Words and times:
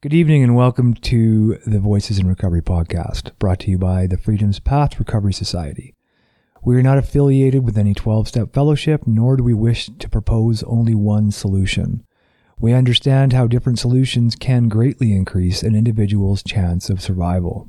Good 0.00 0.14
evening 0.14 0.44
and 0.44 0.54
welcome 0.54 0.94
to 0.94 1.58
the 1.66 1.80
Voices 1.80 2.20
in 2.20 2.28
Recovery 2.28 2.62
podcast, 2.62 3.36
brought 3.40 3.58
to 3.58 3.70
you 3.72 3.78
by 3.78 4.06
the 4.06 4.16
Freedom's 4.16 4.60
Path 4.60 4.96
Recovery 4.96 5.32
Society. 5.32 5.92
We 6.62 6.76
are 6.76 6.84
not 6.84 6.98
affiliated 6.98 7.64
with 7.64 7.76
any 7.76 7.94
12 7.94 8.28
step 8.28 8.54
fellowship, 8.54 9.08
nor 9.08 9.36
do 9.36 9.42
we 9.42 9.54
wish 9.54 9.90
to 9.98 10.08
propose 10.08 10.62
only 10.62 10.94
one 10.94 11.32
solution. 11.32 12.04
We 12.60 12.72
understand 12.72 13.32
how 13.32 13.48
different 13.48 13.80
solutions 13.80 14.36
can 14.36 14.68
greatly 14.68 15.12
increase 15.12 15.64
an 15.64 15.74
individual's 15.74 16.44
chance 16.44 16.88
of 16.90 17.02
survival. 17.02 17.68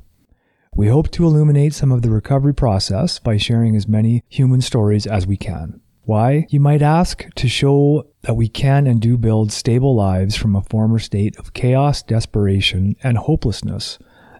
We 0.72 0.86
hope 0.86 1.10
to 1.10 1.24
illuminate 1.24 1.74
some 1.74 1.90
of 1.90 2.02
the 2.02 2.10
recovery 2.10 2.54
process 2.54 3.18
by 3.18 3.38
sharing 3.38 3.74
as 3.74 3.88
many 3.88 4.22
human 4.28 4.60
stories 4.60 5.04
as 5.04 5.26
we 5.26 5.36
can. 5.36 5.80
Why, 6.04 6.46
you 6.48 6.60
might 6.60 6.82
ask, 6.82 7.32
to 7.34 7.48
show 7.48 8.06
that 8.22 8.34
we 8.34 8.48
can 8.48 8.86
and 8.86 9.00
do 9.00 9.16
build 9.16 9.52
stable 9.52 9.94
lives 9.94 10.36
from 10.36 10.56
a 10.56 10.62
former 10.62 10.98
state 10.98 11.36
of 11.38 11.52
chaos, 11.52 12.02
desperation, 12.02 12.96
and 13.02 13.18
hopelessness. 13.18 13.98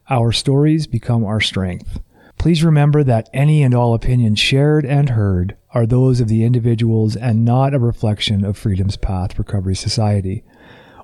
Our 0.09 0.33
stories 0.33 0.87
become 0.87 1.25
our 1.25 1.41
strength. 1.41 2.01
Please 2.39 2.65
remember 2.65 3.05
that 3.05 3.29
any 3.35 3.63
and 3.63 3.75
all 3.75 3.95
opinions 3.95 4.39
shared 4.39 4.87
and 4.87 5.11
heard 5.11 5.57
are 5.75 5.87
those 5.87 6.21
of 6.21 6.29
the 6.29 6.43
individuals 6.43 7.15
and 7.15 7.45
not 7.45 7.75
a 7.75 7.79
reflection 7.79 8.45
of 8.45 8.57
Freedom's 8.57 8.97
Path 8.97 9.39
Recovery 9.39 9.77
Society 9.77 10.43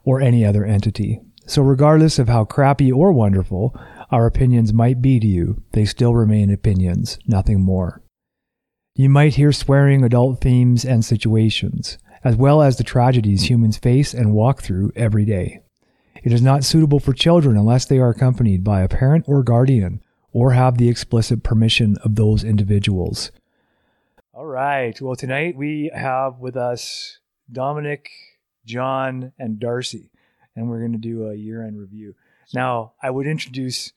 or 0.05 0.21
any 0.21 0.45
other 0.45 0.65
entity. 0.65 1.21
So, 1.47 1.63
regardless 1.63 2.19
of 2.19 2.29
how 2.29 2.45
crappy 2.45 2.91
or 2.91 3.13
wonderful 3.13 3.79
our 4.11 4.27
opinions 4.27 4.73
might 4.73 5.03
be 5.03 5.21
to 5.21 5.27
you, 5.27 5.63
they 5.73 5.85
still 5.85 6.15
remain 6.15 6.51
opinions, 6.51 7.19
nothing 7.27 7.61
more. 7.61 8.03
You 8.99 9.11
might 9.11 9.35
hear 9.35 9.53
swearing 9.53 10.03
adult 10.03 10.41
themes 10.41 10.83
and 10.83 11.05
situations, 11.05 11.99
as 12.25 12.35
well 12.35 12.63
as 12.63 12.79
the 12.79 12.83
tragedies 12.83 13.51
humans 13.51 13.77
face 13.77 14.15
and 14.15 14.33
walk 14.33 14.63
through 14.63 14.91
every 14.97 15.27
day. 15.27 15.61
It 16.25 16.33
is 16.33 16.41
not 16.41 16.65
suitable 16.65 16.99
for 16.99 17.13
children 17.13 17.59
unless 17.59 17.85
they 17.85 17.99
are 17.99 18.09
accompanied 18.09 18.65
by 18.65 18.81
a 18.81 18.89
parent 18.89 19.27
or 19.29 19.43
guardian 19.43 20.03
or 20.33 20.53
have 20.53 20.79
the 20.79 20.89
explicit 20.89 21.43
permission 21.43 21.99
of 22.05 22.15
those 22.15 22.43
individuals. 22.43 23.31
All 24.33 24.47
right. 24.47 24.99
Well, 24.99 25.15
tonight 25.15 25.57
we 25.57 25.91
have 25.95 26.39
with 26.39 26.57
us 26.57 27.19
Dominic, 27.53 28.09
John, 28.65 29.35
and 29.39 29.61
Darcy, 29.61 30.11
and 30.57 30.71
we're 30.71 30.81
going 30.81 30.93
to 30.93 30.99
do 30.99 31.27
a 31.27 31.35
year 31.35 31.63
end 31.63 31.79
review. 31.79 32.15
Now, 32.55 32.95
I 33.03 33.11
would 33.11 33.27
introduce 33.27 33.93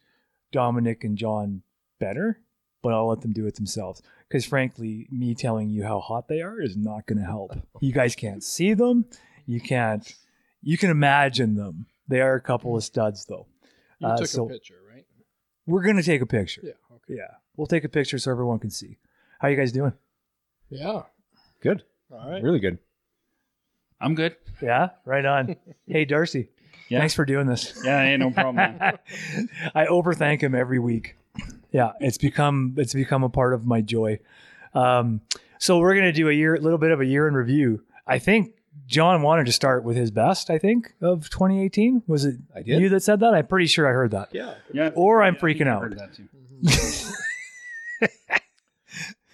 Dominic 0.51 1.05
and 1.05 1.17
John 1.17 1.61
better, 2.01 2.41
but 2.81 2.91
I'll 2.91 3.07
let 3.07 3.21
them 3.21 3.31
do 3.31 3.47
it 3.47 3.55
themselves. 3.55 4.01
Because 4.29 4.45
frankly, 4.45 5.07
me 5.11 5.33
telling 5.33 5.69
you 5.69 5.83
how 5.83 5.99
hot 5.99 6.27
they 6.27 6.41
are 6.41 6.61
is 6.61 6.77
not 6.77 7.07
going 7.07 7.17
to 7.19 7.25
help. 7.25 7.51
You 7.81 7.91
guys 7.91 8.15
can't 8.15 8.43
see 8.43 8.73
them. 8.75 9.05
You 9.47 9.59
can't. 9.59 10.07
You 10.61 10.77
can 10.77 10.91
imagine 10.91 11.55
them. 11.55 11.87
They 12.07 12.21
are 12.21 12.35
a 12.35 12.41
couple 12.41 12.75
of 12.77 12.83
studs, 12.83 13.25
though. 13.25 13.47
You 13.99 14.07
Uh, 14.07 14.17
took 14.17 14.27
so- 14.27 14.45
a 14.45 14.49
picture, 14.49 14.75
right? 14.87 15.05
We're 15.65 15.81
going 15.83 15.97
to 15.97 16.03
take 16.03 16.21
a 16.21 16.25
picture. 16.27 16.61
Yeah. 16.63 16.73
Okay. 16.91 17.15
Yeah, 17.17 17.35
we'll 17.57 17.67
take 17.67 17.83
a 17.83 17.89
picture 17.89 18.17
so 18.19 18.31
everyone 18.31 18.59
can 18.59 18.69
see. 18.71 18.97
How 19.39 19.47
you 19.47 19.55
guys 19.57 19.71
doing? 19.71 19.93
Yeah. 20.69 21.03
Good. 21.61 21.83
All 22.11 22.29
right. 22.29 22.41
Really 22.43 22.59
good. 22.59 22.77
I'm 24.01 24.15
good. 24.15 24.35
Yeah, 24.61 24.89
right 25.05 25.25
on. 25.25 25.55
hey, 25.87 26.05
Darcy. 26.05 26.49
Yeah. 26.87 26.99
Thanks 26.99 27.13
for 27.13 27.25
doing 27.25 27.45
this. 27.47 27.79
Yeah, 27.83 28.01
ain't 28.01 28.19
no 28.19 28.31
problem. 28.31 28.55
man. 28.55 28.97
I 29.75 29.85
overthank 29.85 30.41
him 30.41 30.55
every 30.55 30.79
week. 30.79 31.15
Yeah, 31.71 31.91
it's 31.99 32.17
become 32.17 32.73
it's 32.77 32.93
become 32.93 33.23
a 33.23 33.29
part 33.29 33.53
of 33.53 33.65
my 33.65 33.81
joy. 33.81 34.19
Um, 34.73 35.21
so 35.59 35.77
we're 35.79 35.95
gonna 35.95 36.11
do 36.13 36.29
a 36.29 36.33
year, 36.33 36.55
a 36.55 36.59
little 36.59 36.77
bit 36.79 36.91
of 36.91 36.99
a 37.01 37.05
year 37.05 37.27
in 37.27 37.33
review. 37.33 37.83
I 38.07 38.17
think 38.19 38.53
John 38.87 39.21
wanted 39.21 39.45
to 39.45 39.51
start 39.51 39.83
with 39.83 39.95
his 39.97 40.09
best. 40.09 40.49
I 40.49 40.57
think 40.57 40.93
of 41.01 41.29
2018. 41.29 42.03
Was 42.07 42.25
it 42.25 42.37
I 42.55 42.61
did. 42.63 42.81
you 42.81 42.89
that 42.89 43.03
said 43.03 43.19
that? 43.19 43.33
I'm 43.35 43.45
pretty 43.45 43.67
sure 43.67 43.87
I 43.87 43.91
heard 43.91 44.11
that. 44.11 44.29
Yeah. 44.31 44.55
Yeah. 44.73 44.89
Or 44.95 45.21
I'm 45.21 45.35
Yeah, 45.35 45.39
freaking 45.41 45.67
I 45.67 45.69
out. 45.71 45.81
heard 45.83 45.99
that 45.99 46.13
too. 46.15 46.27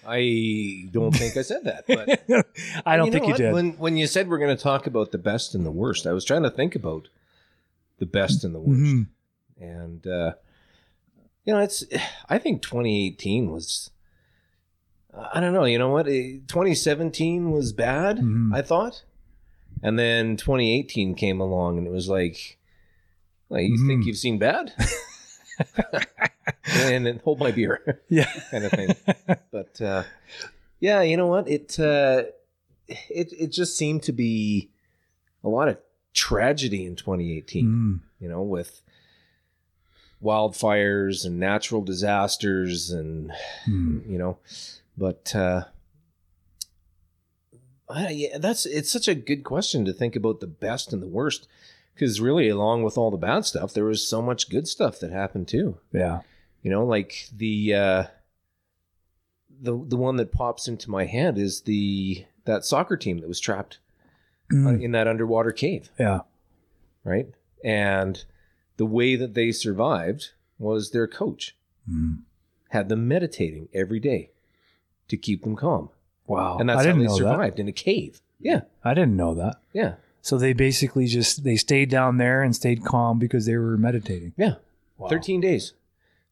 I 0.08 0.84
don't 0.92 1.10
think 1.12 1.36
I 1.36 1.42
said 1.42 1.64
that, 1.64 1.84
but 1.88 2.08
I 2.86 2.96
don't 2.96 3.06
know 3.06 3.12
think 3.12 3.26
you 3.26 3.34
did. 3.34 3.52
When 3.52 3.72
when 3.72 3.96
you 3.96 4.06
said 4.06 4.28
we're 4.28 4.38
going 4.38 4.56
to 4.56 4.62
talk 4.62 4.86
about 4.86 5.10
the 5.10 5.18
best 5.18 5.54
and 5.54 5.66
the 5.66 5.70
worst, 5.72 6.06
I 6.06 6.12
was 6.12 6.24
trying 6.24 6.44
to 6.44 6.50
think 6.50 6.76
about 6.76 7.08
the 7.98 8.06
best 8.06 8.44
and 8.44 8.54
the 8.54 8.60
worst, 8.60 8.80
Mhm. 8.80 9.06
and 9.60 10.06
uh, 10.06 10.32
you 11.46 11.54
know, 11.54 11.60
it's. 11.60 11.82
I 12.28 12.36
think 12.38 12.60
2018 12.62 13.50
was. 13.50 13.90
I 15.34 15.40
don't 15.40 15.54
know. 15.54 15.64
You 15.64 15.78
know 15.78 15.88
what? 15.90 16.06
Eh, 16.08 16.40
2017 16.46 17.50
was 17.50 17.72
bad. 17.72 18.18
Mhm. 18.18 18.54
I 18.54 18.60
thought, 18.60 19.02
and 19.82 19.98
then 19.98 20.36
2018 20.36 21.14
came 21.14 21.40
along, 21.40 21.78
and 21.78 21.86
it 21.86 21.90
was 21.90 22.08
like, 22.08 22.58
well, 23.48 23.60
you 23.62 23.78
think 23.86 24.02
Mhm. 24.02 24.06
you've 24.06 24.18
seen 24.18 24.38
bad, 24.38 24.74
and 26.74 27.06
then 27.06 27.20
hold 27.24 27.38
my 27.38 27.50
beer. 27.50 28.02
Yeah. 28.08 28.30
kind 28.50 28.64
of 28.64 28.72
thing. 28.72 28.94
but 29.50 29.80
uh, 29.80 30.02
yeah, 30.80 31.02
you 31.02 31.16
know 31.16 31.26
what? 31.28 31.48
It 31.48 31.78
uh, 31.80 32.24
it 32.88 33.32
it 33.32 33.52
just 33.52 33.76
seemed 33.76 34.02
to 34.04 34.12
be 34.12 34.68
a 35.42 35.48
lot 35.48 35.68
of 35.68 35.78
tragedy 36.12 36.84
in 36.86 36.94
2018. 36.96 37.66
Mm. 37.66 38.00
You 38.20 38.28
know, 38.28 38.42
with 38.42 38.82
wildfires 40.22 41.24
and 41.24 41.38
natural 41.38 41.82
disasters, 41.82 42.90
and 42.90 43.30
Mm. 43.68 44.08
you 44.10 44.18
know, 44.18 44.38
but 44.96 45.34
uh, 45.34 45.64
I, 47.88 48.10
yeah, 48.10 48.38
that's 48.38 48.66
it's 48.66 48.90
such 48.90 49.08
a 49.08 49.14
good 49.14 49.44
question 49.44 49.84
to 49.84 49.92
think 49.92 50.16
about 50.16 50.40
the 50.40 50.46
best 50.46 50.92
and 50.92 51.02
the 51.02 51.06
worst. 51.08 51.46
Because 51.94 52.20
really, 52.20 52.48
along 52.50 52.82
with 52.82 52.98
all 52.98 53.10
the 53.10 53.16
bad 53.16 53.46
stuff, 53.46 53.72
there 53.72 53.84
was 53.84 54.06
so 54.06 54.20
much 54.20 54.50
good 54.50 54.68
stuff 54.68 55.00
that 55.00 55.10
happened 55.12 55.48
too. 55.48 55.78
Yeah. 55.92 56.20
You 56.62 56.70
know, 56.70 56.84
like 56.84 57.28
the 57.34 57.74
uh 57.74 58.04
the 59.60 59.82
the 59.86 59.96
one 59.96 60.16
that 60.16 60.32
pops 60.32 60.68
into 60.68 60.90
my 60.90 61.06
head 61.06 61.38
is 61.38 61.62
the 61.62 62.26
that 62.44 62.64
soccer 62.64 62.96
team 62.96 63.18
that 63.20 63.28
was 63.28 63.40
trapped 63.40 63.78
Mm. 64.52 64.80
in 64.80 64.92
that 64.92 65.08
underwater 65.08 65.50
cave, 65.50 65.90
Yeah. 65.98 66.20
right? 67.02 67.26
And 67.64 68.22
the 68.76 68.86
way 68.86 69.16
that 69.16 69.34
they 69.34 69.52
survived 69.52 70.30
was 70.58 70.90
their 70.90 71.06
coach 71.06 71.54
Mm. 71.90 72.22
had 72.70 72.88
them 72.88 73.06
meditating 73.06 73.68
every 73.72 74.00
day 74.00 74.30
to 75.08 75.16
keep 75.16 75.42
them 75.44 75.54
calm. 75.54 75.88
Wow. 76.26 76.58
And 76.58 76.68
that's 76.68 76.80
I 76.80 76.82
didn't 76.82 76.98
they 76.98 77.06
know 77.06 77.16
survived 77.16 77.60
in 77.60 77.68
a 77.68 77.72
cave. 77.72 78.20
Yeah. 78.40 78.62
I 78.84 78.92
didn't 78.94 79.16
know 79.16 79.34
that. 79.34 79.56
Yeah. 79.72 79.94
So 80.20 80.36
they 80.36 80.52
basically 80.52 81.06
just 81.06 81.44
they 81.44 81.54
stayed 81.54 81.88
down 81.90 82.16
there 82.16 82.42
and 82.42 82.56
stayed 82.56 82.84
calm 82.84 83.20
because 83.20 83.46
they 83.46 83.56
were 83.56 83.76
meditating. 83.76 84.32
Yeah. 84.36 84.56
Wow. 84.98 85.08
13 85.08 85.40
days. 85.40 85.74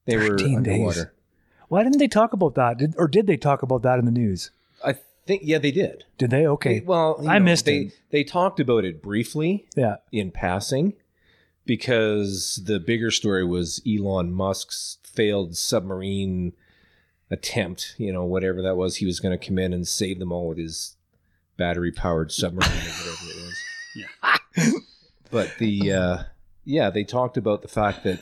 They 0.07 0.17
13 0.17 0.55
were 0.57 0.61
days. 0.63 1.07
Why 1.69 1.85
didn't 1.85 1.99
they 1.99 2.09
talk 2.09 2.33
about 2.33 2.57
that? 2.57 2.79
Did, 2.79 2.95
or 2.99 3.07
did 3.07 3.27
they 3.29 3.37
talk 3.37 3.63
about 3.63 3.83
that 3.83 3.99
in 4.01 4.05
the 4.07 4.11
news? 4.11 4.51
I 4.85 4.97
think 5.27 5.43
yeah, 5.45 5.59
they 5.59 5.71
did. 5.71 6.05
Did 6.19 6.31
they? 6.31 6.47
Okay. 6.49 6.81
They- 6.81 6.85
well, 6.85 7.25
I 7.29 7.39
know, 7.39 7.45
missed 7.45 7.67
they 7.67 7.77
it. 7.79 7.93
they 8.11 8.25
talked 8.25 8.59
about 8.59 8.85
it 8.85 9.01
briefly. 9.01 9.67
yeah. 9.77 9.97
in 10.11 10.33
passing 10.33 10.95
because 11.67 12.61
the 12.65 12.79
bigger 12.81 13.11
story 13.11 13.45
was 13.45 13.81
Elon 13.87 14.33
Musk's 14.33 14.99
failed 15.03 15.57
submarine 15.57 16.53
attempt, 17.31 17.95
you 17.99 18.13
know, 18.13 18.25
whatever 18.25 18.61
that 18.63 18.77
was. 18.77 18.97
He 18.97 19.07
was 19.07 19.21
going 19.21 19.37
to 19.39 19.47
come 19.47 19.59
in 19.59 19.73
and 19.73 19.87
save 19.89 20.19
them 20.19 20.33
all 20.33 20.49
with 20.49 20.59
his 20.59 20.97
battery 21.57 21.93
powered 21.93 22.33
submarine 22.33 22.71
or 22.71 22.75
whatever 22.75 23.31
it 23.31 23.45
was. 23.45 23.59
Yeah. 23.97 24.37
But 25.31 25.51
the, 25.59 25.93
uh, 25.93 26.19
yeah, 26.65 26.91
they 26.91 27.03
talked 27.05 27.37
about 27.37 27.63
the 27.63 27.69
fact 27.69 28.05
that 28.05 28.21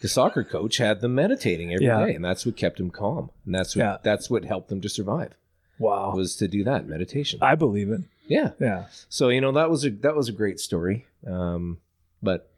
the 0.00 0.08
soccer 0.08 0.42
coach 0.44 0.78
had 0.78 1.00
them 1.00 1.14
meditating 1.14 1.72
every 1.72 1.86
day, 1.86 1.92
Yeah. 1.92 2.06
and 2.06 2.24
that's 2.24 2.44
what 2.46 2.56
kept 2.56 2.78
them 2.78 2.90
calm. 2.90 3.30
And 3.44 3.54
that's 3.54 3.74
what, 3.76 3.82
Yeah. 3.82 3.96
that's 4.02 4.28
what 4.30 4.44
helped 4.44 4.68
them 4.68 4.80
to 4.80 4.88
survive 4.88 5.34
Wow. 5.78 6.12
was 6.14 6.34
to 6.36 6.48
do 6.48 6.64
that 6.64 6.86
meditation. 6.88 7.38
I 7.42 7.54
believe 7.56 7.90
it. 7.90 8.00
yeah. 8.26 8.50
Yeah. 8.60 8.86
So 9.08 9.28
you 9.28 9.40
know 9.40 9.52
that 9.52 9.70
was 9.70 9.84
a 9.84 9.90
that 9.90 10.14
was 10.16 10.28
a 10.28 10.32
great 10.32 10.58
story. 10.60 11.06
Um, 11.26 11.78
but 12.22 12.51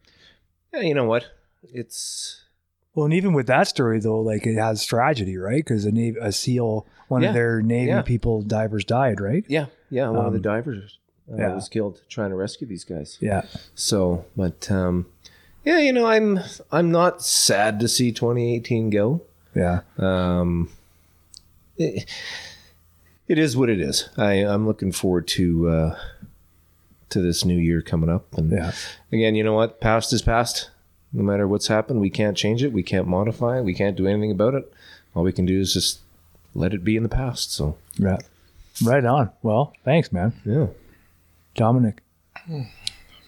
yeah, 0.75 0.81
you 0.83 0.95
know 0.95 1.05
what? 1.05 1.27
It's 1.73 2.43
Well, 2.95 3.05
and 3.07 3.15
even 3.15 3.33
with 3.33 3.47
that 3.47 3.69
story 3.69 4.01
though, 4.01 4.21
like 4.21 4.47
it 4.47 4.57
has 4.57 4.85
tragedy, 4.85 5.37
right? 5.37 5.65
Because 5.65 5.85
a, 5.85 5.93
Navy, 5.93 6.19
a 6.21 6.33
SEAL, 6.33 6.87
one 7.09 7.23
Yeah. 7.23 7.29
of 7.29 7.35
their 7.35 7.63
Navy 7.63 7.89
Yeah. 7.89 8.03
people, 8.03 8.43
divers 8.43 8.85
died, 8.85 9.21
right? 9.21 9.45
yeah, 9.49 9.67
yeah. 9.91 10.09
One 10.09 10.27
of 10.27 10.33
the 10.33 10.39
Um, 10.39 10.43
divers 10.43 10.99
uh, 11.33 11.37
yeah. 11.37 11.55
was 11.55 11.69
killed 11.69 12.03
trying 12.09 12.31
to 12.31 12.37
rescue 12.37 12.67
these 12.67 12.85
guys. 12.85 13.17
Yeah. 13.21 13.43
So, 13.75 14.25
but 14.37 14.71
um, 14.71 15.07
yeah, 15.65 15.79
you 15.79 15.93
know, 15.93 16.07
I'm 16.07 16.41
I'm 16.71 16.91
not 16.91 17.23
sad 17.23 17.81
to 17.81 17.89
see 17.89 18.13
2018 18.13 18.91
go. 18.91 19.23
Yeah. 19.55 19.81
Um, 19.99 20.71
it, 21.77 22.05
it 23.27 23.39
is 23.39 23.57
what 23.57 23.71
it 23.71 23.81
is. 23.81 24.09
I 24.17 24.33
I'm 24.45 24.67
looking 24.67 24.93
forward 24.93 25.27
to 25.29 25.69
uh, 25.69 25.99
to 27.11 27.21
this 27.21 27.45
new 27.45 27.57
year 27.57 27.83
coming 27.83 28.11
up. 28.11 28.33
And 28.37 28.51
Yeah. 28.51 28.73
again, 29.13 29.35
you 29.35 29.45
know 29.45 29.55
what? 29.55 29.81
Past 29.81 30.13
is 30.13 30.23
past. 30.23 30.71
No 31.13 31.23
matter 31.23 31.47
what's 31.47 31.69
happened, 31.69 32.01
we 32.01 32.11
can't 32.11 32.37
change 32.37 32.63
it. 32.65 32.73
We 32.73 32.83
can't 32.83 33.07
modify 33.07 33.59
it. 33.59 33.63
We 33.65 33.75
can't 33.75 33.97
do 33.97 34.07
anything 34.07 34.31
about 34.33 34.55
it. 34.55 34.73
All 35.15 35.23
we 35.23 35.33
can 35.33 35.47
do 35.47 35.61
is 35.61 35.73
just 35.73 36.01
let 36.55 36.75
it 36.75 36.83
be 36.85 36.97
in 36.97 37.03
the 37.05 37.09
past. 37.09 37.53
So 37.53 37.77
Yeah. 37.97 38.19
Right 38.85 39.05
on. 39.05 39.31
Well, 39.43 39.73
thanks, 39.85 40.13
man. 40.13 40.33
yeah. 40.45 40.67
Dominic. 41.55 42.03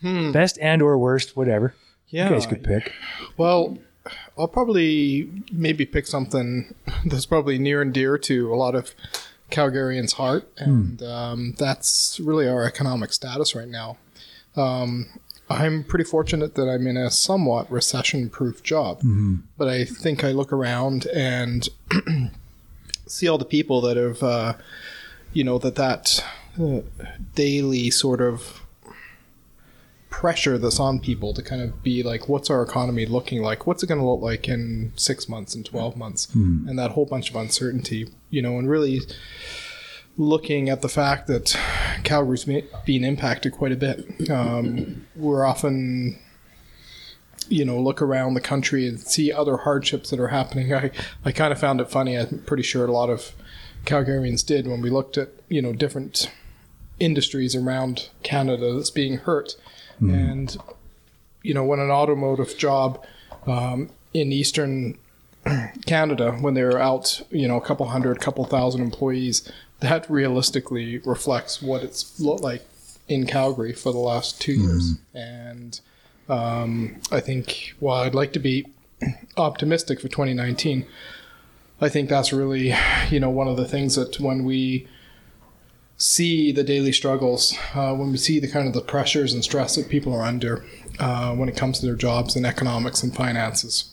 Hmm. 0.03 0.33
Best 0.33 0.59
and 0.61 0.83
or 0.83 0.99
worst, 0.99 1.37
whatever. 1.37 1.75
Yeah. 2.09 2.25
You 2.29 2.35
guys 2.35 2.47
could 2.47 2.63
pick. 2.65 2.93
Well, 3.37 3.79
I'll 4.39 4.49
probably 4.49 5.31
maybe 5.53 5.87
pick 5.87 6.07
something 6.07 6.75
that's 7.07 7.27
probably 7.27 7.59
near 7.59 7.83
and 7.83 7.93
dear 7.93 8.19
to 8.19 8.53
a 8.53 8.57
lot 8.57 8.75
of 8.75 8.93
Calgarians' 9.51 10.15
heart, 10.15 10.49
and 10.59 11.03
um, 11.03 11.55
that's 11.59 12.19
really 12.21 12.49
our 12.49 12.65
economic 12.65 13.13
status 13.13 13.55
right 13.55 13.69
now. 13.69 13.97
Um, 14.57 15.07
I'm 15.49 15.85
pretty 15.85 16.05
fortunate 16.05 16.55
that 16.57 16.69
I'm 16.69 16.87
in 16.89 16.97
a 16.97 17.11
somewhat 17.11 17.71
recession-proof 17.71 18.63
job, 18.65 19.01
but 19.57 19.69
I 19.69 19.85
think 19.85 20.25
I 20.25 20.33
look 20.33 20.53
around 20.53 21.07
and 21.15 21.69
see 23.07 23.29
all 23.29 23.39
the 23.39 23.45
people 23.45 23.81
that 23.83 23.97
have, 23.97 24.23
uh, 24.23 24.55
you 25.33 25.45
know, 25.45 25.59
that 25.59 25.77
that 25.77 26.25
uh, 26.61 26.81
daily 27.37 27.91
sort 27.91 28.21
of 28.21 28.63
pressure 30.17 30.57
that's 30.57 30.81
on 30.81 30.99
people 30.99 31.35
to 31.35 31.43
kind 31.43 31.61
of 31.61 31.83
be 31.83 32.03
like, 32.03 32.27
what's 32.27 32.49
our 32.49 32.63
economy 32.63 33.05
looking 33.05 33.43
like? 33.43 33.67
What's 33.67 33.83
it 33.83 33.87
going 33.87 34.01
to 34.01 34.07
look 34.07 34.23
like 34.23 34.49
in 34.49 34.93
six 34.97 35.29
months 35.29 35.55
and 35.55 35.63
12 35.63 35.95
months? 35.95 36.35
And 36.71 36.79
that 36.79 36.93
whole 36.93 37.05
bunch 37.05 37.29
of 37.29 37.37
uncertainty, 37.37 38.09
you 38.31 38.41
know, 38.41 38.59
and 38.59 38.67
really 38.67 39.03
looking 40.17 40.71
at 40.71 40.81
the 40.81 40.89
fact 40.89 41.27
that 41.27 41.55
Calgary's 42.03 42.45
being 42.87 43.05
impacted 43.05 43.53
quite 43.53 43.73
a 43.73 43.77
bit. 43.77 44.31
Um, 44.31 45.07
we're 45.15 45.45
often, 45.45 46.19
you 47.51 47.67
know, 47.67 47.79
look 47.79 48.01
around 48.01 48.33
the 48.33 48.41
country 48.41 48.89
and 48.89 48.99
see 48.99 49.31
other 49.31 49.59
hardships 49.59 50.09
that 50.09 50.19
are 50.19 50.29
happening. 50.29 50.73
I, 50.73 50.93
I 51.27 51.33
kind 51.33 51.53
of 51.53 51.61
found 51.61 51.83
it 51.83 51.91
funny. 51.91 52.17
I'm 52.17 52.43
pretty 52.47 52.63
sure 52.63 52.87
a 52.87 52.91
lot 52.91 53.11
of 53.11 53.33
Calgarians 53.85 54.47
did 54.47 54.67
when 54.67 54.81
we 54.81 54.89
looked 54.89 55.19
at, 55.19 55.29
you 55.51 55.61
know, 55.61 55.75
different 55.75 56.31
industries 56.99 57.55
around 57.55 58.09
Canada 58.23 58.73
that's 58.73 58.89
being 58.89 59.19
hurt. 59.19 59.57
And, 60.01 60.57
you 61.43 61.55
know, 61.55 61.65
when 61.65 61.81
an 61.81 61.91
automotive 61.91 62.57
job 62.59 63.05
um, 63.47 63.91
in 64.13 64.33
Eastern 64.33 64.99
Canada, 65.87 66.33
when 66.33 66.55
they're 66.55 66.79
out, 66.79 67.23
you 67.31 67.47
know, 67.49 67.57
a 67.57 67.61
couple 67.61 67.87
hundred, 67.87 68.21
couple 68.21 68.45
thousand 68.45 68.83
employees, 68.83 69.51
that 69.81 70.09
realistically 70.11 70.99
reflects 70.99 71.63
what 71.63 71.83
it's 71.83 72.19
looked 72.19 72.43
like 72.43 72.67
in 73.09 73.27
Calgary 73.27 73.73
for 73.73 73.93
the 73.93 73.99
last 73.99 74.41
two 74.41 74.53
years. 74.53 74.99
And 75.15 75.81
um, 76.29 77.01
I 77.13 77.21
think, 77.21 77.75
while 77.79 78.03
I'd 78.03 78.15
like 78.15 78.33
to 78.33 78.39
be 78.39 78.67
optimistic 79.37 80.01
for 80.01 80.09
2019, 80.09 80.87
I 81.81 81.89
think 81.89 82.09
that's 82.09 82.33
really, 82.33 82.75
you 83.11 83.21
know, 83.21 83.31
one 83.31 83.49
of 83.49 83.57
the 83.57 83.67
things 83.69 83.97
that 83.97 84.19
when 84.19 84.45
we 84.45 84.89
see 85.97 86.53
the 86.53 86.63
daily 86.63 86.93
struggles, 86.93 87.57
uh, 87.75 87.95
when 87.95 88.11
we 88.11 88.19
see 88.19 88.39
the 88.39 88.49
kind 88.49 88.67
of 88.69 88.75
the 88.75 88.81
pressures 88.81 89.33
and 89.33 89.43
stress 89.43 89.77
that 89.77 89.89
people 89.89 90.13
are 90.13 90.23
under 90.23 90.65
uh, 90.99 91.35
when 91.35 91.49
it 91.49 91.57
comes 91.57 91.79
to 91.81 91.87
their 91.87 91.95
jobs 91.97 92.37
and 92.37 92.45
economics 92.45 93.03
and 93.03 93.15
finances. 93.15 93.93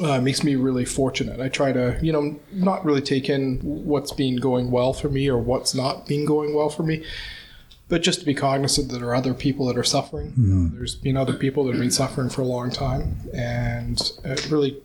Uh, 0.00 0.12
it 0.12 0.20
makes 0.20 0.44
me 0.44 0.54
really 0.54 0.84
fortunate. 0.84 1.40
I 1.40 1.48
try 1.48 1.72
to, 1.72 1.98
you 2.00 2.12
know, 2.12 2.38
not 2.52 2.84
really 2.84 3.00
take 3.00 3.28
in 3.28 3.58
what's 3.60 4.12
been 4.12 4.36
going 4.36 4.70
well 4.70 4.92
for 4.92 5.08
me 5.08 5.28
or 5.28 5.38
what's 5.38 5.74
not 5.74 6.06
been 6.06 6.24
going 6.24 6.54
well 6.54 6.68
for 6.68 6.84
me, 6.84 7.04
but 7.88 8.02
just 8.02 8.20
to 8.20 8.26
be 8.26 8.34
cognizant 8.34 8.90
that 8.90 8.98
there 8.98 9.08
are 9.08 9.16
other 9.16 9.34
people 9.34 9.66
that 9.66 9.76
are 9.76 9.82
suffering. 9.82 10.32
Uh, 10.72 10.76
there's 10.76 10.94
been 10.94 11.16
other 11.16 11.34
people 11.34 11.64
that 11.64 11.72
have 11.72 11.80
been 11.80 11.90
suffering 11.90 12.28
for 12.28 12.42
a 12.42 12.44
long 12.46 12.70
time, 12.70 13.16
and 13.34 14.12
it 14.24 14.48
really, 14.48 14.80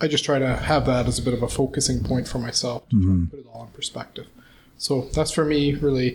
I 0.00 0.06
just 0.06 0.24
try 0.24 0.38
to 0.38 0.54
have 0.56 0.86
that 0.86 1.06
as 1.06 1.18
a 1.18 1.22
bit 1.22 1.34
of 1.34 1.42
a 1.42 1.48
focusing 1.48 2.04
point 2.04 2.28
for 2.28 2.38
myself 2.38 2.88
to 2.90 3.02
try 3.02 3.14
to 3.14 3.26
put 3.30 3.40
it 3.40 3.46
all 3.52 3.64
in 3.64 3.70
perspective. 3.70 4.26
So 4.80 5.02
that's 5.12 5.30
for 5.30 5.44
me 5.44 5.74
really 5.74 6.14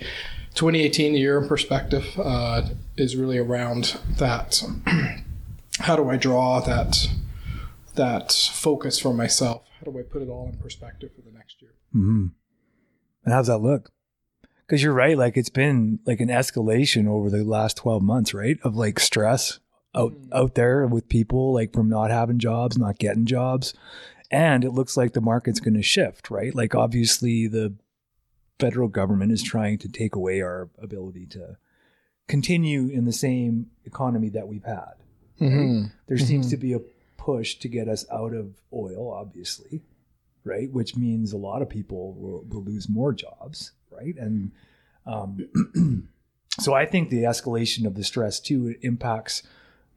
2018 0.55 1.13
the 1.13 1.19
year 1.19 1.39
in 1.39 1.47
perspective 1.47 2.03
uh, 2.17 2.63
is 2.97 3.15
really 3.15 3.37
around 3.37 3.99
that. 4.17 4.63
How 5.79 5.95
do 5.95 6.09
I 6.09 6.17
draw 6.17 6.61
that 6.61 7.07
that 7.93 8.31
focus 8.31 8.97
for 8.97 9.13
myself? 9.13 9.63
How 9.79 9.91
do 9.91 9.99
I 9.99 10.01
put 10.01 10.23
it 10.23 10.29
all 10.29 10.49
in 10.51 10.57
perspective 10.57 11.11
for 11.15 11.21
the 11.21 11.31
next 11.31 11.61
year? 11.61 11.71
Mm-hmm. 11.93 12.27
And 13.25 13.33
how's 13.33 13.47
that 13.47 13.59
look? 13.59 13.91
Because 14.65 14.81
you're 14.81 14.93
right, 14.93 15.17
like 15.17 15.37
it's 15.37 15.49
been 15.49 15.99
like 16.05 16.19
an 16.19 16.29
escalation 16.29 17.07
over 17.07 17.29
the 17.29 17.43
last 17.43 17.77
12 17.77 18.01
months, 18.01 18.33
right? 18.33 18.57
Of 18.63 18.75
like 18.75 18.99
stress 18.99 19.59
out 19.93 20.13
out 20.33 20.55
there 20.55 20.87
with 20.87 21.07
people 21.07 21.53
like 21.53 21.73
from 21.73 21.89
not 21.89 22.09
having 22.09 22.39
jobs, 22.39 22.77
not 22.77 22.97
getting 22.97 23.25
jobs. 23.25 23.73
And 24.31 24.63
it 24.63 24.71
looks 24.71 24.97
like 24.97 25.13
the 25.13 25.21
market's 25.21 25.59
going 25.59 25.75
to 25.75 25.83
shift, 25.83 26.31
right? 26.31 26.55
Like 26.55 26.73
obviously 26.73 27.47
the 27.47 27.75
federal 28.59 28.87
government 28.87 29.31
is 29.31 29.43
trying 29.43 29.77
to 29.79 29.89
take 29.89 30.15
away 30.15 30.41
our 30.41 30.69
ability 30.81 31.25
to 31.27 31.57
continue 32.27 32.87
in 32.87 33.05
the 33.05 33.13
same 33.13 33.67
economy 33.85 34.29
that 34.29 34.47
we've 34.47 34.63
had. 34.63 34.93
Mm-hmm. 35.39 35.85
There 36.07 36.17
seems 36.17 36.49
to 36.49 36.57
be 36.57 36.73
a 36.73 36.79
push 37.17 37.55
to 37.55 37.67
get 37.67 37.87
us 37.87 38.05
out 38.11 38.33
of 38.33 38.55
oil, 38.73 39.11
obviously, 39.11 39.81
right? 40.43 40.71
Which 40.71 40.95
means 40.95 41.33
a 41.33 41.37
lot 41.37 41.61
of 41.61 41.69
people 41.69 42.13
will, 42.13 42.45
will 42.49 42.63
lose 42.63 42.87
more 42.87 43.13
jobs, 43.13 43.71
right? 43.91 44.15
And 44.17 44.51
um, 45.05 46.07
so 46.59 46.73
I 46.73 46.85
think 46.85 47.09
the 47.09 47.23
escalation 47.23 47.85
of 47.85 47.95
the 47.95 48.03
stress 48.03 48.39
too 48.39 48.75
impacts 48.81 49.43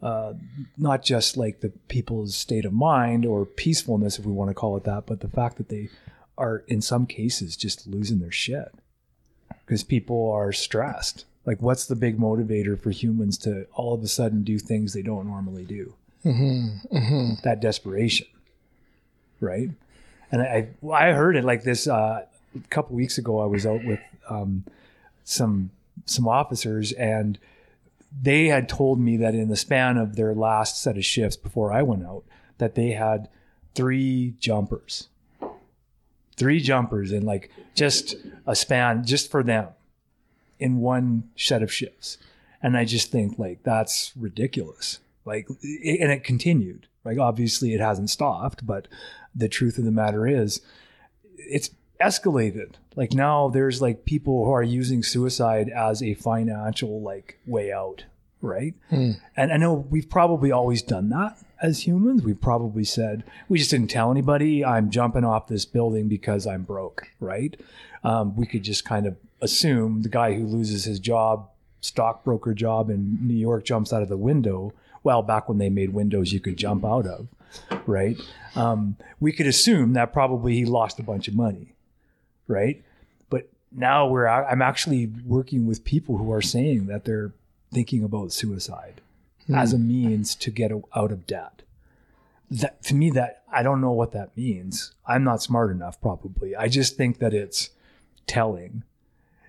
uh, 0.00 0.34
not 0.76 1.02
just 1.02 1.37
like 1.37 1.61
the 1.61 1.70
people's 1.88 2.37
state 2.37 2.64
of 2.64 2.72
mind 2.72 3.26
or 3.26 3.44
peacefulness, 3.44 4.19
if 4.19 4.25
we 4.25 4.32
want 4.32 4.49
to 4.49 4.54
call 4.54 4.76
it 4.76 4.84
that, 4.84 5.06
but 5.06 5.20
the 5.20 5.28
fact 5.28 5.56
that 5.56 5.69
they 5.69 5.88
are 6.38 6.64
in 6.69 6.81
some 6.81 7.06
cases 7.06 7.56
just 7.56 7.87
losing 7.87 8.20
their 8.20 8.32
shit 8.32 8.73
because 9.67 9.82
people 9.82 10.31
are 10.31 10.52
stressed. 10.52 11.25
Like, 11.44 11.61
what's 11.61 11.87
the 11.87 11.96
big 11.96 12.19
motivator 12.19 12.79
for 12.79 12.90
humans 12.90 13.38
to 13.38 13.67
all 13.75 13.94
of 13.94 14.02
a 14.02 14.08
sudden 14.08 14.44
do 14.44 14.58
things 14.58 14.93
they 14.93 15.02
don't 15.02 15.26
normally 15.26 15.64
do? 15.64 15.94
Mm-hmm. 16.25 16.96
Mm-hmm. 16.96 17.35
That 17.44 17.61
desperation, 17.61 18.26
right? 19.40 19.70
And 20.31 20.43
I 20.43 20.69
I 20.90 21.12
heard 21.12 21.37
it 21.37 21.44
like 21.44 21.62
this 21.62 21.87
uh, 21.87 22.25
a 22.55 22.69
couple 22.69 22.96
weeks 22.96 23.19
ago. 23.19 23.40
I 23.40 23.46
was 23.46 23.67
out 23.67 23.85
with 23.85 24.00
um, 24.29 24.64
some 25.25 25.70
some 26.05 26.29
officers, 26.29 26.93
and 26.93 27.38
they 28.20 28.46
had 28.49 28.69
told 28.69 28.99
me 28.99 29.17
that 29.19 29.35
in 29.35 29.49
the 29.49 29.56
span 29.56 29.96
of 29.96 30.17
their 30.17 30.35
last 30.35 30.82
set 30.82 30.96
of 30.96 31.05
shifts 31.05 31.37
before 31.37 31.73
I 31.73 31.82
went 31.82 32.05
out, 32.05 32.25
that 32.58 32.75
they 32.75 32.93
had 32.93 33.29
three 33.75 34.35
jumpers, 34.38 35.08
three 36.38 36.61
jumpers 36.61 37.12
in 37.12 37.25
like 37.25 37.50
just 37.75 38.14
a 38.46 38.55
span 38.55 39.05
just 39.05 39.31
for 39.31 39.43
them 39.43 39.69
in 40.58 40.81
one 40.81 41.31
set 41.37 41.62
of 41.62 41.73
shifts. 41.73 42.19
And 42.62 42.76
I 42.76 42.85
just 42.85 43.11
think 43.11 43.38
like 43.38 43.62
that's 43.62 44.12
ridiculous. 44.17 45.00
Like, 45.25 45.46
it, 45.61 46.00
and 46.00 46.11
it 46.11 46.25
continued. 46.25 46.87
Like, 47.05 47.19
obviously, 47.19 47.75
it 47.75 47.80
hasn't 47.80 48.11
stopped, 48.11 48.66
but 48.66 48.88
the 49.35 49.49
truth 49.49 49.78
of 49.78 49.85
the 49.85 49.90
matter 49.90 50.26
is, 50.26 50.61
it's 51.37 51.71
escalated. 52.00 52.75
Like 52.97 53.12
now, 53.12 53.49
there's 53.49 53.83
like 53.83 54.04
people 54.04 54.45
who 54.45 54.50
are 54.50 54.62
using 54.62 55.02
suicide 55.02 55.68
as 55.68 56.02
a 56.02 56.14
financial 56.14 57.00
like 57.02 57.38
way 57.47 57.73
out, 57.73 58.04
right? 58.40 58.75
Hmm. 58.90 59.12
And 59.37 59.52
I 59.52 59.57
know 59.57 59.75
we've 59.75 60.09
probably 60.09 60.52
always 60.52 60.83
done 60.83 61.09
that 61.11 61.38
as 61.61 61.87
humans. 61.87 62.23
We've 62.23 62.40
probably 62.40 62.85
said 62.85 63.25
we 63.49 63.59
just 63.59 63.71
didn't 63.71 63.88
tell 63.88 64.11
anybody. 64.11 64.64
I'm 64.64 64.90
jumping 64.90 65.25
off 65.25 65.49
this 65.49 65.64
building 65.64 66.09
because 66.09 66.47
I'm 66.47 66.62
broke, 66.62 67.09
right? 67.21 67.59
Um, 68.04 68.37
we 68.37 68.47
could 68.47 68.62
just 68.62 68.85
kind 68.85 69.07
of 69.07 69.16
assume 69.40 70.02
the 70.02 70.09
guy 70.09 70.35
who 70.35 70.47
loses 70.47 70.85
his 70.85 70.99
job, 70.99 71.49
stockbroker 71.80 72.54
job 72.54 72.90
in 72.90 73.18
New 73.23 73.35
York, 73.35 73.64
jumps 73.64 73.92
out 73.92 74.02
of 74.02 74.09
the 74.09 74.16
window. 74.16 74.73
Well, 75.02 75.23
back 75.23 75.49
when 75.49 75.59
they 75.59 75.71
made 75.71 75.90
windows, 75.90 76.33
you 76.33 76.40
could 76.40 76.57
jump 76.57 76.85
out 76.85 77.07
of, 77.07 77.28
right? 77.87 78.21
Um, 78.54 78.97
we 79.21 79.33
could 79.33 79.47
assume 79.47 79.92
that 79.95 80.12
probably 80.12 80.54
he 80.54 80.64
lost 80.64 80.99
a 80.99 81.02
bunch 81.02 81.28
of 81.28 81.35
money, 81.35 81.75
right? 82.47 82.83
But 83.30 83.49
now 83.73 84.07
we're 84.07 84.26
I'm 84.26 84.62
actually 84.62 85.07
working 85.25 85.66
with 85.66 85.85
people 85.85 86.18
who 86.18 86.33
are 86.33 86.42
saying 86.42 86.87
that 86.87 87.04
they're 87.04 87.33
thinking 87.72 88.02
about 88.02 88.32
suicide 88.32 89.00
hmm. 89.46 89.54
as 89.54 89.72
a 89.72 89.78
means 89.78 90.34
to 90.37 90.50
get 90.50 90.72
out 90.94 91.12
of 91.12 91.26
debt. 91.26 91.62
That 92.50 92.82
to 92.84 92.94
me, 92.94 93.10
that 93.10 93.42
I 93.52 93.62
don't 93.62 93.80
know 93.80 93.92
what 93.92 94.12
that 94.12 94.37
means. 94.37 94.92
I'm 95.06 95.25
not 95.25 95.42
smart 95.42 95.70
enough, 95.70 96.00
probably. 96.00 96.56
I 96.56 96.68
just 96.68 96.96
think 96.96 97.18
that 97.18 97.34
it's 97.34 97.70
telling. 98.26 98.84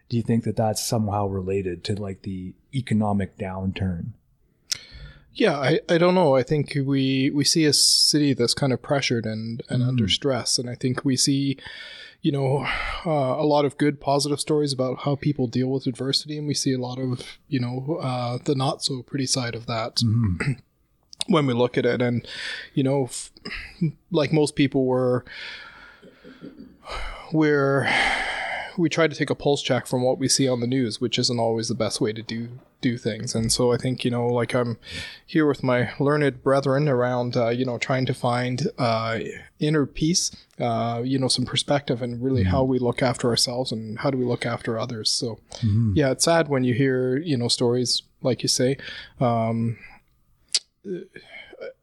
Do 0.10 0.18
you 0.18 0.24
think 0.24 0.44
that 0.44 0.56
that's 0.56 0.84
somehow 0.84 1.28
related 1.28 1.84
to 1.86 1.96
like 1.96 2.24
the 2.24 2.54
economic 2.74 3.38
downturn? 3.38 4.14
Yeah, 5.34 5.58
I, 5.58 5.80
I 5.88 5.98
don't 5.98 6.16
know. 6.16 6.36
I 6.36 6.44
think 6.44 6.76
we 6.86 7.30
we 7.30 7.46
see 7.46 7.64
a 7.66 7.74
city 7.74 8.34
that's 8.34 8.54
kind 8.54 8.74
of 8.74 8.82
pressured 8.82 9.26
and, 9.26 9.64
and 9.70 9.82
hmm. 9.82 9.90
under 9.90 10.08
stress, 10.10 10.58
and 10.58 10.70
I 10.70 10.76
think 10.76 11.06
we 11.06 11.16
see, 11.16 11.58
you 12.22 12.32
know, 12.32 12.66
uh, 13.06 13.10
a 13.10 13.46
lot 13.46 13.66
of 13.66 13.78
good 13.78 14.02
positive 14.02 14.40
stories 14.40 14.74
about 14.74 15.00
how 15.00 15.16
people 15.16 15.48
deal 15.48 15.68
with 15.68 15.88
adversity, 15.88 16.38
and 16.38 16.48
we 16.48 16.54
see 16.54 16.74
a 16.74 16.80
lot 16.80 17.00
of 17.00 17.40
you 17.48 17.60
know 17.60 18.00
uh, 18.02 18.38
the 18.44 18.56
not 18.56 18.84
so 18.84 19.02
pretty 19.02 19.26
side 19.26 19.56
of 19.56 19.66
that 19.68 20.02
when 21.28 21.46
we 21.46 21.54
look 21.54 21.78
at 21.78 21.86
it. 21.86 22.02
And 22.02 22.28
you 22.74 22.84
know, 22.84 23.06
f- 23.06 23.32
like 24.12 24.34
most 24.34 24.56
people, 24.56 24.86
we're 24.86 25.24
we're 27.32 27.90
we 28.78 28.90
try 28.90 29.08
to 29.08 29.16
take 29.16 29.30
a 29.30 29.36
pulse 29.36 29.62
check 29.62 29.88
from 29.88 30.02
what 30.04 30.18
we 30.18 30.28
see 30.28 30.48
on 30.48 30.60
the 30.60 30.68
news, 30.68 31.00
which 31.00 31.18
isn't 31.18 31.40
always 31.40 31.68
the 31.70 31.76
best 31.76 32.02
way 32.02 32.12
to 32.14 32.22
do 32.22 32.60
do 32.82 32.98
things. 32.98 33.36
And 33.36 33.52
so 33.52 33.72
I 33.72 33.78
think, 33.78 34.06
you 34.06 34.12
know, 34.12 34.28
like 34.28 34.54
I'm 34.54 34.78
here 35.26 35.46
with 35.46 35.64
my 35.64 35.92
learned 36.00 36.44
brethren 36.44 36.88
around, 36.88 37.36
uh, 37.36 37.50
you 37.50 37.66
know, 37.66 37.78
trying 37.78 38.06
to 38.06 38.14
find 38.14 38.68
uh, 38.78 39.20
inner 39.60 39.86
peace, 39.86 40.32
uh, 40.60 41.02
you 41.04 41.20
know, 41.20 41.28
some 41.28 41.46
perspective 41.46 42.02
and 42.02 42.24
really 42.24 42.44
how 42.44 42.64
we 42.64 42.80
look 42.80 43.02
after 43.02 43.30
ourselves 43.30 43.72
and 43.72 44.00
how 44.00 44.10
do 44.10 44.18
we 44.18 44.26
look 44.26 44.46
after 44.46 44.80
others. 44.80 45.10
So, 45.12 45.40
yeah, 45.96 46.12
it's 46.12 46.26
sad 46.26 46.48
when 46.48 46.64
you 46.64 46.74
hear, 46.74 47.18
you 47.18 47.38
know, 47.38 47.48
stories 47.48 48.04
like 48.22 48.42
you 48.44 48.50
say. 48.50 48.78
Um, 49.20 49.78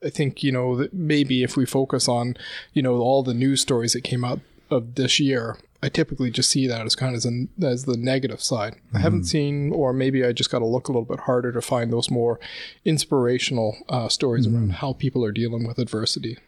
I 0.02 0.08
think, 0.08 0.42
you 0.42 0.52
know, 0.52 0.76
that 0.76 0.94
maybe 0.94 1.42
if 1.42 1.56
we 1.56 1.66
focus 1.66 2.08
on, 2.08 2.36
you 2.72 2.82
know, 2.82 2.96
all 2.96 3.22
the 3.22 3.34
news 3.34 3.60
stories 3.60 3.92
that 3.92 4.02
came 4.04 4.24
out 4.24 4.40
of 4.70 4.94
this 4.94 5.20
year, 5.20 5.58
I 5.82 5.88
typically 5.88 6.30
just 6.30 6.50
see 6.50 6.66
that 6.66 6.86
as 6.86 6.96
kind 6.96 7.10
of 7.10 7.16
as, 7.16 7.24
an, 7.24 7.48
as 7.62 7.84
the 7.84 7.96
negative 7.96 8.42
side. 8.42 8.76
I 8.94 8.98
haven't 8.98 9.24
seen, 9.24 9.72
or 9.72 9.92
maybe 9.92 10.24
I 10.24 10.32
just 10.32 10.50
got 10.50 10.60
to 10.60 10.66
look 10.66 10.88
a 10.88 10.92
little 10.92 11.04
bit 11.04 11.20
harder 11.20 11.52
to 11.52 11.60
find 11.60 11.92
those 11.92 12.10
more 12.10 12.40
inspirational 12.84 13.76
uh, 13.88 14.08
stories 14.08 14.46
around 14.46 14.74
how 14.74 14.94
people 14.94 15.24
are 15.24 15.32
dealing 15.32 15.66
with 15.66 15.78
adversity. 15.78 16.38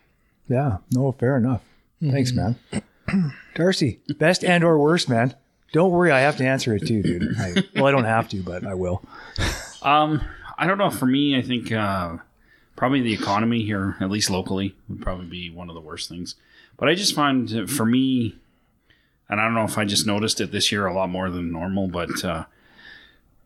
Yeah. 0.49 0.79
No, 0.91 1.13
fair 1.13 1.37
enough. 1.37 1.63
Thanks, 2.01 2.33
man. 2.33 2.57
Darcy, 3.55 4.01
best 4.19 4.45
and 4.45 4.65
or 4.65 4.79
worst, 4.79 5.09
man. 5.09 5.35
Don't 5.73 5.91
worry, 5.91 6.11
I 6.11 6.21
have 6.21 6.37
to 6.39 6.47
answer 6.47 6.75
it 6.75 6.87
too, 6.87 7.03
dude. 7.03 7.35
I, 7.39 7.63
well, 7.75 7.87
I 7.87 7.91
don't 7.91 8.05
have 8.05 8.29
to, 8.31 8.43
but 8.43 8.67
I 8.67 8.75
will. 8.75 9.03
Um, 9.83 10.23
I 10.57 10.67
don't 10.67 10.79
know. 10.79 10.91
For 10.91 11.07
me, 11.07 11.37
I 11.37 11.43
think 11.43 11.71
uh, 11.71 12.17
probably 12.77 13.03
the 13.03 13.13
economy 13.13 13.63
here, 13.63 13.97
at 14.01 14.11
least 14.11 14.31
locally, 14.31 14.75
would 14.89 15.03
probably 15.03 15.27
be 15.27 15.51
one 15.51 15.69
of 15.69 15.75
the 15.75 15.81
worst 15.81 16.09
things. 16.09 16.37
But 16.79 16.89
I 16.89 16.95
just 16.95 17.15
find, 17.15 17.53
uh, 17.53 17.67
for 17.67 17.85
me, 17.85 18.37
and 19.29 19.41
I 19.41 19.45
don't 19.45 19.55
know 19.55 19.65
if 19.65 19.79
I 19.79 19.85
just 19.85 20.07
noticed 20.07 20.41
it 20.41 20.53
this 20.53 20.73
year 20.73 20.87
a 20.87 20.95
lot 20.95 21.11
more 21.11 21.31
than 21.31 21.53
normal, 21.53 21.89
but 21.89 22.25
uh, 22.25 22.45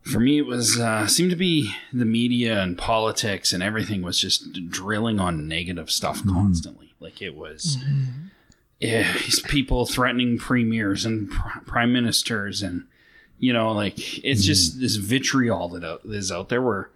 for 0.01 0.19
me, 0.19 0.37
it 0.37 0.45
was 0.45 0.79
uh, 0.79 1.07
seemed 1.07 1.31
to 1.31 1.35
be 1.35 1.73
the 1.91 2.05
media 2.05 2.61
and 2.61 2.77
politics 2.77 3.51
and 3.51 3.61
everything 3.61 4.01
was 4.01 4.19
just 4.19 4.69
drilling 4.69 5.19
on 5.19 5.47
negative 5.47 5.91
stuff 5.91 6.19
mm-hmm. 6.19 6.33
constantly. 6.33 6.93
Like 6.99 7.21
it 7.21 7.35
was. 7.35 7.77
Yeah, 8.79 9.11
these 9.13 9.41
people 9.41 9.85
threatening 9.85 10.37
premiers 10.37 11.05
and 11.05 11.29
pr- 11.29 11.59
prime 11.65 11.93
ministers, 11.93 12.61
and 12.61 12.85
you 13.39 13.53
know, 13.53 13.71
like 13.71 13.97
it's 14.23 14.41
mm-hmm. 14.41 14.47
just 14.47 14.79
this 14.79 14.95
vitriol 14.95 15.69
that 15.69 15.83
uh, 15.83 15.93
out, 15.93 16.01
is 16.05 16.31
out 16.31 16.49
there 16.49 16.61
where 16.61 16.89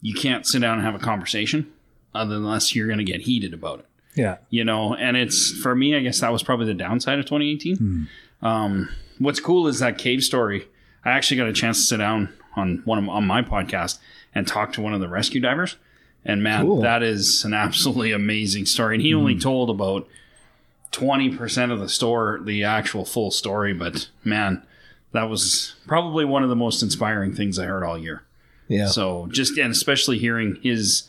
you 0.00 0.14
can't 0.14 0.46
sit 0.46 0.60
down 0.60 0.78
and 0.78 0.86
have 0.86 0.94
a 0.94 0.98
conversation, 0.98 1.70
unless 2.14 2.74
you're 2.74 2.86
going 2.86 2.98
to 2.98 3.04
get 3.04 3.22
heated 3.22 3.52
about 3.52 3.80
it 3.80 3.86
Yeah. 4.18 4.36
you 4.50 4.64
know 4.64 4.94
and 4.94 5.16
it's 5.16 5.50
for 5.62 5.74
me 5.74 5.96
i 5.96 6.00
guess 6.00 6.20
that 6.20 6.32
was 6.32 6.42
probably 6.42 6.66
the 6.66 6.74
downside 6.74 7.18
of 7.18 7.24
2018 7.26 8.08
um, 8.42 8.88
what's 9.18 9.40
cool 9.40 9.66
is 9.66 9.78
that 9.80 9.98
cave 9.98 10.22
story. 10.22 10.68
I 11.04 11.10
actually 11.10 11.38
got 11.38 11.48
a 11.48 11.52
chance 11.52 11.78
to 11.80 11.84
sit 11.86 11.96
down 11.98 12.28
on 12.56 12.82
one 12.84 12.98
of 12.98 13.08
on 13.08 13.24
my 13.26 13.42
podcast 13.42 13.98
and 14.34 14.46
talk 14.46 14.72
to 14.74 14.80
one 14.82 14.92
of 14.94 15.00
the 15.00 15.08
rescue 15.08 15.40
divers. 15.40 15.76
And 16.24 16.42
man 16.42 16.66
Cool. 16.66 16.82
that 16.82 17.02
is 17.02 17.44
an 17.44 17.54
absolutely 17.54 18.12
amazing 18.12 18.66
story. 18.66 18.94
And 18.96 19.02
he 19.02 19.14
only 19.14 19.38
told 19.38 19.70
about 19.70 20.06
20% 20.92 21.72
of 21.72 21.80
the 21.80 21.88
store 21.88 22.40
the 22.42 22.64
actual 22.64 23.04
full 23.04 23.30
story. 23.30 23.72
But 23.74 24.08
man 24.24 24.62
that 25.12 25.24
was 25.24 25.74
probably 25.86 26.24
one 26.24 26.42
of 26.42 26.48
the 26.48 26.56
most 26.56 26.82
inspiring 26.82 27.34
things 27.34 27.58
i 27.58 27.64
heard 27.64 27.82
all 27.82 27.98
year. 27.98 28.22
Yeah. 28.68 28.86
so 28.88 29.28
just 29.32 29.56
and 29.58 29.72
especially 29.72 30.18
hearing 30.18 30.58
his 30.62 31.08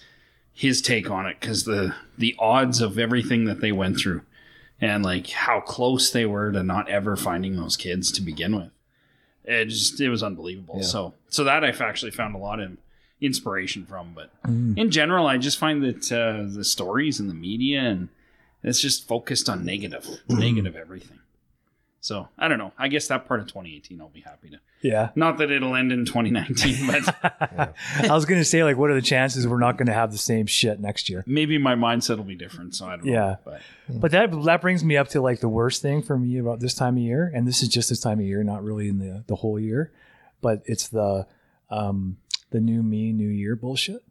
his 0.59 0.81
take 0.81 1.09
on 1.09 1.25
it 1.25 1.37
because 1.39 1.63
the 1.63 1.95
the 2.17 2.35
odds 2.37 2.81
of 2.81 2.99
everything 2.99 3.45
that 3.45 3.61
they 3.61 3.71
went 3.71 3.97
through 3.97 4.21
and 4.81 5.05
like 5.05 5.29
how 5.29 5.61
close 5.61 6.11
they 6.11 6.25
were 6.25 6.51
to 6.51 6.61
not 6.61 6.89
ever 6.89 7.15
finding 7.15 7.55
those 7.55 7.77
kids 7.77 8.11
to 8.11 8.21
begin 8.21 8.53
with, 8.53 8.69
it 9.45 9.65
just 9.67 10.01
it 10.01 10.09
was 10.09 10.21
unbelievable. 10.21 10.75
Yeah. 10.79 10.83
So 10.83 11.13
so 11.29 11.45
that 11.45 11.63
I've 11.63 11.79
actually 11.79 12.11
found 12.11 12.35
a 12.35 12.39
lot 12.39 12.59
of 12.59 12.75
inspiration 13.21 13.85
from. 13.85 14.13
But 14.13 14.31
in 14.75 14.91
general, 14.91 15.27
I 15.27 15.37
just 15.37 15.57
find 15.57 15.81
that 15.81 16.11
uh, 16.11 16.53
the 16.53 16.65
stories 16.65 17.21
and 17.21 17.29
the 17.29 17.33
media 17.33 17.79
and 17.79 18.09
it's 18.61 18.81
just 18.81 19.07
focused 19.07 19.47
on 19.47 19.63
negative, 19.63 20.05
negative 20.27 20.75
everything. 20.75 21.18
So 22.01 22.29
I 22.37 22.47
don't 22.47 22.57
know. 22.57 22.71
I 22.77 22.87
guess 22.87 23.07
that 23.07 23.27
part 23.27 23.41
of 23.41 23.47
2018, 23.47 23.99
I'll 23.99 24.07
be 24.07 24.21
happy 24.21 24.49
to. 24.49 24.59
Yeah. 24.81 25.09
Not 25.15 25.37
that 25.39 25.51
it'll 25.51 25.75
end 25.75 25.91
in 25.91 26.05
2019, 26.05 26.87
but 26.87 27.75
I 28.09 28.13
was 28.13 28.25
going 28.25 28.39
to 28.39 28.45
say, 28.45 28.63
like, 28.63 28.77
what 28.77 28.89
are 28.89 28.93
the 28.93 29.01
chances 29.01 29.45
we're 29.45 29.59
not 29.59 29.77
going 29.77 29.87
to 29.87 29.93
have 29.93 30.11
the 30.11 30.17
same 30.17 30.45
shit 30.45 30.79
next 30.79 31.09
year? 31.09 31.23
maybe 31.27 31.57
my 31.57 31.75
mindset 31.75 32.17
will 32.17 32.23
be 32.23 32.35
different. 32.35 32.75
So 32.75 32.85
I 32.85 32.95
don't 32.95 33.05
know. 33.05 33.11
Yeah. 33.11 33.35
But 33.43 33.61
But 33.89 34.11
that 34.11 34.43
that 34.45 34.61
brings 34.61 34.83
me 34.83 34.95
up 34.95 35.09
to 35.09 35.21
like 35.21 35.41
the 35.41 35.49
worst 35.49 35.81
thing 35.81 36.01
for 36.01 36.17
me 36.17 36.37
about 36.37 36.59
this 36.61 36.73
time 36.73 36.95
of 36.95 37.03
year, 37.03 37.29
and 37.33 37.47
this 37.47 37.61
is 37.61 37.67
just 37.69 37.89
this 37.89 37.99
time 37.99 38.19
of 38.19 38.25
year, 38.25 38.43
not 38.43 38.63
really 38.63 38.87
in 38.87 38.99
the 38.99 39.23
the 39.27 39.35
whole 39.35 39.59
year, 39.59 39.91
but 40.41 40.61
it's 40.65 40.87
the 40.87 41.27
um 41.69 42.17
the 42.51 42.61
new 42.61 42.81
me, 42.81 43.11
new 43.11 43.27
year 43.27 43.55
bullshit. 43.55 44.03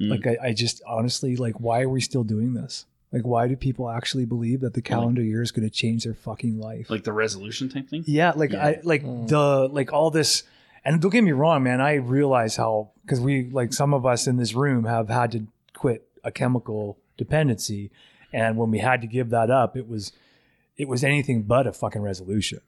Mm. 0.00 0.10
Like 0.10 0.26
I, 0.26 0.48
I 0.48 0.52
just 0.52 0.82
honestly 0.86 1.36
like, 1.36 1.60
why 1.60 1.82
are 1.82 1.88
we 1.88 2.00
still 2.00 2.24
doing 2.24 2.54
this? 2.54 2.86
Like, 3.12 3.22
why 3.22 3.46
do 3.46 3.56
people 3.56 3.90
actually 3.90 4.24
believe 4.24 4.60
that 4.60 4.72
the 4.72 4.80
calendar 4.80 5.22
year 5.22 5.42
is 5.42 5.50
going 5.50 5.68
to 5.68 5.74
change 5.74 6.04
their 6.04 6.14
fucking 6.14 6.58
life? 6.58 6.88
like 6.88 7.04
the 7.04 7.12
resolution 7.12 7.68
type 7.68 7.88
thing. 7.88 8.04
Yeah, 8.06 8.32
like 8.34 8.52
Yeah. 8.52 8.66
I 8.66 8.80
like 8.82 9.02
hmm. 9.02 9.26
the 9.26 9.68
like 9.70 9.92
all 9.92 10.10
this 10.10 10.44
and 10.84 11.00
don't 11.00 11.10
get 11.10 11.22
me 11.22 11.32
wrong, 11.32 11.62
man, 11.62 11.80
I 11.80 11.94
realize 11.94 12.56
how 12.56 12.90
cuz 13.06 13.20
we 13.20 13.50
like 13.50 13.72
some 13.72 13.92
of 13.92 14.06
us 14.06 14.26
in 14.26 14.36
this 14.36 14.54
room 14.54 14.84
have 14.84 15.08
had 15.08 15.30
to 15.32 15.46
quit 15.74 16.08
a 16.24 16.32
chemical 16.32 16.98
dependency 17.16 17.90
and 18.32 18.56
when 18.56 18.70
we 18.70 18.78
had 18.78 19.00
to 19.02 19.06
give 19.06 19.30
that 19.30 19.50
up, 19.50 19.76
it 19.76 19.88
was 19.88 20.12
it 20.76 20.88
was 20.88 21.04
anything 21.04 21.42
but 21.42 21.66
a 21.66 21.72
fucking 21.72 22.02
resolution. 22.02 22.60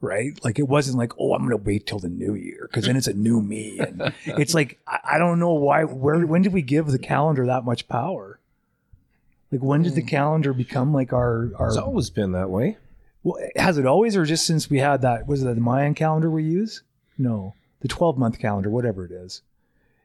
Right? 0.00 0.38
Like 0.44 0.60
it 0.60 0.68
wasn't 0.68 0.96
like, 0.96 1.12
"Oh, 1.18 1.34
I'm 1.34 1.40
going 1.40 1.50
to 1.50 1.56
wait 1.56 1.86
till 1.86 1.98
the 1.98 2.08
new 2.08 2.34
year 2.34 2.68
cuz 2.72 2.86
then 2.86 2.96
it's 2.96 3.08
a 3.08 3.12
new 3.12 3.42
me." 3.42 3.78
And 3.78 4.12
it's 4.26 4.54
like 4.54 4.78
I, 4.86 4.98
I 5.12 5.18
don't 5.18 5.38
know 5.38 5.52
why 5.52 5.84
where 5.84 6.24
when 6.26 6.42
did 6.42 6.52
we 6.52 6.62
give 6.62 6.86
the 6.88 6.98
calendar 6.98 7.46
that 7.46 7.64
much 7.64 7.88
power? 7.88 8.37
Like 9.50 9.62
when 9.62 9.82
did 9.82 9.94
the 9.94 10.02
calendar 10.02 10.52
become 10.52 10.92
like 10.92 11.12
our 11.12 11.50
our 11.56 11.68
It's 11.68 11.76
always 11.76 12.10
been 12.10 12.32
that 12.32 12.50
way. 12.50 12.76
well, 13.22 13.38
has 13.56 13.78
it 13.78 13.86
always, 13.86 14.16
or 14.16 14.24
just 14.24 14.46
since 14.46 14.68
we 14.70 14.78
had 14.78 15.00
that? 15.02 15.26
Was 15.26 15.42
it 15.42 15.54
the 15.54 15.60
Mayan 15.60 15.94
calendar 15.94 16.30
we 16.30 16.44
use? 16.44 16.82
No, 17.16 17.54
the 17.80 17.88
twelve 17.88 18.18
month 18.18 18.38
calendar, 18.38 18.68
whatever 18.70 19.04
it 19.04 19.10
is. 19.12 19.42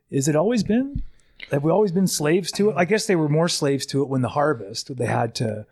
Is 0.10 0.28
it 0.28 0.36
always 0.36 0.64
been? 0.64 1.04
Have 1.52 1.64
we 1.64 1.72
always 1.72 1.92
been 1.92 2.08
slaves 2.08 2.52
to 2.54 2.70
it? 2.70 2.76
I 2.78 2.86
guess 2.86 3.06
they 3.06 3.16
were 3.18 3.28
more 3.28 3.50
slaves 3.50 3.86
to 3.88 4.02
it 4.02 4.08
when 4.10 4.22
the 4.22 4.30
harvest. 4.30 4.96
They 4.96 5.06
had 5.08 5.36
to 5.36 5.66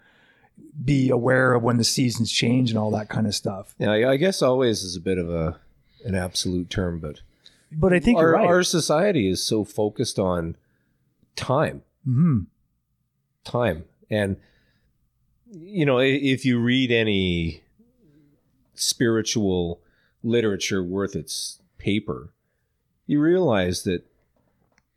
be 0.84 1.10
aware 1.10 1.54
of 1.54 1.64
when 1.64 1.78
the 1.78 1.84
seasons 1.84 2.32
change 2.32 2.70
and 2.72 2.78
all 2.78 2.92
that 2.92 3.08
kind 3.10 3.26
of 3.26 3.34
stuff. 3.34 3.74
Yeah, 3.80 3.92
I 4.10 4.18
guess 4.18 4.42
always 4.42 4.84
is 4.84 4.96
a 4.96 5.00
bit 5.02 5.18
of 5.18 5.30
a 5.30 5.60
an 6.04 6.16
absolute 6.16 6.70
term, 6.70 7.00
but 7.00 7.22
But 7.72 7.94
I 7.94 8.00
think 8.00 8.18
our, 8.18 8.32
right. 8.32 8.48
our 8.48 8.64
society 8.64 9.30
is 9.30 9.42
so 9.42 9.64
focused 9.64 10.20
on 10.20 10.58
time, 11.36 11.84
Mhm. 12.08 12.48
Time, 13.44 13.86
and 14.10 14.38
you 15.54 15.86
know, 15.86 16.00
if 16.00 16.46
you 16.46 16.60
read 16.60 16.92
any 16.92 17.62
spiritual 18.74 19.82
literature 20.24 20.84
worth 20.84 21.16
its 21.16 21.60
paper, 21.78 22.30
you 23.06 23.20
realize 23.20 23.84
that 23.84 24.04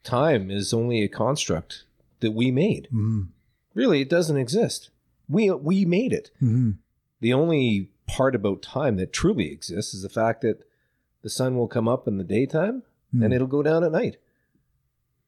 time 0.02 0.50
is 0.50 0.72
only 0.72 1.02
a 1.02 1.08
construct 1.08 1.84
that 2.20 2.32
we 2.32 2.50
made. 2.50 2.88
Mhm. 2.92 3.28
Really, 3.74 4.00
it 4.00 4.08
doesn't 4.08 4.36
exist. 4.36 4.90
We 5.28 5.50
we 5.50 5.84
made 5.84 6.12
it. 6.12 6.30
Mhm. 6.40 6.76
The 7.20 7.32
only 7.32 7.90
part 8.06 8.34
about 8.34 8.62
time 8.62 8.96
that 8.96 9.12
truly 9.12 9.50
exists 9.50 9.94
is 9.94 10.02
the 10.02 10.08
fact 10.08 10.42
that 10.42 10.62
the 11.22 11.30
sun 11.30 11.56
will 11.56 11.68
come 11.68 11.88
up 11.88 12.06
in 12.06 12.18
the 12.18 12.24
daytime 12.24 12.82
and 13.12 13.22
Hmm. 13.24 13.32
it'll 13.32 13.46
go 13.46 13.62
down 13.62 13.82
at 13.82 13.92
night. 13.92 14.18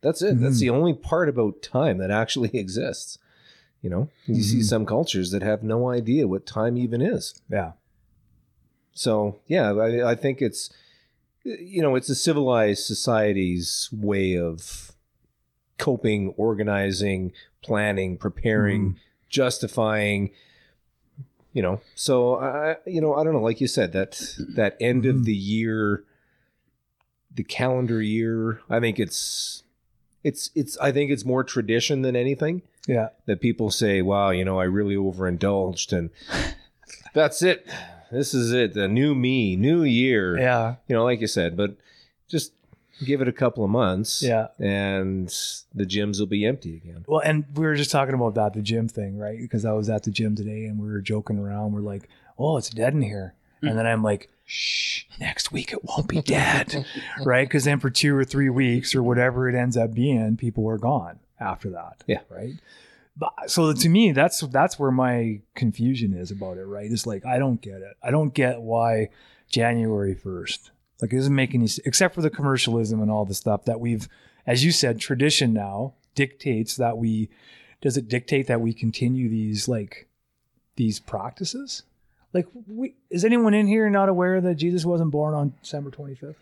That's 0.03 0.23
it. 0.23 0.41
That's 0.41 0.61
the 0.61 0.71
only 0.71 0.95
part 0.95 1.29
about 1.29 1.62
time 1.62 1.99
that 1.99 2.11
actually 2.11 2.50
exists. 2.59 3.19
You 3.83 3.91
know, 3.91 4.09
you 4.26 4.43
see 4.43 4.59
Mhm. 4.59 4.65
some 4.65 4.87
cultures 4.87 5.31
that 5.31 5.43
have 5.43 5.62
no 5.62 5.91
idea 5.91 6.26
what 6.26 6.47
time 6.47 6.76
even 6.76 7.00
is. 7.00 7.41
Yeah. 7.50 7.73
So, 8.93 9.41
yeah, 9.47 9.73
I, 9.73 10.11
I 10.11 10.15
think 10.15 10.41
it's, 10.41 10.71
you 11.45 11.83
know, 11.83 11.95
it's 11.95 12.09
a 12.09 12.15
civilized 12.15 12.85
society's 12.85 13.88
way 13.93 14.37
of 14.37 14.93
coping, 15.79 16.31
organizing, 16.37 17.33
planning, 17.62 18.17
preparing, 18.17 18.97
justifying. 19.29 20.31
You 21.53 21.62
know, 21.62 21.81
so 21.95 22.37
I, 22.37 22.76
you 22.87 23.00
know, 23.00 23.15
I 23.15 23.25
don't 23.25 23.33
know. 23.35 23.41
Like 23.43 23.61
you 23.61 23.69
said, 23.69 23.93
that 23.93 24.35
that 24.57 24.76
end 24.81 25.05
Mhm. 25.05 25.11
of 25.11 25.25
the 25.25 25.35
year, 25.37 26.05
the 27.35 27.45
calendar 27.45 28.03
year. 28.03 28.61
I 28.69 28.81
think 28.81 28.99
it's, 28.99 29.62
it's, 30.26 30.50
it's. 30.54 30.76
I 30.78 30.90
think 30.90 31.11
it's 31.11 31.25
more 31.25 31.45
tradition 31.45 32.02
than 32.02 32.16
anything 32.16 32.62
Yeah. 32.87 33.11
that 33.26 33.40
people 33.40 33.71
say, 33.71 34.02
"Wow, 34.02 34.30
you 34.30 34.45
know, 34.45 34.59
I 34.59 34.64
really 34.64 34.97
overindulged," 34.97 35.92
and 35.92 36.11
that's 37.14 37.42
it. 37.42 37.66
This 38.11 38.35
is 38.35 38.52
it. 38.52 38.75
The 38.75 38.88
new 38.88 39.14
me, 39.14 39.56
new 39.56 39.83
year. 39.83 40.38
Yeah. 40.38 40.76
You 40.88 40.97
know, 40.97 41.04
like 41.04 41.21
you 41.21 41.26
said, 41.26 41.56
but 41.56 41.76
just 42.28 42.52
give 43.04 43.21
it 43.21 43.28
a 43.28 43.33
couple 43.33 43.64
of 43.64 43.71
months. 43.71 44.23
Yeah. 44.23 44.49
and 44.59 45.28
the 45.75 45.85
gyms 45.85 46.18
will 46.18 46.26
be 46.26 46.45
empty 46.45 46.76
again. 46.76 47.04
Well, 47.06 47.21
and 47.21 47.45
we 47.54 47.66
were 47.66 47.75
just 47.76 47.90
talking 47.90 48.14
about 48.14 48.35
that, 48.35 48.54
the 48.54 48.62
gym 48.62 48.88
thing, 48.88 49.18
right? 49.18 49.38
Because 49.38 49.64
I 49.64 49.73
was 49.73 49.88
at 49.88 50.04
the 50.04 50.11
gym 50.11 50.35
today 50.35 50.64
and 50.64 50.78
we 50.78 50.88
were 50.88 51.00
joking 51.00 51.38
around. 51.38 51.73
We're 51.73 51.80
like, 51.80 52.09
oh, 52.38 52.56
it's 52.56 52.71
dead 52.71 52.95
in 52.95 53.02
here. 53.02 53.35
And 53.62 53.73
mm. 53.73 53.76
then 53.76 53.87
I'm 53.87 54.02
like, 54.02 54.30
shh, 54.47 55.05
next 55.19 55.53
week 55.53 55.73
it 55.73 55.85
won't 55.85 56.09
be 56.09 56.23
dead, 56.23 56.87
right? 57.25 57.47
Because 57.47 57.65
then 57.65 57.81
for 57.81 57.91
two 57.91 58.17
or 58.17 58.25
three 58.25 58.49
weeks 58.49 58.95
or 58.95 59.03
whatever 59.03 59.49
it 59.49 59.55
ends 59.55 59.76
up 59.76 59.93
being, 59.93 60.37
people 60.37 60.67
are 60.71 60.79
gone 60.79 61.19
after 61.38 61.69
that. 61.71 62.03
Yeah. 62.07 62.21
Right. 62.31 62.55
But, 63.19 63.33
so 63.50 63.73
to 63.73 63.88
me, 63.88 64.12
that's 64.12 64.41
that's 64.41 64.79
where 64.79 64.91
my 64.91 65.41
confusion 65.55 66.15
is 66.15 66.31
about 66.31 66.57
it. 66.59 66.65
Right? 66.65 66.91
It's 66.91 67.07
like 67.07 67.26
I 67.26 67.38
don't 67.38 67.61
get 67.61 67.83
it. 67.83 67.97
I 68.03 68.11
don't 68.11 68.33
get 68.33 68.62
why 68.62 69.09
January 69.50 70.15
first. 70.15 70.71
Like 71.03 71.12
it 71.12 71.17
doesn't 71.17 71.35
make 71.35 71.55
any 71.55 71.69
except 71.85 72.15
for 72.15 72.23
the 72.23 72.31
commercialism 72.31 73.03
and 73.03 73.11
all 73.11 73.25
the 73.25 73.35
stuff 73.35 73.65
that 73.65 73.81
we've, 73.81 74.09
as 74.47 74.65
you 74.65 74.73
said, 74.73 75.00
tradition 75.00 75.53
now 75.53 75.95
dictates 76.15 76.76
that 76.76 76.97
we. 76.97 77.29
Does 77.83 77.97
it 77.99 78.09
dictate 78.09 78.47
that 78.47 78.62
we 78.62 78.73
continue 78.73 79.29
these 79.29 79.69
like 79.69 80.09
these 80.76 80.99
practices? 80.99 81.83
Like, 82.37 82.49
we, 82.66 82.95
is 83.09 83.25
anyone 83.25 83.55
in 83.55 83.66
here 83.66 83.88
not 83.88 84.11
aware 84.11 84.43
that 84.43 84.57
Jesus 84.57 84.85
wasn't 84.85 85.11
born 85.11 85.33
on 85.33 85.55
December 85.62 85.90
25th? 85.90 86.35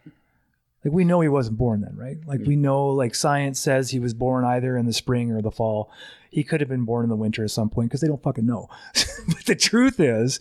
Like, 0.84 0.92
we 0.92 1.04
know 1.04 1.20
he 1.20 1.28
wasn't 1.28 1.56
born 1.56 1.82
then, 1.82 1.94
right? 1.96 2.18
Like, 2.26 2.40
we 2.40 2.56
know, 2.56 2.88
like, 2.88 3.14
science 3.14 3.60
says 3.60 3.90
he 3.90 4.00
was 4.00 4.12
born 4.12 4.44
either 4.44 4.76
in 4.76 4.86
the 4.86 4.92
spring 4.92 5.30
or 5.30 5.40
the 5.40 5.52
fall. 5.52 5.92
He 6.32 6.42
could 6.42 6.60
have 6.60 6.68
been 6.68 6.84
born 6.84 7.04
in 7.04 7.10
the 7.10 7.16
winter 7.16 7.44
at 7.44 7.52
some 7.52 7.70
point 7.70 7.90
because 7.90 8.00
they 8.00 8.08
don't 8.08 8.20
fucking 8.24 8.44
know. 8.44 8.68
but 9.28 9.44
the 9.46 9.54
truth 9.54 10.00
is, 10.00 10.40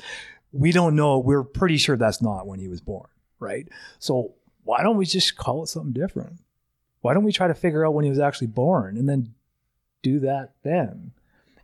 we 0.52 0.72
don't 0.72 0.96
know. 0.96 1.20
We're 1.20 1.44
pretty 1.44 1.78
sure 1.78 1.98
that's 1.98 2.20
not 2.20 2.48
when 2.48 2.58
he 2.58 2.68
was 2.68 2.82
born, 2.82 3.10
right? 3.38 3.68
So, 4.00 4.34
why 4.64 4.82
don't 4.82 4.98
we 4.98 5.06
just 5.06 5.38
call 5.38 5.62
it 5.62 5.68
something 5.68 5.94
different? 5.94 6.40
Why 7.02 7.14
don't 7.14 7.26
we 7.26 7.32
try 7.32 7.48
to 7.48 7.54
figure 7.54 7.86
out 7.86 7.94
when 7.94 8.06
he 8.06 8.10
was 8.10 8.18
actually 8.18 8.48
born 8.48 8.98
and 8.98 9.08
then 9.08 9.36
do 10.02 10.20
that 10.22 10.54
then? 10.64 11.12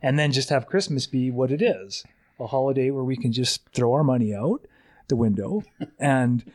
And 0.00 0.16
then 0.16 0.30
just 0.30 0.50
have 0.50 0.68
Christmas 0.68 1.08
be 1.08 1.32
what 1.32 1.50
it 1.50 1.60
is 1.60 2.04
a 2.40 2.46
holiday 2.46 2.90
where 2.90 3.04
we 3.04 3.16
can 3.16 3.32
just 3.32 3.68
throw 3.70 3.92
our 3.92 4.04
money 4.04 4.34
out 4.34 4.66
the 5.08 5.16
window. 5.16 5.62
And 5.98 6.50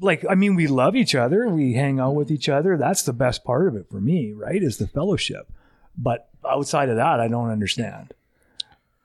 like 0.00 0.24
i 0.30 0.36
mean 0.36 0.54
we 0.54 0.68
love 0.68 0.94
each 0.94 1.12
other 1.12 1.48
we 1.48 1.72
hang 1.72 1.98
out 1.98 2.14
with 2.14 2.30
each 2.30 2.48
other. 2.48 2.76
That's 2.76 3.02
the 3.02 3.12
best 3.12 3.42
part 3.42 3.66
of 3.66 3.74
it 3.74 3.88
for 3.90 4.00
me 4.00 4.32
right 4.32 4.62
is 4.62 4.76
the 4.76 4.86
fellowship. 4.86 5.50
But 5.96 6.28
outside 6.48 6.88
of 6.88 6.96
that 6.96 7.18
i 7.20 7.28
don't 7.28 7.50
understand. 7.50 8.14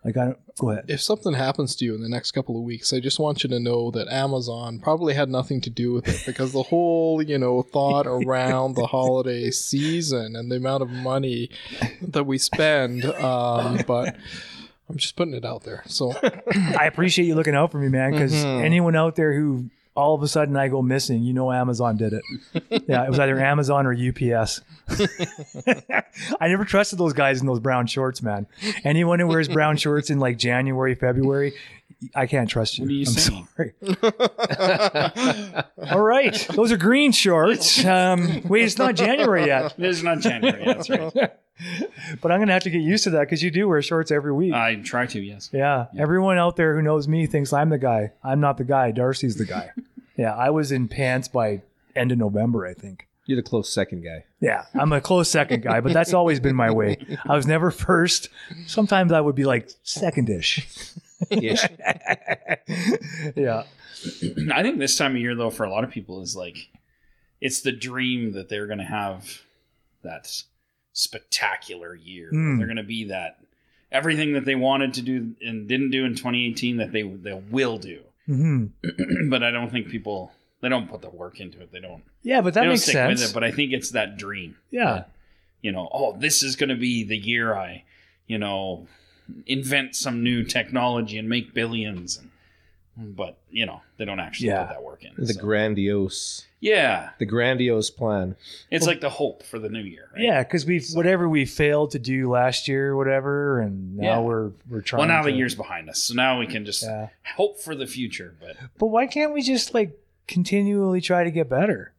Like 0.03 0.17
i 0.17 0.25
don't 0.25 0.39
go 0.57 0.71
ahead. 0.71 0.85
If 0.87 1.01
something 1.01 1.33
happens 1.33 1.75
to 1.77 1.85
you 1.85 1.95
in 1.95 2.01
the 2.01 2.09
next 2.09 2.31
couple 2.31 2.57
of 2.57 2.63
weeks, 2.63 2.91
I 2.93 2.99
just 2.99 3.19
want 3.19 3.43
you 3.43 3.49
to 3.49 3.59
know 3.59 3.91
that 3.91 4.07
Amazon 4.07 4.79
probably 4.79 5.13
had 5.13 5.29
nothing 5.29 5.61
to 5.61 5.69
do 5.69 5.93
with 5.93 6.07
it 6.07 6.23
because 6.25 6.51
the 6.51 6.63
whole, 6.63 7.21
you 7.21 7.37
know, 7.37 7.61
thought 7.61 8.07
around 8.07 8.75
the 8.75 8.87
holiday 8.87 9.51
season 9.51 10.35
and 10.35 10.51
the 10.51 10.55
amount 10.57 10.83
of 10.83 10.89
money 10.89 11.49
that 12.01 12.25
we 12.25 12.37
spend. 12.37 13.05
Um, 13.05 13.79
but 13.87 14.15
I'm 14.89 14.97
just 14.97 15.15
putting 15.15 15.33
it 15.33 15.43
out 15.45 15.63
there. 15.63 15.83
So 15.87 16.13
i 16.79 16.85
appreciate 16.85 17.25
you 17.25 17.35
looking 17.35 17.55
out 17.55 17.71
for 17.71 17.77
me 17.79 17.89
man 17.89 18.11
because 18.11 18.33
Mhm. 18.33 18.63
anyone 18.63 18.95
out 18.95 19.15
there 19.15 19.33
who 19.33 19.69
all 19.95 20.13
of 20.13 20.21
a 20.21 20.27
sudden 20.27 20.55
i 20.55 20.67
go 20.67 20.81
missing 20.81 21.23
you 21.23 21.33
know 21.33 21.51
amazon 21.51 21.97
did 21.97 22.13
it 22.13 22.21
yeah 22.87 23.03
it 23.03 23.09
was 23.09 23.17
either 23.19 23.39
amazon 23.39 23.87
or 23.87 23.93
ups 23.93 24.61
i 26.39 26.47
never 26.47 26.63
trusted 26.65 26.99
those 26.99 27.13
guys 27.13 27.41
in 27.41 27.47
those 27.47 27.59
brown 27.59 27.87
shorts 27.87 28.21
man 28.21 28.45
anyone 28.83 29.19
who 29.19 29.27
wears 29.27 29.47
brown 29.47 29.75
shorts 29.77 30.09
in 30.09 30.19
like 30.19 30.37
january 30.37 30.93
february 30.95 31.53
i 32.15 32.25
can't 32.27 32.49
trust 32.49 32.77
you 32.77 32.83
What 32.85 32.91
are 32.91 32.93
you 32.93 33.05
i'm 33.07 33.13
saying? 33.13 33.47
sorry 33.55 33.73
All 35.91 36.01
right, 36.01 36.47
those 36.53 36.71
are 36.71 36.77
green 36.77 37.11
shorts. 37.11 37.83
Um, 37.85 38.41
wait, 38.47 38.63
it's 38.65 38.77
not 38.77 38.95
January 38.95 39.45
yet, 39.45 39.73
It 39.77 39.85
is 39.85 40.03
not 40.03 40.19
January. 40.19 40.63
That's 40.65 40.89
right. 40.89 41.11
but 42.21 42.31
I'm 42.31 42.39
gonna 42.39 42.53
have 42.53 42.63
to 42.63 42.69
get 42.69 42.81
used 42.81 43.03
to 43.05 43.09
that 43.11 43.21
because 43.21 43.41
you 43.41 43.49
do 43.51 43.67
wear 43.67 43.81
shorts 43.81 44.11
every 44.11 44.33
week. 44.33 44.53
I 44.53 44.75
try 44.75 45.05
to. 45.07 45.19
Yes. 45.19 45.49
yeah. 45.53 45.85
everyone 45.97 46.37
out 46.37 46.55
there 46.55 46.75
who 46.75 46.81
knows 46.81 47.07
me 47.07 47.25
thinks 47.25 47.53
I'm 47.53 47.69
the 47.69 47.77
guy. 47.77 48.11
I'm 48.23 48.39
not 48.39 48.57
the 48.57 48.63
guy. 48.63 48.91
Darcy's 48.91 49.37
the 49.37 49.45
guy. 49.45 49.71
yeah, 50.17 50.35
I 50.35 50.49
was 50.49 50.71
in 50.71 50.87
pants 50.87 51.27
by 51.27 51.61
end 51.95 52.11
of 52.11 52.17
November, 52.17 52.65
I 52.65 52.73
think. 52.73 53.07
You're 53.25 53.37
the 53.37 53.43
close 53.43 53.69
second 53.73 54.03
guy. 54.03 54.23
Yeah, 54.39 54.65
I'm 54.73 54.91
a 54.93 55.01
close 55.01 55.29
second 55.29 55.61
guy, 55.63 55.81
but 55.81 55.93
that's 55.93 56.13
always 56.13 56.39
been 56.39 56.55
my 56.55 56.71
way. 56.71 56.97
I 57.27 57.35
was 57.35 57.45
never 57.45 57.71
first. 57.71 58.29
Sometimes 58.67 59.11
I 59.11 59.19
would 59.21 59.35
be 59.35 59.45
like 59.45 59.69
secondish. 59.83 60.65
Ish. 61.29 61.63
yeah. 63.35 63.63
I 64.53 64.61
think 64.61 64.79
this 64.79 64.97
time 64.97 65.15
of 65.15 65.21
year, 65.21 65.35
though, 65.35 65.49
for 65.49 65.63
a 65.63 65.69
lot 65.69 65.83
of 65.83 65.89
people, 65.89 66.21
is 66.21 66.35
like 66.35 66.69
it's 67.41 67.61
the 67.61 67.71
dream 67.71 68.33
that 68.33 68.49
they're 68.49 68.67
going 68.67 68.79
to 68.79 68.85
have 68.85 69.41
that 70.03 70.29
spectacular 70.93 71.95
year. 71.95 72.29
Mm. 72.33 72.57
They're 72.57 72.67
going 72.67 72.77
to 72.77 72.83
be 72.83 73.05
that 73.05 73.39
everything 73.91 74.33
that 74.33 74.45
they 74.45 74.55
wanted 74.55 74.95
to 74.95 75.01
do 75.01 75.35
and 75.41 75.67
didn't 75.67 75.91
do 75.91 76.05
in 76.05 76.15
2018 76.15 76.77
that 76.77 76.91
they 76.91 77.03
they 77.03 77.33
will 77.33 77.77
do. 77.77 78.01
hmm 78.25 78.65
but 79.29 79.43
I 79.43 79.51
don't 79.51 79.71
think 79.71 79.89
people 79.89 80.31
they 80.61 80.69
don't 80.69 80.89
put 80.89 81.01
the 81.01 81.09
work 81.09 81.39
into 81.39 81.61
it. 81.61 81.71
They 81.71 81.79
don't. 81.79 82.03
Yeah, 82.23 82.41
but 82.41 82.53
that 82.55 82.67
makes 82.67 82.83
stick 82.83 82.93
sense. 82.93 83.21
with 83.21 83.29
it. 83.29 83.33
But 83.33 83.43
I 83.43 83.51
think 83.51 83.73
it's 83.73 83.91
that 83.91 84.17
dream. 84.17 84.57
yeah. 84.71 85.05
You 85.61 85.71
know, 85.71 85.89
oh, 85.91 86.15
this 86.17 86.43
is 86.43 86.55
going 86.55 86.69
to 86.69 86.75
be 86.75 87.03
the 87.03 87.17
year 87.17 87.55
I, 87.55 87.83
you 88.27 88.37
know, 88.37 88.87
invent 89.45 89.95
some 89.95 90.23
new 90.23 90.43
technology 90.43 91.17
and 91.17 91.27
make 91.29 91.53
billions. 91.53 92.19
But 92.99 93.37
you 93.51 93.65
know, 93.67 93.81
they 93.97 94.05
don't 94.05 94.19
actually 94.19 94.47
Yeah. 94.49 94.63
put 94.65 94.73
that 94.73 94.83
work 94.83 95.03
in. 95.03 95.11
The 95.23 95.33
so. 95.33 95.39
grandiose, 95.39 96.47
yeah, 96.59 97.11
the 97.19 97.27
grandiose 97.27 97.91
plan. 97.91 98.35
it's 98.71 98.87
like 98.87 99.01
the 99.01 99.09
hope 99.11 99.43
for 99.43 99.59
the 99.59 99.69
new 99.69 99.83
year. 99.83 100.09
Right? 100.15 100.23
Yeah, 100.23 100.41
because 100.41 100.65
we've 100.65 100.87
whatever 100.93 101.29
we 101.29 101.45
failed 101.45 101.91
to 101.91 101.99
do 101.99 102.27
last 102.27 102.67
year, 102.67 102.95
whatever, 102.95 103.59
and 103.61 103.97
now 103.97 104.03
Yeah. 104.03 104.19
we're 104.21 104.51
we're 104.67 104.81
trying. 104.81 105.01
Well, 105.01 105.07
now 105.09 105.21
the 105.21 105.31
year's 105.31 105.53
behind 105.53 105.91
us, 105.91 105.99
so 106.01 106.15
now 106.15 106.39
we 106.39 106.47
can 106.47 106.65
just 106.65 106.81
Yeah, 106.81 107.09
hope 107.35 107.59
for 107.59 107.75
the 107.75 107.85
future. 107.85 108.33
But 108.39 108.57
but 108.79 108.87
why 108.87 109.05
can't 109.05 109.31
we 109.31 109.43
just 109.43 109.75
like 109.75 109.91
continually 110.27 110.99
try 110.99 111.23
to 111.23 111.29
get 111.29 111.47
better? 111.49 111.93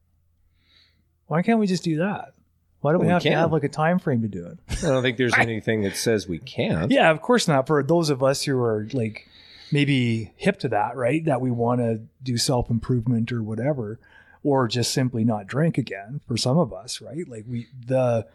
Why 1.28 1.42
can't 1.42 1.60
we 1.60 1.68
just 1.68 1.84
do 1.84 1.96
that? 1.98 2.32
Why 2.80 2.92
do 2.92 2.98
we 2.98 3.06
we 3.06 3.12
have 3.12 3.22
to 3.22 3.30
have 3.30 3.52
like 3.52 3.64
a 3.64 3.68
time 3.68 3.98
frame 3.98 4.22
to 4.22 4.28
do 4.28 4.46
it? 4.46 4.58
I 4.84 4.88
don't 4.88 5.02
think 5.02 5.16
there's 5.16 5.34
anything 5.38 5.82
that 5.82 5.96
says 5.96 6.28
we 6.28 6.38
can't. 6.38 6.90
Yeah, 6.90 7.10
of 7.10 7.20
course 7.20 7.48
not. 7.48 7.66
For 7.66 7.82
those 7.82 8.10
of 8.10 8.22
us 8.22 8.44
who 8.44 8.58
are 8.58 8.86
like 8.92 9.28
maybe 9.72 10.32
hip 10.36 10.58
to 10.60 10.68
that, 10.68 10.96
right? 10.96 11.24
That 11.24 11.40
we 11.40 11.50
want 11.50 11.80
to 11.80 12.02
do 12.22 12.36
self 12.36 12.70
improvement 12.70 13.32
or 13.32 13.42
whatever, 13.42 13.98
or 14.42 14.68
just 14.68 14.92
simply 14.92 15.24
not 15.24 15.46
drink 15.46 15.76
again. 15.76 16.20
For 16.26 16.36
some 16.36 16.58
of 16.58 16.72
us, 16.72 17.00
right? 17.00 17.28
Like 17.28 17.44
we 17.48 17.66
the 17.86 18.26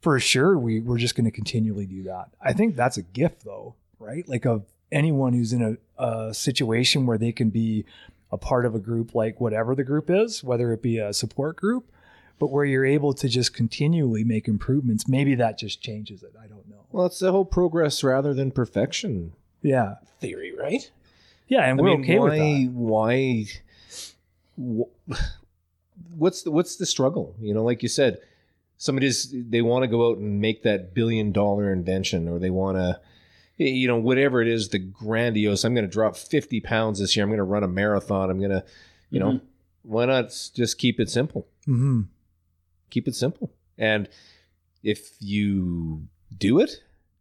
for 0.00 0.18
sure 0.18 0.58
we 0.58 0.80
we're 0.80 0.98
just 0.98 1.14
going 1.14 1.24
to 1.24 1.30
continually 1.30 1.86
do 1.86 2.04
that. 2.04 2.30
I 2.40 2.52
think 2.52 2.76
that's 2.76 2.96
a 2.96 3.02
gift 3.02 3.44
though, 3.44 3.74
right? 3.98 4.28
Like 4.28 4.44
of 4.46 4.64
anyone 4.92 5.32
who's 5.32 5.52
in 5.52 5.78
a, 5.98 6.02
a 6.04 6.34
situation 6.34 7.06
where 7.06 7.18
they 7.18 7.32
can 7.32 7.50
be 7.50 7.84
a 8.30 8.36
part 8.36 8.66
of 8.66 8.74
a 8.74 8.78
group 8.78 9.14
like 9.14 9.40
whatever 9.40 9.74
the 9.74 9.84
group 9.84 10.10
is, 10.10 10.42
whether 10.42 10.72
it 10.72 10.82
be 10.82 10.98
a 10.98 11.12
support 11.12 11.56
group, 11.56 11.90
but 12.38 12.48
where 12.50 12.64
you're 12.64 12.84
able 12.86 13.12
to 13.14 13.28
just 13.28 13.54
continually 13.54 14.24
make 14.24 14.46
improvements. 14.48 15.08
Maybe 15.08 15.34
that 15.36 15.58
just 15.58 15.80
changes 15.80 16.22
it. 16.22 16.32
I 16.38 16.46
don't 16.46 16.68
know. 16.68 16.84
Well, 16.92 17.06
it's 17.06 17.18
the 17.18 17.32
whole 17.32 17.44
progress 17.44 18.02
rather 18.04 18.32
than 18.34 18.50
perfection 18.50 19.32
Yeah. 19.62 19.96
theory, 20.20 20.52
right? 20.56 20.90
Yeah, 21.48 21.62
and 21.70 21.78
we're 21.80 21.90
okay 22.00 22.18
why, 22.18 22.24
with 22.28 22.38
that. 22.38 22.70
Why? 22.72 23.44
wh- 24.58 25.18
What's 26.16 26.42
the 26.42 26.50
what's 26.50 26.76
the 26.76 26.86
struggle? 26.86 27.34
You 27.40 27.54
know, 27.54 27.62
like 27.64 27.82
you 27.82 27.88
said, 27.88 28.18
somebody's 28.78 29.32
they 29.32 29.62
want 29.62 29.82
to 29.84 29.86
go 29.88 30.10
out 30.10 30.18
and 30.18 30.40
make 30.40 30.62
that 30.62 30.92
billion 30.94 31.32
dollar 31.32 31.72
invention, 31.72 32.28
or 32.28 32.38
they 32.38 32.50
want 32.50 32.76
to, 32.78 33.00
you 33.56 33.86
know, 33.88 33.96
whatever 33.96 34.42
it 34.42 34.48
is, 34.48 34.68
the 34.70 34.78
grandiose. 34.78 35.64
I'm 35.64 35.74
going 35.74 35.86
to 35.86 35.90
drop 35.92 36.16
50 36.16 36.60
pounds 36.60 36.98
this 36.98 37.16
year. 37.16 37.22
I'm 37.24 37.30
going 37.30 37.38
to 37.38 37.44
run 37.44 37.62
a 37.62 37.68
marathon. 37.68 38.28
I'm 38.30 38.38
going 38.38 38.50
to, 38.50 38.64
you 39.10 39.20
know, 39.20 39.40
why 39.82 40.04
not 40.06 40.28
just 40.54 40.78
keep 40.78 40.98
it 41.00 41.08
simple? 41.10 41.46
Mm-hmm. 41.66 42.02
Keep 42.96 43.08
it 43.08 43.14
simple. 43.14 43.52
And 43.76 44.08
if 44.82 45.16
you 45.20 46.06
do 46.34 46.60
it, 46.60 46.80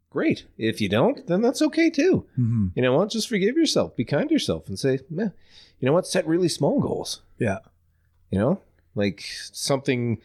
great. 0.10 0.46
If 0.58 0.80
you 0.80 0.88
don't, 0.88 1.28
then 1.28 1.42
that's 1.42 1.62
okay 1.62 1.90
too. 1.90 2.26
Mm-hmm. 2.40 2.68
You 2.76 2.82
know 2.82 2.94
what? 2.94 3.10
Just 3.10 3.28
forgive 3.28 3.58
yourself. 3.58 3.94
Be 3.98 4.06
kind 4.06 4.30
to 4.30 4.34
yourself 4.34 4.70
and 4.70 4.80
say, 4.80 5.00
Meh, 5.10 5.32
you 5.82 5.86
know 5.86 5.92
what? 5.92 6.08
Set 6.08 6.26
really 6.26 6.48
small 6.48 6.80
goals. 6.80 7.24
Yeah. 7.40 7.58
You 8.32 8.40
know, 8.40 8.62
like 8.96 9.22
something. 9.52 10.22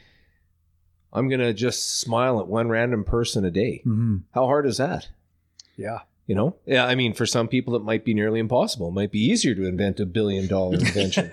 I'm 1.12 1.28
gonna 1.28 1.52
just 1.52 1.98
smile 1.98 2.38
at 2.38 2.46
one 2.46 2.68
random 2.68 3.02
person 3.02 3.44
a 3.44 3.50
day. 3.50 3.82
Mm-hmm. 3.84 4.18
How 4.34 4.46
hard 4.46 4.66
is 4.66 4.76
that? 4.76 5.08
Yeah. 5.76 6.02
You 6.28 6.36
know, 6.36 6.54
yeah. 6.64 6.86
I 6.86 6.94
mean, 6.94 7.12
for 7.12 7.26
some 7.26 7.48
people, 7.48 7.74
it 7.74 7.82
might 7.82 8.04
be 8.04 8.14
nearly 8.14 8.38
impossible. 8.38 8.86
It 8.90 8.92
might 8.92 9.10
be 9.10 9.18
easier 9.18 9.56
to 9.56 9.66
invent 9.66 9.98
a 9.98 10.06
billion 10.06 10.46
dollar 10.46 10.74
invention 10.74 11.32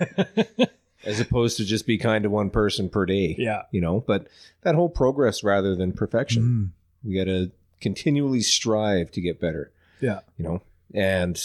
as 1.08 1.20
opposed 1.20 1.56
to 1.56 1.64
just 1.64 1.86
be 1.86 1.96
kind 1.98 2.22
to 2.24 2.30
one 2.30 2.50
person 2.50 2.88
per 2.88 3.06
day. 3.06 3.34
Yeah. 3.38 3.62
You 3.70 3.80
know, 3.80 4.04
but 4.06 4.26
that 4.62 4.74
whole 4.74 4.88
progress 4.90 5.42
rather 5.42 5.74
than 5.74 5.92
perfection. 5.92 6.42
Mhm. 6.42 7.08
We 7.08 7.14
got 7.16 7.24
to 7.24 7.50
continually 7.80 8.40
strive 8.40 9.10
to 9.12 9.20
get 9.20 9.40
better. 9.40 9.70
Yeah. 10.00 10.20
You 10.36 10.44
know, 10.44 10.62
and 10.92 11.40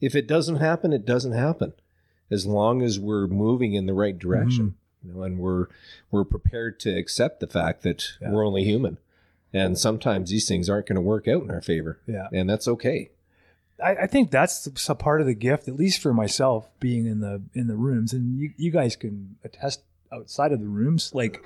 if 0.00 0.14
it 0.14 0.26
doesn't 0.26 0.56
happen, 0.56 0.92
it 0.92 1.06
doesn't 1.06 1.32
happen. 1.32 1.72
As 2.30 2.46
long 2.46 2.82
as 2.82 2.98
we're 2.98 3.26
moving 3.26 3.74
in 3.74 3.86
the 3.86 3.94
right 3.94 4.18
direction, 4.18 4.74
you 5.04 5.12
know, 5.14 5.22
and 5.22 5.38
we're 5.38 5.66
we're 6.10 6.24
prepared 6.24 6.80
to 6.80 6.90
accept 6.90 7.40
the 7.40 7.46
fact 7.46 7.82
that 7.82 8.04
Yeah. 8.20 8.32
we're 8.32 8.46
only 8.46 8.64
human, 8.64 8.98
and 9.52 9.78
sometimes 9.78 10.30
these 10.30 10.48
things 10.48 10.68
aren't 10.68 10.86
going 10.86 10.96
to 10.96 11.00
work 11.02 11.28
out 11.28 11.42
in 11.44 11.50
our 11.50 11.60
favor, 11.62 11.98
Yeah. 12.06 12.28
and 12.32 12.48
that's 12.50 12.66
okay. 12.68 13.10
I, 13.82 14.02
I 14.02 14.06
think 14.06 14.30
that's 14.30 14.68
a 14.88 14.94
part 14.94 15.20
of 15.20 15.26
the 15.26 15.34
gift, 15.34 15.68
at 15.68 15.76
least 15.76 16.00
for 16.00 16.12
myself, 16.14 16.68
being 16.80 17.06
in 17.06 17.20
the 17.20 17.42
in 17.54 17.66
the 17.66 17.76
rooms, 17.76 18.12
and 18.12 18.38
you, 18.38 18.52
you 18.56 18.70
guys 18.70 18.96
can 18.96 19.36
attest 19.44 19.82
outside 20.12 20.52
of 20.52 20.60
the 20.60 20.68
rooms. 20.68 21.12
Like 21.14 21.44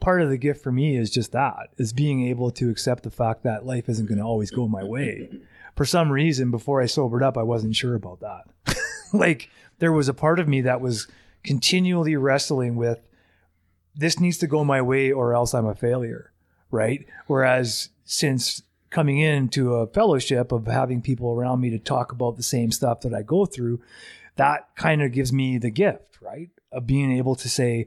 part 0.00 0.22
of 0.22 0.30
the 0.30 0.36
gift 0.36 0.62
for 0.62 0.70
me 0.70 0.96
is 0.96 1.10
just 1.10 1.32
that 1.32 1.70
is 1.78 1.92
being 1.92 2.26
able 2.28 2.50
to 2.52 2.70
accept 2.70 3.02
the 3.02 3.10
fact 3.10 3.42
that 3.44 3.66
life 3.66 3.88
isn't 3.88 4.06
going 4.06 4.18
to 4.18 4.24
always 4.24 4.50
go 4.50 4.68
my 4.68 4.84
way. 4.84 5.28
For 5.76 5.84
some 5.84 6.12
reason, 6.12 6.50
before 6.50 6.82
I 6.82 6.86
sobered 6.86 7.22
up, 7.22 7.38
I 7.38 7.42
wasn't 7.42 7.74
sure 7.74 7.94
about 7.94 8.20
that. 8.20 8.76
like 9.12 9.48
there 9.78 9.92
was 9.92 10.08
a 10.08 10.14
part 10.14 10.38
of 10.38 10.48
me 10.48 10.60
that 10.62 10.80
was 10.80 11.08
continually 11.42 12.16
wrestling 12.16 12.76
with 12.76 13.00
this 13.94 14.20
needs 14.20 14.38
to 14.38 14.46
go 14.46 14.64
my 14.64 14.80
way 14.80 15.12
or 15.12 15.34
else 15.34 15.54
I'm 15.54 15.66
a 15.66 15.74
failure, 15.74 16.32
right? 16.70 17.06
Whereas 17.26 17.90
since 18.04 18.62
coming 18.92 19.18
into 19.18 19.74
a 19.74 19.86
fellowship 19.88 20.52
of 20.52 20.66
having 20.66 21.02
people 21.02 21.32
around 21.32 21.60
me 21.60 21.70
to 21.70 21.78
talk 21.78 22.12
about 22.12 22.36
the 22.36 22.42
same 22.42 22.70
stuff 22.70 23.00
that 23.00 23.14
I 23.14 23.22
go 23.22 23.46
through, 23.46 23.80
that 24.36 24.68
kind 24.76 25.02
of 25.02 25.12
gives 25.12 25.32
me 25.32 25.58
the 25.58 25.70
gift, 25.70 26.18
right? 26.20 26.50
Of 26.70 26.86
being 26.86 27.10
able 27.10 27.34
to 27.36 27.48
say, 27.48 27.86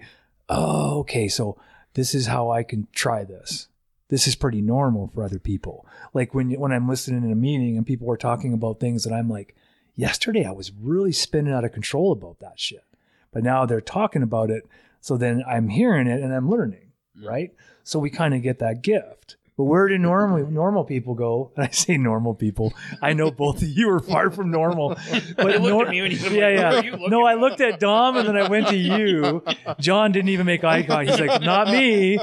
oh, 0.49 0.99
okay, 0.99 1.27
so 1.27 1.57
this 1.93 2.13
is 2.13 2.27
how 2.27 2.49
I 2.51 2.63
can 2.63 2.87
try 2.91 3.23
this. 3.23 3.67
This 4.09 4.27
is 4.27 4.35
pretty 4.35 4.61
normal 4.61 5.07
for 5.07 5.23
other 5.23 5.39
people. 5.39 5.87
Like 6.13 6.33
when 6.33 6.51
when 6.51 6.71
I'm 6.71 6.87
listening 6.87 7.23
in 7.23 7.31
a 7.31 7.35
meeting 7.35 7.77
and 7.77 7.85
people 7.85 8.11
are 8.11 8.17
talking 8.17 8.53
about 8.53 8.79
things 8.79 9.03
that 9.03 9.13
I'm 9.13 9.29
like, 9.29 9.55
yesterday 9.95 10.45
I 10.45 10.51
was 10.51 10.71
really 10.71 11.11
spinning 11.11 11.53
out 11.53 11.65
of 11.65 11.71
control 11.71 12.11
about 12.11 12.39
that 12.39 12.59
shit. 12.59 12.83
But 13.31 13.43
now 13.43 13.65
they're 13.65 13.81
talking 13.81 14.21
about 14.21 14.51
it. 14.51 14.63
So 15.01 15.17
then 15.17 15.43
I'm 15.47 15.69
hearing 15.69 16.07
it 16.07 16.21
and 16.21 16.33
I'm 16.33 16.49
learning, 16.49 16.91
mm. 17.19 17.27
right? 17.27 17.51
So 17.83 17.99
we 17.99 18.09
kind 18.09 18.33
of 18.33 18.41
get 18.41 18.59
that 18.59 18.81
gift. 18.81 19.37
But 19.57 19.63
where 19.65 19.87
do 19.87 19.97
normally 19.97 20.43
normal 20.43 20.83
people 20.83 21.13
go? 21.13 21.51
And 21.55 21.65
I 21.67 21.69
say 21.71 21.97
normal 21.97 22.35
people. 22.35 22.73
I 23.01 23.13
know 23.13 23.31
both 23.31 23.61
of 23.61 23.69
you 23.69 23.89
are 23.89 23.99
far 23.99 24.29
from 24.29 24.51
normal. 24.51 24.97
But 25.37 25.53
You 25.53 25.69
nor- 25.69 25.85
at 25.85 25.91
me 25.91 26.01
when 26.01 26.11
you 26.11 26.17
yeah, 26.17 26.27
like, 26.27 26.85
yeah. 26.85 26.97
You 26.97 27.09
No, 27.09 27.25
I 27.25 27.35
looked 27.35 27.61
at 27.61 27.79
Dom 27.79 28.17
and 28.17 28.27
then 28.27 28.37
I 28.37 28.49
went 28.49 28.67
to 28.67 28.77
you. 28.77 29.43
John 29.79 30.11
didn't 30.11 30.29
even 30.29 30.45
make 30.45 30.63
eye 30.63 30.83
contact. 30.83 31.09
He's 31.19 31.27
like, 31.27 31.41
not 31.41 31.69
me. 31.69 32.19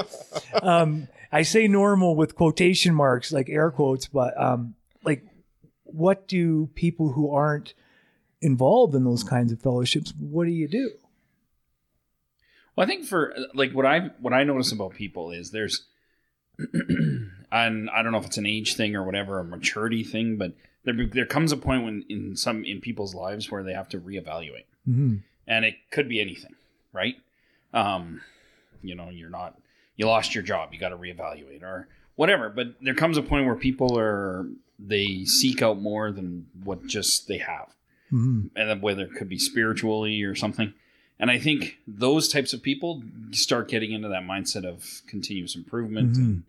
Um, 0.61 1.07
I 1.31 1.41
say 1.41 1.67
normal 1.67 2.15
with 2.15 2.35
quotation 2.35 2.93
marks, 2.93 3.31
like 3.31 3.49
air 3.49 3.71
quotes, 3.71 4.07
but 4.07 4.39
um, 4.39 4.75
like, 5.03 5.23
what 5.85 6.27
do 6.27 6.67
people 6.75 7.13
who 7.13 7.31
aren't 7.33 7.73
involved 8.41 8.93
in 8.93 9.03
those 9.03 9.23
kinds 9.23 9.51
of 9.51 9.59
fellowships? 9.59 10.13
What 10.19 10.45
do 10.45 10.51
you 10.51 10.67
do? 10.67 10.91
Well, 12.75 12.85
I 12.85 12.87
think 12.87 13.05
for 13.05 13.35
like 13.53 13.71
what 13.71 13.85
I 13.85 14.11
what 14.19 14.33
I 14.33 14.43
notice 14.43 14.71
about 14.71 14.93
people 14.93 15.31
is 15.31 15.51
there's, 15.51 15.85
and 17.51 17.89
I 17.89 18.01
don't 18.01 18.11
know 18.11 18.17
if 18.19 18.25
it's 18.25 18.37
an 18.37 18.45
age 18.45 18.75
thing 18.75 18.95
or 18.95 19.03
whatever, 19.03 19.39
a 19.39 19.43
maturity 19.43 20.03
thing, 20.03 20.37
but 20.37 20.53
there 20.85 20.95
there 21.07 21.25
comes 21.25 21.51
a 21.51 21.57
point 21.57 21.83
when 21.83 22.05
in 22.09 22.35
some 22.35 22.63
in 22.65 22.81
people's 22.81 23.15
lives 23.15 23.49
where 23.51 23.63
they 23.63 23.73
have 23.73 23.89
to 23.89 23.99
reevaluate, 23.99 24.65
Mm-hmm. 24.87 25.15
and 25.47 25.63
it 25.65 25.75
could 25.91 26.09
be 26.09 26.19
anything, 26.19 26.55
right? 26.91 27.15
Um, 27.73 28.21
you 28.81 28.95
know, 28.95 29.09
you're 29.09 29.29
not 29.29 29.57
you 29.95 30.07
lost 30.07 30.33
your 30.35 30.43
job, 30.43 30.73
you 30.73 30.79
got 30.79 30.89
to 30.89 30.97
reevaluate 30.97 31.63
or 31.63 31.87
whatever. 32.15 32.49
But 32.49 32.75
there 32.81 32.95
comes 32.95 33.17
a 33.17 33.21
point 33.21 33.45
where 33.45 33.55
people 33.55 33.97
are 33.97 34.45
they 34.79 35.23
seek 35.25 35.61
out 35.61 35.79
more 35.79 36.11
than 36.11 36.47
what 36.63 36.85
just 36.87 37.27
they 37.27 37.37
have 37.37 37.67
Mm-hmm. 38.11 38.47
and 38.55 38.81
whether 38.83 39.03
it 39.05 39.15
could 39.15 39.27
be 39.29 39.39
spiritually 39.39 40.21
or 40.21 40.35
something. 40.35 40.73
And 41.19 41.31
I 41.31 41.39
think 41.39 41.77
those 41.87 42.27
types 42.27 42.53
of 42.53 42.61
people 42.61 43.01
start 43.31 43.69
getting 43.69 43.91
into 43.91 44.07
that 44.09 44.21
mindset 44.23 44.65
of 44.65 45.01
continuous 45.07 45.55
improvement 45.55 46.17
and, 46.17 46.43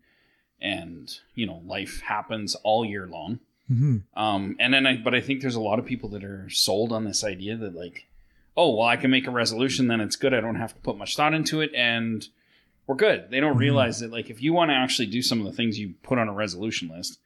and 0.64 1.18
you 1.37 1.46
know 1.46 1.61
life 1.66 2.00
happens 2.00 2.57
all 2.64 2.85
year 2.85 3.07
long. 3.07 3.38
Mm-hmm. 3.70 3.98
Um, 4.20 4.57
and 4.59 4.74
then 4.74 4.87
I, 4.87 4.96
but 4.96 5.14
I 5.14 5.20
think 5.20 5.40
there's 5.40 5.55
a 5.55 5.61
lot 5.61 5.79
of 5.79 5.87
people 5.87 6.09
that 6.11 6.24
are 6.24 6.50
sold 6.50 6.92
on 6.92 7.05
this 7.05 7.22
idea 7.24 7.57
that 7.57 7.74
like, 7.74 8.07
oh 8.57 8.74
well, 8.77 8.87
I 8.88 8.96
can 8.96 9.11
make 9.11 9.27
a 9.27 9.31
resolution, 9.31 9.87
then 9.88 10.00
it's 10.00 10.16
good. 10.16 10.35
I 10.35 10.40
don't 10.40 10.57
have 10.57 10.74
to 10.74 10.81
put 10.81 10.96
much 10.98 11.16
thought 11.16 11.33
into 11.35 11.61
it, 11.61 11.72
and 11.74 12.27
we're 12.87 12.96
good. 12.96 13.31
They 13.31 13.40
don't 13.40 13.57
Mhm. 13.57 13.61
realize 13.61 14.00
that 14.00 14.11
like 14.11 14.29
if 14.31 14.42
you 14.42 14.53
want 14.53 14.70
to 14.70 14.74
actually 14.74 15.07
do 15.07 15.22
some 15.22 15.38
of 15.40 15.46
the 15.46 15.53
things 15.53 15.79
you 15.79 15.94
put 16.03 16.18
on 16.18 16.29
a 16.29 16.33
resolution 16.33 16.88
list, 16.88 17.18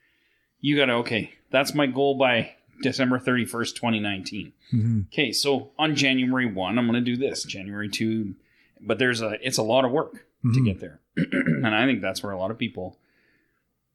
you 0.61 0.77
got 0.77 0.87
to 0.87 0.93
okay, 1.05 1.33
that's 1.51 1.75
my 1.75 1.87
goal 1.87 2.17
by 2.17 2.53
December 2.83 3.19
31st, 3.19 3.75
2019 3.75 4.53
Mm-hmm. 4.73 5.01
okay 5.11 5.33
so 5.33 5.71
on 5.79 5.97
january 5.97 6.45
1 6.47 6.79
i'm 6.79 6.87
going 6.87 7.03
to 7.03 7.11
do 7.11 7.17
this 7.17 7.43
january 7.43 7.89
2 7.89 8.35
but 8.83 8.99
there's 8.99 9.23
a 9.23 9.39
it's 9.45 9.57
a 9.57 9.63
lot 9.63 9.87
of 9.87 9.91
work 9.91 10.13
to 10.43 10.61
Mhm. 10.61 10.65
get 10.67 10.79
there 10.79 11.01
and 11.17 11.75
i 11.75 11.87
think 11.87 12.03
that's 12.03 12.23
where 12.23 12.33
a 12.33 12.39
lot 12.39 12.51
of 12.51 12.59
people 12.59 12.99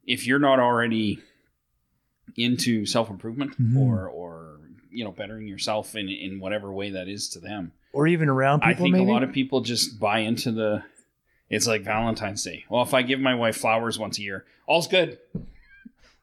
if 0.06 0.26
you're 0.28 0.40
not 0.40 0.60
already 0.60 1.20
into 2.38 2.86
self-improvement 2.86 3.60
Mhm. 3.62 3.78
or 3.78 4.08
or 4.08 4.60
you 4.92 5.04
know 5.04 5.12
bettering 5.12 5.48
yourself 5.48 5.96
in 5.96 6.08
in 6.10 6.40
whatever 6.40 6.72
way 6.72 6.90
that 6.92 7.08
is 7.08 7.30
to 7.30 7.40
them 7.40 7.72
Or 7.92 8.08
even 8.08 8.30
around 8.30 8.62
people. 8.62 8.72
i 8.72 8.74
think 8.76 8.94
maybe? 8.94 9.06
a 9.10 9.14
lot 9.14 9.24
of 9.24 9.32
people 9.32 9.62
just 9.62 10.00
buy 10.00 10.20
into 10.20 10.52
the 10.52 10.84
it's 11.50 11.68
like 11.68 11.84
valentine's 11.84 12.44
day 12.44 12.64
well 12.70 12.82
if 12.84 12.94
i 12.94 13.02
give 13.02 13.20
my 13.20 13.36
wife 13.36 13.58
flowers 13.58 14.00
once 14.00 14.18
a 14.18 14.22
year 14.22 14.46
all's 14.68 14.88
good 14.88 15.20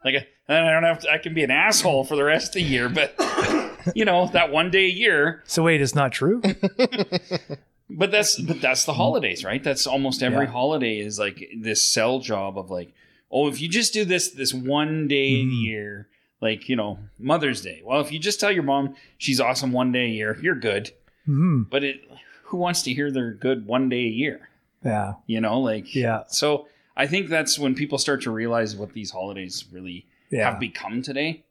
like 0.05 0.27
then 0.47 0.65
i 0.65 0.71
don't 0.73 0.83
have 0.85 1.01
to 1.01 1.11
i 1.13 1.19
can 1.19 1.35
be 1.35 1.45
an 1.45 1.51
asshole 1.51 2.05
for 2.05 2.17
the 2.17 2.25
rest 2.25 2.49
of 2.49 2.55
the 2.55 2.63
year 2.63 2.89
but 2.89 3.15
you 3.95 4.05
know 4.05 4.27
that 4.29 4.51
one 4.51 4.71
day 4.71 4.87
a 4.87 4.91
year 4.91 5.43
So 5.47 5.63
wait, 5.63 5.81
it's 5.81 5.95
not 5.95 6.13
true. 6.13 6.41
but 7.91 8.11
that's 8.11 8.39
but 8.39 8.61
that's 8.61 8.85
the 8.85 8.93
holidays, 8.93 9.45
right? 9.45 9.63
That's 9.63 9.87
almost 9.87 10.23
every 10.23 10.45
Yeah. 10.47 10.53
holiday 10.53 10.99
is 10.99 11.19
like 11.19 11.51
this 11.59 11.83
sell 11.83 12.19
job 12.21 12.59
of 12.59 12.71
like, 12.71 12.93
oh, 13.31 13.49
if 13.49 13.61
you 13.61 13.69
just 13.69 13.93
do 13.93 14.05
this 14.05 14.31
this 14.31 14.53
one 14.55 15.07
day 15.09 15.35
a 15.41 15.45
Mhm. 15.45 15.63
year, 15.63 16.09
like 16.41 16.69
you 16.69 16.77
know 16.77 16.99
Mother's 17.19 17.61
Day. 17.63 17.83
Well, 17.85 18.01
if 18.01 18.11
you 18.13 18.19
just 18.19 18.41
tell 18.41 18.53
your 18.53 18.63
mom 18.63 18.95
she's 19.19 19.41
awesome 19.41 19.73
one 19.73 19.93
day 19.93 20.05
a 20.07 20.09
year, 20.09 20.39
you're 20.43 20.55
good. 20.55 20.91
hmm 21.27 21.63
But 21.65 21.85
it, 21.85 22.01
who 22.45 22.57
wants 22.57 22.83
to 22.83 22.93
hear 22.95 23.11
they're 23.11 23.33
good 23.33 23.67
one 23.67 23.89
day 23.89 24.05
a 24.07 24.09
year? 24.11 24.49
Yeah, 24.85 25.15
You 25.27 25.41
know, 25.43 25.61
like 25.61 25.95
yeah, 25.95 26.23
So 26.29 26.67
I 26.97 27.07
think 27.07 27.29
that's 27.29 27.59
when 27.59 27.75
people 27.75 27.99
start 27.99 28.23
to 28.23 28.31
realize 28.31 28.75
what 28.75 28.93
these 28.95 29.11
holidays 29.11 29.65
really 29.71 30.07
yeah. 30.31 30.51
have 30.51 30.59
become 30.59 31.03
today. 31.03 31.43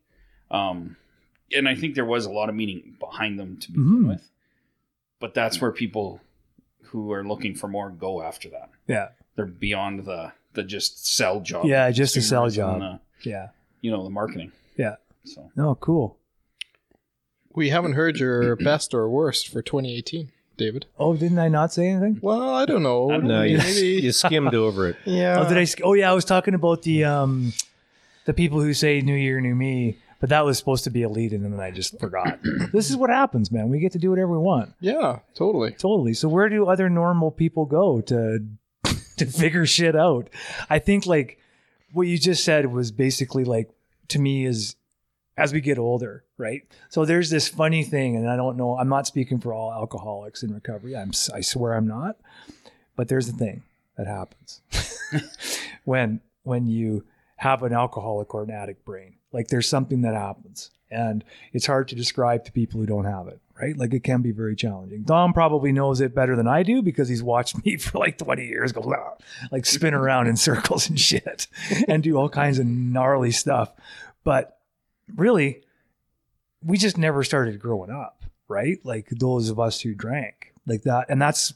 Um, 0.51 0.97
and 1.55 1.69
I 1.69 1.75
think 1.75 1.93
there 1.95 2.05
was 2.05 2.25
a 2.25 2.31
lot 2.31 2.49
of 2.49 2.55
meaning 2.55 2.95
behind 2.99 3.39
them 3.39 3.57
to 3.57 3.71
begin 3.71 4.03
Mhm. 4.03 4.07
with. 4.09 4.29
But 5.19 5.33
that's 5.35 5.61
where 5.61 5.71
people 5.71 6.21
who 6.85 7.11
are 7.11 7.23
looking 7.23 7.53
for 7.53 7.67
more 7.67 7.89
go 7.91 8.21
after 8.21 8.49
that. 8.49 8.69
yeah, 8.87 9.09
They're 9.35 9.45
beyond 9.45 10.05
the 10.05 10.33
the 10.53 10.63
just 10.63 11.05
sell 11.07 11.39
job. 11.41 11.65
Yeah, 11.65 11.89
just 11.91 12.15
a 12.17 12.21
sell 12.21 12.43
consumers 12.43 12.55
job. 12.55 12.81
and 12.81 12.99
the, 13.23 13.29
yeah. 13.29 13.47
you 13.81 13.91
know, 13.91 14.03
the 14.03 14.09
marketing. 14.09 14.51
Yeah. 14.77 14.95
So 15.25 15.51
Oh, 15.57 15.75
cool. 15.75 16.17
We 17.53 17.69
haven't 17.69 17.93
heard 17.93 18.17
your 18.17 18.55
best 18.57 18.93
or 18.93 19.09
worst 19.09 19.47
for 19.49 19.61
2018, 19.61 20.31
David. 20.57 20.85
Oh, 20.97 21.15
didn't 21.15 21.39
I 21.39 21.47
not 21.49 21.73
say 21.73 21.87
anything? 21.89 22.19
Well, 22.21 22.49
I 22.53 22.65
don't 22.65 22.83
know. 22.83 23.09
I 23.09 23.13
don't 23.17 23.27
No, 23.27 23.41
you, 23.43 23.57
Maybe. 23.57 24.01
you 24.03 24.11
skimmed 24.11 24.53
over 24.55 24.87
it. 24.87 24.97
yeah. 25.05 25.39
Oh, 25.39 25.49
did 25.49 25.57
I? 25.57 25.63
sk- 25.65 25.81
Oh, 25.83 25.93
yeah. 25.93 26.09
I 26.09 26.13
was 26.13 26.25
talking 26.25 26.53
about 26.53 26.83
the 26.83 27.03
um, 27.05 27.53
the 28.25 28.33
people 28.33 28.61
who 28.61 28.73
say 28.73 29.01
"New 29.01 29.15
Year, 29.15 29.41
New 29.41 29.55
Me," 29.55 29.97
but 30.19 30.29
that 30.29 30.45
was 30.45 30.57
supposed 30.57 30.83
to 30.85 30.89
be 30.89 31.03
a 31.03 31.09
lead, 31.09 31.33
in, 31.33 31.43
and 31.43 31.53
then 31.53 31.59
I 31.59 31.71
just 31.71 31.99
forgot. 31.99 32.39
this 32.71 32.89
is 32.89 32.95
what 32.95 33.09
happens, 33.09 33.51
man. 33.51 33.69
We 33.69 33.79
get 33.79 33.91
to 33.93 33.99
do 33.99 34.09
whatever 34.11 34.31
we 34.33 34.37
want. 34.37 34.73
Yeah, 34.79 35.19
totally. 35.33 35.71
Totally. 35.71 36.13
So 36.13 36.29
where 36.29 36.47
do 36.49 36.67
other 36.67 36.89
normal 36.89 37.31
people 37.31 37.65
go 37.65 38.01
to 38.01 38.45
to 39.19 39.25
figure 39.25 39.65
shit 39.65 39.95
out? 39.95 40.29
I 40.69 40.79
think 40.79 41.05
like 41.05 41.39
what 41.93 42.07
you 42.07 42.17
just 42.17 42.43
said 42.43 42.71
was 42.71 42.91
basically 42.91 43.43
like 43.43 43.69
to 44.09 44.19
me 44.19 44.45
is 44.45 44.75
as 45.37 45.53
we 45.53 45.61
get 45.61 45.77
older, 45.79 46.25
right? 46.37 46.63
So 46.89 47.05
there's 47.05 47.29
this 47.29 47.47
funny 47.47 47.83
thing, 47.83 48.17
and 48.17 48.29
I 48.29 48.35
don't 48.35 48.57
know. 48.57 48.77
I'm 48.77 48.89
not 48.89 49.07
speaking 49.07 49.39
for 49.39 49.53
all 49.53 49.71
alcoholics 49.71 50.43
in 50.43 50.53
recovery. 50.53 50.95
I'm 50.95 51.11
I 51.33 51.41
swear 51.41 51.73
I'm 51.73 51.87
not. 51.87 52.17
But 52.95 53.07
there's 53.07 53.29
a 53.29 53.33
thing 53.33 53.63
that 53.95 54.07
happens 54.07 54.61
when 55.85 56.19
when 56.43 56.67
you 56.67 57.05
have 57.37 57.63
an 57.63 57.71
alcoholic 57.71 58.35
or 58.35 58.43
an 58.43 58.51
addict 58.51 58.83
brain. 58.83 59.15
Like 59.31 59.47
there's 59.47 59.69
something 59.69 60.01
that 60.01 60.13
happens, 60.13 60.71
and 60.91 61.23
it's 61.53 61.65
hard 61.65 61.87
to 61.89 61.95
describe 61.95 62.43
to 62.45 62.51
people 62.51 62.81
who 62.81 62.85
don't 62.85 63.05
have 63.05 63.29
it. 63.29 63.39
Right? 63.61 63.75
Like 63.77 63.93
it 63.93 64.03
can 64.03 64.21
be 64.21 64.31
very 64.31 64.55
challenging. 64.55 65.03
Dom 65.03 65.33
probably 65.33 65.71
knows 65.73 65.99
it 65.99 66.15
better 66.15 66.35
than 66.37 66.47
I 66.47 66.63
do 66.63 66.81
because 66.81 67.09
he's 67.09 67.21
watched 67.21 67.63
me 67.65 67.75
for 67.77 67.97
like 67.99 68.17
20 68.17 68.45
years 68.45 68.71
go 68.71 68.81
"Blah," 68.81 69.15
like 69.51 69.65
spin 69.65 69.93
around 69.93 70.27
in 70.27 70.37
circles 70.37 70.87
and 70.89 70.97
shit 71.09 71.47
and 71.87 72.01
do 72.01 72.15
all 72.15 72.29
kinds 72.29 72.57
of 72.59 72.65
gnarly 72.65 73.31
stuff. 73.31 73.73
But 74.23 74.57
really, 75.15 75.63
we 76.63 76.77
just 76.77 76.97
never 76.97 77.23
started 77.23 77.59
growing 77.59 77.89
up, 77.91 78.23
right? 78.47 78.79
Like 78.85 79.09
those 79.09 79.49
of 79.49 79.59
us 79.59 79.81
who 79.81 79.93
drank 79.93 80.53
like 80.65 80.83
that. 80.83 81.07
And 81.09 81.21
that's 81.21 81.53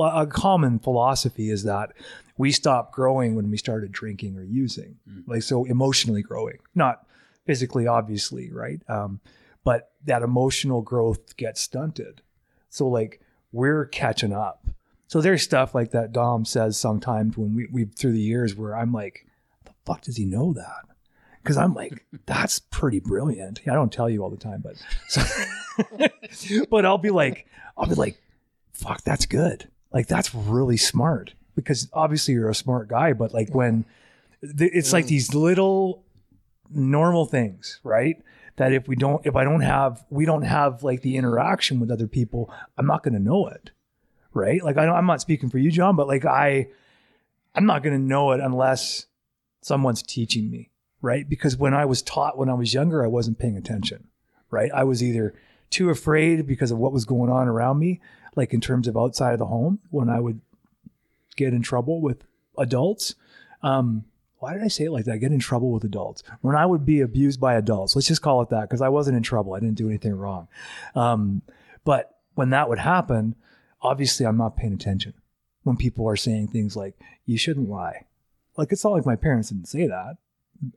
a 0.00 0.26
common 0.26 0.78
philosophy 0.78 1.50
is 1.50 1.62
that 1.64 1.92
we 2.36 2.50
stopped 2.50 2.92
growing 2.92 3.34
when 3.36 3.50
we 3.50 3.56
started 3.56 3.92
drinking 3.92 4.36
or 4.36 4.42
using, 4.42 4.96
Mm. 5.08 5.22
like 5.28 5.42
so 5.42 5.64
emotionally 5.64 6.22
growing, 6.22 6.58
not 6.74 7.06
physically, 7.46 7.86
obviously, 7.86 8.50
right? 8.50 8.80
Um, 8.88 9.20
but 9.64 9.92
that 10.04 10.22
emotional 10.22 10.82
growth 10.82 11.36
gets 11.36 11.60
stunted. 11.60 12.22
So 12.68 12.86
like 12.86 13.20
we're 13.52 13.86
catching 13.86 14.32
up. 14.32 14.66
So 15.06 15.20
there's 15.20 15.42
stuff 15.42 15.74
like 15.74 15.90
that 15.92 16.12
Dom 16.12 16.44
says 16.44 16.78
sometimes 16.78 17.36
when 17.36 17.54
we 17.54 17.68
we 17.72 17.84
through 17.84 18.12
the 18.12 18.20
years 18.20 18.54
where 18.54 18.76
I'm 18.76 18.92
like, 18.92 19.26
the 19.64 19.72
fuck 19.84 20.02
does 20.02 20.16
he 20.16 20.24
know 20.24 20.52
that? 20.52 20.94
because 21.44 21.58
I'm 21.58 21.74
like, 21.74 22.04
that's 22.26 22.58
pretty 22.58 22.98
brilliant. 22.98 23.60
I 23.68 23.74
don't 23.74 23.92
tell 23.92 24.10
you 24.10 24.22
all 24.22 24.30
the 24.30 24.36
time, 24.36 24.62
but 24.64 24.82
so, 25.08 25.22
but 26.70 26.84
I'll 26.84 26.98
be 26.98 27.10
like, 27.10 27.46
I'll 27.76 27.86
be 27.86 27.94
like, 27.94 28.20
fuck, 28.72 29.04
that's 29.04 29.26
good. 29.26 29.68
Like 29.92 30.08
that's 30.08 30.34
really 30.34 30.78
smart 30.78 31.34
because 31.54 31.88
obviously 31.92 32.34
you're 32.34 32.48
a 32.48 32.54
smart 32.54 32.88
guy, 32.88 33.12
but 33.12 33.32
like 33.32 33.54
when 33.54 33.84
it's 34.42 34.92
like 34.92 35.04
mm. 35.04 35.08
these 35.08 35.34
little 35.34 36.02
normal 36.70 37.26
things, 37.26 37.78
right? 37.84 38.16
That 38.56 38.72
if 38.72 38.86
we 38.86 38.94
don't, 38.94 39.24
if 39.26 39.34
I 39.34 39.42
don't 39.44 39.62
have, 39.62 40.04
we 40.10 40.24
don't 40.24 40.42
have 40.42 40.82
like 40.82 41.02
the 41.02 41.16
interaction 41.16 41.80
with 41.80 41.90
other 41.90 42.06
people, 42.06 42.52
I'm 42.78 42.86
not 42.86 43.02
going 43.02 43.14
to 43.14 43.20
know 43.20 43.48
it, 43.48 43.70
right? 44.32 44.62
Like 44.62 44.76
I 44.76 44.86
I'm 44.86 45.06
not 45.06 45.20
speaking 45.20 45.50
for 45.50 45.58
you, 45.58 45.70
John, 45.70 45.96
but 45.96 46.06
like 46.06 46.24
I, 46.24 46.68
I'm 47.54 47.66
not 47.66 47.82
going 47.82 47.94
to 47.96 48.02
know 48.02 48.30
it 48.32 48.40
unless 48.40 49.06
someone's 49.60 50.02
teaching 50.02 50.50
me, 50.50 50.70
right? 51.02 51.28
Because 51.28 51.56
when 51.56 51.74
I 51.74 51.84
was 51.84 52.00
taught 52.00 52.38
when 52.38 52.48
I 52.48 52.54
was 52.54 52.74
younger, 52.74 53.04
I 53.04 53.08
wasn't 53.08 53.38
paying 53.38 53.56
attention, 53.56 54.08
right? 54.50 54.70
I 54.72 54.84
was 54.84 55.02
either 55.02 55.34
too 55.70 55.90
afraid 55.90 56.46
because 56.46 56.70
of 56.70 56.78
what 56.78 56.92
was 56.92 57.04
going 57.04 57.30
on 57.30 57.48
around 57.48 57.80
me, 57.80 58.00
like 58.36 58.54
in 58.54 58.60
terms 58.60 58.86
of 58.86 58.96
outside 58.96 59.32
of 59.32 59.40
the 59.40 59.46
home, 59.46 59.80
when 59.90 60.08
I 60.08 60.20
would 60.20 60.40
get 61.36 61.52
in 61.52 61.62
trouble 61.62 62.00
with 62.00 62.24
adults. 62.56 63.16
Um, 63.62 64.04
why 64.44 64.52
did 64.52 64.62
I 64.62 64.68
say 64.68 64.84
it 64.84 64.92
like 64.92 65.06
that? 65.06 65.20
Get 65.20 65.32
in 65.32 65.38
trouble 65.38 65.72
with 65.72 65.84
adults. 65.84 66.22
When 66.42 66.54
I 66.54 66.66
would 66.66 66.84
be 66.84 67.00
abused 67.00 67.40
by 67.40 67.54
adults, 67.54 67.96
let's 67.96 68.08
just 68.08 68.20
call 68.20 68.42
it 68.42 68.50
that, 68.50 68.68
because 68.68 68.82
I 68.82 68.90
wasn't 68.90 69.16
in 69.16 69.22
trouble. 69.22 69.54
I 69.54 69.58
didn't 69.58 69.78
do 69.78 69.88
anything 69.88 70.14
wrong. 70.14 70.48
Um, 70.94 71.40
but 71.82 72.18
when 72.34 72.50
that 72.50 72.68
would 72.68 72.78
happen, 72.78 73.36
obviously 73.80 74.26
I'm 74.26 74.36
not 74.36 74.58
paying 74.58 74.74
attention. 74.74 75.14
When 75.62 75.78
people 75.78 76.06
are 76.06 76.14
saying 76.16 76.48
things 76.48 76.76
like, 76.76 76.94
you 77.24 77.38
shouldn't 77.38 77.70
lie. 77.70 78.04
Like, 78.58 78.70
it's 78.70 78.84
not 78.84 78.92
like 78.92 79.06
my 79.06 79.16
parents 79.16 79.48
didn't 79.48 79.68
say 79.68 79.86
that. 79.86 80.18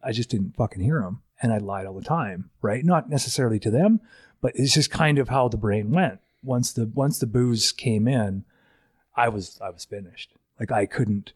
I 0.01 0.13
just 0.13 0.29
didn't 0.29 0.55
fucking 0.55 0.81
hear 0.81 1.01
them. 1.01 1.23
And 1.41 1.51
I 1.51 1.57
lied 1.57 1.87
all 1.87 1.93
the 1.93 2.01
time, 2.01 2.49
right? 2.61 2.85
Not 2.85 3.09
necessarily 3.09 3.59
to 3.59 3.69
them, 3.69 3.99
but 4.41 4.53
it's 4.55 4.73
just 4.73 4.91
kind 4.91 5.19
of 5.19 5.27
how 5.27 5.49
the 5.49 5.57
brain 5.57 5.91
went. 5.91 6.21
Once 6.41 6.71
the 6.71 6.85
once 6.85 7.19
the 7.19 7.27
booze 7.27 7.73
came 7.73 8.07
in, 8.07 8.45
I 9.13 9.27
was 9.27 9.59
I 9.61 9.71
was 9.71 9.83
finished. 9.83 10.31
Like 10.57 10.71
I 10.71 10.85
couldn't. 10.85 11.33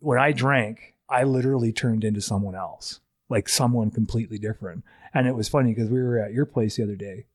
When 0.00 0.18
I 0.18 0.32
drank, 0.32 0.94
I 1.12 1.24
literally 1.24 1.72
turned 1.72 2.04
into 2.04 2.20
someone 2.20 2.54
else, 2.54 3.00
like 3.28 3.48
someone 3.48 3.90
completely 3.90 4.38
different. 4.38 4.82
And 5.14 5.26
it 5.26 5.34
was 5.34 5.48
funny 5.48 5.74
because 5.74 5.90
we 5.90 6.02
were 6.02 6.18
at 6.18 6.32
your 6.32 6.46
place 6.46 6.76
the 6.76 6.82
other 6.84 6.96
day, 6.96 7.26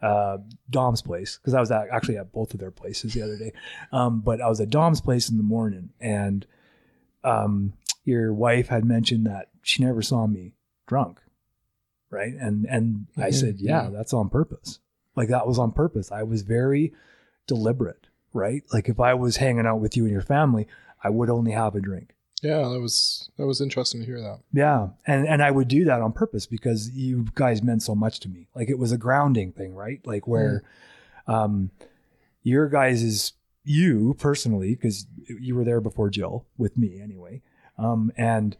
uh, 0.00 0.38
Dom's 0.70 1.02
place, 1.02 1.36
because 1.38 1.52
I 1.54 1.60
was 1.60 1.70
at, 1.72 1.88
actually 1.90 2.18
at 2.18 2.32
both 2.32 2.54
of 2.54 2.60
their 2.60 2.70
places 2.70 3.14
the 3.14 3.22
other 3.22 3.36
day. 3.36 3.52
Um, 3.92 4.20
but 4.20 4.40
I 4.40 4.48
was 4.48 4.60
at 4.60 4.70
Dom's 4.70 5.00
place 5.00 5.28
in 5.28 5.36
the 5.38 5.42
morning, 5.42 5.90
and 6.00 6.46
um, 7.24 7.72
your 8.04 8.32
wife 8.32 8.68
had 8.68 8.84
mentioned 8.84 9.26
that 9.26 9.48
she 9.62 9.82
never 9.84 10.02
saw 10.02 10.26
me 10.28 10.52
drunk, 10.86 11.20
right? 12.10 12.32
And 12.34 12.64
and 12.66 13.06
I 13.16 13.30
Mhm. 13.30 13.34
said, 13.34 13.60
yeah, 13.60 13.84
Yeah. 13.84 13.90
that's 13.90 14.12
on 14.12 14.28
purpose. 14.30 14.78
Like 15.16 15.28
that 15.30 15.46
was 15.46 15.58
on 15.58 15.72
purpose. 15.72 16.12
I 16.12 16.22
was 16.22 16.42
very 16.42 16.92
deliberate, 17.46 18.06
right? 18.32 18.62
Like 18.72 18.88
if 18.88 19.00
I 19.00 19.14
was 19.14 19.38
hanging 19.38 19.66
out 19.66 19.80
with 19.80 19.96
you 19.96 20.04
and 20.04 20.12
your 20.12 20.22
family, 20.22 20.68
I 21.02 21.10
would 21.10 21.30
only 21.30 21.52
have 21.52 21.74
a 21.74 21.80
drink. 21.80 22.14
Yeah, 22.42 22.68
that 22.68 22.80
was 22.80 23.30
that 23.38 23.46
was 23.46 23.60
interesting 23.60 24.00
to 24.00 24.06
hear 24.06 24.20
that. 24.20 24.40
Yeah, 24.52 24.88
and 25.06 25.26
and 25.26 25.42
I 25.42 25.50
would 25.50 25.68
do 25.68 25.84
that 25.86 26.02
on 26.02 26.12
purpose 26.12 26.46
because 26.46 26.90
you 26.90 27.26
guys 27.34 27.62
meant 27.62 27.82
so 27.82 27.94
much 27.94 28.20
to 28.20 28.28
me. 28.28 28.48
Like 28.54 28.68
it 28.68 28.78
was 28.78 28.92
a 28.92 28.98
grounding 28.98 29.52
thing, 29.52 29.74
right? 29.74 30.00
Like 30.04 30.26
where, 30.26 30.62
um, 31.26 31.70
your 32.42 32.68
guys 32.68 33.02
is 33.02 33.32
you 33.64 34.14
personally 34.18 34.74
because 34.74 35.06
you 35.28 35.54
were 35.54 35.64
there 35.64 35.80
before 35.80 36.10
Jill 36.10 36.44
with 36.58 36.76
me 36.76 37.00
anyway, 37.00 37.42
um, 37.78 38.12
and 38.16 38.56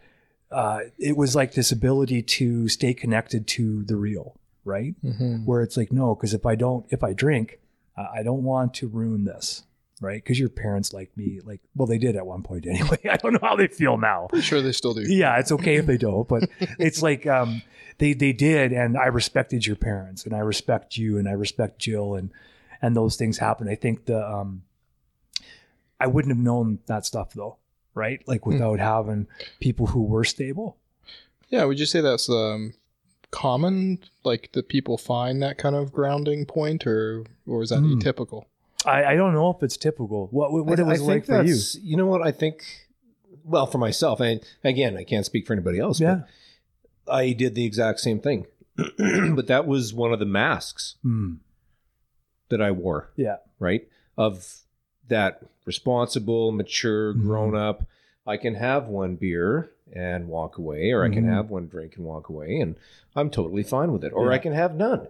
uh, 0.50 0.80
it 0.98 1.16
was 1.16 1.36
like 1.36 1.52
this 1.52 1.70
ability 1.70 2.22
to 2.22 2.68
stay 2.68 2.94
connected 2.94 3.46
to 3.48 3.84
the 3.84 3.96
real, 3.96 4.36
right? 4.64 4.94
Mm-hmm. 5.04 5.44
Where 5.44 5.60
it's 5.60 5.76
like 5.76 5.92
no, 5.92 6.14
because 6.14 6.32
if 6.32 6.46
I 6.46 6.54
don't, 6.54 6.86
if 6.88 7.04
I 7.04 7.12
drink, 7.12 7.60
I 7.96 8.22
don't 8.22 8.42
want 8.42 8.72
to 8.74 8.88
ruin 8.88 9.24
this. 9.24 9.64
Right, 9.98 10.22
because 10.22 10.38
your 10.38 10.50
parents 10.50 10.92
like 10.92 11.16
me, 11.16 11.40
like 11.42 11.62
well, 11.74 11.86
they 11.86 11.96
did 11.96 12.16
at 12.16 12.26
one 12.26 12.42
point 12.42 12.66
anyway. 12.66 12.98
I 13.10 13.16
don't 13.16 13.32
know 13.32 13.38
how 13.42 13.56
they 13.56 13.66
feel 13.68 13.96
now 13.96 14.26
Pretty 14.28 14.44
sure 14.44 14.60
they 14.60 14.72
still 14.72 14.92
do. 14.92 15.00
yeah, 15.02 15.38
it's 15.38 15.50
okay 15.52 15.76
if 15.76 15.86
they 15.86 15.96
don't, 15.96 16.28
but 16.28 16.50
it's 16.78 17.00
like 17.02 17.26
um, 17.26 17.62
they 17.96 18.12
they 18.12 18.34
did, 18.34 18.72
and 18.74 18.98
I 18.98 19.06
respected 19.06 19.66
your 19.66 19.76
parents, 19.76 20.26
and 20.26 20.34
I 20.34 20.40
respect 20.40 20.98
you, 20.98 21.16
and 21.16 21.26
I 21.26 21.32
respect 21.32 21.78
Jill, 21.78 22.14
and 22.14 22.30
and 22.82 22.94
those 22.94 23.16
things 23.16 23.38
happen. 23.38 23.68
I 23.70 23.74
think 23.74 24.04
the 24.04 24.22
um, 24.22 24.64
I 25.98 26.06
wouldn't 26.08 26.34
have 26.36 26.44
known 26.44 26.80
that 26.88 27.06
stuff 27.06 27.32
though, 27.32 27.56
right? 27.94 28.20
Like 28.28 28.44
without 28.44 28.78
having 28.78 29.26
people 29.60 29.86
who 29.86 30.02
were 30.02 30.24
stable. 30.24 30.76
Yeah, 31.48 31.64
would 31.64 31.78
you 31.80 31.86
say 31.86 32.02
that's 32.02 32.28
um, 32.28 32.74
common? 33.30 34.00
Like 34.24 34.50
that 34.52 34.68
people 34.68 34.98
find 34.98 35.40
that 35.42 35.56
kind 35.58 35.74
of 35.74 35.90
grounding 35.92 36.44
point, 36.44 36.86
or 36.86 37.24
or 37.46 37.62
is 37.62 37.70
that 37.70 37.78
Hmm. 37.78 37.98
atypical? 37.98 38.44
I, 38.84 39.04
I 39.04 39.14
don't 39.16 39.32
know 39.32 39.50
if 39.50 39.62
it's 39.62 39.76
typical. 39.76 40.28
What 40.30 40.52
what, 40.52 40.78
I- 40.78 40.82
it 40.82 40.86
was 40.86 41.00
I 41.00 41.04
like 41.04 41.24
for 41.26 41.42
you? 41.42 41.56
You 41.82 41.96
know 41.96 42.06
what? 42.06 42.22
I 42.22 42.30
think, 42.32 42.62
well, 43.44 43.66
for 43.66 43.78
myself, 43.78 44.20
and 44.20 44.40
again, 44.64 44.96
I 44.96 45.04
can't 45.04 45.24
speak 45.26 45.46
for 45.46 45.52
anybody 45.52 45.78
else. 45.78 46.00
Yeah. 46.00 46.22
But 47.06 47.12
I 47.14 47.32
did 47.32 47.54
the 47.54 47.64
exact 47.64 48.00
same 48.00 48.20
thing. 48.20 48.46
but 48.76 49.46
that 49.46 49.66
was 49.66 49.94
one 49.94 50.12
of 50.12 50.18
the 50.18 50.26
masks 50.26 50.96
Hmm. 51.02 51.34
that 52.50 52.60
I 52.60 52.70
wore, 52.70 53.10
Yeah. 53.16 53.36
right? 53.58 53.88
Of 54.18 54.56
that 55.08 55.42
responsible, 55.64 56.52
mature, 56.52 57.14
Mhm. 57.14 57.22
grown 57.22 57.56
up. 57.56 57.84
I 58.26 58.36
can 58.36 58.54
have 58.56 58.88
one 58.88 59.16
beer 59.16 59.70
and 59.94 60.28
walk 60.28 60.58
away, 60.58 60.90
or 60.90 61.04
I 61.04 61.08
can 61.08 61.24
Mhm. 61.24 61.32
have 61.32 61.48
one 61.48 61.68
drink 61.68 61.96
and 61.96 62.04
walk 62.04 62.28
away, 62.28 62.58
and 62.60 62.74
I'm 63.14 63.30
totally 63.30 63.62
fine 63.62 63.92
with 63.92 64.04
it. 64.04 64.12
Or 64.12 64.26
Yeah. 64.26 64.32
I 64.34 64.38
can 64.38 64.52
have 64.52 64.74
none 64.74 65.06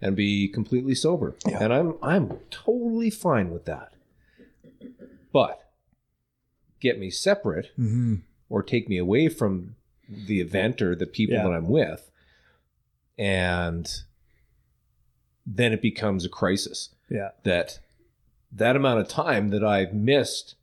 and 0.00 0.14
be 0.16 0.48
completely 0.48 0.94
sober, 0.94 1.34
Yeah. 1.46 1.62
and 1.62 1.72
I'm 1.72 1.94
I'm 2.02 2.38
totally 2.50 3.10
fine 3.10 3.50
with 3.50 3.64
that. 3.66 3.92
But 5.32 5.60
get 6.80 6.98
me 6.98 7.10
separate 7.10 7.70
hmm 7.76 8.16
or 8.50 8.62
take 8.62 8.88
me 8.88 8.96
away 8.98 9.28
from 9.28 9.74
the 10.08 10.40
event 10.40 10.80
or 10.80 10.94
the 10.94 11.06
people 11.06 11.34
Yeah. 11.36 11.42
that 11.44 11.52
I'm 11.52 11.68
with, 11.68 12.10
and 13.18 14.02
then 15.46 15.72
it 15.72 15.82
becomes 15.82 16.24
a 16.24 16.28
crisis 16.28 16.90
Yeah. 17.10 17.30
that 17.44 17.80
that 18.50 18.76
amount 18.76 19.00
of 19.00 19.08
time 19.08 19.50
that 19.50 19.62
I've 19.62 19.92
missed 19.92 20.54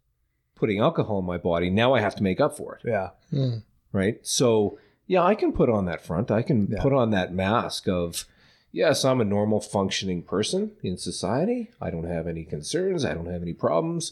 putting 0.55 0.79
alcohol 0.79 1.19
in 1.19 1.25
my 1.25 1.37
body, 1.37 1.69
now 1.69 1.93
I 1.93 1.99
have 2.01 2.15
to 2.15 2.23
make 2.23 2.39
up 2.41 2.57
for 2.57 2.75
it, 2.75 2.81
Yeah. 2.87 3.09
Mm. 3.31 3.61
right? 3.91 4.17
So, 4.25 4.79
yeah, 5.05 5.21
I 5.21 5.35
can 5.35 5.51
put 5.51 5.69
on 5.69 5.85
that 5.85 6.01
front. 6.01 6.31
I 6.31 6.41
can 6.41 6.67
Yeah. 6.71 6.81
put 6.81 6.93
on 6.93 7.11
that 7.11 7.31
mask 7.33 7.87
of, 7.87 8.25
yes, 8.75 9.05
I'm 9.05 9.21
a 9.21 9.25
normal 9.25 9.61
functioning 9.61 10.21
person 10.21 10.71
in 10.83 10.97
society. 10.97 11.71
I 11.81 11.89
don't 11.89 12.03
have 12.07 12.27
any 12.27 12.43
concerns. 12.43 13.05
I 13.05 13.13
don't 13.13 13.25
have 13.31 13.41
any 13.41 13.53
problems. 13.53 14.11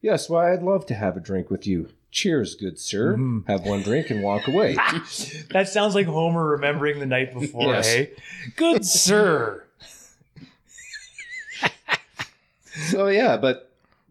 Yes, 0.00 0.28
well, 0.30 0.40
I'd 0.42 0.62
love 0.62 0.86
to 0.86 0.94
have 0.94 1.16
a 1.16 1.20
drink 1.20 1.50
with 1.50 1.66
you. 1.66 1.90
Cheers, 2.10 2.54
good 2.54 2.78
sir. 2.78 3.16
Mhm. 3.16 3.46
Have 3.48 3.66
one 3.66 3.82
drink 3.82 4.08
and 4.10 4.22
walk 4.22 4.48
away. 4.48 4.76
That 5.50 5.68
sounds 5.68 5.94
like 5.94 6.06
Homer 6.06 6.44
remembering 6.46 7.00
the 7.00 7.06
night 7.06 7.34
before. 7.34 7.72
Yes. 7.74 7.86
Hey, 7.86 8.10
good 8.56 8.84
sir. 8.86 9.64
so 12.90 13.08
yeah, 13.08 13.36
but 13.36 13.70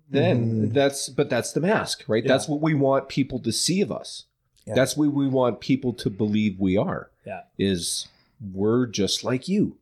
then 0.09 0.69
Mhm. 0.69 0.73
that's 0.73 1.09
but 1.09 1.29
that's 1.29 1.53
the 1.53 1.59
mask, 1.59 2.03
right? 2.07 2.23
Yeah. 2.23 2.27
That's 2.27 2.47
what 2.47 2.61
we 2.61 2.73
want 2.73 3.09
people 3.09 3.39
to 3.39 3.51
see 3.51 3.81
of 3.81 3.91
us. 3.91 4.25
Yeah. 4.65 4.75
That's 4.75 4.95
what 4.97 5.11
we 5.13 5.27
want 5.27 5.59
people 5.59 5.93
to 5.93 6.09
believe 6.09 6.59
we 6.59 6.77
are. 6.77 7.09
Yeah. 7.25 7.41
Is 7.57 8.07
we're 8.53 8.85
just 8.85 9.23
like 9.23 9.47
you. 9.47 9.77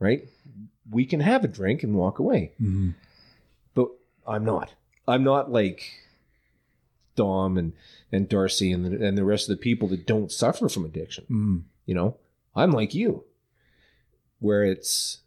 Right? 0.00 0.28
We 0.90 1.04
can 1.04 1.20
have 1.20 1.44
a 1.44 1.48
drink 1.48 1.82
and 1.84 1.94
walk 1.94 2.18
away. 2.18 2.52
Mhm. 2.60 2.94
But 3.74 3.90
I'm 4.26 4.44
not. 4.44 4.74
I'm 5.06 5.22
not 5.22 5.52
like 5.52 5.92
Dom 7.14 7.56
and 7.58 7.72
and 8.10 8.28
Darcy 8.28 8.72
and 8.72 8.84
the, 8.84 9.06
and 9.06 9.16
the 9.16 9.24
rest 9.24 9.48
of 9.48 9.56
the 9.56 9.62
people 9.62 9.86
that 9.88 10.06
don't 10.06 10.32
suffer 10.32 10.68
from 10.68 10.84
addiction. 10.84 11.26
Mhm. 11.30 11.62
You 11.86 11.94
know, 11.94 12.16
I'm 12.56 12.72
like 12.72 12.94
you, 12.94 13.24
where 14.40 14.64
it's 14.64 15.20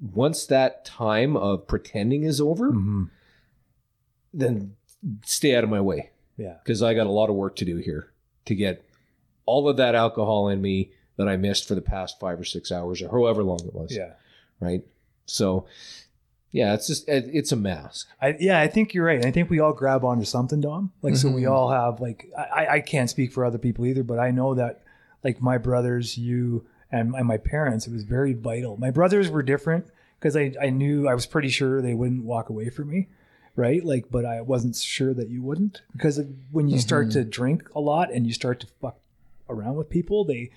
once 0.00 0.46
that 0.46 0.84
time 0.84 1.36
of 1.36 1.66
pretending 1.66 2.22
is 2.24 2.40
over, 2.40 2.70
Mhm. 2.72 3.10
then 4.32 4.76
stay 5.24 5.54
out 5.54 5.64
of 5.64 5.70
my 5.70 5.80
way 5.80 6.10
Yeah. 6.36 6.58
because 6.62 6.82
I 6.82 6.94
got 6.94 7.06
a 7.06 7.10
lot 7.10 7.28
of 7.30 7.36
work 7.36 7.56
to 7.56 7.64
do 7.64 7.76
here 7.76 8.12
to 8.46 8.54
get 8.54 8.84
all 9.46 9.68
of 9.68 9.76
that 9.76 9.94
alcohol 9.94 10.48
in 10.48 10.60
me 10.62 10.92
that 11.16 11.28
I 11.28 11.36
missed 11.36 11.68
for 11.68 11.74
the 11.74 11.82
past 11.82 12.18
five 12.20 12.40
or 12.40 12.44
six 12.44 12.70
hours 12.72 13.02
or 13.02 13.08
however 13.10 13.42
long 13.42 13.60
it 13.64 13.74
was. 13.74 13.94
Yeah. 13.94 14.12
Right. 14.60 14.84
So, 15.26 15.66
yeah, 16.50 16.74
it's 16.74 16.86
just 16.86 17.08
it, 17.08 17.30
it's 17.32 17.52
a 17.52 17.56
mask. 17.56 18.08
I, 18.20 18.36
yeah, 18.38 18.60
I 18.60 18.68
think 18.68 18.92
you're 18.94 19.06
right. 19.06 19.24
I 19.24 19.30
think 19.30 19.48
we 19.50 19.58
all 19.60 19.72
grab 19.72 20.04
onto 20.04 20.24
something, 20.24 20.60
Dom. 20.60 20.92
Like, 21.00 21.16
so 21.16 21.28
we 21.30 21.42
Mhm. 21.42 21.50
all 21.50 21.70
have 21.70 22.00
like 22.00 22.30
I, 22.36 22.66
I 22.70 22.80
can't 22.80 23.08
speak 23.08 23.32
for 23.32 23.44
other 23.44 23.58
people 23.58 23.86
either, 23.86 24.02
but 24.02 24.18
I 24.18 24.30
know 24.30 24.54
that 24.54 24.82
like 25.24 25.40
my 25.40 25.56
brothers, 25.58 26.18
you, 26.18 26.66
and, 26.90 27.14
and 27.14 27.26
my 27.26 27.38
parents, 27.38 27.86
it 27.86 27.92
was 27.92 28.02
very 28.04 28.34
vital. 28.34 28.76
My 28.76 28.90
brothers 28.90 29.30
were 29.30 29.42
different 29.42 29.86
because 30.18 30.36
I 30.36 30.52
I 30.60 30.68
knew 30.70 31.08
I 31.08 31.14
was 31.14 31.24
pretty 31.26 31.48
sure 31.48 31.80
they 31.80 31.94
wouldn't 31.94 32.24
walk 32.24 32.50
away 32.50 32.68
from 32.68 32.90
me, 32.90 33.08
right? 33.56 33.82
Like, 33.82 34.10
but 34.10 34.24
I 34.26 34.42
wasn't 34.42 34.76
sure 34.76 35.14
that 35.14 35.28
you 35.30 35.42
wouldn't 35.42 35.80
because 35.94 36.20
when 36.50 36.68
you 36.68 36.78
start 36.78 37.10
to 37.12 37.24
drink 37.24 37.68
a 37.74 37.80
lot 37.80 38.12
and 38.12 38.26
you 38.26 38.32
start 38.34 38.60
to 38.60 38.66
fuck 38.80 38.98
around 39.48 39.76
with 39.76 39.88
people, 39.88 40.24
they 40.24 40.50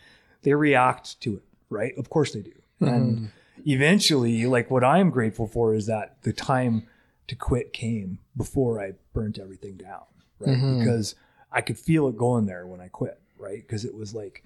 they 0.46 0.54
react 0.54 1.20
to 1.22 1.36
it, 1.38 1.44
right? 1.70 1.94
Of 1.98 2.10
course 2.10 2.32
they 2.34 2.42
do. 2.42 2.54
And 2.80 3.32
eventually, 3.66 4.46
like 4.46 4.70
what 4.72 4.84
I'm 4.84 5.10
grateful 5.10 5.48
for 5.48 5.74
is 5.74 5.88
that 5.88 6.22
the 6.24 6.32
time 6.34 6.88
to 7.28 7.36
quit 7.36 7.74
came 7.74 8.20
before 8.38 8.80
I 8.80 8.94
burnt 9.14 9.40
everything 9.40 9.76
down, 9.78 10.04
right? 10.40 10.56
Mhm. 10.58 10.80
Because 10.80 11.16
I 11.52 11.62
could 11.62 11.78
feel 11.80 12.08
it 12.08 12.18
going 12.18 12.46
there 12.46 12.68
when 12.68 12.80
I 12.80 12.88
quit, 12.90 13.20
right? 13.40 13.62
Because 13.62 13.84
it 13.86 13.96
was 13.96 14.14
like 14.14 14.44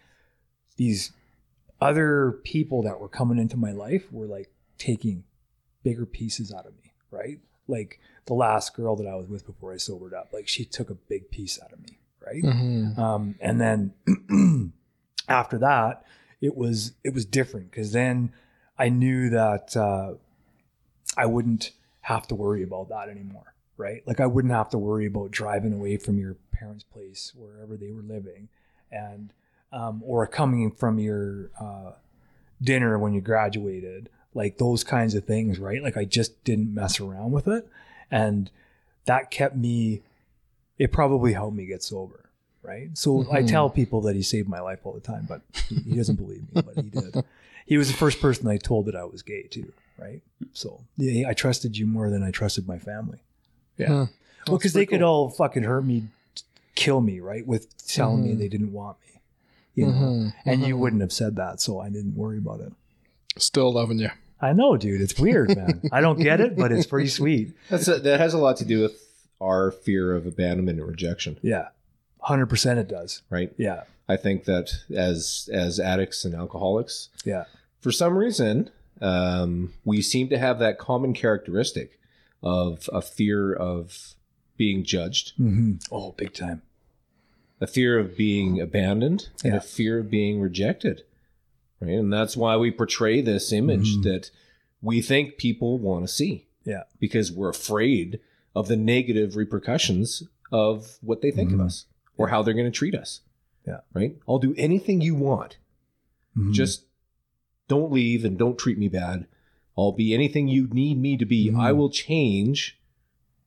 these 0.77 1.11
other 1.81 2.31
people 2.43 2.81
that 2.83 2.99
were 2.99 3.09
coming 3.09 3.37
into 3.37 3.57
my 3.57 3.71
life 3.71 4.11
were 4.11 4.27
like 4.27 4.49
taking 4.77 5.23
bigger 5.83 6.05
pieces 6.05 6.53
out 6.53 6.65
of 6.65 6.73
me, 6.77 6.93
right? 7.11 7.39
Like 7.67 7.99
the 8.25 8.33
last 8.33 8.73
girl 8.75 8.95
that 8.95 9.07
I 9.07 9.15
was 9.15 9.27
with 9.27 9.45
before 9.45 9.73
I 9.73 9.77
sobered 9.77 10.13
up, 10.13 10.29
like 10.31 10.47
she 10.47 10.63
took 10.65 10.89
a 10.89 10.95
big 10.95 11.29
piece 11.31 11.59
out 11.61 11.73
of 11.73 11.79
me, 11.81 11.99
right? 12.25 12.43
Mhm. 12.43 12.97
Um, 12.97 13.35
and 13.41 13.59
then 13.59 13.93
after 15.29 15.57
that, 15.59 16.05
it 16.41 16.55
was 16.55 16.93
it 17.03 17.13
was 17.13 17.25
different 17.25 17.71
because 17.71 17.91
then 17.91 18.31
I 18.77 18.89
knew 18.89 19.29
that 19.29 19.75
uh, 19.75 20.13
I 21.17 21.25
wouldn't 21.25 21.71
have 22.01 22.27
to 22.27 22.35
worry 22.35 22.63
about 22.63 22.89
that 22.89 23.09
anymore, 23.09 23.53
right? 23.77 24.01
Like 24.07 24.19
I 24.19 24.25
wouldn't 24.25 24.53
have 24.53 24.69
to 24.69 24.77
worry 24.77 25.05
about 25.05 25.31
driving 25.31 25.73
away 25.73 25.97
from 25.97 26.17
your 26.17 26.35
parents' 26.51 26.83
place 26.83 27.33
wherever 27.35 27.77
they 27.77 27.91
were 27.91 28.01
living, 28.01 28.49
and 28.91 29.33
um, 29.71 30.01
or 30.05 30.25
coming 30.27 30.71
from 30.71 30.97
your 30.97 31.51
uh, 31.59 31.91
dinner 32.61 32.97
when 32.97 33.13
you 33.13 33.21
graduated, 33.21 34.09
like 34.33 34.57
those 34.57 34.83
kinds 34.83 35.13
of 35.13 35.25
things, 35.25 35.59
right? 35.59 35.83
Like 35.83 35.97
I 35.97 36.05
just 36.05 36.43
didn't 36.43 36.73
mess 36.73 36.99
around 36.99 37.31
with 37.31 37.47
it, 37.47 37.67
and 38.09 38.49
that 39.05 39.31
kept 39.31 39.55
me. 39.55 40.01
It 40.77 40.93
probably 40.93 41.33
helped 41.33 41.57
me 41.57 41.65
get 41.65 41.83
sober, 41.83 42.28
right? 42.63 42.89
So 42.97 43.21
I 43.31 43.41
Mhm. 43.41 43.47
tell 43.47 43.69
people 43.69 44.01
that 44.01 44.15
he 44.15 44.21
saved 44.21 44.47
my 44.49 44.59
life 44.59 44.79
all 44.85 44.93
the 44.93 44.99
time, 44.99 45.25
but 45.27 45.41
he, 45.67 45.75
he 45.75 45.95
doesn't 45.95 46.15
believe 46.15 46.41
me, 46.53 46.61
but 46.61 46.75
he 46.83 46.89
did. 46.89 47.23
He 47.65 47.77
was 47.77 47.87
the 47.89 47.97
first 47.97 48.19
person 48.19 48.47
I 48.47 48.57
told 48.57 48.85
that 48.87 48.95
I 48.95 49.03
was 49.05 49.21
gay 49.21 49.43
too, 49.43 49.71
right? 49.97 50.21
So 50.53 50.81
yeah, 50.97 51.27
I 51.29 51.33
trusted 51.33 51.77
you 51.77 51.85
more 51.85 52.09
than 52.09 52.23
I 52.23 52.31
trusted 52.31 52.67
my 52.67 52.79
family. 52.79 53.19
Yeah. 53.77 53.87
Huh. 53.87 54.05
Well, 54.47 54.57
because 54.57 54.73
they 54.73 54.85
pretty 54.85 54.97
could 54.97 55.01
all 55.03 55.29
fucking 55.29 55.63
hurt 55.63 55.83
me, 55.85 56.07
kill 56.75 57.01
me, 57.01 57.19
right? 57.19 57.45
With 57.45 57.75
telling 57.87 58.23
me 58.23 58.33
Mhm. 58.33 58.39
they 58.39 58.47
didn't 58.47 58.73
want 58.73 58.97
me, 59.05 59.21
you 59.75 59.85
know. 59.87 59.91
Mhm. 59.93 60.33
And 60.45 60.61
you 60.63 60.75
Mhm. 60.75 60.79
wouldn't 60.79 61.01
have 61.01 61.11
said 61.13 61.35
that, 61.35 61.59
so 61.61 61.79
I 61.79 61.89
didn't 61.89 62.15
worry 62.15 62.37
about 62.39 62.61
it. 62.61 62.73
Still 63.37 63.71
loving 63.73 63.99
you. 63.99 64.09
I 64.41 64.53
know, 64.53 64.77
dude. 64.77 65.01
It's 65.01 65.19
weird, 65.19 65.55
man. 65.55 65.81
I 65.91 65.99
don't 66.01 66.19
get 66.19 66.39
it, 66.41 66.55
but 66.57 66.71
it's 66.71 66.87
pretty 66.87 67.09
sweet. 67.09 67.53
That's 67.69 67.87
a, 67.87 67.99
that 67.99 68.19
has 68.19 68.33
a 68.33 68.37
lot 68.37 68.57
to 68.57 68.65
do 68.65 68.81
with 68.81 68.93
our 69.41 69.71
fear 69.71 70.15
of 70.15 70.25
abandonment 70.25 70.79
and 70.79 70.87
rejection, 70.87 71.37
Yeah, 71.41 71.67
hundred 72.19 72.47
percent. 72.47 72.79
It 72.79 72.87
does. 72.87 73.21
right? 73.29 73.51
Yeah, 73.57 73.83
I 74.07 74.17
think 74.17 74.45
that 74.45 74.71
as 74.95 75.49
as 75.53 75.79
addicts 75.79 76.25
and 76.25 76.33
alcoholics, 76.35 77.09
yeah, 77.25 77.45
for 77.79 77.91
some 77.91 78.17
reason, 78.17 78.69
um, 79.01 79.73
we 79.85 80.01
seem 80.01 80.29
to 80.29 80.37
have 80.37 80.59
that 80.59 80.77
common 80.79 81.13
characteristic 81.13 81.99
of 82.43 82.89
a 82.93 83.01
fear 83.01 83.53
of 83.53 84.15
being 84.57 84.83
judged, 84.83 85.33
Mm-hmm. 85.39 85.73
Oh, 85.91 86.11
big 86.13 86.33
time. 86.33 86.61
a 87.61 87.67
fear 87.67 87.99
of 87.99 88.15
being 88.15 88.59
abandoned, 88.61 89.27
and 89.43 89.53
Yeah. 89.53 89.57
a 89.57 89.61
fear 89.61 89.99
of 89.99 90.09
being 90.09 90.39
rejected. 90.39 91.03
Right. 91.81 91.91
And 91.91 92.11
that's 92.11 92.35
why 92.37 92.55
we 92.57 92.71
portray 92.71 93.21
this 93.21 93.51
image 93.53 93.95
Mhm. 93.97 94.03
that 94.03 94.31
we 94.81 95.01
think 95.01 95.37
people 95.37 95.77
want 95.77 96.05
to 96.07 96.13
see. 96.13 96.47
Yeah. 96.65 96.83
Because 96.99 97.31
we're 97.33 97.49
afraid 97.49 98.19
of 98.55 98.67
the 98.69 98.77
negative 98.77 99.35
repercussions 99.35 100.23
of 100.51 100.97
what 101.01 101.21
they 101.21 101.31
think 101.31 101.51
Mhm. 101.51 101.55
of 101.55 101.61
us 101.61 101.85
or 102.19 102.27
how 102.27 102.43
they're 102.43 102.53
going 102.53 102.71
to 102.71 102.77
treat 102.77 102.93
us. 102.95 103.21
Yeah. 103.65 103.79
Right. 103.93 104.17
I'll 104.27 104.39
do 104.39 104.53
anything 104.57 105.01
you 105.01 105.15
want. 105.15 105.57
Mhm. 106.37 106.53
Just 106.53 106.85
don't 107.67 107.91
leave 107.91 108.25
and 108.25 108.37
don't 108.37 108.57
treat 108.57 108.77
me 108.77 108.87
bad. 108.89 109.25
I'll 109.77 109.91
be 109.91 110.13
anything 110.13 110.47
you 110.47 110.67
need 110.67 110.97
me 110.99 111.15
to 111.17 111.25
be. 111.25 111.49
Mhm. 111.49 111.59
I 111.59 111.71
will 111.71 111.89
change, 111.89 112.79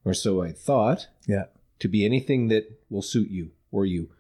or 0.05 0.15
so 0.15 0.43
I 0.43 0.53
thought, 0.53 1.09
yeah, 1.27 1.47
to 1.81 1.89
be 1.89 2.05
anything 2.05 2.49
that 2.49 2.81
will 2.89 3.03
suit 3.03 3.31
you 3.31 3.51
or 3.71 3.85
you 3.85 4.11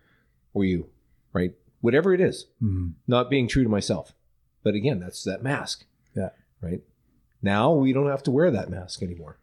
or 0.54 0.64
you, 0.64 0.90
right? 1.32 1.54
Whatever 1.80 2.12
it 2.12 2.20
is, 2.20 2.46
Mhm. 2.62 2.94
not 3.06 3.30
being 3.30 3.48
true 3.48 3.62
to 3.62 3.68
myself. 3.68 4.14
But 4.62 4.74
again, 4.74 5.00
that's 5.00 5.24
that 5.24 5.42
mask. 5.42 5.86
Yeah. 6.14 6.30
Right. 6.60 6.82
Now 7.40 7.72
we 7.74 7.92
don't 7.92 8.06
have 8.08 8.22
to 8.24 8.30
wear 8.30 8.50
that 8.50 8.70
mask 8.70 9.02
anymore, 9.02 9.38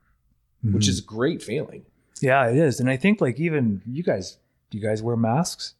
which 0.61 0.85
Mhm. 0.85 0.89
is 0.89 0.99
a 0.99 1.03
great 1.03 1.41
feeling. 1.41 1.85
yeah, 2.21 2.49
it 2.49 2.57
is. 2.57 2.81
And 2.81 2.89
I 2.89 2.97
think 2.97 3.21
like 3.21 3.39
even 3.39 3.81
you 3.85 4.03
guys, 4.03 4.37
do 4.69 4.77
you 4.77 4.83
guys 4.83 5.01
wear 5.01 5.15
masks? 5.15 5.75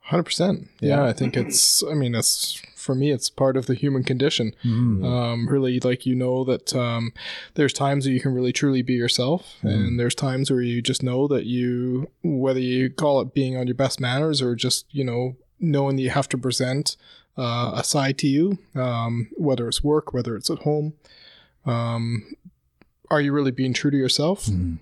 Hundred 0.00 0.22
percent. 0.24 0.68
Yeah. 0.80 1.04
I 1.04 1.12
think 1.12 1.36
it's. 1.36 1.82
I 1.84 1.92
mean, 1.94 2.14
it's 2.14 2.54
for 2.74 2.94
me. 2.94 3.10
It's 3.12 3.28
part 3.28 3.56
of 3.58 3.66
the 3.66 3.74
human 3.74 4.02
condition. 4.02 4.54
Mhm. 4.64 5.04
Um, 5.04 5.46
really, 5.48 5.78
like 5.80 6.06
you 6.06 6.14
know 6.14 6.44
that 6.44 6.74
um, 6.74 7.12
there's 7.54 7.74
times 7.74 8.06
where 8.06 8.14
you 8.14 8.20
can 8.20 8.32
really 8.32 8.52
truly 8.52 8.80
be 8.80 8.94
yourself, 8.94 9.56
Mhm. 9.62 9.70
and 9.74 10.00
there's 10.00 10.14
times 10.14 10.50
where 10.50 10.62
you 10.62 10.80
just 10.80 11.02
know 11.02 11.28
that 11.28 11.44
you, 11.44 12.08
whether 12.22 12.58
you 12.60 12.88
call 12.88 13.20
it 13.20 13.34
being 13.34 13.56
on 13.58 13.66
your 13.66 13.74
best 13.74 14.00
manners 14.00 14.40
or 14.40 14.54
just 14.56 14.86
you 14.90 15.04
know 15.04 15.36
knowing 15.60 15.96
that 15.96 16.02
you 16.02 16.10
have 16.10 16.28
to 16.30 16.38
present 16.38 16.96
uh, 17.36 17.72
a 17.74 17.84
side 17.84 18.16
to 18.18 18.26
you, 18.26 18.58
um, 18.74 19.28
whether 19.36 19.68
it's 19.68 19.84
work, 19.84 20.14
whether 20.14 20.34
it's 20.36 20.48
at 20.50 20.60
home. 20.60 20.94
Um, 21.66 22.32
are 23.10 23.20
you 23.20 23.32
really 23.32 23.50
being 23.50 23.74
true 23.74 23.90
to 23.90 23.96
yourself? 23.96 24.46
Mhm. 24.46 24.78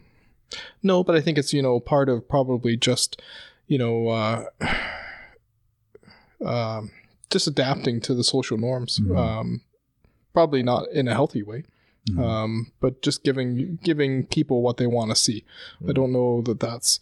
No, 0.83 1.03
but 1.05 1.17
I 1.17 1.21
think 1.21 1.39
it's 1.39 1.53
you 1.53 1.63
know 1.63 1.81
part 1.81 2.09
of 2.09 2.29
probably 2.29 2.77
just 2.77 3.21
you 3.67 3.79
know 3.79 4.09
uh, 4.09 4.45
um, 6.45 6.91
just 7.31 7.47
adapting 7.47 8.01
to 8.03 8.15
the 8.15 8.25
social 8.25 8.59
norms. 8.59 8.99
Mhm. 9.01 9.17
Um, 9.17 9.61
probably 10.33 10.63
not 10.63 10.89
in 10.91 11.09
a 11.09 11.15
healthy 11.15 11.43
way, 11.43 11.65
Mhm. 12.11 12.23
um, 12.23 12.73
but 12.81 13.03
just 13.03 13.25
giving 13.25 13.79
giving 13.83 14.27
people 14.27 14.63
what 14.63 14.77
they 14.77 14.87
want 14.87 15.11
to 15.11 15.17
see. 15.17 15.45
I 15.89 15.93
don't 15.93 16.13
know 16.13 16.43
that 16.43 16.61
that's. 16.61 17.01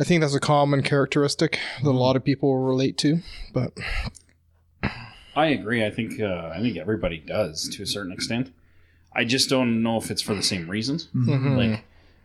I 0.00 0.04
think 0.04 0.20
that's 0.20 0.34
a 0.34 0.38
common 0.40 0.82
characteristic 0.84 1.58
that 1.82 1.90
a 1.90 1.90
lot 1.90 2.14
of 2.14 2.22
people 2.22 2.56
relate 2.58 2.96
to, 2.98 3.18
but 3.52 3.72
I 5.34 5.46
agree. 5.46 5.84
I 5.84 5.90
think 5.90 6.20
uh, 6.20 6.52
I 6.54 6.60
think 6.60 6.76
everybody 6.76 7.18
does 7.18 7.68
to 7.70 7.82
a 7.82 7.86
certain 7.86 8.12
extent. 8.12 8.52
I 9.12 9.24
just 9.24 9.48
don't 9.50 9.82
know 9.82 9.96
if 9.96 10.10
it's 10.10 10.22
for 10.22 10.34
the 10.34 10.42
same 10.42 10.70
reasons. 10.70 11.08
Mhm. 11.14 11.56
Like, 11.56 11.84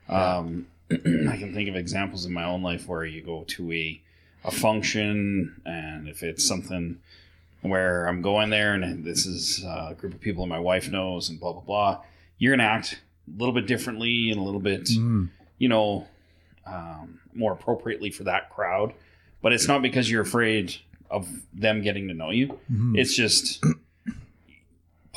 um, 0.09 0.67
I 0.91 1.37
can 1.37 1.53
think 1.53 1.69
of 1.69 1.75
examples 1.75 2.25
in 2.25 2.33
my 2.33 2.43
own 2.43 2.61
life 2.61 2.87
where 2.87 3.05
you 3.05 3.21
go 3.21 3.43
to 3.49 3.71
a 3.71 4.01
a 4.45 4.51
function, 4.51 5.61
and 5.65 6.07
if 6.09 6.21
it's 6.21 6.45
something 6.45 6.97
where 7.61 8.07
I'm 8.07 8.21
going 8.21 8.49
there, 8.49 8.73
and 8.73 9.03
this 9.05 9.25
is 9.25 9.63
uh, 9.65 9.89
a 9.91 9.93
group 9.95 10.13
of 10.13 10.19
people 10.19 10.45
my 10.47 10.59
wife 10.59 10.91
knows, 10.91 11.29
and 11.29 11.39
blah 11.39 11.53
blah 11.53 11.61
blah, 11.61 12.01
you're 12.37 12.51
gonna 12.53 12.67
act 12.67 12.99
a 13.33 13.37
little 13.39 13.53
bit 13.55 13.67
differently 13.67 14.29
and 14.31 14.39
a 14.39 14.43
little 14.43 14.59
bit, 14.59 14.83
Mhm. 14.85 15.29
you 15.59 15.69
know, 15.69 16.07
um, 16.65 17.19
more 17.33 17.53
appropriately 17.53 18.09
for 18.09 18.25
that 18.25 18.49
crowd. 18.49 18.93
But 19.41 19.53
it's 19.53 19.67
not 19.67 19.81
because 19.81 20.11
you're 20.11 20.21
afraid 20.21 20.75
of 21.09 21.29
them 21.53 21.81
getting 21.81 22.09
to 22.09 22.13
know 22.13 22.31
you. 22.31 22.59
Mhm. 22.71 22.97
It's 22.97 23.15
just, 23.15 23.63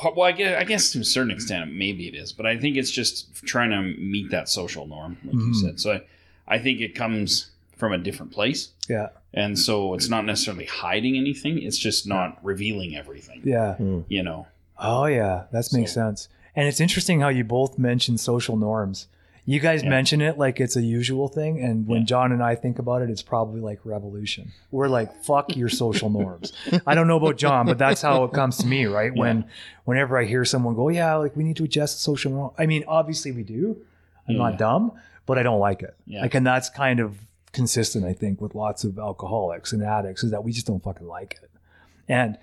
well, 0.03 0.21
I 0.23 0.31
guess, 0.31 0.59
I 0.59 0.63
guess 0.63 0.91
to 0.91 0.99
a 0.99 1.03
certain 1.03 1.31
extent, 1.31 1.73
maybe 1.73 2.07
it 2.07 2.15
is, 2.15 2.31
but 2.31 2.45
I 2.45 2.57
think 2.57 2.77
it's 2.77 2.91
just 2.91 3.33
trying 3.45 3.71
to 3.71 3.81
meet 3.99 4.29
that 4.31 4.47
social 4.49 4.87
norm, 4.87 5.17
like 5.23 5.33
you 5.33 5.39
Mhm. 5.39 5.55
said. 5.55 5.79
So 5.79 5.91
I, 5.93 6.01
I 6.55 6.59
think 6.59 6.79
it 6.81 6.95
comes 6.95 7.51
from 7.75 7.93
a 7.93 7.97
different 7.97 8.31
place. 8.31 8.69
yeah, 8.89 9.09
And 9.33 9.59
so 9.59 9.93
it's 9.93 10.07
not 10.09 10.23
necessarily 10.25 10.65
hiding 10.65 11.17
anything, 11.17 11.61
it's 11.61 11.77
just 11.77 12.07
not 12.07 12.43
revealing 12.43 12.95
everything, 12.95 13.41
yeah. 13.43 13.75
you 14.07 14.23
know? 14.23 14.47
Oh 14.79 15.05
yeah, 15.05 15.43
that 15.51 15.67
makes 15.73 15.91
So- 15.93 16.01
sense. 16.01 16.29
And 16.55 16.67
it's 16.67 16.79
interesting 16.79 17.19
how 17.19 17.29
you 17.29 17.43
both 17.43 17.77
mention 17.77 18.17
social 18.17 18.57
norms. 18.57 19.07
You 19.49 19.61
guys 19.61 19.81
Yeah. 19.81 19.89
mention 19.91 20.19
it 20.19 20.37
like 20.37 20.59
it's 20.59 20.75
a 20.75 20.81
usual 20.81 21.29
thing, 21.29 21.61
and 21.61 21.87
when 21.87 22.01
Yeah. 22.01 22.05
John 22.07 22.31
and 22.33 22.43
I 22.43 22.53
think 22.55 22.79
about 22.79 23.01
it, 23.01 23.09
it's 23.09 23.21
probably 23.21 23.61
like 23.61 23.79
revolution. 23.85 24.51
We're 24.71 24.89
like, 24.89 25.23
"Fuck 25.23 25.55
your 25.55 25.69
social 25.69 26.09
norms." 26.09 26.51
I 26.85 26.93
don't 26.95 27.07
know 27.07 27.15
about 27.15 27.37
John, 27.37 27.65
but 27.65 27.77
that's 27.77 28.01
how 28.01 28.25
it 28.25 28.33
comes 28.33 28.57
to 28.57 28.67
me, 28.67 28.85
right? 28.87 29.15
When, 29.15 29.45
whenever 29.85 30.17
I 30.17 30.25
hear 30.25 30.43
someone 30.43 30.75
go, 30.75 30.89
"Yeah, 30.89 31.15
like 31.15 31.35
we 31.37 31.45
need 31.45 31.55
to 31.57 31.63
adjust 31.63 32.01
social 32.01 32.31
norm," 32.31 32.51
I 32.57 32.65
mean, 32.65 32.83
obviously 32.89 33.31
we 33.31 33.43
do. 33.43 33.77
I'm 34.27 34.35
Yeah. 34.35 34.49
not 34.49 34.57
dumb, 34.57 34.91
but 35.25 35.37
I 35.37 35.43
don't 35.43 35.61
like 35.61 35.81
it. 35.81 35.95
Yeah. 36.05 36.23
Like, 36.23 36.35
and 36.35 36.45
that's 36.45 36.69
kind 36.69 36.99
of 36.99 37.17
consistent, 37.53 38.03
I 38.03 38.11
think, 38.11 38.41
with 38.41 38.53
lots 38.53 38.83
of 38.83 38.99
alcoholics 38.99 39.71
and 39.71 39.81
addicts, 39.81 40.25
is 40.25 40.31
that 40.31 40.43
we 40.43 40.51
just 40.51 40.67
don't 40.67 40.83
fucking 40.83 41.07
like 41.07 41.39
it. 41.41 41.49
And 42.09 42.37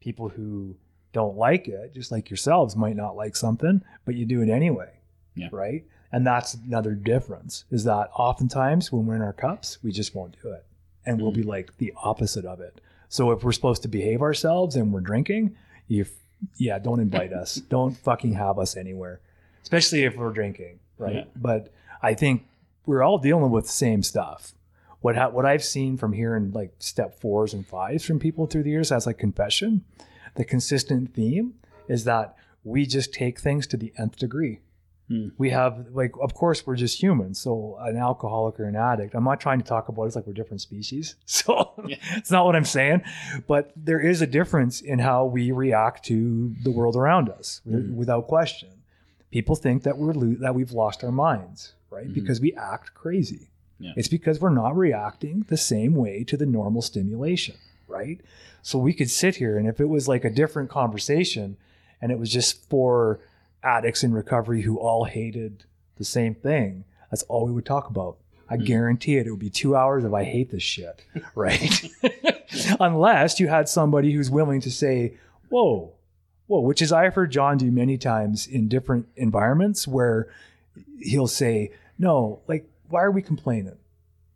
people 0.00 0.30
who 0.30 0.76
don't 1.12 1.36
like 1.36 1.68
it, 1.68 1.92
just 1.94 2.10
like 2.10 2.30
yourselves, 2.30 2.74
might 2.76 2.96
not 2.96 3.14
like 3.14 3.36
something, 3.36 3.82
but 4.06 4.14
you 4.14 4.24
do 4.24 4.40
it 4.40 4.48
anyway. 4.48 4.88
Yeah. 5.36 5.48
Right. 5.52 5.84
And 6.14 6.24
that's 6.24 6.54
another 6.54 6.92
difference 6.92 7.64
is 7.72 7.82
that 7.84 8.08
oftentimes 8.14 8.92
when 8.92 9.04
we're 9.04 9.16
in 9.16 9.22
our 9.22 9.32
cups, 9.32 9.78
we 9.82 9.90
just 9.90 10.14
won't 10.14 10.36
do 10.40 10.52
it. 10.52 10.64
And 11.04 11.20
we'll 11.20 11.32
be 11.32 11.40
mm-hmm. 11.40 11.50
like 11.50 11.76
the 11.78 11.92
opposite 11.96 12.44
of 12.44 12.60
it. 12.60 12.80
So 13.08 13.32
if 13.32 13.42
we're 13.42 13.50
supposed 13.50 13.82
to 13.82 13.88
behave 13.88 14.22
ourselves 14.22 14.76
and 14.76 14.92
we're 14.92 15.00
drinking, 15.00 15.56
you, 15.88 16.06
yeah, 16.56 16.78
don't 16.78 17.00
invite 17.00 17.32
us. 17.32 17.56
Don't 17.68 17.96
fucking 17.96 18.34
have 18.34 18.60
us 18.60 18.76
anywhere, 18.76 19.22
especially 19.64 20.04
if 20.04 20.14
we're 20.14 20.30
drinking. 20.30 20.78
Right. 20.98 21.14
Yeah. 21.16 21.24
But 21.34 21.72
I 22.00 22.14
think 22.14 22.46
we're 22.86 23.02
all 23.02 23.18
dealing 23.18 23.50
with 23.50 23.64
the 23.64 23.72
same 23.72 24.04
stuff. 24.04 24.54
what 25.00 25.16
ha- 25.16 25.30
what 25.30 25.44
I've 25.44 25.64
seen 25.64 25.96
from 25.96 26.12
hearing 26.12 26.52
like 26.52 26.74
step 26.78 27.20
fours 27.20 27.52
and 27.52 27.66
fives 27.66 28.04
from 28.04 28.20
people 28.20 28.46
through 28.46 28.62
the 28.62 28.70
years 28.70 28.92
as 28.92 29.04
like 29.04 29.18
confession, 29.18 29.84
the 30.36 30.44
consistent 30.44 31.12
theme 31.12 31.54
is 31.88 32.04
that 32.04 32.36
we 32.62 32.86
just 32.86 33.12
take 33.12 33.40
things 33.40 33.66
to 33.66 33.76
the 33.76 33.92
nth 33.98 34.16
degree. 34.16 34.60
Hmm. 35.08 35.28
We 35.36 35.50
have 35.50 35.88
like, 35.92 36.12
of 36.22 36.32
course, 36.32 36.66
we're 36.66 36.76
just 36.76 37.02
humans. 37.02 37.38
So 37.38 37.76
an 37.80 37.96
alcoholic 37.98 38.58
or 38.58 38.64
an 38.64 38.74
addict, 38.76 39.14
I'm 39.14 39.24
not 39.24 39.38
trying 39.38 39.58
to 39.60 39.64
talk 39.66 39.88
about 39.90 40.04
it 40.04 40.06
as 40.06 40.16
like 40.16 40.26
we're 40.26 40.32
different 40.32 40.62
species. 40.62 41.16
So 41.26 41.72
Yeah. 41.86 41.96
it's 42.16 42.30
not 42.30 42.46
what 42.46 42.56
I'm 42.56 42.64
saying, 42.64 43.02
but 43.46 43.72
there 43.76 44.00
is 44.00 44.22
a 44.22 44.26
difference 44.26 44.80
in 44.80 44.98
how 45.00 45.26
we 45.26 45.52
react 45.52 46.04
to 46.06 46.54
the 46.62 46.70
world 46.70 46.96
around 46.96 47.28
us, 47.28 47.60
Hmm. 47.68 47.94
without 47.94 48.28
question. 48.28 48.70
People 49.30 49.56
think 49.56 49.82
that 49.82 49.98
we're 49.98 50.12
lo- 50.14 50.36
that 50.40 50.54
we've 50.54 50.72
lost 50.72 51.04
our 51.04 51.12
minds, 51.12 51.74
right? 51.90 52.08
Mhm. 52.08 52.14
Because 52.14 52.40
we 52.40 52.54
act 52.54 52.94
crazy. 52.94 53.48
Yeah. 53.78 53.92
It's 53.96 54.08
because 54.08 54.40
we're 54.40 54.50
not 54.64 54.74
reacting 54.76 55.44
the 55.48 55.56
same 55.58 55.94
way 55.96 56.24
to 56.24 56.36
the 56.38 56.46
normal 56.46 56.80
stimulation, 56.80 57.56
right? 57.88 58.20
So 58.62 58.78
we 58.78 58.94
could 58.94 59.10
sit 59.10 59.36
here 59.36 59.58
and 59.58 59.66
if 59.68 59.80
it 59.80 59.88
was 59.90 60.08
like 60.08 60.24
a 60.24 60.30
different 60.30 60.70
conversation 60.70 61.56
and 62.00 62.10
it 62.12 62.18
was 62.18 62.30
just 62.30 62.68
for 62.70 63.18
addicts 63.64 64.04
in 64.04 64.12
recovery 64.12 64.62
who 64.62 64.76
all 64.78 65.04
hated 65.04 65.64
the 65.96 66.04
same 66.04 66.34
thing, 66.34 66.84
that's 67.10 67.22
all 67.24 67.46
we 67.46 67.52
would 67.52 67.66
talk 67.66 67.88
about. 67.88 68.16
I 68.48 68.56
Mhm. 68.56 68.66
guarantee 68.66 69.16
it, 69.16 69.26
it 69.26 69.30
would 69.30 69.40
be 69.40 69.50
two 69.50 69.74
hours 69.74 70.04
of 70.04 70.12
I 70.12 70.24
hate 70.24 70.50
this 70.50 70.62
shit, 70.62 71.02
right? 71.34 71.88
Unless 72.80 73.40
you 73.40 73.48
had 73.48 73.68
somebody 73.68 74.12
who's 74.12 74.30
willing 74.30 74.60
to 74.60 74.70
say, 74.70 75.14
whoa, 75.48 75.92
whoa, 76.46 76.60
which 76.60 76.82
is 76.82 76.92
I've 76.92 77.14
heard 77.14 77.30
John 77.30 77.56
do 77.58 77.70
many 77.70 77.96
times 77.96 78.46
in 78.46 78.68
different 78.68 79.06
environments 79.16 79.88
where 79.88 80.28
he'll 81.00 81.26
say, 81.26 81.70
no, 81.98 82.40
like, 82.46 82.68
why 82.88 83.02
are 83.02 83.10
we 83.10 83.22
complaining? 83.22 83.76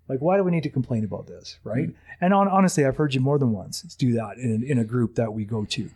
Like, 0.08 0.20
why 0.20 0.36
do 0.38 0.44
we 0.44 0.50
need 0.50 0.62
to 0.62 0.70
complain 0.70 1.04
about 1.04 1.26
this, 1.26 1.58
right? 1.64 1.90
And 2.20 2.32
on, 2.32 2.48
honestly, 2.48 2.86
I've 2.86 2.96
heard 2.96 3.14
you 3.14 3.20
more 3.20 3.38
than 3.38 3.52
once 3.52 3.82
do 3.82 4.12
that 4.14 4.38
in, 4.38 4.62
in 4.64 4.78
a 4.78 4.84
group 4.84 5.16
that 5.16 5.32
we 5.34 5.44
go 5.44 5.64
to. 5.66 5.90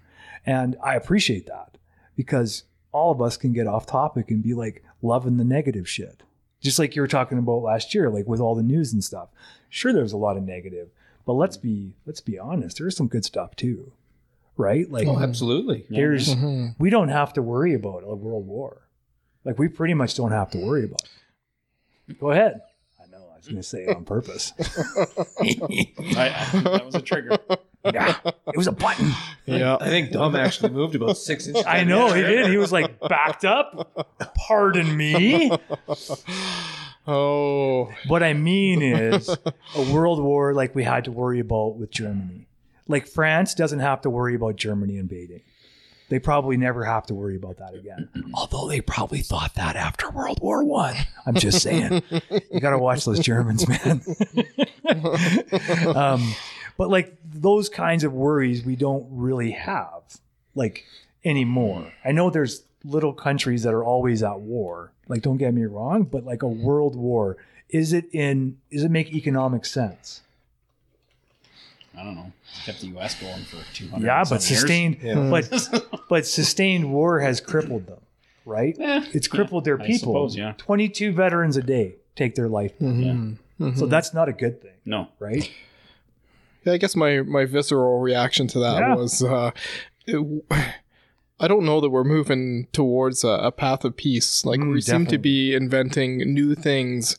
And 0.45 0.77
I 0.85 0.97
appreciate 0.97 1.47
that 1.47 1.79
because 2.15 2.65
all 2.93 3.11
of 3.11 3.21
us 3.23 3.37
can 3.37 3.53
get 3.53 3.67
off 3.67 3.87
topic 3.87 4.31
and 4.31 4.43
be 4.43 4.55
like 4.55 4.85
loving 5.03 5.37
the 5.39 5.45
negative 5.45 5.89
shit. 5.89 6.23
Just 6.61 6.79
like 6.79 6.95
you 6.95 7.03
were 7.03 7.09
talking 7.09 7.39
about 7.39 7.63
last 7.63 7.95
year, 7.95 8.09
like 8.11 8.27
with 8.27 8.39
all 8.41 8.55
the 8.55 8.63
news 8.63 8.93
and 8.93 9.03
stuff. 9.03 9.29
Sure, 9.69 9.93
there's 9.93 10.13
a 10.13 10.17
lot 10.19 10.37
of 10.37 10.43
negative, 10.45 10.91
but 11.27 11.33
let's 11.33 11.57
be 11.57 11.95
let's 12.07 12.21
be 12.21 12.39
honest. 12.39 12.79
There's 12.79 12.97
some 12.97 13.09
good 13.09 13.25
stuff 13.25 13.57
too, 13.57 13.93
right? 14.57 14.89
Like 14.91 15.09
Oh, 15.09 15.19
absolutely. 15.19 15.87
Yeah. 15.89 15.97
there's 16.01 16.35
Mhm. 16.35 16.75
we 16.79 16.91
don't 16.91 17.09
have 17.09 17.33
to 17.33 17.43
worry 17.43 17.75
about 17.75 18.05
a 18.07 18.15
world 18.15 18.47
war. 18.47 18.83
Like 19.45 19.59
we 19.59 19.67
pretty 19.69 19.95
much 19.95 20.15
don't 20.15 20.31
have 20.33 20.51
to 20.53 20.59
worry 20.65 20.85
about. 20.85 21.03
It. 22.09 22.21
Go 22.21 22.31
ahead. 22.31 22.61
I 23.03 23.11
know 23.11 23.25
I 23.33 23.37
was 23.37 23.47
going 23.47 23.57
to 23.57 23.63
say 23.63 23.85
it 23.85 23.97
on 23.97 24.05
purpose. 24.05 24.53
I, 25.41 25.97
I, 26.17 26.61
that 26.61 26.83
was 26.85 26.95
a 26.95 27.01
trigger. 27.03 27.39
Yeah, 27.85 28.19
it 28.25 28.57
was 28.57 28.67
a 28.67 28.73
button. 28.73 29.13
Yeah. 29.47 29.77
I 29.81 29.89
think 29.89 30.13
Dom 30.13 30.37
actually 30.37 30.71
moved 30.71 30.95
about 30.95 31.17
six 31.17 31.47
inches. 31.47 31.65
I 31.67 31.85
know 31.85 32.13
he 32.13 32.23
did. 32.23 32.51
He 32.51 32.57
was 32.57 32.73
like 32.73 32.99
backed 33.01 33.45
up. 33.45 34.09
Pardon 34.47 34.97
me. 34.97 35.51
Oh. 37.05 37.93
What 38.07 38.23
I 38.23 38.33
mean 38.33 38.81
is 38.81 39.29
a 39.29 39.93
world 39.93 40.23
war 40.23 40.55
like 40.55 40.73
we 40.75 40.85
had 40.85 41.07
to 41.07 41.11
worry 41.11 41.41
about 41.41 41.77
with 41.77 41.91
Germany. 41.91 42.47
Like 42.87 43.09
France 43.09 43.55
doesn't 43.55 43.81
have 43.81 44.03
to 44.03 44.11
worry 44.11 44.37
about 44.37 44.55
Germany 44.55 44.99
invading. 44.99 45.41
They 46.09 46.19
probably 46.19 46.57
never 46.59 46.85
have 46.85 47.07
to 47.07 47.15
worry 47.15 47.37
about 47.37 47.57
that 47.57 47.75
again. 47.75 48.09
Although 48.35 48.69
they 48.69 48.83
probably 48.83 49.21
thought 49.23 49.55
that 49.55 49.77
after 49.77 50.11
World 50.11 50.41
War 50.43 50.63
One. 50.63 50.95
I'm 51.27 51.35
just 51.35 51.63
saying. 51.63 52.03
you 52.51 52.61
got 52.61 52.71
to 52.71 52.79
watch 52.79 53.05
those 53.05 53.19
Germans, 53.19 53.67
man. 53.67 54.03
um, 55.97 56.35
but 56.83 56.91
like 56.91 57.17
those 57.25 57.69
kinds 57.69 58.03
of 58.03 58.13
worries, 58.13 58.65
we 58.65 58.75
don't 58.75 59.07
really 59.09 59.53
have 59.53 60.03
like 60.57 60.85
anymore. 61.25 61.93
I 62.05 62.11
know 62.11 62.29
there's 62.29 62.65
little 62.85 63.13
countries 63.13 63.63
that 63.63 63.73
are 63.73 63.85
always 63.85 64.21
at 64.25 64.41
war. 64.41 64.91
Like, 65.07 65.23
don't 65.23 65.37
get 65.37 65.55
me 65.55 65.63
wrong, 65.65 66.03
but 66.03 66.25
like 66.25 66.43
a 66.43 66.49
world 66.49 66.97
war, 66.97 67.37
is 67.69 67.93
it 67.93 68.07
in? 68.13 68.59
Does 68.73 68.83
it 68.83 68.91
make 68.91 69.15
economic 69.15 69.65
sense? 69.65 70.23
I 71.97 72.03
don't 72.03 72.17
know. 72.17 72.33
It's 72.51 72.65
kept 72.67 72.81
the 72.81 72.89
U.S. 72.89 73.15
going 73.21 73.45
for 73.45 73.59
200 73.75 74.05
Yeah, 74.05 74.25
but 74.25 74.31
years. 74.31 74.45
sustained, 74.47 74.97
Yeah. 75.01 75.29
but 75.31 76.05
but 76.09 76.27
sustained 76.27 76.93
war 76.93 77.21
has 77.21 77.41
crippled 77.41 77.87
them, 77.87 78.01
right? 78.45 78.77
Eh, 78.81 79.05
It's 79.13 79.29
crippled 79.29 79.65
their 79.65 79.81
I 79.81 79.87
people. 79.87 79.99
suppose, 80.15 80.37
yeah. 80.37 80.55
22 80.57 81.13
veterans 81.13 81.57
a 81.57 81.63
day 81.63 81.95
take 82.17 82.35
their 82.35 82.49
life. 82.49 82.73
Mhm. 82.81 83.37
So 83.77 83.87
that's 83.87 84.13
not 84.13 84.29
a 84.29 84.33
good 84.33 84.61
thing, 84.61 84.79
No. 84.85 85.07
right? 85.21 85.49
Yeah, 86.65 86.73
I 86.75 86.79
guess 86.79 86.95
my 86.97 87.23
my 87.23 87.45
visceral 87.45 87.99
reaction 88.01 88.47
to 88.49 88.59
that 88.61 88.79
Yeah. 88.81 88.95
was, 88.95 89.23
uh, 89.23 89.51
it, 90.07 90.45
I 91.41 91.49
don't 91.49 91.65
know 91.65 91.81
that 91.81 91.91
we're 91.91 92.05
moving 92.05 92.69
towards 92.73 93.25
a, 93.25 93.29
a 93.29 93.51
path 93.51 93.85
of 93.85 93.97
peace. 93.97 94.45
Like 94.45 94.61
Mm, 94.61 94.73
we 94.75 94.81
seem 94.81 95.07
to 95.07 95.19
be 95.19 95.55
inventing 95.55 96.19
new 96.33 96.55
things 96.55 97.17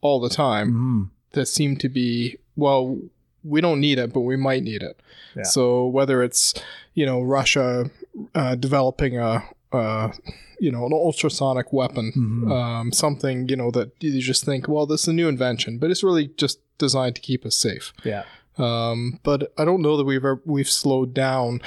all 0.00 0.18
the 0.18 0.28
time 0.28 0.72
Mhm. 0.72 1.10
that 1.32 1.46
seem 1.46 1.76
to 1.76 1.88
be 1.88 2.36
well. 2.56 2.98
We 3.44 3.60
don't 3.60 3.80
need 3.80 3.98
it, 3.98 4.12
but 4.12 4.20
we 4.20 4.36
might 4.36 4.62
need 4.64 4.82
it. 4.82 5.00
Yeah. 5.36 5.44
So 5.44 5.86
whether 5.86 6.22
it's 6.22 6.52
you 6.94 7.06
know 7.06 7.22
Russia 7.22 7.90
uh, 8.34 8.56
developing 8.56 9.16
a, 9.18 9.44
a 9.72 10.12
you 10.58 10.72
know 10.72 10.84
an 10.84 10.92
ultrasonic 10.92 11.72
weapon, 11.72 12.12
Mhm. 12.16 12.50
um, 12.52 12.92
something 12.92 13.48
you 13.48 13.56
know 13.56 13.70
that 13.70 13.92
you 14.00 14.20
just 14.20 14.44
think, 14.44 14.66
well, 14.68 14.84
this 14.84 15.02
is 15.02 15.08
a 15.08 15.12
new 15.12 15.28
invention, 15.28 15.78
but 15.78 15.90
it's 15.92 16.02
really 16.02 16.26
just 16.36 16.58
designed 16.78 17.14
to 17.14 17.20
keep 17.22 17.46
us 17.46 17.56
safe. 17.56 17.92
Yeah. 18.04 18.24
Um, 18.58 19.20
but 19.22 19.52
I 19.56 19.64
don't 19.64 19.80
know 19.80 19.96
that 19.96 20.04
we've 20.04 20.18
ever, 20.18 20.42
we've 20.44 20.68
slowed 20.68 21.14
down 21.14 21.62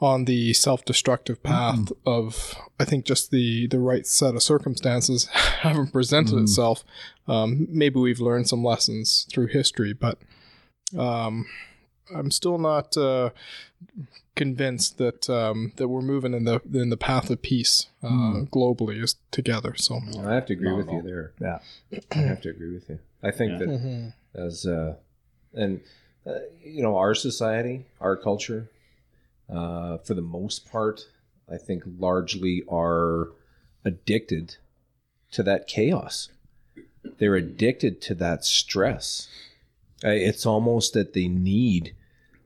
on 0.00 0.24
the 0.24 0.52
self-destructive 0.54 1.42
path 1.42 1.90
of 2.06 2.54
I 2.80 2.84
think 2.84 3.04
just 3.04 3.30
the 3.30 3.66
the 3.66 3.80
right 3.80 4.06
set 4.06 4.34
of 4.36 4.42
circumstances 4.42 5.24
haven't 5.62 5.92
presented 5.92 6.34
Mm. 6.36 6.42
itself. 6.42 6.84
Um, 7.26 7.66
maybe 7.70 7.98
we've 8.00 8.20
learned 8.20 8.48
some 8.48 8.62
lessons 8.64 9.26
through 9.30 9.48
history, 9.48 9.92
but 9.92 10.18
um, 10.96 11.46
I'm 12.14 12.30
still 12.30 12.56
not 12.58 12.96
uh, 12.96 13.30
convinced 14.36 14.98
that 14.98 15.28
um, 15.28 15.72
that 15.76 15.88
we're 15.88 16.00
moving 16.00 16.32
in 16.34 16.44
the 16.44 16.60
in 16.72 16.90
the 16.90 16.96
path 16.96 17.28
of 17.30 17.42
peace 17.42 17.88
uh, 18.02 18.08
Mm. 18.08 18.50
globally 18.50 19.02
is 19.02 19.16
together. 19.32 19.74
So 19.76 20.00
I 20.24 20.34
have 20.34 20.46
to 20.46 20.52
agree 20.52 20.68
Not 20.70 20.76
with 20.78 20.88
at 20.88 20.94
you 20.94 21.02
there. 21.02 21.32
Yeah. 21.40 21.58
I 22.12 22.18
have 22.18 22.40
to 22.42 22.50
agree 22.50 22.72
with 22.72 22.88
you. 22.88 23.00
I 23.22 23.32
think 23.32 23.52
Yeah. 23.52 23.58
that 23.58 23.68
Mhm. 23.68 24.12
as 24.34 24.64
uh, 24.66 24.94
and 25.52 25.80
uh, 26.28 26.40
you 26.62 26.82
know 26.82 26.96
our 26.96 27.14
society, 27.14 27.86
our 28.00 28.16
culture, 28.16 28.70
uh, 29.48 29.98
for 29.98 30.14
the 30.14 30.22
most 30.22 30.70
part, 30.70 31.06
I 31.50 31.56
think 31.56 31.82
largely 31.98 32.62
are 32.68 33.28
addicted 33.84 34.56
to 35.32 35.42
that 35.42 35.66
chaos. 35.66 36.28
They're 37.18 37.34
addicted 37.36 38.00
to 38.02 38.14
that 38.16 38.44
stress. 38.44 39.28
Uh, 40.04 40.10
It's 40.10 40.46
almost 40.46 40.92
that 40.92 41.12
they 41.14 41.28
need 41.28 41.94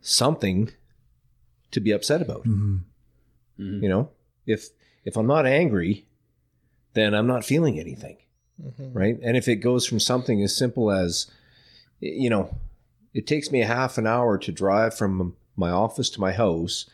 something 0.00 0.70
to 1.70 1.80
be 1.80 1.90
upset 1.90 2.22
about. 2.22 2.44
Mhm. 2.44 2.80
Mhm. 3.58 3.82
You 3.82 3.88
know, 3.88 4.10
if 4.46 4.70
if 5.04 5.16
I'm 5.16 5.26
not 5.26 5.46
angry, 5.46 6.06
then 6.94 7.14
I'm 7.14 7.26
not 7.26 7.44
feeling 7.44 7.78
anything 7.80 8.16
Mhm. 8.62 8.94
right? 8.94 9.18
And 9.22 9.36
if 9.36 9.48
it 9.48 9.56
goes 9.56 9.86
from 9.86 9.98
something 9.98 10.42
as 10.42 10.54
simple 10.56 10.90
as, 10.90 11.26
you 12.00 12.30
know, 12.30 12.54
it 13.14 13.26
takes 13.26 13.50
me 13.50 13.60
a 13.62 13.66
half 13.66 13.98
an 13.98 14.06
hour 14.06 14.38
to 14.38 14.52
drive 14.52 14.96
from 14.96 15.36
my 15.56 15.70
office 15.70 16.08
to 16.10 16.20
my 16.20 16.32
house, 16.32 16.88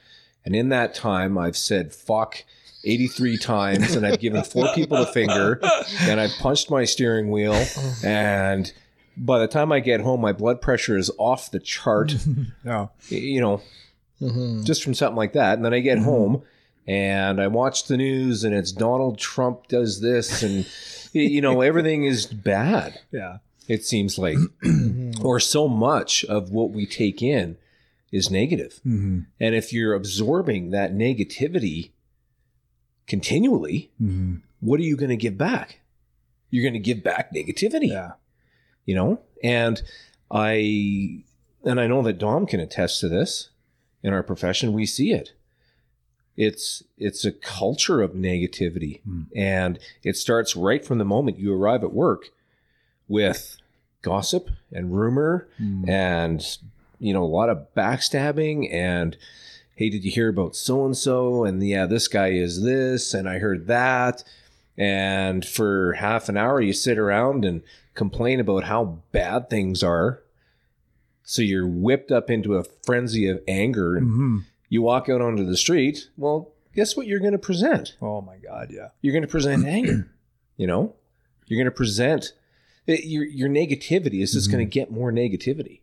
and 0.45 0.55
in 0.57 0.69
that 0.71 0.95
time 0.95 1.37
I've 1.39 1.57
said 1.57 1.93
fuck 1.93 2.45
83 2.85 3.39
times, 3.43 3.95
and 3.95 4.07
I've 4.07 4.21
given 4.21 4.43
four 4.45 4.69
people 4.75 4.99
the 4.99 5.07
finger, 5.07 5.61
and 6.03 6.21
I've 6.21 6.33
punched 6.41 6.71
my 6.71 6.85
steering 6.85 7.31
wheel, 7.31 7.55
and 8.05 8.73
by 9.17 9.39
the 9.41 9.49
time 9.49 9.73
I 9.73 9.81
get 9.81 10.01
home, 10.01 10.21
my 10.21 10.33
blood 10.33 10.61
pressure 10.61 10.97
is 10.97 11.11
off 11.19 11.51
the 11.51 11.59
chart, 11.59 12.15
Yeah. 12.65 12.87
you 13.09 13.41
know, 13.41 13.61
Mhm. 14.23 14.65
just 14.65 14.83
from 14.85 14.95
something 14.95 15.17
like 15.17 15.33
that. 15.35 15.55
And 15.57 15.65
then 15.65 15.73
I 15.75 15.79
get 15.81 15.99
Mhm. 15.99 16.05
home 16.05 16.43
and 16.89 17.41
I 17.41 17.47
watch 17.49 17.85
the 17.87 17.97
news 17.97 18.43
and 18.45 18.53
it's 18.55 18.73
Donald 18.73 19.19
Trump 19.19 19.69
does 19.69 20.01
this 20.01 20.43
and 20.43 20.67
you 21.13 21.41
know 21.41 21.61
everything 21.61 22.05
is 22.05 22.27
bad. 22.27 23.01
Yeah. 23.13 23.39
It 23.69 23.85
seems 23.85 24.19
like. 24.19 24.39
or 25.23 25.41
so 25.41 25.69
much 25.69 26.25
of 26.25 26.51
what 26.51 26.71
we 26.71 26.87
take 26.87 27.23
in 27.23 27.57
is 28.13 28.31
negative. 28.31 28.81
Mhm. 28.87 29.27
And 29.41 29.55
if 29.55 29.73
you're 29.73 29.95
absorbing 29.95 30.71
that 30.71 30.93
negativity 30.95 31.91
continually, 33.07 33.91
Mhm. 34.01 34.43
what 34.61 34.81
are 34.81 34.85
you 34.85 34.97
going 34.97 35.11
to 35.11 35.17
give 35.17 35.37
back? 35.39 35.81
You're 36.51 36.63
going 36.63 36.75
to 36.75 36.79
give 36.81 37.03
back 37.03 37.33
negativity 37.35 37.89
Yeah. 37.89 38.13
you 38.87 38.95
know 38.95 39.21
and 39.45 39.83
i 40.31 41.23
and 41.63 41.79
i 41.79 41.87
know 41.87 42.01
that 42.03 42.17
dom 42.19 42.47
can 42.47 42.59
attest 42.59 43.01
to 43.01 43.09
this 43.09 43.51
in 44.03 44.15
our 44.15 44.23
profession 44.23 44.73
we 44.73 44.87
see 44.87 45.13
it 45.13 45.35
it's 46.39 46.83
it's 46.97 47.23
a 47.27 47.33
culture 47.33 48.01
of 48.01 48.13
negativity 48.13 49.03
Hmm. 49.03 49.23
and 49.37 49.79
it 50.03 50.17
starts 50.17 50.57
right 50.57 50.83
from 50.83 50.97
the 50.97 51.05
moment 51.05 51.39
you 51.39 51.53
arrive 51.53 51.85
at 51.85 51.93
work 51.93 52.31
with 53.09 53.58
gossip 54.03 54.49
and 54.73 54.95
rumor 54.95 55.49
and 55.89 56.59
you 57.01 57.13
know 57.13 57.23
a 57.23 57.27
lot 57.27 57.49
of 57.49 57.67
backstabbing 57.77 58.73
and 58.73 59.17
hey 59.75 59.89
did 59.91 60.05
you 60.05 60.11
hear 60.11 60.29
about 60.29 60.55
so 60.55 60.85
and 60.85 60.97
so 60.97 61.45
and 61.45 61.67
yeah 61.67 61.85
this 61.87 62.07
guy 62.09 62.29
is 62.29 62.63
this 62.63 63.13
and 63.13 63.29
i 63.29 63.39
heard 63.39 63.67
that 63.67 64.23
and 64.77 65.45
for 65.45 65.95
half 65.95 66.29
an 66.29 66.37
hour 66.37 66.61
you 66.61 66.73
sit 66.73 66.97
around 66.99 67.45
and 67.45 67.61
complain 67.95 68.39
about 68.39 68.65
how 68.65 68.99
bad 69.11 69.51
things 69.51 69.83
are 69.83 70.23
so 71.25 71.43
you're 71.43 71.67
whipped 71.67 72.13
up 72.13 72.31
into 72.31 72.55
a 72.55 72.65
frenzy 72.85 73.29
of 73.29 73.41
anger 73.49 73.97
and 73.97 74.09
Mhm. 74.09 74.45
you 74.69 74.81
walk 74.83 75.09
out 75.09 75.21
onto 75.21 75.45
the 75.45 75.57
street 75.57 76.09
well 76.17 76.53
guess 76.75 76.97
what 76.97 77.09
you're 77.09 77.19
going 77.21 77.33
to 77.33 77.39
present 77.39 77.97
Oh 78.01 78.21
my 78.21 78.37
God, 78.39 78.69
yeah. 78.71 78.89
you're 79.03 79.13
going 79.13 79.23
to 79.23 79.29
present 79.29 79.67
anger. 79.79 80.09
You 80.57 80.67
know, 80.69 80.95
you're 81.47 81.57
going 81.59 81.73
to 81.73 81.77
present 81.77 82.33
it, 82.89 83.05
your 83.05 83.25
your 83.25 83.49
negativity 83.49 84.23
is 84.23 84.33
just 84.33 84.51
going 84.51 84.65
to 84.67 84.71
get 84.71 84.91
more 84.91 85.13
negativity. 85.13 85.81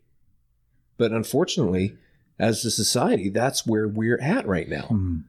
But 0.98 1.12
unfortunately, 1.12 1.96
as 2.38 2.64
a 2.64 2.70
society, 2.70 3.28
that's 3.28 3.66
where 3.66 3.86
we're 3.88 4.20
at 4.20 4.46
right 4.46 4.68
now. 4.68 4.88
Mhm. 4.90 5.24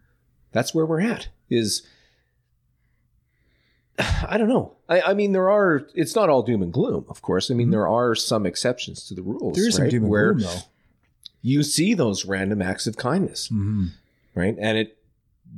That's 0.52 0.74
where 0.74 0.86
we're 0.86 1.02
at. 1.02 1.28
Is 1.50 1.84
I 4.28 4.38
don't 4.38 4.50
know. 4.50 4.76
I, 4.88 5.02
I 5.02 5.14
mean, 5.14 5.32
there 5.32 5.50
are. 5.50 5.88
It's 5.96 6.16
not 6.16 6.30
all 6.30 6.44
doom 6.44 6.62
and 6.62 6.72
gloom, 6.72 7.06
of 7.10 7.22
course. 7.22 7.50
I 7.50 7.54
mean, 7.56 7.72
there 7.72 7.88
are 7.88 8.16
some 8.16 8.46
exceptions 8.46 9.08
to 9.08 9.14
the 9.16 9.22
rules. 9.22 9.56
There 9.56 9.68
is 9.68 9.76
some 9.76 9.90
doom 9.90 10.04
and 10.04 10.10
where 10.12 10.34
gloom, 10.34 10.48
though. 10.48 10.60
you 11.42 11.64
see 11.64 11.94
those 11.94 12.26
random 12.26 12.62
acts 12.62 12.88
of 12.88 12.98
kindness 12.98 13.50
Mhm. 13.50 13.90
right? 14.36 14.56
And 14.60 14.78
it, 14.78 14.98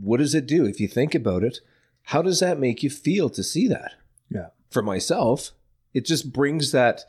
what 0.02 0.18
does 0.18 0.34
it 0.36 0.48
do? 0.48 0.66
If 0.66 0.80
you 0.80 0.88
think 0.88 1.14
about 1.16 1.44
it, 1.44 1.60
how 2.04 2.22
does 2.22 2.40
that 2.40 2.60
make 2.60 2.82
you 2.84 2.90
feel 2.90 3.30
to 3.32 3.44
see 3.44 3.68
that? 3.68 3.94
Yeah. 4.30 4.48
For 4.70 4.82
myself, 4.82 5.52
it 5.94 6.06
just 6.06 6.32
brings 6.34 6.72
that 6.72 7.02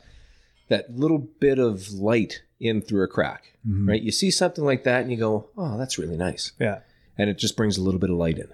that 0.69 0.95
little 0.95 1.17
bit 1.17 1.59
of 1.59 1.91
light 1.91 2.41
in 2.59 2.81
through 2.81 3.03
a 3.03 3.07
crack, 3.07 3.57
Mhm. 3.67 3.87
right? 3.89 4.01
You 4.01 4.11
see 4.11 4.31
something 4.31 4.63
like 4.63 4.83
that, 4.85 5.01
and 5.01 5.11
you 5.11 5.17
go, 5.17 5.49
"Oh, 5.57 5.77
that's 5.77 5.97
really 5.97 6.15
nice," 6.17 6.53
Yeah. 6.59 6.79
and 7.17 7.29
it 7.29 7.37
just 7.37 7.57
brings 7.57 7.77
a 7.77 7.81
little 7.81 7.99
bit 7.99 8.09
of 8.09 8.15
light 8.17 8.37
in, 8.39 8.47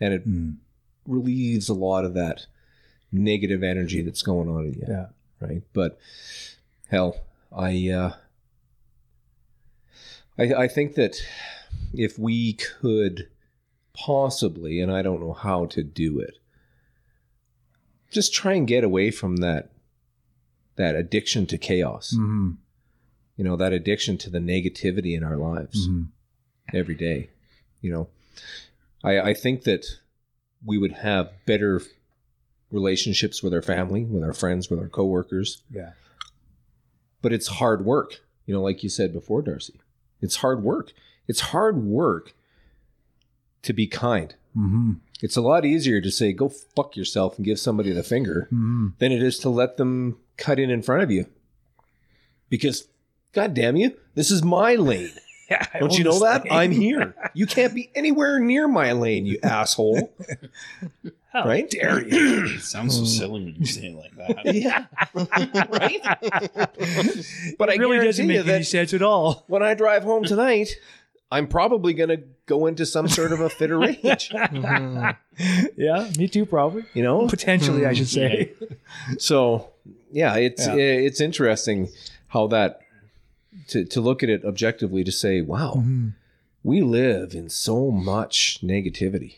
and 0.00 0.14
it 0.14 0.28
Mm. 0.28 0.56
relieves 1.06 1.68
a 1.68 1.74
lot 1.74 2.04
of 2.04 2.14
that 2.14 2.46
negative 3.10 3.62
energy 3.62 4.02
that's 4.02 4.22
going 4.22 4.48
on 4.48 4.66
in 4.66 4.74
you 4.74 4.84
Yeah. 4.88 5.06
right? 5.40 5.62
But 5.72 5.98
hell, 6.88 7.16
I 7.52 7.88
uh, 7.90 8.12
I, 10.38 10.54
I 10.64 10.68
think 10.68 10.94
that 10.94 11.16
if 11.92 12.18
we 12.18 12.54
could 12.54 13.28
possibly, 13.92 14.80
and 14.80 14.90
I 14.90 15.02
don't 15.02 15.20
know 15.20 15.32
how 15.32 15.66
to 15.66 15.82
do 15.82 16.18
it, 16.20 16.38
just 18.10 18.32
try 18.34 18.54
and 18.54 18.66
get 18.66 18.84
away 18.84 19.10
from 19.10 19.36
that 19.38 19.70
that 20.76 20.94
addiction 20.96 21.46
to 21.46 21.58
chaos. 21.58 22.14
Mhm. 22.16 22.56
You 23.36 23.44
know, 23.44 23.56
that 23.56 23.72
addiction 23.72 24.16
to 24.18 24.30
the 24.30 24.38
negativity 24.38 25.16
in 25.16 25.22
our 25.24 25.36
lives 25.36 25.88
Mhm. 25.88 26.08
every 26.72 26.94
day. 26.94 27.30
You 27.80 27.92
know, 27.92 28.08
I, 29.02 29.20
I 29.30 29.34
think 29.34 29.64
that 29.64 29.86
we 30.64 30.78
would 30.78 30.92
have 30.92 31.30
better 31.46 31.82
relationships 32.70 33.42
with 33.42 33.52
our 33.52 33.62
family, 33.62 34.04
with 34.04 34.22
our 34.24 34.32
friends, 34.32 34.70
with 34.70 34.80
our 34.80 34.88
coworkers. 34.88 35.62
Yeah. 35.70 35.92
But 37.22 37.32
it's 37.32 37.46
hard 37.46 37.84
work. 37.84 38.20
You 38.46 38.54
know, 38.54 38.62
like 38.62 38.82
you 38.82 38.88
said 38.88 39.12
before, 39.12 39.42
Darcy. 39.42 39.74
It's 40.20 40.36
hard 40.36 40.62
work. 40.62 40.92
It's 41.28 41.40
hard 41.40 41.82
work 41.84 42.34
to 43.62 43.72
be 43.72 43.86
kind. 43.86 44.34
Mhm. 44.56 44.96
It's 45.22 45.36
a 45.36 45.40
lot 45.40 45.64
easier 45.64 46.00
to 46.00 46.10
say, 46.10 46.32
go 46.32 46.48
fuck 46.48 46.96
yourself 46.96 47.36
and 47.36 47.44
give 47.44 47.58
somebody 47.58 47.92
the 47.92 48.02
finger 48.02 48.48
Mhm. 48.52 48.92
than 48.98 49.10
it 49.12 49.22
is 49.22 49.38
to 49.40 49.48
let 49.50 49.76
them 49.78 50.18
cut 50.36 50.58
in 50.58 50.70
in 50.70 50.82
front 50.82 51.02
of 51.02 51.10
you. 51.10 51.26
Because, 52.50 52.86
God 53.32 53.54
damn 53.54 53.76
you, 53.76 53.96
this 54.14 54.30
is 54.30 54.42
my 54.42 54.74
lane. 54.76 55.10
Yeah, 55.50 55.66
Don't 55.78 55.98
you 55.98 56.04
know 56.04 56.18
that? 56.20 56.44
thing. 56.44 56.52
I'm 56.52 56.70
here. 56.70 57.14
You 57.34 57.44
can't 57.46 57.74
be 57.74 57.90
anywhere 57.94 58.40
near 58.40 58.66
my 58.66 58.92
lane, 58.92 59.26
you 59.26 59.38
asshole. 59.42 60.10
How 61.34 61.44
right? 61.44 61.68
dare 61.68 62.02
you? 62.08 62.46
It 62.56 62.62
sounds 62.62 62.96
so 62.96 63.04
silly 63.04 63.44
when 63.44 63.54
you 63.58 63.66
say 63.66 63.88
it 63.88 63.94
like 63.94 64.16
that. 64.16 64.54
Yeah. 64.54 64.86
right? 65.68 66.00
but 67.58 67.68
I 67.68 67.74
It 67.74 67.78
really 67.78 67.98
doesn't 67.98 68.26
guarantee 68.26 68.26
make 68.26 68.34
you 68.46 68.52
any 68.52 68.58
that 68.60 68.64
sense 68.64 68.94
at 68.94 69.02
all. 69.02 69.44
when 69.46 69.62
I 69.62 69.74
drive 69.74 70.02
home 70.04 70.24
tonight, 70.24 70.70
I'm 71.34 71.48
probably 71.48 71.94
going 71.94 72.10
to 72.10 72.22
go 72.46 72.66
into 72.66 72.86
some 72.86 73.08
sort 73.08 73.32
of 73.32 73.40
a 73.40 73.48
fit 73.50 73.70
of 73.70 73.80
rage. 73.80 74.32
Yeah, 75.76 76.08
me 76.16 76.28
too, 76.28 76.46
probably. 76.46 76.84
You 76.94 77.02
know? 77.02 77.26
Potentially, 77.26 77.84
I 77.86 77.92
should 77.92 78.08
say. 78.08 78.52
So, 79.18 79.70
yeah, 80.12 80.36
it's 80.36 80.64
Yeah. 80.66 80.74
it's 80.76 81.20
interesting 81.20 81.88
how 82.28 82.46
that 82.48 82.80
to 83.68 83.84
to 83.84 84.00
look 84.00 84.22
at 84.22 84.28
it 84.28 84.44
objectively 84.44 85.02
to 85.04 85.10
say, 85.12 85.40
wow, 85.40 85.74
Mhm. 85.76 86.12
we 86.62 86.80
live 86.82 87.34
in 87.34 87.48
so 87.48 87.90
much 87.90 88.60
negativity. 88.62 89.34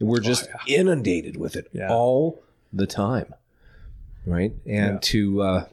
We're 0.00 0.20
just 0.20 0.48
inundated 0.66 1.36
with 1.36 1.54
it 1.54 1.66
Oh, 1.74 1.78
Yeah. 1.78 1.92
all 1.92 2.42
the 2.72 2.86
time. 2.88 3.32
Right? 4.26 4.52
And 4.66 4.94
Yeah. 4.94 4.98
to 5.02 5.42
uh 5.42 5.64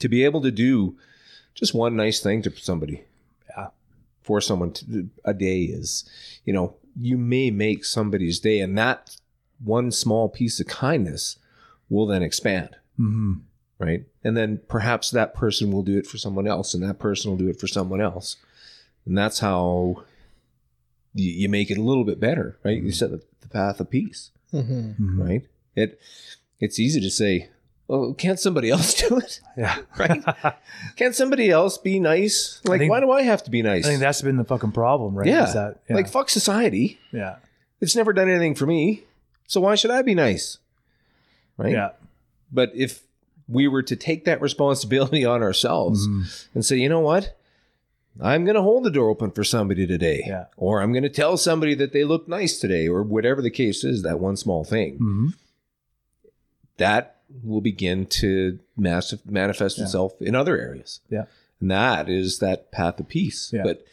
to 0.00 0.08
be 0.08 0.24
able 0.24 0.40
to 0.42 0.50
do 0.50 0.96
just 1.54 1.72
one 1.74 1.94
nice 1.96 2.18
thing 2.20 2.42
to 2.42 2.50
somebody. 2.56 3.04
Yeah. 4.26 4.28
For 4.28 4.40
someone 4.40 4.72
to, 4.72 5.08
a 5.24 5.32
day 5.34 5.62
is, 5.62 6.04
you 6.44 6.52
know, 6.52 6.74
you 7.00 7.16
may 7.16 7.50
make 7.50 7.84
somebody's 7.84 8.40
day 8.40 8.60
and 8.60 8.76
that 8.78 9.16
one 9.64 9.90
small 9.92 10.28
piece 10.28 10.58
of 10.60 10.66
kindness 10.66 11.38
will 11.88 12.06
then 12.06 12.22
expand 12.22 12.70
Mhm. 12.98 13.40
right? 13.78 14.04
And 14.24 14.36
then 14.36 14.60
perhaps 14.68 15.10
that 15.10 15.34
person 15.34 15.70
will 15.70 15.82
do 15.84 15.98
it 15.98 16.06
for 16.06 16.18
someone 16.18 16.48
else, 16.48 16.74
and 16.74 16.82
that 16.82 16.98
person 16.98 17.30
will 17.30 17.38
do 17.38 17.48
it 17.48 17.60
for 17.60 17.66
someone 17.68 18.00
else, 18.00 18.36
and 19.06 19.16
that's 19.16 19.38
how 19.40 20.02
you, 21.14 21.30
you 21.30 21.48
make 21.48 21.70
it 21.70 21.78
a 21.78 21.82
little 21.82 22.04
bit 22.04 22.18
better, 22.18 22.56
right? 22.64 22.82
You 22.82 22.90
set 22.90 23.10
the, 23.10 23.22
the 23.42 23.48
path 23.48 23.78
of 23.80 23.90
peace, 23.90 24.30
Mhm. 24.52 24.96
Mhm. 24.98 25.18
right? 25.18 25.46
It 25.76 26.00
it's 26.58 26.78
easy 26.80 27.00
to 27.02 27.10
say, 27.10 27.50
"Oh, 27.88 28.12
can't 28.14 28.38
somebody 28.40 28.70
else 28.70 28.94
do 28.94 29.18
it?" 29.18 29.40
Yeah. 29.56 29.78
Right? 29.98 30.22
Can't 30.96 31.14
somebody 31.14 31.50
else 31.50 31.78
be 31.78 31.98
nice? 32.00 32.60
Like, 32.64 32.80
think- 32.80 32.90
why 32.90 33.00
do 33.00 33.10
I 33.10 33.22
have 33.22 33.42
to 33.44 33.50
be 33.50 33.62
nice? 33.62 33.84
I 33.86 33.88
think 33.90 34.00
that's 34.00 34.22
been 34.22 34.36
the 34.36 34.44
fucking 34.44 34.72
problem, 34.72 35.14
right? 35.14 35.26
Yeah. 35.26 35.46
Is 35.48 35.54
that, 35.54 35.80
yeah. 35.88 35.96
Like, 35.96 36.08
fuck 36.08 36.28
society. 36.30 36.98
yeah. 37.12 37.36
It's 37.80 37.94
never 37.96 38.12
done 38.14 38.28
anything 38.30 38.54
for 38.54 38.64
me, 38.66 39.04
so 39.46 39.60
why 39.60 39.74
should 39.74 39.90
I 39.90 40.00
be 40.02 40.14
nice? 40.14 40.58
Right? 41.58 41.72
Yeah. 41.72 41.90
But 42.50 42.72
if 42.74 43.02
we 43.48 43.68
were 43.68 43.82
to 43.82 43.94
take 43.96 44.24
that 44.24 44.40
responsibility 44.40 45.24
on 45.24 45.42
ourselves 45.42 46.08
Mhm. 46.08 46.46
and 46.54 46.64
say, 46.64 46.76
you 46.78 46.88
know 46.88 47.00
what? 47.00 47.36
I'm 48.20 48.44
going 48.46 48.54
to 48.56 48.62
hold 48.62 48.82
the 48.84 48.90
door 48.90 49.10
open 49.10 49.30
for 49.30 49.44
somebody 49.44 49.86
today. 49.86 50.24
Yeah. 50.26 50.46
Or 50.56 50.80
I'm 50.80 50.92
going 50.92 51.02
to 51.02 51.10
tell 51.10 51.36
somebody 51.36 51.74
that 51.74 51.92
they 51.92 52.02
look 52.02 52.26
nice 52.26 52.58
today, 52.58 52.88
or 52.88 53.02
whatever 53.02 53.42
the 53.42 53.50
case 53.50 53.84
is, 53.84 54.02
that 54.04 54.18
one 54.20 54.36
small 54.36 54.64
thing. 54.64 54.98
Mhm. 54.98 55.34
That 56.78 57.15
will 57.42 57.60
begin 57.60 58.06
to 58.06 58.58
mass- 58.76 59.14
manifest 59.24 59.78
Yeah. 59.78 59.84
itself 59.84 60.20
in 60.20 60.34
other 60.34 60.58
areas. 60.60 61.00
Yeah. 61.10 61.24
And 61.60 61.70
that 61.70 62.08
is 62.08 62.38
that 62.38 62.70
path 62.70 63.00
of 63.00 63.08
peace. 63.08 63.50
Yeah. 63.52 63.62
But 63.64 63.84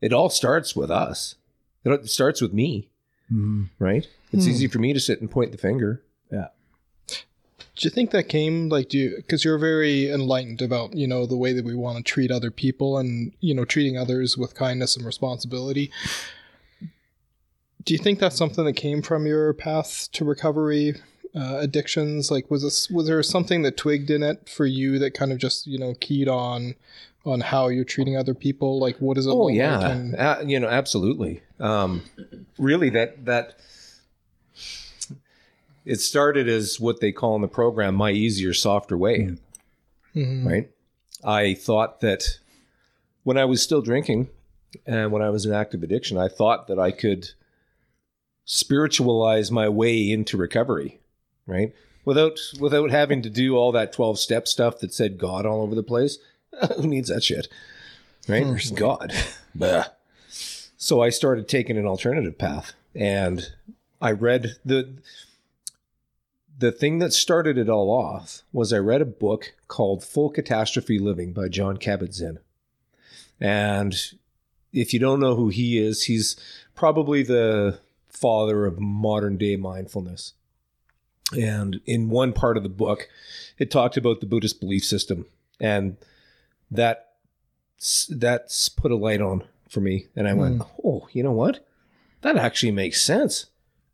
it 0.00 0.12
all 0.12 0.28
starts 0.28 0.74
with 0.76 0.90
us. 0.90 1.36
It 1.84 2.08
starts 2.10 2.40
with 2.40 2.52
me, 2.52 2.88
Mhm. 3.32 3.70
right? 3.78 4.06
It's 4.32 4.44
Hmm. 4.44 4.50
easy 4.50 4.66
for 4.66 4.78
me 4.78 4.92
to 4.92 5.00
sit 5.00 5.20
and 5.20 5.30
point 5.30 5.52
the 5.52 5.58
finger. 5.58 6.02
Yeah. 6.32 6.48
Do 7.08 7.86
you 7.86 7.90
think 7.90 8.10
that 8.12 8.28
came 8.28 8.68
like 8.68 8.88
do 8.88 8.98
you 8.98 9.16
because 9.16 9.44
you're 9.44 9.58
very 9.58 10.08
enlightened 10.08 10.62
about 10.62 10.94
you 10.94 11.06
know 11.08 11.26
the 11.26 11.36
way 11.36 11.52
that 11.52 11.64
we 11.64 11.74
want 11.74 11.96
to 11.98 12.02
treat 12.04 12.30
other 12.30 12.50
people 12.52 12.98
and 12.98 13.32
you 13.40 13.52
know 13.52 13.64
treating 13.64 13.96
others 13.98 14.36
with 14.38 14.54
kindness 14.54 14.96
and 14.96 15.04
responsibility? 15.04 15.90
Do 17.84 17.92
you 17.92 17.98
think 17.98 18.18
that's 18.18 18.36
something 18.36 18.64
that 18.64 18.74
came 18.74 19.02
from 19.02 19.26
your 19.26 19.52
path 19.52 20.08
to 20.12 20.24
recovery, 20.24 20.94
uh, 21.34 21.58
addictions? 21.60 22.30
Like, 22.30 22.50
was 22.50 22.62
this 22.62 22.88
was 22.90 23.06
there 23.06 23.22
something 23.22 23.62
that 23.62 23.76
twigged 23.76 24.10
in 24.10 24.22
it 24.22 24.48
for 24.48 24.66
you 24.66 24.98
that 24.98 25.14
kind 25.14 25.32
of 25.32 25.38
just 25.38 25.66
you 25.66 25.78
know 25.78 25.94
keyed 26.00 26.28
on 26.28 26.74
on 27.26 27.40
how 27.40 27.68
you're 27.68 27.84
treating 27.84 28.16
other 28.16 28.34
people? 28.34 28.78
Like, 28.78 28.96
what 28.98 29.18
is 29.18 29.26
it? 29.26 29.30
Oh 29.30 29.48
yeah, 29.48 29.78
like 29.78 29.90
and- 29.92 30.14
uh, 30.16 30.38
you 30.44 30.60
know, 30.60 30.68
absolutely. 30.68 31.42
Um, 31.60 32.02
really, 32.58 32.90
that 32.90 33.24
that 33.24 33.56
it 35.84 36.00
started 36.00 36.48
as 36.48 36.80
what 36.80 37.00
they 37.00 37.12
call 37.12 37.34
in 37.36 37.42
the 37.42 37.48
program 37.48 37.94
"my 37.94 38.10
easier, 38.10 38.52
softer 38.54 38.96
way." 38.96 39.36
Mhm. 40.14 40.46
Right? 40.46 40.70
I 41.24 41.54
thought 41.54 42.00
that 42.00 42.38
when 43.24 43.36
I 43.38 43.44
was 43.46 43.62
still 43.62 43.80
drinking 43.82 44.28
and 44.86 45.10
when 45.10 45.22
I 45.22 45.30
was 45.30 45.46
in 45.46 45.52
active 45.52 45.82
addiction, 45.82 46.18
I 46.18 46.28
thought 46.28 46.66
that 46.68 46.78
I 46.78 46.90
could 46.90 47.30
spiritualize 48.44 49.50
my 49.50 49.68
way 49.68 50.10
into 50.10 50.36
recovery, 50.36 51.00
right? 51.46 51.74
Without 52.04 52.38
without 52.58 52.90
having 52.90 53.22
to 53.22 53.30
do 53.30 53.56
all 53.56 53.72
that 53.72 53.92
twelve 53.92 54.18
step 54.18 54.46
stuff 54.46 54.78
that 54.80 54.92
said 54.92 55.18
God 55.18 55.46
all 55.46 55.62
over 55.62 55.74
the 55.74 55.82
place. 55.82 56.18
Who 56.76 56.86
needs 56.86 57.08
that 57.08 57.24
shit? 57.24 57.48
Right? 58.28 58.44
There's 58.44 58.70
God. 58.70 59.12
Bah. 59.54 59.84
So 60.76 61.00
I 61.00 61.10
started 61.10 61.48
taking 61.48 61.78
an 61.78 61.86
alternative 61.86 62.36
path 62.36 62.72
and 62.94 63.52
I 64.00 64.10
read 64.10 64.56
the 64.64 64.94
the 66.58 66.72
thing 66.72 66.98
that 66.98 67.12
started 67.12 67.58
it 67.58 67.68
all 67.68 67.90
off 67.90 68.42
was 68.52 68.72
I 68.72 68.78
read 68.78 69.00
a 69.00 69.06
book 69.06 69.54
called 69.68 70.04
Full 70.04 70.30
Catastrophe 70.30 70.98
Living 70.98 71.32
by 71.32 71.48
Jon 71.48 71.76
Kabat-Zinn. 71.78 72.38
And 73.40 73.94
if 74.72 74.92
you 74.92 75.00
don't 75.00 75.20
know 75.20 75.34
who 75.34 75.48
he 75.48 75.78
is, 75.78 76.04
he's 76.04 76.36
probably 76.74 77.22
the 77.22 77.80
father 78.08 78.66
of 78.66 78.78
modern 78.78 79.36
day 79.36 79.56
mindfulness. 79.56 80.34
And 81.32 81.80
in 81.86 82.10
one 82.10 82.32
part 82.32 82.56
of 82.56 82.62
the 82.62 82.68
book, 82.68 83.08
it 83.58 83.70
talked 83.70 83.96
about 83.96 84.20
the 84.20 84.26
Buddhist 84.26 84.60
belief 84.60 84.84
system, 84.84 85.26
and 85.58 85.96
that 86.70 87.14
that's 88.08 88.68
put 88.68 88.92
a 88.92 88.96
light 88.96 89.20
on 89.20 89.44
for 89.68 89.80
me. 89.80 90.06
And 90.14 90.28
I 90.28 90.32
hmm. 90.32 90.38
went, 90.38 90.62
oh, 90.84 91.08
you 91.12 91.22
know 91.22 91.32
what? 91.32 91.66
That 92.22 92.36
actually 92.36 92.72
makes 92.72 93.02
sense. 93.02 93.46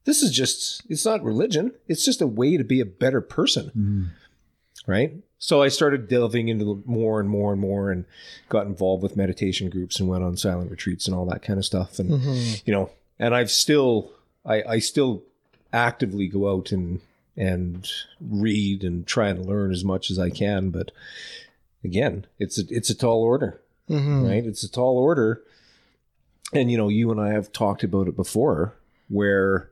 This 0.04 0.22
is 0.22 0.30
just, 0.30 0.82
it's 0.88 1.04
not 1.04 1.22
religion. 1.22 1.72
It's 1.88 2.04
just 2.04 2.20
a 2.20 2.26
way 2.26 2.56
to 2.56 2.64
be 2.64 2.80
a 2.80 2.86
better 2.86 3.20
person. 3.20 3.68
Hmm. 3.68 4.04
Right. 4.86 5.14
So 5.38 5.62
I 5.62 5.68
started 5.68 6.08
delving 6.08 6.48
into 6.48 6.82
more 6.84 7.20
and 7.20 7.28
more 7.28 7.52
and 7.52 7.60
more 7.60 7.90
and 7.90 8.04
got 8.48 8.66
involved 8.66 9.02
with 9.02 9.16
meditation 9.16 9.70
groups 9.70 10.00
and 10.00 10.08
went 10.08 10.24
on 10.24 10.36
silent 10.36 10.70
retreats 10.70 11.06
and 11.06 11.14
all 11.14 11.26
that 11.26 11.42
kind 11.42 11.58
of 11.58 11.64
stuff. 11.64 11.98
And, 11.98 12.10
mm-hmm. 12.10 12.54
you 12.64 12.72
know, 12.72 12.90
and 13.18 13.34
I've 13.34 13.50
still, 13.50 14.10
I, 14.44 14.62
I 14.62 14.78
still 14.78 15.22
actively 15.72 16.28
go 16.28 16.50
out 16.50 16.72
and, 16.72 17.00
and 17.40 17.90
read 18.20 18.84
and 18.84 19.06
try 19.06 19.28
and 19.28 19.46
learn 19.46 19.72
as 19.72 19.82
much 19.82 20.10
as 20.10 20.18
I 20.18 20.28
can. 20.28 20.68
But 20.68 20.92
again, 21.82 22.26
it's 22.38 22.58
a, 22.58 22.64
it's 22.68 22.90
a 22.90 22.94
tall 22.94 23.22
order, 23.22 23.62
mm-hmm. 23.88 24.26
right? 24.26 24.44
It's 24.44 24.62
a 24.62 24.70
tall 24.70 24.98
order. 24.98 25.42
And, 26.52 26.70
you 26.70 26.76
know, 26.76 26.88
you 26.88 27.10
and 27.10 27.18
I 27.18 27.32
have 27.32 27.50
talked 27.50 27.82
about 27.82 28.08
it 28.08 28.16
before 28.16 28.74
where 29.08 29.70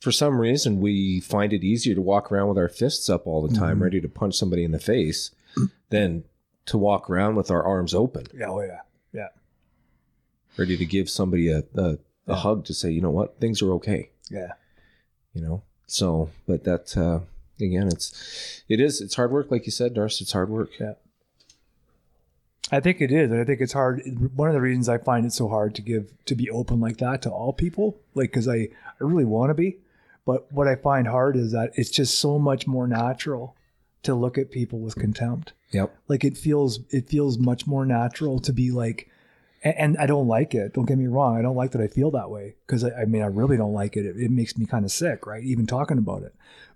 for 0.00 0.12
some 0.12 0.38
reason 0.38 0.80
we 0.80 1.18
find 1.18 1.52
it 1.52 1.64
easier 1.64 1.96
to 1.96 2.00
walk 2.00 2.30
around 2.30 2.48
with 2.48 2.58
our 2.58 2.68
fists 2.68 3.10
up 3.10 3.26
all 3.26 3.44
the 3.44 3.54
time, 3.54 3.74
mm-hmm. 3.74 3.82
ready 3.82 4.00
to 4.00 4.08
punch 4.08 4.36
somebody 4.36 4.62
in 4.62 4.70
the 4.70 4.78
face 4.78 5.32
than 5.90 6.22
to 6.66 6.78
walk 6.78 7.10
around 7.10 7.34
with 7.34 7.50
our 7.50 7.64
arms 7.64 7.94
open, 7.94 8.26
Yeah, 8.32 8.46
oh 8.48 8.60
yeah, 8.60 8.80
yeah, 9.12 9.28
ready 10.56 10.76
to 10.76 10.86
give 10.86 11.10
somebody 11.10 11.50
a, 11.50 11.64
a, 11.74 11.98
a 12.26 12.36
hug 12.36 12.64
to 12.66 12.74
say, 12.74 12.90
you 12.90 13.00
know 13.00 13.10
what, 13.10 13.40
things 13.40 13.60
are 13.60 13.72
okay. 13.72 14.10
yeah. 14.30 14.52
you 15.34 15.42
know 15.42 15.62
so 15.86 16.30
but 16.46 16.64
that 16.64 16.96
uh 16.96 17.20
again 17.60 17.88
it's 17.88 18.62
it 18.68 18.80
is 18.80 19.00
it's 19.00 19.14
hard 19.16 19.30
work 19.30 19.50
like 19.50 19.66
you 19.66 19.72
said 19.72 19.94
Darcy 19.94 20.22
it's 20.24 20.32
hard 20.32 20.48
work 20.48 20.70
Yeah. 20.80 20.94
I 22.72 22.80
think 22.80 23.00
it 23.02 23.12
is. 23.12 23.30
and 23.30 23.38
I 23.40 23.44
think 23.44 23.60
it's 23.60 23.74
hard. 23.74 24.02
One 24.34 24.48
of 24.48 24.54
the 24.54 24.60
reasons 24.60 24.88
I 24.88 24.96
find 24.96 25.26
it 25.26 25.32
so 25.32 25.48
hard 25.48 25.74
to 25.74 25.82
give 25.82 26.12
to 26.24 26.34
be 26.34 26.48
open 26.50 26.80
like 26.80 26.96
that 26.96 27.20
to 27.22 27.30
all 27.30 27.52
people, 27.52 28.00
like 28.14 28.30
because 28.30 28.48
I 28.48 28.54
I 28.56 29.00
really 29.00 29.26
want 29.26 29.50
to 29.50 29.54
be, 29.54 29.76
but 30.24 30.50
what 30.50 30.66
I 30.66 30.74
find 30.76 31.06
hard 31.06 31.36
is 31.36 31.52
that 31.52 31.72
it's 31.74 31.90
just 31.90 32.18
so 32.18 32.38
much 32.38 32.66
more 32.66 32.88
natural 32.88 33.54
to 34.04 34.14
look 34.14 34.38
at 34.38 34.50
people 34.50 34.78
with 34.78 34.96
contempt. 34.96 35.52
yep 35.72 35.94
Like 36.08 36.24
it 36.24 36.38
feels 36.38 36.80
it 36.90 37.06
feels 37.08 37.36
much 37.38 37.66
more 37.66 37.84
natural 37.84 38.38
to 38.40 38.52
be 38.52 38.70
like, 38.70 39.10
and, 39.64 39.74
and 39.76 39.98
I 39.98 40.06
don't 40.06 40.28
like 40.28 40.54
it. 40.54 40.74
Don't 40.74 40.84
get 40.84 40.98
me 40.98 41.06
wrong. 41.06 41.36
I 41.36 41.42
don't 41.42 41.56
like 41.56 41.72
that 41.72 41.80
I 41.80 41.88
feel 41.88 42.10
that 42.12 42.30
way 42.30 42.54
because 42.66 42.84
I, 42.84 43.02
I 43.02 43.04
mean 43.06 43.22
I 43.22 43.26
really 43.26 43.56
don't 43.56 43.72
like 43.72 43.96
it. 43.96 44.06
It, 44.06 44.16
it 44.16 44.30
makes 44.30 44.56
me 44.56 44.66
kind 44.66 44.84
of 44.84 44.92
sick, 44.92 45.26
right? 45.26 45.42
Even 45.42 45.66
talking 45.66 45.98
about 45.98 46.22
it. 46.22 46.34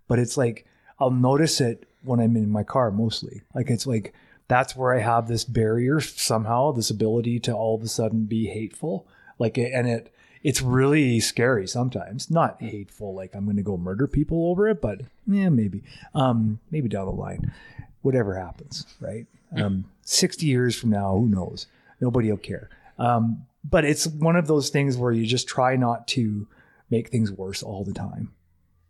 But 0.08 0.18
it's 0.18 0.36
like 0.36 0.66
I'll 0.98 1.10
notice 1.10 1.60
it 1.60 1.86
when 2.02 2.18
I'm 2.18 2.36
in 2.36 2.50
my 2.50 2.64
car 2.64 2.90
mostly. 2.90 3.42
Like 3.54 3.70
it's 3.70 3.86
like 3.86 4.14
that's 4.48 4.74
where 4.74 4.94
I 4.94 5.00
have 5.00 5.28
this 5.28 5.44
barrier 5.44 6.00
somehow, 6.00 6.72
this 6.72 6.90
ability 6.90 7.38
to 7.40 7.52
all 7.52 7.74
of 7.74 7.82
a 7.82 7.88
sudden 7.88 8.24
be 8.24 8.46
hateful. 8.46 9.06
Like 9.38 9.58
and 9.58 9.86
it 9.86 10.12
it's 10.42 10.62
really 10.62 11.20
scary 11.20 11.66
sometimes. 11.66 12.30
Not 12.30 12.62
hateful, 12.62 13.14
like 13.14 13.34
I'm 13.34 13.46
gonna 13.46 13.62
go 13.62 13.76
murder 13.76 14.06
people 14.06 14.50
over 14.50 14.68
it, 14.68 14.80
but 14.80 15.02
yeah, 15.26 15.50
maybe. 15.50 15.82
Um, 16.14 16.60
maybe 16.70 16.88
down 16.88 17.06
the 17.06 17.12
line. 17.12 17.52
Whatever 18.02 18.36
happens, 18.36 18.86
right? 19.00 19.26
Um, 19.54 19.86
60 20.02 20.46
years 20.46 20.76
from 20.76 20.90
now, 20.90 21.16
who 21.16 21.26
knows? 21.26 21.66
Nobody 22.00 22.30
will 22.30 22.38
care. 22.38 22.70
Um, 22.98 23.46
but 23.64 23.84
it's 23.84 24.06
one 24.06 24.36
of 24.36 24.46
those 24.46 24.70
things 24.70 24.96
where 24.96 25.12
you 25.12 25.26
just 25.26 25.48
try 25.48 25.76
not 25.76 26.08
to 26.08 26.46
make 26.90 27.08
things 27.08 27.30
worse 27.30 27.62
all 27.62 27.84
the 27.84 27.92
time. 27.92 28.32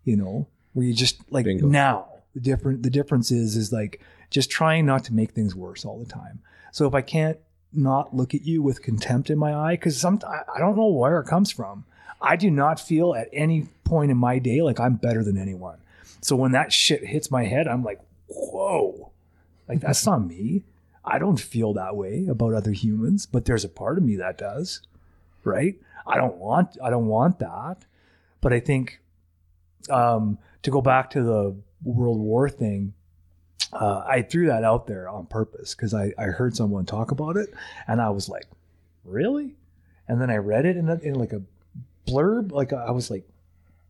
You 0.04 0.16
know, 0.16 0.46
where 0.72 0.86
you 0.86 0.94
just 0.94 1.20
like 1.30 1.44
Bingo. 1.44 1.66
now 1.66 2.06
the 2.34 2.40
different 2.40 2.82
the 2.82 2.90
difference 2.90 3.30
is 3.30 3.56
is 3.56 3.72
like 3.72 4.00
just 4.30 4.50
trying 4.50 4.86
not 4.86 5.04
to 5.04 5.14
make 5.14 5.32
things 5.32 5.54
worse 5.54 5.84
all 5.84 5.98
the 5.98 6.11
time. 6.11 6.40
So 6.72 6.86
if 6.86 6.94
I 6.94 7.02
can't 7.02 7.38
not 7.72 8.14
look 8.14 8.34
at 8.34 8.42
you 8.42 8.62
with 8.62 8.82
contempt 8.82 9.30
in 9.30 9.38
my 9.38 9.54
eye, 9.54 9.74
because 9.74 9.98
some 9.98 10.20
I 10.26 10.42
I 10.56 10.59
don't 10.59 10.76
know 10.76 10.86
where 10.86 11.20
it 11.20 11.26
comes 11.26 11.50
from. 11.50 11.84
I 12.20 12.36
do 12.36 12.50
not 12.50 12.80
feel 12.80 13.14
at 13.14 13.28
any 13.32 13.68
point 13.84 14.11
in 14.11 14.16
my 14.16 14.38
day 14.38 14.62
like 14.62 14.80
I'm 14.80 14.94
better 14.94 15.22
than 15.22 15.38
anyone. 15.38 15.78
So 16.20 16.36
when 16.36 16.52
that 16.52 16.72
shit 16.72 17.04
hits 17.04 17.30
my 17.30 17.44
head, 17.44 17.68
I'm 17.68 17.84
like, 17.84 18.00
whoa, 18.26 19.11
like 19.68 19.80
that's 19.80 20.04
not 20.04 20.26
me. 20.26 20.62
I 21.11 21.18
don't 21.18 21.40
feel 21.40 21.74
that 21.74 21.96
way 21.96 22.26
about 22.28 22.54
other 22.54 22.72
humans, 22.72 23.26
but 23.26 23.44
there's 23.44 23.64
a 23.64 23.68
part 23.68 23.98
of 23.98 24.04
me 24.04 24.16
that 24.16 24.38
does, 24.38 24.82
right? 25.44 25.76
I 26.06 26.16
don't 26.16 26.36
want 26.36 26.76
I 26.82 26.90
don't 26.90 27.06
want 27.06 27.38
that, 27.38 27.84
but 28.40 28.52
I 28.52 28.61
think 28.61 29.00
um, 29.90 30.38
to 30.62 30.70
go 30.70 30.80
back 30.80 31.11
to 31.11 31.22
the 31.22 31.56
World 31.82 32.18
War 32.18 32.48
thing, 32.48 32.92
uh, 33.72 34.02
I 34.06 34.22
threw 34.22 34.46
that 34.46 34.64
out 34.64 34.86
there 34.86 35.09
on 35.09 35.26
purpose 35.26 35.74
because 35.74 35.94
I, 35.94 36.12
I 36.18 36.24
heard 36.24 36.56
someone 36.56 36.86
talk 36.86 37.11
about 37.11 37.36
it 37.36 37.52
and 37.86 38.00
I 38.00 38.11
was 38.11 38.28
like, 38.28 38.46
really? 39.04 39.56
And 40.06 40.20
then 40.20 40.30
I 40.30 40.36
read 40.36 40.66
it 40.66 40.76
in, 40.76 40.88
a, 40.88 40.96
in 40.96 41.14
like 41.14 41.32
a 41.32 41.42
blurb. 42.06 42.52
Like 42.52 42.72
I 42.72 42.90
was 42.90 43.11
like, 43.11 43.24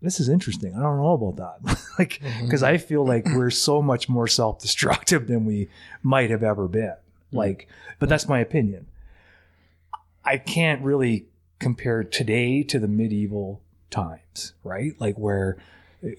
this 0.03 0.21
is 0.21 0.29
interesting. 0.29 0.75
I 0.75 0.81
don't 0.81 0.99
know 0.99 1.13
about 1.13 1.37
that. 1.63 1.79
like, 1.99 2.21
because 2.43 2.63
I 2.63 2.79
feel 2.79 3.07
like 3.07 3.25
we're 3.27 3.51
so 3.51 3.83
much 3.83 4.09
more 4.09 4.29
self 4.29 4.61
destructive 4.61 5.27
than 5.27 5.45
we 5.45 5.69
might 6.03 6.31
have 6.31 6.43
ever 6.43 6.69
been. 6.69 6.95
Like, 7.33 7.69
but 7.99 8.09
that's 8.09 8.29
my 8.29 8.41
opinion. 8.41 8.87
I 10.25 10.39
can't 10.39 10.83
really 10.83 11.27
compare 11.59 12.05
today 12.05 12.63
to 12.65 12.79
the 12.79 12.89
medieval 12.89 13.63
times, 13.91 14.55
right? 14.63 14.93
Like 14.99 15.17
where 15.17 15.59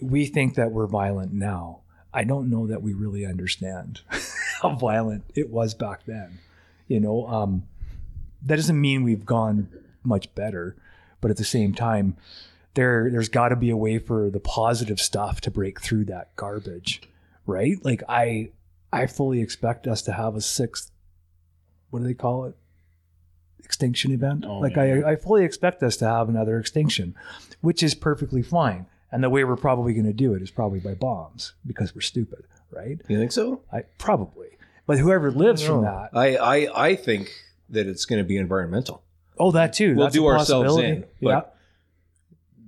we 0.02 0.26
think 0.26 0.56
that 0.56 0.72
we're 0.72 0.88
violent 0.88 1.34
now. 1.34 1.82
I 2.14 2.24
don't 2.24 2.50
know 2.50 2.68
that 2.68 2.82
we 2.82 2.94
really 2.94 3.26
understand 3.26 4.02
how 4.62 4.76
violent 4.76 5.26
it 5.36 5.50
was 5.50 5.74
back 5.74 6.06
then. 6.06 6.40
You 6.88 7.00
know, 7.00 7.28
um, 7.28 7.64
that 8.42 8.56
doesn't 8.56 8.80
mean 8.80 9.04
we've 9.04 9.26
gone 9.26 9.70
much 10.04 10.34
better, 10.34 10.76
but 11.22 11.32
at 11.32 11.38
the 11.38 11.44
same 11.44 11.74
time, 11.74 12.18
there 12.74 13.10
there's 13.12 13.30
got 13.30 13.50
to 13.50 13.56
be 13.56 13.70
a 13.70 13.78
way 13.78 14.00
for 14.00 14.30
the 14.30 14.40
positive 14.40 15.00
stuff 15.00 15.42
to 15.42 15.52
break 15.52 15.82
through 15.82 16.06
that 16.06 16.36
garbage, 16.36 17.02
right? 17.46 17.78
Like 17.84 18.04
I 18.08 18.52
I 18.92 19.08
fully 19.08 19.42
expect 19.42 19.88
us 19.88 20.02
to 20.04 20.14
have 20.14 20.36
a 20.36 20.42
sixth. 20.42 20.92
What 21.90 22.00
do 22.00 22.06
they 22.06 22.14
call 22.14 22.46
it? 22.46 22.56
Extinction 23.64 24.12
event. 24.12 24.46
Oh, 24.48 24.60
like 24.60 24.76
yeah. 24.76 25.02
I 25.06 25.12
I 25.12 25.16
fully 25.16 25.44
expect 25.46 25.84
us 25.84 25.98
to 25.98 26.06
have 26.06 26.30
another 26.30 26.60
extinction, 26.60 27.16
which 27.62 27.84
is 27.84 27.94
perfectly 27.94 28.42
fine. 28.42 28.88
And 29.12 29.24
the 29.24 29.30
way 29.30 29.44
we're 29.44 29.56
probably 29.56 29.94
going 29.94 30.06
to 30.06 30.14
do 30.14 30.36
it 30.36 30.42
is 30.42 30.52
probably 30.52 30.80
by 30.80 30.94
bombs 30.94 31.54
because 31.66 31.96
we're 31.96 32.02
stupid, 32.02 32.46
right? 32.72 33.02
you 33.08 33.18
think 33.18 33.32
so 33.32 33.62
I 33.72 33.82
probably. 33.98 34.50
But 34.86 35.00
whoever 35.00 35.32
lives 35.32 35.64
from 35.64 35.84
that, 35.84 36.10
I 36.14 36.36
I, 36.36 36.88
I 36.90 36.96
think 36.96 37.32
that 37.70 37.88
it's 37.88 38.06
going 38.06 38.22
to 38.22 38.28
be 38.28 38.38
environmental 38.38 39.04
oh, 39.40 39.52
that 39.52 39.74
too. 39.74 39.96
We'll 39.96 40.06
that's 40.06 40.16
do 40.16 40.28
a 40.28 40.38
ourselves 40.38 40.78
in, 40.78 41.06
but 41.22 41.30
yeah, 41.30 41.42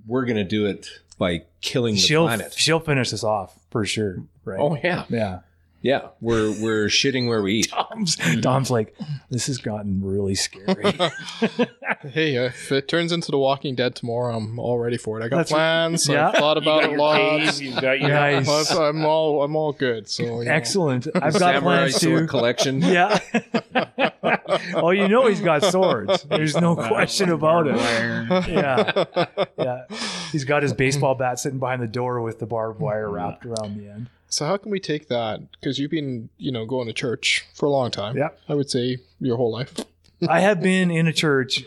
we're 0.06 0.24
going 0.24 0.36
to 0.36 0.44
do 0.44 0.66
it 0.66 0.88
by 1.18 1.44
killing 1.60 1.94
the 1.94 2.00
she'll 2.00 2.24
planet 2.26 2.52
she'll 2.54 2.80
finish 2.80 3.12
us 3.12 3.22
off 3.22 3.56
for 3.70 3.84
sure, 3.84 4.22
right? 4.44 4.58
oh 4.58 4.76
yeah 4.82 5.04
yeah. 5.08 5.40
Yeah 5.82 6.08
we're 6.20 6.50
we're 6.62 6.86
shitting 6.86 7.28
where 7.28 7.42
we 7.42 7.54
eat 7.54 7.70
Dom's, 7.70 8.16
Dom's 8.40 8.68
mm. 8.68 8.70
like, 8.70 8.96
this 9.30 9.46
has 9.46 9.58
gotten 9.58 10.02
really 10.02 10.34
scary. 10.34 10.98
Hey, 12.02 12.34
if 12.34 12.72
it 12.72 12.88
turns 12.88 13.12
into 13.12 13.30
The 13.30 13.38
Walking 13.38 13.76
Dead 13.76 13.94
tomorrow, 13.94 14.34
I'm 14.36 14.58
all 14.58 14.76
ready 14.76 14.96
for 14.96 15.20
it. 15.20 15.24
I 15.24 15.28
got 15.28 15.46
That's- 15.46 15.52
plans. 15.52 16.08
yeah. 16.08 16.30
I've 16.30 16.34
thought 16.34 16.56
You 16.56 16.62
about 16.62 16.80
got 16.80 16.84
it 16.84 16.90
your 16.90 16.98
lots. 16.98 17.58
cave, 17.58 17.62
you've 17.62 17.80
got 17.80 18.00
your 18.00 18.08
Nice. 18.10 18.72
I'm- 18.72 18.96
I'm 18.96 19.04
all 19.04 19.44
I'm 19.44 19.54
all 19.54 19.72
good. 19.72 20.08
So 20.08 20.24
you 20.40 20.44
know. 20.46 20.50
Excellent. 20.50 21.06
I've 21.14 21.32
got 21.32 21.34
samurai 21.34 21.60
plans 21.60 21.96
sword 22.00 22.22
too. 22.22 22.26
collection 22.26 22.82
Yeah. 22.82 23.20
oh, 24.74 24.90
you 24.90 25.06
know 25.06 25.26
he's 25.28 25.40
got 25.40 25.64
swords. 25.64 26.24
There's 26.24 26.56
no 26.56 26.74
question 26.74 27.30
about 27.30 27.68
it. 27.68 27.76
Yeah. 28.48 29.04
Yeah. 29.56 29.84
He's 30.32 30.44
got 30.44 30.62
his 30.64 30.72
baseball 30.72 31.14
bat 31.14 31.38
sitting 31.38 31.60
behind 31.60 31.82
the 31.82 31.86
door 31.86 32.20
with 32.20 32.40
the 32.40 32.46
barbed 32.46 32.80
wire 32.80 33.08
wrapped 33.08 33.46
around 33.46 33.76
the 33.78 33.88
end. 33.88 34.10
So 34.32 34.46
how 34.46 34.56
can 34.56 34.70
we 34.70 34.80
take 34.80 35.08
that? 35.08 35.40
Because 35.52 35.78
you've 35.78 35.90
been, 35.90 36.30
you 36.38 36.50
know, 36.50 36.64
going 36.64 36.86
to 36.86 36.94
church 36.94 37.44
for 37.54 37.66
a 37.66 37.70
long 37.70 37.90
time. 37.90 38.16
Yeah. 38.16 38.30
I 38.48 38.54
would 38.54 38.70
say 38.70 38.96
your 39.20 39.36
whole 39.36 39.52
life. 39.52 39.74
I 40.26 40.40
have 40.40 40.62
been 40.62 40.90
in 40.90 41.06
a 41.06 41.12
church, 41.12 41.64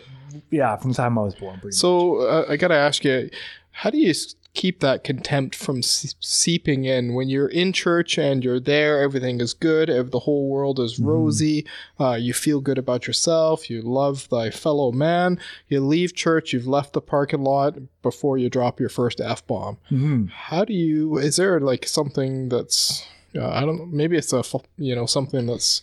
yeah, 0.49 0.75
from 0.77 0.91
the 0.91 0.95
time 0.95 1.19
I 1.19 1.21
was 1.21 1.35
born. 1.35 1.71
So 1.71 2.21
uh, 2.21 2.45
I 2.49 2.57
got 2.57 2.69
to 2.69 2.75
ask 2.75 3.03
you, 3.03 3.29
how 3.71 3.91
do 3.91 3.99
you 3.99 4.13
keep 4.55 4.79
that 4.79 5.03
contempt 5.03 5.53
from 5.53 5.81
seeping 5.83 6.85
in. 6.85 7.13
When 7.13 7.29
you're 7.29 7.47
in 7.47 7.73
church 7.73 8.17
and 8.17 8.43
you're 8.43 8.59
there 8.59 9.01
everything 9.01 9.41
is 9.41 9.53
good 9.53 9.89
the 10.11 10.19
whole 10.19 10.47
world 10.49 10.79
is 10.79 10.97
rosy 10.99 11.65
uh, 11.99 12.13
you 12.13 12.33
feel 12.33 12.61
good 12.61 12.77
about 12.77 13.05
yourself 13.07 13.69
you 13.69 13.81
love 13.81 14.27
thy 14.29 14.49
fellow 14.49 14.91
man 14.91 15.39
you 15.67 15.79
leave 15.81 16.15
church 16.15 16.53
you've 16.53 16.67
left 16.67 16.93
the 16.93 17.01
parking 17.01 17.43
lot 17.43 17.77
before 18.01 18.37
you 18.37 18.49
drop 18.49 18.79
your 18.79 18.89
first 18.89 19.19
f-bomb. 19.21 19.77
Mhm. 19.91 20.29
how 20.29 20.63
do 20.65 20.73
you 20.73 21.17
is 21.17 21.35
there 21.35 21.59
like 21.59 21.85
something 21.87 22.49
that's 22.49 23.05
uh, 23.37 23.49
i 23.49 23.61
don't 23.61 23.77
know 23.77 23.85
maybe 23.85 24.15
it's 24.17 24.33
a 24.33 24.43
you 24.77 24.95
know 24.95 25.05
something 25.05 25.45
that's 25.45 25.81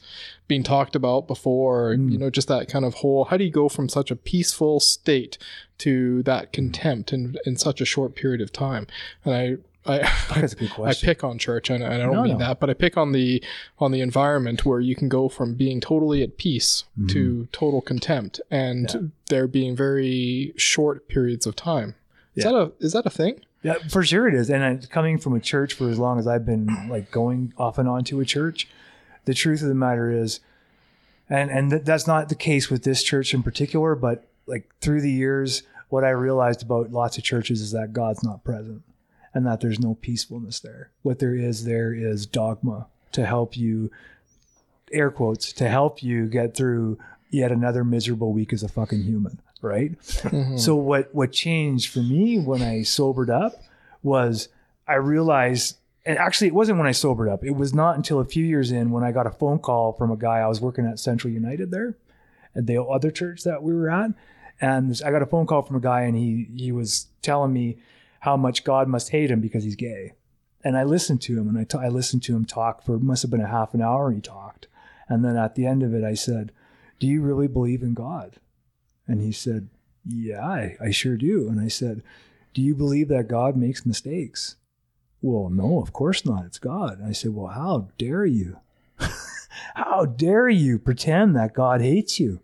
been 0.49 0.63
talked 0.63 0.95
about 0.97 1.27
before 1.27 1.95
you 1.95 2.19
know 2.19 2.31
just 2.31 2.49
that 2.49 2.69
kind 2.69 2.85
of 2.85 2.95
whole 2.95 3.25
how 3.27 3.37
do 3.37 3.45
you 3.45 3.51
go 3.51 3.69
from 3.69 3.89
such 3.89 4.11
a 4.11 4.17
peaceful 4.17 4.81
state 4.81 5.39
to 5.79 6.23
that 6.25 6.53
contempt 6.53 7.13
in 7.13 7.37
in 7.47 7.57
such 7.57 7.81
a 7.81 7.85
short 7.85 8.15
period 8.15 8.41
of 8.41 8.53
time 8.53 8.87
and 9.25 9.35
i 9.35 9.57
I, 9.85 9.99
That's 10.37 10.53
a 10.53 10.57
good 10.57 10.71
I 10.81 10.95
pick 10.95 11.25
on 11.25 11.39
church, 11.39 11.69
and, 11.69 11.83
I 11.83 11.99
don't 11.99 12.13
No, 12.15 12.23
mean 12.23 12.33
no. 12.35 12.39
that, 12.39 12.61
but 12.61 12.71
I 12.71 12.75
pick 12.75 12.97
on 12.97 13.11
the 13.11 13.43
on 13.81 13.91
the 13.91 14.01
environment 14.01 14.65
where 14.65 14.79
you 14.79 14.95
can 14.95 15.09
go 15.09 15.29
from 15.29 15.55
being 15.55 15.81
totally 15.81 16.23
at 16.23 16.37
peace 16.39 16.85
to 17.09 17.49
total 17.51 17.81
contempt, 17.81 18.41
and 18.49 18.87
Mm-hmm. 18.87 19.05
Yeah. 19.07 19.11
there 19.29 19.49
being 19.49 19.75
very 19.75 20.53
short 20.57 21.09
periods 21.09 21.47
of 21.49 21.57
time. 21.57 21.97
Is 22.37 22.45
Yeah. 22.45 22.53
that 22.53 22.57
a 22.59 22.73
is 22.79 22.93
that 22.93 23.07
a 23.07 23.11
thing? 23.11 23.41
Yeah, 23.63 23.75
for 23.89 24.03
sure 24.03 24.27
it 24.27 24.35
is. 24.35 24.51
And 24.51 24.65
I, 24.65 24.77
coming 24.87 25.19
from 25.19 25.35
a 25.35 25.41
church 25.41 25.75
for 25.75 25.89
as 25.89 25.99
long 25.99 26.19
as 26.19 26.27
I've 26.27 26.45
been 26.45 26.69
like 26.89 27.11
going 27.11 27.53
off 27.57 27.79
and 27.79 27.89
on 27.89 28.05
to 28.05 28.21
a 28.21 28.25
church, 28.25 28.69
the 29.25 29.35
truth 29.35 29.63
of 29.63 29.69
the 29.69 29.75
matter 29.75 30.11
is, 30.11 30.41
and 31.29 31.51
and 31.51 31.71
th- 31.71 31.85
that's 31.85 32.07
not 32.07 32.29
the 32.29 32.35
case 32.35 32.71
with 32.71 32.83
this 32.83 33.03
church 33.03 33.33
in 33.33 33.43
particular, 33.43 33.95
but 33.95 34.29
like 34.47 34.69
through 34.81 35.01
the 35.01 35.11
years, 35.11 35.63
what 35.89 36.05
I 36.05 36.11
realized 36.11 36.63
about 36.63 36.91
lots 36.91 37.19
of 37.19 37.25
churches 37.25 37.61
is 37.61 37.73
that 37.73 37.93
God's 37.93 38.25
not 38.25 38.45
present, 38.45 38.83
and 39.33 39.47
that 39.47 39.61
there's 39.61 39.81
no 39.81 39.95
peacefulness 39.95 40.61
there. 40.61 40.91
What 41.03 41.21
there 41.21 41.35
is 41.35 41.65
there 41.65 41.95
is 41.95 42.27
dogma 42.27 42.89
to 43.13 43.27
help 43.27 43.57
you, 43.57 43.91
air 44.91 45.11
quotes, 45.11 45.53
to 45.53 45.69
help 45.69 46.03
you 46.03 46.27
get 46.27 46.57
through 46.57 46.99
yet 47.31 47.53
another 47.53 47.85
miserable 47.85 48.33
week 48.33 48.53
as 48.53 48.63
a 48.63 48.69
fucking 48.69 49.03
human, 49.03 49.41
right? 49.63 49.99
Mm-hmm. 49.99 50.57
So 50.57 50.75
what 50.75 51.15
what 51.15 51.33
changed 51.33 51.93
for 51.93 52.01
me 52.01 52.39
when 52.39 52.63
I 52.63 52.83
sobered 52.83 53.31
up 53.31 53.63
was 54.03 54.49
I 54.87 54.95
realized 54.95 55.77
and 56.05 56.19
actually 56.19 56.49
it 56.49 56.55
wasn't 56.55 56.79
when 56.79 56.87
I 56.87 56.93
sobered 56.93 57.29
up. 57.29 57.45
It 57.45 57.57
was 57.57 57.73
not 57.73 57.97
until 57.97 58.21
a 58.21 58.25
few 58.25 58.45
years 58.45 58.71
in 58.73 58.91
when 58.91 59.05
I 59.05 59.13
got 59.13 59.27
a 59.27 59.31
phone 59.31 59.59
call 59.59 59.93
from 59.93 60.11
a 60.11 60.17
guy 60.17 60.39
I 60.39 60.49
was 60.49 60.61
working 60.61 60.87
at 60.87 60.99
Central 60.99 61.33
United 61.33 61.71
there 61.71 61.97
at 62.55 62.67
the 62.67 62.83
other 62.83 63.11
church 63.11 63.45
that 63.45 63.63
we 63.63 63.73
were 63.73 63.89
at 63.89 64.11
and 64.61 65.01
I 65.05 65.11
got 65.11 65.23
a 65.23 65.27
phone 65.27 65.47
call 65.47 65.63
from 65.63 65.77
a 65.77 65.81
guy 65.81 66.03
and 66.03 66.17
he 66.17 66.49
he 66.57 66.73
was 66.73 67.09
telling 67.21 67.53
me 67.53 67.79
how 68.21 68.37
much 68.37 68.65
God 68.65 68.89
must 68.89 69.11
hate 69.11 69.31
him 69.31 69.41
because 69.41 69.65
he's 69.65 69.77
gay. 69.77 70.13
And 70.65 70.77
I 70.77 70.85
listened 70.85 71.21
to 71.23 71.37
him 71.37 71.49
and 71.49 71.59
I, 71.59 71.65
t- 71.65 71.77
I 71.77 71.89
listened 71.89 72.23
to 72.25 72.37
him 72.37 72.45
talk 72.45 72.85
for 72.85 72.97
must 72.99 73.23
have 73.23 73.33
been 73.33 73.41
a 73.41 73.49
half 73.49 73.75
an 73.75 73.83
hour 73.83 74.13
he 74.13 74.21
talked. 74.21 74.69
And 75.09 75.25
then 75.25 75.37
at 75.37 75.57
the 75.57 75.67
end 75.67 75.83
of 75.83 75.93
it 75.93 76.05
I 76.05 76.15
said, 76.15 76.53
"Do 77.01 77.09
you 77.09 77.21
really 77.21 77.49
believe 77.49 77.83
in 77.83 77.95
God?" 77.95 78.37
And 79.13 79.21
he 79.21 79.31
said, 79.31 79.69
Yeah, 80.07 80.43
I, 80.43 80.77
I 80.81 80.91
sure 80.91 81.19
do. 81.19 81.47
And 81.47 81.61
I 81.61 81.69
said, 81.69 82.03
Do 82.55 82.63
you 82.63 82.75
believe 82.75 83.09
that 83.09 83.29
God 83.29 83.59
makes 83.59 83.85
mistakes? 83.85 84.57
Well, 85.21 85.51
no, 85.51 85.83
of 85.83 85.93
course 85.93 86.25
not. 86.25 86.47
It's 86.47 86.59
God. 86.59 86.99
And 86.99 87.07
I 87.07 87.13
said, 87.13 87.35
Well, 87.35 87.49
how 87.49 87.89
dare 87.99 88.25
you? 88.25 88.57
how 89.75 90.07
dare 90.07 90.49
you 90.49 90.79
pretend 90.79 91.37
that 91.37 91.53
God 91.53 91.83
hates 91.83 92.19
you? 92.19 92.41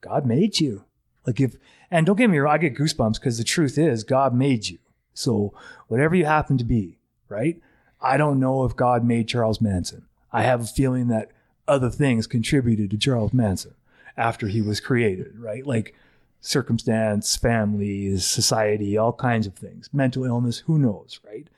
God 0.00 0.24
made 0.24 0.60
you. 0.60 0.86
Like 1.26 1.40
if, 1.40 1.56
and 1.90 2.06
don't 2.06 2.16
get 2.16 2.30
me 2.30 2.38
wrong, 2.38 2.54
I 2.54 2.58
get 2.58 2.74
goosebumps 2.74 3.20
because 3.20 3.36
the 3.36 3.44
truth 3.44 3.76
is 3.76 4.02
God 4.02 4.34
made 4.34 4.70
you. 4.70 4.78
So 5.12 5.52
whatever 5.88 6.14
you 6.14 6.24
happen 6.24 6.56
to 6.56 6.64
be, 6.64 6.96
right? 7.28 7.60
I 8.00 8.16
don't 8.16 8.40
know 8.40 8.64
if 8.64 8.74
God 8.74 9.04
made 9.04 9.28
Charles 9.28 9.60
Manson. 9.60 10.06
I 10.32 10.44
have 10.44 10.62
a 10.62 10.66
feeling 10.66 11.08
that 11.08 11.32
other 11.68 11.90
things 11.90 12.26
contributed 12.26 12.90
to 12.92 12.96
Charles 12.96 13.34
Manson 13.34 13.74
after 14.16 14.46
he 14.48 14.60
was 14.60 14.80
created, 14.80 15.38
right? 15.38 15.66
Like 15.66 15.94
circumstance, 16.40 17.36
families, 17.36 18.26
society, 18.26 18.96
all 18.96 19.12
kinds 19.12 19.46
of 19.46 19.54
things, 19.54 19.88
mental 19.92 20.24
illness, 20.24 20.58
who 20.58 20.78
knows, 20.78 21.20
right? 21.24 21.48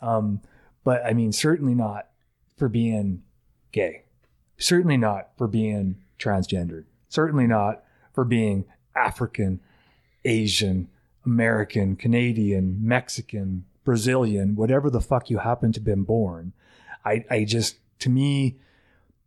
Um, 0.00 0.40
but 0.84 1.04
I 1.04 1.12
mean, 1.12 1.32
certainly 1.32 1.74
not 1.74 2.08
for 2.56 2.68
being 2.68 3.22
gay, 3.72 4.04
certainly 4.58 4.96
not 4.96 5.30
for 5.36 5.48
being 5.48 5.96
transgendered, 6.18 6.84
certainly 7.08 7.46
not 7.46 7.82
for 8.12 8.24
being 8.24 8.64
African, 8.94 9.60
Asian, 10.24 10.88
American, 11.24 11.96
Canadian, 11.96 12.78
Mexican, 12.80 13.64
Brazilian, 13.84 14.54
whatever 14.54 14.90
the 14.90 15.00
fuck 15.00 15.30
you 15.30 15.38
happen 15.38 15.72
to 15.72 15.80
have 15.80 15.84
been 15.84 16.04
born. 16.04 16.52
I, 17.04 17.24
I 17.30 17.44
just, 17.44 17.76
to 18.00 18.10
me, 18.10 18.56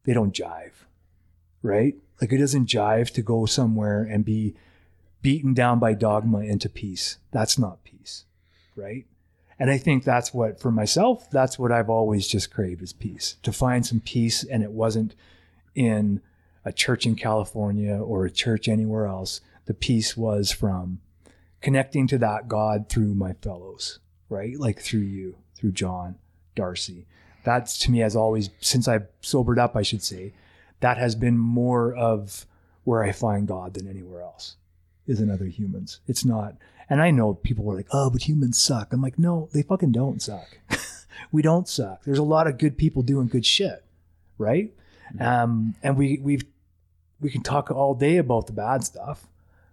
they 0.06 0.14
don't 0.14 0.34
jive, 0.34 0.85
right? 1.66 1.96
Like 2.22 2.32
it 2.32 2.38
doesn't 2.38 2.70
jive 2.70 3.12
to 3.12 3.22
go 3.22 3.46
somewhere 3.46 4.04
and 4.04 4.24
be 4.24 4.56
beaten 5.22 5.54
down 5.54 5.80
by 5.80 5.94
dogma 5.94 6.40
into 6.40 6.70
peace. 6.70 7.18
That's 7.32 7.58
not 7.58 7.84
peace, 7.84 8.26
right? 8.76 9.06
And 9.58 9.72
I 9.72 9.78
think 9.78 10.04
that's 10.04 10.34
what, 10.34 10.60
for 10.60 10.72
myself, 10.72 11.30
that's 11.32 11.58
what 11.58 11.72
I've 11.72 11.90
always 11.90 12.28
just 12.28 12.54
craved 12.54 12.82
is 12.82 12.94
peace, 12.94 13.38
to 13.44 13.52
find 13.52 13.86
some 13.86 14.02
peace. 14.02 14.44
And 14.44 14.62
it 14.62 14.72
wasn't 14.72 15.16
in 15.74 16.22
a 16.64 16.72
church 16.72 17.06
in 17.06 17.16
California 17.16 17.96
or 17.96 18.26
a 18.26 18.32
church 18.32 18.68
anywhere 18.68 19.08
else. 19.08 19.42
The 19.66 19.74
peace 19.74 20.16
was 20.16 20.52
from 20.52 21.00
connecting 21.62 22.06
to 22.08 22.18
that 22.20 22.48
God 22.48 22.90
through 22.90 23.16
my 23.16 23.34
fellows, 23.34 24.00
right? 24.30 24.60
Like 24.60 24.80
through 24.80 25.00
you, 25.00 25.38
through 25.56 25.72
John, 25.72 26.16
Darcy. 26.56 27.08
That's 27.44 27.78
to 27.80 27.92
me 27.92 28.00
has 28.00 28.16
always, 28.16 28.50
since 28.60 28.88
I 28.88 29.02
sobered 29.22 29.58
up, 29.58 29.76
I 29.76 29.82
should 29.82 30.04
say, 30.04 30.34
that 30.86 31.00
has 31.00 31.16
been 31.16 31.36
more 31.36 31.96
of 31.96 32.46
where 32.84 33.04
I 33.04 33.12
find 33.12 33.48
God 33.48 33.74
than 33.74 33.90
anywhere 33.90 34.22
else 34.22 34.58
is 35.08 35.20
in 35.20 35.32
other 35.32 35.46
humans. 35.46 36.00
It's 36.06 36.24
not, 36.24 36.58
and 36.92 37.02
I 37.02 37.10
know 37.10 37.34
people 37.34 37.68
are 37.72 37.76
like, 37.76 37.88
oh, 37.90 38.12
but 38.12 38.28
humans 38.30 38.62
suck. 38.62 38.94
I'm 38.94 39.02
like, 39.02 39.18
no, 39.18 39.50
they 39.52 39.64
fucking 39.64 39.94
don't 39.94 40.22
suck. 40.22 40.60
we 41.32 41.42
don't 41.42 41.68
suck. 41.68 42.04
There's 42.04 42.20
a 42.20 42.24
lot 42.24 42.46
of 42.46 42.60
good 42.60 42.78
people 42.78 43.02
doing 43.02 43.26
good 43.26 43.48
shit, 43.48 43.84
right? 44.38 44.76
Um, 45.20 45.74
and 45.82 45.98
we 45.98 46.20
we've 46.22 46.46
we 47.20 47.32
can 47.32 47.42
talk 47.42 47.72
all 47.72 47.96
day 47.96 48.18
about 48.18 48.46
the 48.46 48.54
bad 48.54 48.84
stuff 48.84 49.26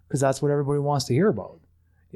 because 0.07 0.19
that's 0.19 0.41
what 0.41 0.49
everybody 0.49 0.79
wants 0.79 1.05
to 1.05 1.13
hear 1.13 1.27
about. 1.27 1.59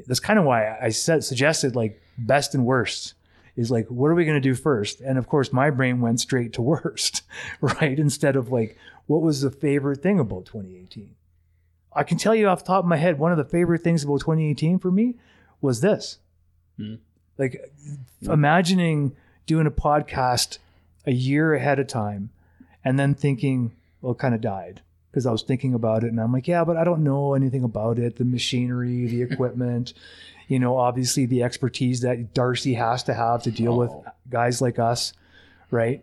That's 0.08 0.18
kind 0.18 0.40
of 0.40 0.44
why 0.44 0.76
I 0.76 0.88
said 0.88 1.22
suggested 1.22 1.76
like 1.76 2.02
best 2.18 2.52
and 2.52 2.66
worst 2.66 3.14
is 3.58 3.72
like 3.72 3.88
what 3.88 4.06
are 4.06 4.14
we 4.14 4.24
going 4.24 4.40
to 4.40 4.48
do 4.48 4.54
first? 4.54 5.00
And 5.00 5.18
of 5.18 5.26
course, 5.26 5.52
my 5.52 5.68
brain 5.68 6.00
went 6.00 6.20
straight 6.20 6.52
to 6.54 6.62
worst, 6.72 7.22
right? 7.60 7.98
Instead 7.98 8.36
of 8.36 8.50
like 8.50 8.78
what 9.06 9.20
was 9.20 9.42
the 9.42 9.50
favorite 9.50 10.02
thing 10.02 10.18
about 10.20 10.46
2018? 10.46 11.14
I 11.92 12.04
can 12.04 12.18
tell 12.18 12.34
you 12.34 12.46
off 12.46 12.60
the 12.60 12.66
top 12.66 12.84
of 12.84 12.88
my 12.88 12.96
head, 12.96 13.18
one 13.18 13.32
of 13.32 13.38
the 13.38 13.44
favorite 13.44 13.82
things 13.82 14.04
about 14.04 14.20
2018 14.20 14.78
for 14.78 14.90
me 14.90 15.16
was 15.60 15.80
this. 15.80 16.18
Hmm. 16.76 16.96
Like 17.36 17.72
imagining 18.22 19.16
doing 19.46 19.66
a 19.66 19.70
podcast 19.70 20.58
a 21.06 21.12
year 21.12 21.54
ahead 21.54 21.78
of 21.78 21.88
time 21.88 22.30
and 22.84 22.98
then 22.98 23.14
thinking, 23.14 23.72
well, 24.00 24.12
it 24.12 24.18
kind 24.18 24.34
of 24.34 24.40
died 24.40 24.82
because 25.10 25.26
I 25.26 25.32
was 25.32 25.42
thinking 25.42 25.74
about 25.74 26.04
it 26.04 26.08
and 26.08 26.20
I'm 26.20 26.32
like, 26.32 26.46
yeah, 26.48 26.64
but 26.64 26.76
I 26.76 26.84
don't 26.84 27.02
know 27.04 27.34
anything 27.34 27.64
about 27.64 27.98
it, 27.98 28.16
the 28.16 28.24
machinery, 28.24 29.06
the 29.06 29.22
equipment, 29.30 29.94
you 30.48 30.58
know, 30.58 30.76
obviously 30.78 31.26
the 31.26 31.42
expertise 31.42 32.00
that 32.02 32.34
Darcy 32.34 32.74
has 32.74 33.02
to 33.04 33.14
have 33.14 33.42
to 33.44 33.50
deal 33.50 33.76
with 33.76 33.90
Oh. 33.90 34.04
guys 34.30 34.60
like 34.62 34.78
us, 34.78 35.12
right? 35.70 36.02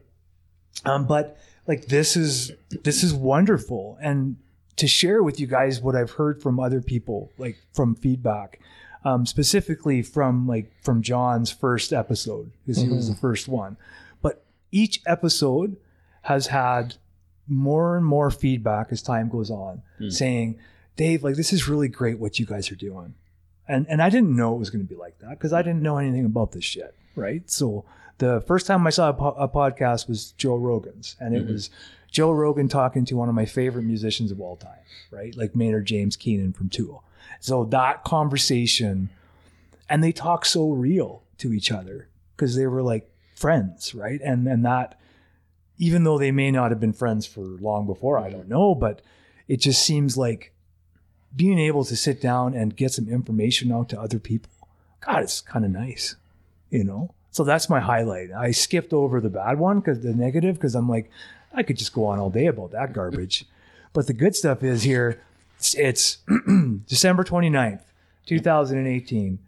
Um, 0.86 1.06
but 1.08 1.38
like 1.68 1.86
this 1.88 2.16
is 2.16 2.52
this 2.84 3.04
is 3.04 3.14
wonderful 3.14 3.98
and 4.02 4.36
to 4.76 4.88
share 4.88 5.24
with 5.24 5.40
you 5.40 5.48
guys 5.48 5.80
what 5.82 5.96
I've 5.96 6.12
heard 6.12 6.42
from 6.44 6.60
other 6.60 6.82
people, 6.82 7.32
like 7.38 7.58
from 7.74 7.96
feedback, 7.96 8.60
um, 9.06 9.26
specifically 9.26 10.02
from 10.02 10.48
like 10.48 10.72
from 10.84 11.02
John's 11.02 11.50
first 11.50 11.94
episode 11.94 12.52
because 12.66 12.82
he 12.82 12.90
was 12.90 13.10
the 13.10 13.16
first 13.16 13.48
one. 13.48 13.78
But 14.22 14.44
each 14.72 15.02
episode 15.08 15.78
has 16.24 16.48
had 16.48 16.96
more 17.48 17.98
and 17.98 18.06
more 18.06 18.32
feedback 18.32 18.88
as 18.92 19.02
time 19.02 19.30
goes 19.30 19.52
on, 19.52 19.82
hmm. 19.98 20.10
saying, 20.10 20.60
"Dave, 20.96 21.24
like 21.24 21.36
this 21.36 21.54
is 21.54 21.68
really 21.68 21.88
great 21.88 22.20
what 22.20 22.40
you 22.40 22.46
guys 22.46 22.72
are 22.72 22.76
doing," 22.76 23.14
and 23.68 23.86
and 23.90 24.02
I 24.02 24.10
didn't 24.10 24.36
know 24.36 24.56
it 24.56 24.60
was 24.60 24.70
going 24.70 24.86
to 24.86 24.90
be 24.90 25.00
like 25.00 25.20
that 25.20 25.32
because 25.32 25.54
I 25.54 25.62
didn't 25.62 25.82
know 25.82 25.98
anything 25.98 26.26
about 26.26 26.52
this 26.52 26.64
shit, 26.64 26.96
right? 27.16 27.50
So 27.50 27.86
the 28.18 28.42
first 28.48 28.68
time 28.68 28.86
I 28.88 28.90
saw 28.90 29.10
a, 29.10 29.14
po- 29.14 29.36
a 29.38 29.48
podcast 29.48 30.08
was 30.08 30.32
Joe 30.32 30.56
Rogan's, 30.56 31.16
and 31.20 31.36
it 31.36 31.44
mm-hmm. 31.44 31.54
was 31.54 31.70
Joe 32.12 32.32
Rogan 32.32 32.70
talking 32.70 33.06
to 33.06 33.18
one 33.18 33.30
of 33.30 33.36
my 33.36 33.46
favorite 33.46 33.84
musicians 33.84 34.32
of 34.32 34.40
all 34.40 34.56
time, 34.56 34.80
right? 35.12 35.36
Like 35.36 35.56
Maynard 35.56 35.86
James 35.86 36.16
Keenan 36.16 36.54
from 36.54 36.70
Tool. 36.70 37.04
So 37.40 37.66
that 37.66 38.04
conversation, 38.04 39.10
and 39.90 40.04
they 40.04 40.12
talk 40.12 40.46
so 40.46 40.72
real 40.72 41.24
to 41.40 41.54
each 41.54 41.72
other 41.72 42.08
because 42.36 42.56
they 42.56 42.68
were 42.68 42.82
like 42.82 43.10
friends, 43.36 43.94
right? 43.94 44.22
And 44.24 44.48
and 44.48 44.66
that, 44.66 44.98
even 45.78 46.04
though 46.04 46.18
they 46.18 46.32
may 46.32 46.52
not 46.52 46.72
have 46.72 46.80
been 46.80 46.94
friends 46.94 47.26
for 47.26 47.42
long 47.42 47.86
before, 47.86 48.18
I 48.18 48.30
don't 48.30 48.42
mm-hmm. 48.42 48.50
know, 48.50 48.76
but 48.76 49.02
it 49.48 49.58
just 49.58 49.84
seems 49.84 50.18
like 50.18 50.54
being 51.36 51.60
able 51.60 51.84
to 51.84 51.96
sit 51.96 52.22
down 52.22 52.54
and 52.54 52.76
get 52.76 52.94
some 52.94 53.10
information 53.10 53.72
out 53.72 53.90
to 53.90 54.00
other 54.00 54.20
people 54.20 54.50
God, 55.06 55.22
it's 55.22 55.42
kind 55.42 55.64
of 55.64 55.72
nice, 55.72 56.16
you 56.70 56.84
know. 56.84 57.14
So 57.32 57.44
that's 57.44 57.70
my 57.70 57.80
highlight. 57.80 58.32
I 58.32 58.52
skipped 58.52 58.94
over 58.94 59.22
the 59.22 59.30
bad 59.30 59.60
one 59.60 59.80
because 59.80 60.02
the 60.02 60.14
negative 60.14 60.56
because 60.56 60.74
I'm 60.74 60.90
like, 60.90 61.12
I 61.54 61.64
could 61.64 61.78
just 61.78 61.94
go 61.94 62.06
on 62.06 62.18
all 62.18 62.30
day 62.30 62.48
about 62.48 62.72
that 62.72 62.94
garbage. 62.94 63.46
But 63.94 64.08
the 64.08 64.14
good 64.14 64.36
stuff 64.36 64.62
is 64.62 64.84
here. 64.84 65.22
It's, 65.58 65.74
it's 65.74 66.18
December 66.86 67.24
29th, 67.24 67.80
2018. 68.26 69.40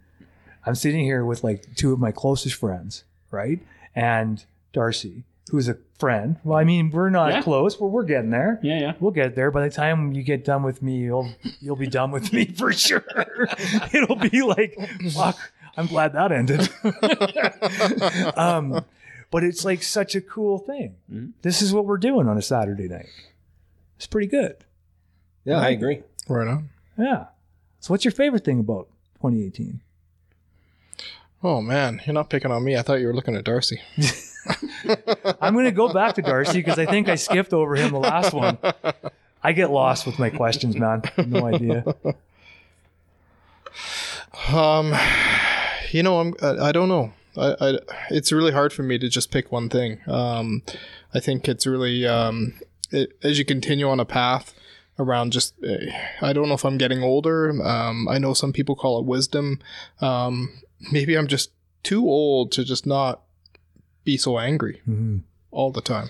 I'm 0.64 0.74
sitting 0.74 1.04
here 1.04 1.22
with 1.22 1.44
like 1.44 1.74
two 1.76 1.92
of 1.92 1.98
my 1.98 2.12
closest 2.12 2.54
friends, 2.54 3.04
right? 3.30 3.60
And 3.94 4.42
Darcy, 4.72 5.24
who's 5.50 5.68
a 5.68 5.76
friend. 5.98 6.36
Well, 6.44 6.58
I 6.58 6.64
mean, 6.64 6.90
we're 6.90 7.10
not 7.10 7.30
Yeah. 7.32 7.42
close, 7.42 7.76
but 7.76 7.86
we're 7.86 8.04
getting 8.04 8.30
there. 8.30 8.58
Yeah, 8.62 8.78
yeah. 8.80 8.92
We'll 9.00 9.10
get 9.12 9.34
there. 9.34 9.50
By 9.50 9.62
the 9.68 9.74
time 9.74 10.12
you 10.12 10.22
get 10.22 10.44
done 10.44 10.62
with 10.62 10.82
me, 10.82 10.98
you'll 10.98 11.30
you'll 11.60 11.76
be 11.76 11.86
done 11.86 12.10
with 12.10 12.32
me 12.32 12.46
for 12.46 12.72
sure. 12.72 13.04
It'll 13.92 14.16
be 14.16 14.42
like, 14.42 14.78
fuck. 15.12 15.36
I'm 15.76 15.86
glad 15.86 16.12
that 16.14 16.32
ended. 16.32 16.68
um, 18.36 18.84
but 19.30 19.44
it's 19.44 19.64
like 19.64 19.82
such 19.82 20.14
a 20.14 20.20
cool 20.20 20.58
thing. 20.58 20.96
Mhm. 21.12 21.32
This 21.42 21.62
is 21.62 21.72
what 21.72 21.84
we're 21.84 21.98
doing 21.98 22.28
on 22.28 22.36
a 22.38 22.42
Saturday 22.42 22.88
night. 22.88 23.08
It's 23.96 24.06
pretty 24.06 24.26
good. 24.28 24.56
Yeah, 25.44 25.60
I 25.60 25.68
agree. 25.70 26.02
Right 26.28 26.48
on. 26.48 26.70
Yeah. 26.98 27.26
So, 27.80 27.92
what's 27.92 28.04
your 28.04 28.12
favorite 28.12 28.44
thing 28.44 28.58
about 28.60 28.88
2018? 29.22 29.80
Oh 31.42 31.60
man, 31.62 32.00
you're 32.04 32.14
not 32.14 32.28
picking 32.30 32.50
on 32.50 32.64
me. 32.64 32.76
I 32.76 32.82
thought 32.82 33.00
you 33.00 33.06
were 33.06 33.14
looking 33.14 33.36
at 33.36 33.44
Darcy. 33.44 33.80
I'm 35.40 35.54
going 35.54 35.66
to 35.66 35.72
go 35.72 35.92
back 35.92 36.14
to 36.14 36.22
Darcy 36.22 36.58
because 36.58 36.78
I 36.78 36.86
think 36.86 37.08
I 37.08 37.16
skipped 37.16 37.52
over 37.52 37.76
him 37.76 37.92
the 37.92 37.98
last 37.98 38.32
one. 38.32 38.58
I 39.42 39.52
get 39.52 39.70
lost 39.70 40.06
with 40.06 40.18
my 40.18 40.30
questions, 40.30 40.76
man. 40.76 41.02
No 41.26 41.46
idea. 41.46 41.84
Um, 44.52 44.94
you 45.90 46.02
know, 46.02 46.20
I'm. 46.20 46.34
I, 46.42 46.68
I 46.68 46.72
don't 46.72 46.88
know. 46.88 47.12
I, 47.36 47.54
I. 47.60 47.78
It's 48.10 48.32
really 48.32 48.52
hard 48.52 48.72
for 48.72 48.82
me 48.82 48.98
to 48.98 49.08
just 49.08 49.30
pick 49.30 49.52
one 49.52 49.68
thing. 49.68 50.00
Um, 50.06 50.62
I 51.14 51.20
think 51.20 51.48
it's 51.48 51.66
really 51.66 52.06
um, 52.06 52.54
it, 52.90 53.12
as 53.22 53.38
you 53.38 53.44
continue 53.44 53.88
on 53.88 54.00
a 54.00 54.04
path 54.04 54.54
around 54.98 55.32
just. 55.32 55.54
Uh, 55.62 55.76
I 56.20 56.32
don't 56.32 56.48
know 56.48 56.54
if 56.54 56.64
I'm 56.64 56.78
getting 56.78 57.02
older. 57.02 57.50
Um, 57.62 58.08
I 58.08 58.18
know 58.18 58.34
some 58.34 58.52
people 58.52 58.74
call 58.74 58.98
it 58.98 59.06
wisdom. 59.06 59.60
Um, 60.00 60.60
maybe 60.92 61.16
I'm 61.16 61.28
just 61.28 61.52
too 61.82 62.08
old 62.08 62.52
to 62.52 62.64
just 62.64 62.86
not 62.86 63.22
be 64.10 64.16
so 64.16 64.32
angry 64.50 64.76
Mhm. 64.88 65.20
all 65.50 65.70
the 65.78 65.82
time. 65.94 66.08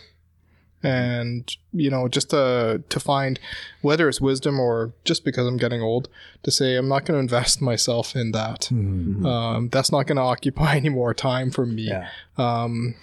And 0.83 1.43
you 1.73 1.91
know, 1.91 2.07
just 2.17 2.31
to 2.31 2.83
to 2.89 3.01
find 3.01 3.41
whether 3.83 4.09
it's 4.09 4.21
wisdom 4.21 4.61
or 4.61 4.93
just 5.05 5.25
because 5.25 5.45
I'm 5.49 5.57
getting 5.65 5.83
old, 5.83 6.09
to 6.45 6.51
say 6.59 6.77
I'm 6.77 6.89
not 6.95 7.05
going 7.05 7.17
to 7.19 7.21
invest 7.29 7.61
myself 7.61 8.15
in 8.15 8.31
that. 8.33 8.61
Mhm. 8.71 9.27
Um, 9.27 9.69
that's 9.75 9.91
not 9.91 10.07
going 10.07 10.17
to 10.23 10.23
occupy 10.35 10.77
any 10.77 10.89
more 11.01 11.15
time 11.15 11.51
for 11.51 11.67
me. 11.67 11.89
Yeah. 11.89 12.07
Um, 12.37 12.95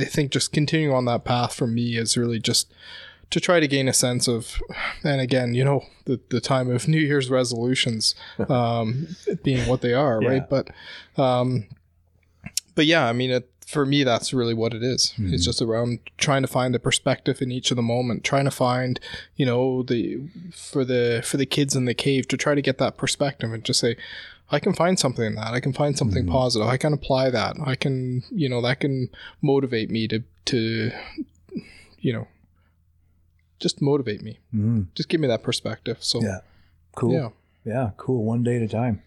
I 0.00 0.04
think 0.14 0.32
just 0.32 0.52
continuing 0.52 0.92
on 0.96 1.04
that 1.04 1.22
path 1.24 1.52
for 1.54 1.68
me 1.68 1.86
is 2.02 2.16
really 2.16 2.40
just 2.50 2.72
to 3.30 3.38
try 3.40 3.60
to 3.60 3.68
gain 3.68 3.86
a 3.88 3.92
sense 3.92 4.28
of, 4.28 4.60
and 5.04 5.20
again, 5.20 5.54
you 5.54 5.64
know, 5.64 5.80
the, 6.06 6.18
the 6.30 6.40
time 6.40 6.68
of 6.70 6.88
New 6.94 7.00
Year's 7.10 7.30
resolutions 7.30 8.14
um, 8.48 9.06
being 9.44 9.68
what 9.68 9.80
they 9.82 9.92
are, 9.94 10.18
Yeah. 10.22 10.28
right? 10.30 10.46
But, 10.54 10.64
um, 11.16 11.66
but 12.74 12.86
yeah, 12.86 13.06
I 13.08 13.12
mean, 13.12 13.30
it, 13.30 13.44
for 13.74 13.84
me, 13.84 14.02
that's 14.04 14.32
really 14.32 14.54
what 14.54 14.72
it 14.72 14.82
is. 14.82 15.12
Mm-hmm. 15.18 15.34
It's 15.34 15.44
just 15.44 15.60
around 15.60 15.98
trying 16.16 16.40
to 16.42 16.48
find 16.48 16.74
a 16.74 16.78
perspective 16.78 17.42
in 17.42 17.52
each 17.52 17.70
of 17.70 17.76
the 17.76 17.82
moment, 17.82 18.24
trying 18.24 18.46
to 18.46 18.50
find, 18.50 18.98
you 19.36 19.44
know, 19.44 19.82
the 19.82 20.20
for 20.52 20.84
the 20.84 21.20
for 21.24 21.36
the 21.36 21.44
kids 21.46 21.76
in 21.76 21.84
the 21.84 21.94
cave 21.94 22.26
to 22.28 22.36
try 22.38 22.54
to 22.54 22.62
get 22.62 22.78
that 22.78 22.96
perspective 22.96 23.52
and 23.52 23.62
just 23.64 23.80
say, 23.80 23.96
I 24.50 24.58
can 24.60 24.72
find 24.72 24.98
something 24.98 25.24
in 25.26 25.34
that. 25.34 25.52
I 25.52 25.60
can 25.60 25.72
find 25.72 25.98
something 25.98 26.24
Mm-hmm. 26.24 26.32
positive. 26.32 26.68
I 26.68 26.76
can 26.78 26.92
apply 26.94 27.30
that. 27.30 27.56
I 27.64 27.74
can, 27.74 28.22
you 28.30 28.48
know, 28.48 28.62
that 28.62 28.80
can 28.80 29.10
motivate 29.42 29.90
me 29.90 30.08
to 30.08 30.22
to, 30.46 30.90
you 31.98 32.12
know, 32.12 32.28
just 33.60 33.80
motivate 33.82 34.22
me. 34.22 34.38
Mhm. 34.54 34.86
Just 34.94 35.08
give 35.08 35.20
me 35.20 35.28
that 35.28 35.42
perspective. 35.42 35.98
So 36.00 36.22
Yeah. 36.22 36.40
Cool. 36.96 37.12
yeah, 37.12 37.28
Yeah. 37.64 37.90
Cool. 37.96 38.24
One 38.24 38.42
day 38.44 38.56
at 38.56 38.62
a 38.62 38.68
time. 38.68 39.02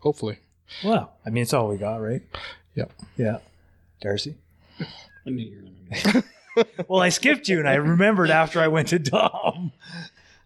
hopefully. 0.00 0.38
Well, 0.84 1.12
I 1.26 1.30
mean, 1.30 1.42
it's 1.42 1.52
all 1.54 1.68
we 1.68 1.76
got, 1.76 1.96
right? 1.96 2.22
Yep. 2.78 2.92
Yeah. 3.16 3.38
Darcy? 4.00 4.34
I 4.80 5.30
knew 5.30 5.42
you 5.44 5.56
were 5.56 6.02
gonna 6.12 6.22
be- 6.22 6.84
Well, 6.88 7.00
I 7.02 7.08
skipped 7.10 7.48
you 7.48 7.58
and 7.58 7.68
I 7.68 7.74
remembered 7.74 8.30
after 8.30 8.60
I 8.60 8.68
went 8.68 8.88
to 8.88 8.98
Dom. 8.98 9.72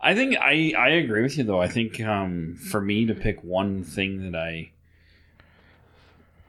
I 0.00 0.14
think 0.14 0.36
I 0.38 0.72
I 0.76 0.88
agree 0.90 1.22
with 1.22 1.36
you 1.38 1.44
though. 1.44 1.60
I 1.60 1.68
think 1.68 2.00
um, 2.00 2.56
for 2.70 2.80
me 2.80 3.06
to 3.06 3.14
pick 3.14 3.42
one 3.44 3.84
thing 3.84 4.30
that 4.30 4.38
I, 4.38 4.70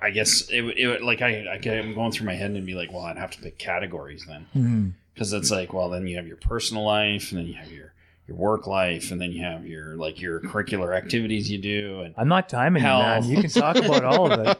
I 0.02 0.10
guess 0.12 0.50
it, 0.50 0.62
would- 0.62 0.78
it 0.78 0.88
would- 0.88 1.02
like 1.02 1.22
I, 1.22 1.46
I 1.46 1.60
am 1.70 1.94
going 1.94 2.12
through 2.12 2.28
my 2.28 2.34
head 2.36 2.52
and 2.52 2.66
be 2.66 2.74
like, 2.76 2.92
well, 2.92 3.04
I'd 3.04 3.18
have 3.18 3.32
to 3.32 3.42
pick 3.42 3.58
categories 3.58 4.26
then 4.28 4.46
Mhm. 4.56 4.92
because 5.14 5.32
it's 5.34 5.52
like, 5.52 5.72
well, 5.74 5.90
then 5.90 6.08
you 6.08 6.18
have 6.18 6.28
your 6.28 6.38
personal 6.38 6.84
life 6.84 7.32
and 7.32 7.40
then 7.40 7.48
you 7.48 7.54
have 7.56 7.72
your 7.72 7.93
your 8.28 8.38
work 8.38 8.68
life 8.68 9.12
and 9.12 9.20
then 9.20 9.32
you 9.34 9.44
have 9.44 9.66
your 9.68 9.96
like 9.98 10.22
your 10.22 10.40
curricular 10.40 10.96
activities 10.96 11.52
you 11.52 11.58
do 11.58 12.02
and 12.02 12.14
I'm 12.18 12.30
not 12.30 12.48
timing 12.48 12.82
you, 12.82 12.88
man. 12.88 13.24
You 13.26 13.42
can 13.42 13.50
talk 13.50 13.76
about 13.76 14.06
all 14.06 14.32
of 14.32 14.40
it. 14.40 14.58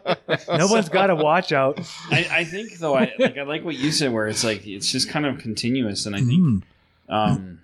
No 0.58 0.68
one's 0.68 0.90
got 0.90 1.08
to 1.08 1.16
watch 1.16 1.52
out. 1.54 1.80
I, 2.12 2.28
I 2.32 2.44
think 2.44 2.78
though 2.80 2.96
I 2.96 3.14
like 3.18 3.38
I 3.38 3.44
like 3.44 3.64
what 3.64 3.76
you 3.76 3.92
said 3.92 4.12
where 4.12 4.28
it's 4.28 4.44
like 4.44 4.66
it's 4.68 4.92
just 4.92 5.10
kind 5.10 5.26
of 5.26 5.38
continuous 5.38 6.06
and 6.06 6.16
I 6.16 6.20
think 6.20 6.32
Mhm. 6.42 6.64
um, 7.10 7.60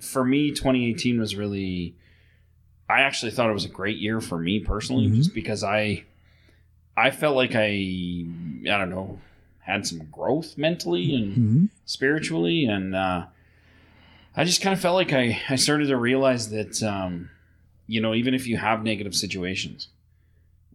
for 0.00 0.24
me 0.24 0.50
2018 0.50 1.20
was 1.20 1.36
really 1.36 1.94
I 2.88 3.00
actually 3.02 3.30
thought 3.32 3.48
it 3.48 3.52
was 3.54 3.64
a 3.64 3.68
great 3.70 3.98
year 3.98 4.20
for 4.20 4.38
me 4.38 4.58
personally 4.60 5.06
Mhm. 5.06 5.14
just 5.16 5.34
because 5.34 5.62
I 5.62 6.04
I 6.96 7.10
felt 7.10 7.36
like 7.36 7.54
I 7.54 8.24
I 8.66 8.78
don't 8.78 8.90
know 8.90 9.20
had 9.60 9.86
some 9.86 10.00
growth 10.10 10.58
mentally 10.58 11.14
and 11.14 11.36
Mhm. 11.36 11.68
spiritually 11.84 12.64
and 12.66 12.94
uh, 12.94 13.26
I 14.36 14.44
just 14.44 14.60
kind 14.62 14.74
of 14.74 14.80
felt 14.80 14.96
like 14.96 15.12
I, 15.12 15.40
I 15.48 15.56
started 15.56 15.88
to 15.88 15.96
realize 15.96 16.50
that 16.50 16.82
um, 16.82 17.30
you 17.86 18.00
know 18.00 18.14
even 18.14 18.34
if 18.34 18.46
you 18.46 18.56
have 18.56 18.82
negative 18.82 19.14
situations 19.14 19.88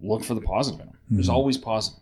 look 0.02 0.24
for 0.24 0.34
the 0.34 0.42
positive 0.42 0.80
in 0.82 0.88
them 0.88 0.98
there's 1.12 1.28
Mhm. 1.30 1.34
always 1.34 1.58
positive 1.58 2.00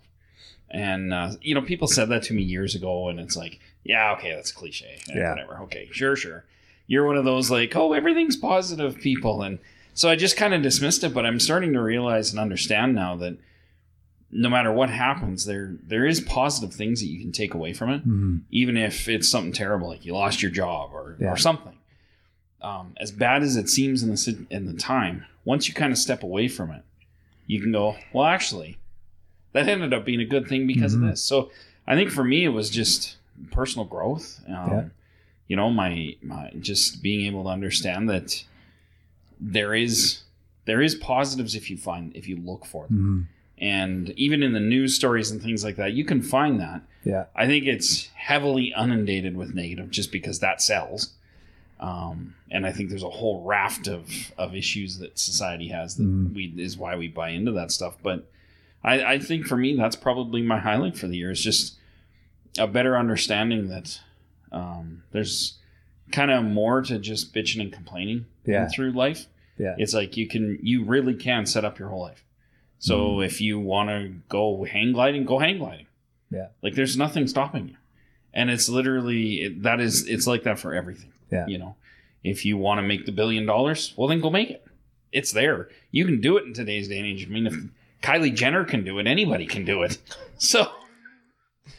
and 0.69 1.13
uh, 1.13 1.31
you 1.41 1.55
know 1.55 1.61
people 1.61 1.87
said 1.87 2.09
that 2.09 2.23
to 2.23 2.33
me 2.33 2.43
years 2.43 2.75
ago 2.75 3.07
and 3.09 3.19
it's 3.19 3.35
like 3.35 3.59
yeah 3.83 4.11
okay 4.13 4.33
that's 4.35 4.51
cliche 4.51 4.99
Eh, 5.09 5.13
Yeah. 5.17 5.29
whatever 5.31 5.59
okay 5.63 5.89
sure 5.91 6.15
sure 6.15 6.43
you're 6.87 7.05
one 7.07 7.17
of 7.17 7.25
those 7.25 7.49
like 7.49 7.75
oh 7.75 7.93
everything's 7.93 8.35
positive 8.35 8.97
people 8.97 9.41
and 9.41 9.59
so 9.93 10.09
I 10.09 10.15
just 10.15 10.37
kind 10.37 10.53
of 10.53 10.61
dismissed 10.61 11.03
it 11.03 11.13
but 11.13 11.25
I'm 11.25 11.39
starting 11.39 11.73
to 11.73 11.81
realize 11.81 12.31
and 12.31 12.39
understand 12.39 12.93
now 12.93 13.15
that 13.15 13.37
no 14.39 14.49
matter 14.49 14.71
what 14.71 14.89
happens 14.89 15.45
there 15.45 15.75
there 15.83 16.05
is 16.05 16.19
positive 16.21 16.73
things 16.73 16.99
that 17.01 17.07
you 17.07 17.19
can 17.19 17.31
take 17.31 17.53
away 17.53 17.73
from 17.73 17.89
it 17.89 18.07
Mhm. 18.07 18.41
even 18.51 18.77
if 18.77 19.07
it's 19.09 19.27
something 19.29 19.51
terrible 19.53 19.87
like 19.89 20.05
you 20.05 20.13
lost 20.13 20.41
your 20.41 20.51
job 20.51 20.91
or, 20.93 21.17
Yeah. 21.19 21.31
or 21.31 21.37
something 21.37 21.73
um, 22.61 22.93
as 22.97 23.11
bad 23.11 23.43
as 23.43 23.55
it 23.55 23.69
seems 23.69 24.03
in 24.03 24.09
the 24.09 24.45
in 24.49 24.65
the 24.65 24.73
time 24.73 25.25
once 25.45 25.67
you 25.67 25.73
kind 25.73 25.91
of 25.91 25.97
step 25.97 26.21
away 26.23 26.47
from 26.47 26.71
it 26.71 26.83
you 27.47 27.61
can 27.61 27.71
go 27.71 27.95
well 28.13 28.25
actually 28.25 28.77
that 29.53 29.67
ended 29.67 29.93
up 29.93 30.05
being 30.05 30.21
a 30.21 30.25
good 30.25 30.47
thing 30.47 30.67
because 30.67 30.93
Mhm. 30.95 31.03
of 31.03 31.09
this 31.09 31.21
so 31.21 31.49
i 31.87 31.95
think 31.95 32.09
for 32.11 32.23
me 32.23 32.43
it 32.45 32.49
was 32.49 32.69
just 32.69 33.17
personal 33.51 33.85
growth 33.85 34.41
um, 34.47 34.69
Yeah. 34.71 34.83
you 35.47 35.55
know 35.55 35.69
my, 35.69 36.15
my 36.21 36.51
just 36.59 37.01
being 37.01 37.25
able 37.25 37.43
to 37.43 37.49
understand 37.49 38.09
that 38.09 38.43
there 39.39 39.73
is 39.73 40.23
there 40.65 40.81
is 40.81 40.95
positives 40.95 41.55
if 41.55 41.69
you 41.69 41.77
find 41.77 42.15
if 42.15 42.27
you 42.27 42.35
look 42.37 42.65
for 42.65 42.85
them 42.87 42.97
Mhm. 43.29 43.36
And 43.59 44.09
even 44.11 44.43
in 44.43 44.53
the 44.53 44.59
news 44.59 44.95
stories 44.95 45.31
and 45.31 45.41
things 45.41 45.63
like 45.63 45.75
that 45.77 45.93
you 45.93 46.05
can 46.05 46.21
find 46.21 46.59
that 46.59 46.81
Yeah. 47.03 47.25
I 47.35 47.45
think 47.47 47.65
it's 47.65 48.07
heavily 48.15 48.73
inundated 48.77 49.35
with 49.37 49.53
negative 49.55 49.89
just 49.89 50.11
because 50.11 50.39
that 50.39 50.61
sells. 50.61 51.13
Um, 51.79 52.35
and 52.49 52.65
I 52.65 52.71
think 52.71 52.89
there's 52.89 53.03
a 53.03 53.09
whole 53.09 53.43
raft 53.43 53.87
of, 53.87 54.09
of 54.37 54.55
issues 54.55 54.97
that 54.97 55.17
society 55.19 55.67
has 55.69 55.95
that 55.95 56.03
Mhm. 56.03 56.33
we 56.33 56.45
is 56.57 56.77
why 56.77 56.95
we 56.95 57.07
buy 57.07 57.29
into 57.29 57.51
that 57.53 57.71
stuff. 57.71 57.97
But 58.01 58.29
I, 58.83 59.13
I 59.13 59.19
think 59.19 59.45
for 59.45 59.57
me, 59.57 59.75
that's 59.75 59.95
probably 59.95 60.41
my 60.41 60.59
highlight 60.59 60.97
for 60.97 61.07
the 61.07 61.17
year 61.17 61.31
is 61.31 61.43
just 61.43 61.77
a 62.57 62.67
better 62.67 62.97
understanding 62.97 63.67
that 63.69 63.99
um, 64.51 65.03
there's 65.11 65.57
kind 66.11 66.31
of 66.31 66.43
more 66.43 66.81
to 66.81 66.97
just 66.99 67.33
bitching 67.33 67.61
and 67.61 67.71
complaining 67.71 68.25
Yeah. 68.45 68.67
through 68.69 68.91
life. 68.91 69.27
Yeah. 69.59 69.75
It's 69.77 69.93
like 69.93 70.17
you 70.17 70.27
can, 70.27 70.57
you 70.63 70.83
really 70.83 71.13
can 71.15 71.45
set 71.45 71.63
up 71.65 71.77
your 71.79 71.89
whole 71.89 72.01
life. 72.01 72.23
So 72.79 72.97
Mm-hmm. 72.97 73.23
if 73.23 73.41
you 73.41 73.59
want 73.59 73.89
to 73.89 74.13
go 74.29 74.63
hang 74.63 74.91
gliding, 74.93 75.25
go 75.25 75.39
hang 75.39 75.57
gliding. 75.57 75.87
Yeah. 76.29 76.47
Like 76.61 76.75
there's 76.75 76.97
nothing 76.97 77.27
stopping 77.27 77.69
you. 77.69 77.75
And 78.33 78.49
it's 78.51 78.69
literally 78.69 79.41
it, 79.41 79.63
that 79.63 79.79
is 79.79 80.07
it's 80.07 80.27
like 80.27 80.43
that 80.43 80.59
for 80.59 80.73
everything. 80.73 81.11
Yeah. 81.31 81.47
You 81.47 81.57
know, 81.57 81.75
if 82.23 82.45
you 82.45 82.57
want 82.57 82.77
to 82.79 82.83
make 82.83 83.05
the 83.05 83.11
billion 83.11 83.45
dollars, 83.45 83.93
well 83.97 84.07
then 84.07 84.21
go 84.21 84.29
make 84.29 84.49
it. 84.51 84.65
It's 85.11 85.31
there. 85.31 85.69
You 85.91 86.05
can 86.05 86.21
do 86.21 86.37
it 86.37 86.43
in 86.45 86.53
today's 86.53 86.87
day 86.87 86.97
and 86.99 87.07
age. 87.07 87.25
I 87.25 87.29
mean, 87.29 87.47
if 87.47 87.55
Kylie 88.03 88.33
Jenner 88.35 88.63
can 88.65 88.83
do 88.83 88.99
it, 88.99 89.07
anybody 89.07 89.45
can 89.47 89.65
do 89.65 89.81
it. 89.83 89.97
So 90.39 90.69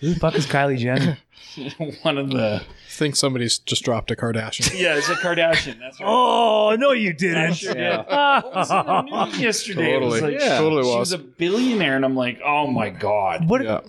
Who 0.00 0.14
the 0.14 0.20
fuck 0.20 0.34
is 0.36 0.46
Kylie 0.46 0.78
Jenner? 0.78 1.18
One 2.02 2.18
of 2.18 2.30
the 2.30 2.62
I 2.62 2.90
think 2.90 3.16
somebody's 3.16 3.58
just 3.58 3.84
dropped 3.84 4.10
a 4.10 4.16
Kardashian. 4.16 4.78
yeah, 4.80 4.96
it's 4.96 5.08
a 5.08 5.14
Kardashian. 5.14 5.78
That's 5.78 6.00
right. 6.00 6.06
Oh 6.08 6.76
no, 6.78 6.92
you 6.92 7.10
I 7.10 7.12
didn't. 7.12 7.54
sure 7.54 7.74
did. 7.74 7.80
Yeah. 7.82 8.38
It 8.40 8.44
was 8.54 8.70
in 8.70 8.76
the 8.86 9.02
news 9.26 9.40
yesterday. 9.40 9.94
It 9.94 10.00
was 10.00 10.14
Totally. 10.14 10.32
like, 10.34 10.40
Yeah. 10.42 10.58
Totally 10.58 10.82
she 10.82 10.88
was. 10.88 10.98
was 10.98 11.12
a 11.12 11.18
billionaire, 11.18 11.96
and 11.96 12.04
I'm 12.04 12.16
like, 12.16 12.40
oh 12.44 12.66
my 12.66 12.90
god. 12.90 13.48
What? 13.48 13.62
Yeah. 13.64 13.80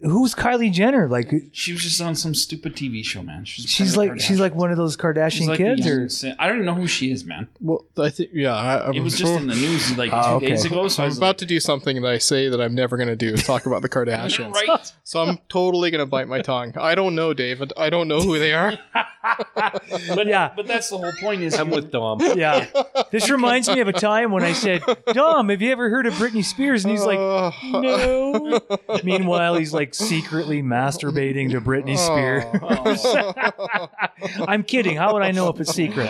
Who's 0.00 0.34
Kylie 0.34 0.70
Jenner? 0.70 1.08
Like 1.08 1.32
She 1.52 1.72
was 1.72 1.82
just 1.82 2.00
on 2.02 2.14
some 2.14 2.34
stupid 2.34 2.76
TV 2.76 3.02
show, 3.02 3.22
man. 3.22 3.46
She's, 3.46 3.64
she's 3.70 3.96
like 3.96 4.20
she's 4.20 4.38
like 4.38 4.54
one 4.54 4.70
of 4.70 4.76
those 4.76 4.94
Kardashian 4.96 5.48
like 5.48 5.56
kids, 5.56 5.86
or 5.86 6.00
young 6.00 6.08
sin- 6.10 6.36
I 6.38 6.46
don't 6.48 6.56
even 6.56 6.66
know 6.66 6.74
who 6.74 6.86
she 6.86 7.10
is, 7.10 7.24
man. 7.24 7.48
Well, 7.60 7.84
I 7.96 8.10
think 8.10 8.30
yeah. 8.34 8.54
I, 8.54 8.88
I'm, 8.88 8.94
It 8.94 9.00
was 9.00 9.16
just 9.18 9.32
in 9.32 9.46
the 9.46 9.54
news 9.54 9.96
like 9.96 10.12
ah, 10.12 10.22
two 10.22 10.28
Oh, 10.32 10.36
okay. 10.36 10.48
days 10.48 10.64
ago. 10.66 10.88
So 10.88 11.02
I 11.02 11.06
I'm 11.06 11.10
was 11.10 11.16
about 11.18 11.38
to 11.38 11.46
do 11.46 11.58
something 11.60 12.02
that 12.02 12.08
I 12.10 12.18
say 12.18 12.48
that 12.50 12.60
I'm 12.60 12.74
never 12.74 12.98
going 12.98 13.08
to 13.08 13.16
do. 13.16 13.36
Talk 13.38 13.64
about 13.64 13.80
the 13.80 13.88
Kardashians. 13.96 14.52
right? 14.52 14.92
So 15.06 15.22
I'm 15.22 15.38
totally 15.48 15.92
going 15.92 16.00
to 16.00 16.06
bite 16.06 16.26
my 16.26 16.42
tongue. 16.42 16.72
I 16.76 16.96
don't 16.96 17.14
know, 17.14 17.32
David. 17.32 17.72
I 17.76 17.90
don't 17.90 18.08
know 18.08 18.20
who 18.20 18.38
they 18.40 18.52
are. 18.52 18.76
But 20.14 20.26
Yeah. 20.28 20.52
but 20.54 20.66
that's 20.68 20.88
the 20.90 20.98
whole 20.98 21.12
point. 21.20 21.42
Is 21.42 21.58
I'm 21.58 21.70
with 21.70 21.90
Dom. 21.90 22.20
yeah. 22.36 22.66
This 23.10 23.28
reminds 23.30 23.68
me 23.68 23.80
of 23.80 23.88
a 23.88 23.92
time 23.92 24.30
when 24.30 24.44
I 24.44 24.52
said, 24.52 24.82
"Dom, 25.12 25.48
have 25.48 25.60
you 25.60 25.72
ever 25.72 25.90
heard 25.90 26.06
of 26.06 26.14
Britney 26.14 26.44
Spears?" 26.44 26.84
And 26.84 26.92
he's 26.92 27.04
like, 27.04 27.18
"No." 27.18 28.60
Meanwhile, 29.02 29.56
he's 29.56 29.74
like 29.74 29.85
secretly 29.94 30.62
masturbating 30.62 31.50
to 31.52 31.60
Britney 31.60 31.96
Spears. 31.96 32.44
Oh, 32.62 33.88
I'm 34.48 34.62
kidding. 34.62 34.96
How 34.96 35.12
would 35.14 35.22
I 35.22 35.30
know 35.30 35.48
if 35.48 35.60
it's 35.60 35.72
secret? 35.74 36.08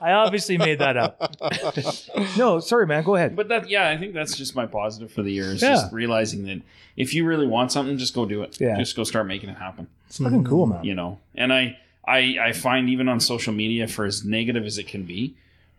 I 0.00 0.12
obviously 0.12 0.56
made 0.58 0.78
that 0.78 0.96
up. 0.96 1.36
No, 2.36 2.60
sorry, 2.60 2.86
man. 2.86 3.02
Go 3.02 3.16
ahead. 3.16 3.34
But 3.36 3.48
that, 3.48 3.68
yeah, 3.68 3.88
I 3.88 3.96
think 3.96 4.14
that's 4.14 4.36
just 4.36 4.54
my 4.54 4.66
positive 4.66 5.10
for 5.12 5.22
the 5.22 5.32
year. 5.32 5.44
Is 5.44 5.62
Yeah. 5.62 5.70
just 5.70 5.92
realizing 5.92 6.44
that 6.44 6.62
if 6.96 7.12
you 7.14 7.24
really 7.26 7.46
want 7.46 7.72
something, 7.72 7.96
just 7.98 8.14
go 8.14 8.24
do 8.26 8.42
it. 8.42 8.60
Yeah. 8.60 8.76
Just 8.78 8.94
go 8.96 9.04
start 9.04 9.26
making 9.26 9.48
it 9.50 9.56
happen. 9.56 9.88
It's 10.06 10.18
fucking 10.18 10.44
cool, 10.44 10.66
man. 10.66 10.84
You 10.84 10.94
know, 10.94 11.18
and 11.34 11.52
I, 11.52 11.78
I, 12.06 12.36
I 12.40 12.52
find 12.52 12.88
even 12.88 13.08
on 13.08 13.20
social 13.20 13.52
media, 13.52 13.86
for 13.88 14.04
as 14.04 14.24
negative 14.24 14.64
as 14.64 14.78
it 14.78 14.86
can 14.86 15.04
be, 15.04 15.34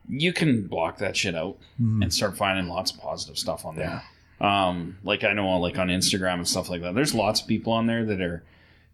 you 0.10 0.34
can 0.34 0.68
block 0.68 0.98
that 0.98 1.16
shit 1.16 1.36
out 1.36 1.58
Mm. 1.82 2.04
and 2.04 2.14
start 2.14 2.38
finding 2.38 2.68
lots 2.68 2.92
of 2.92 3.00
positive 3.00 3.38
stuff 3.38 3.66
on 3.66 3.76
there. 3.76 4.04
Um, 4.42 4.98
like 5.04 5.24
I 5.24 5.34
know, 5.34 5.58
like 5.60 5.78
on 5.78 5.88
Instagram 5.90 6.34
and 6.36 6.48
stuff 6.48 6.70
like 6.70 6.82
that. 6.82 6.96
There's 6.96 7.14
lots 7.14 7.42
of 7.42 7.48
people 7.48 7.74
on 7.74 7.86
there 7.88 8.04
that 8.06 8.20
are 8.22 8.44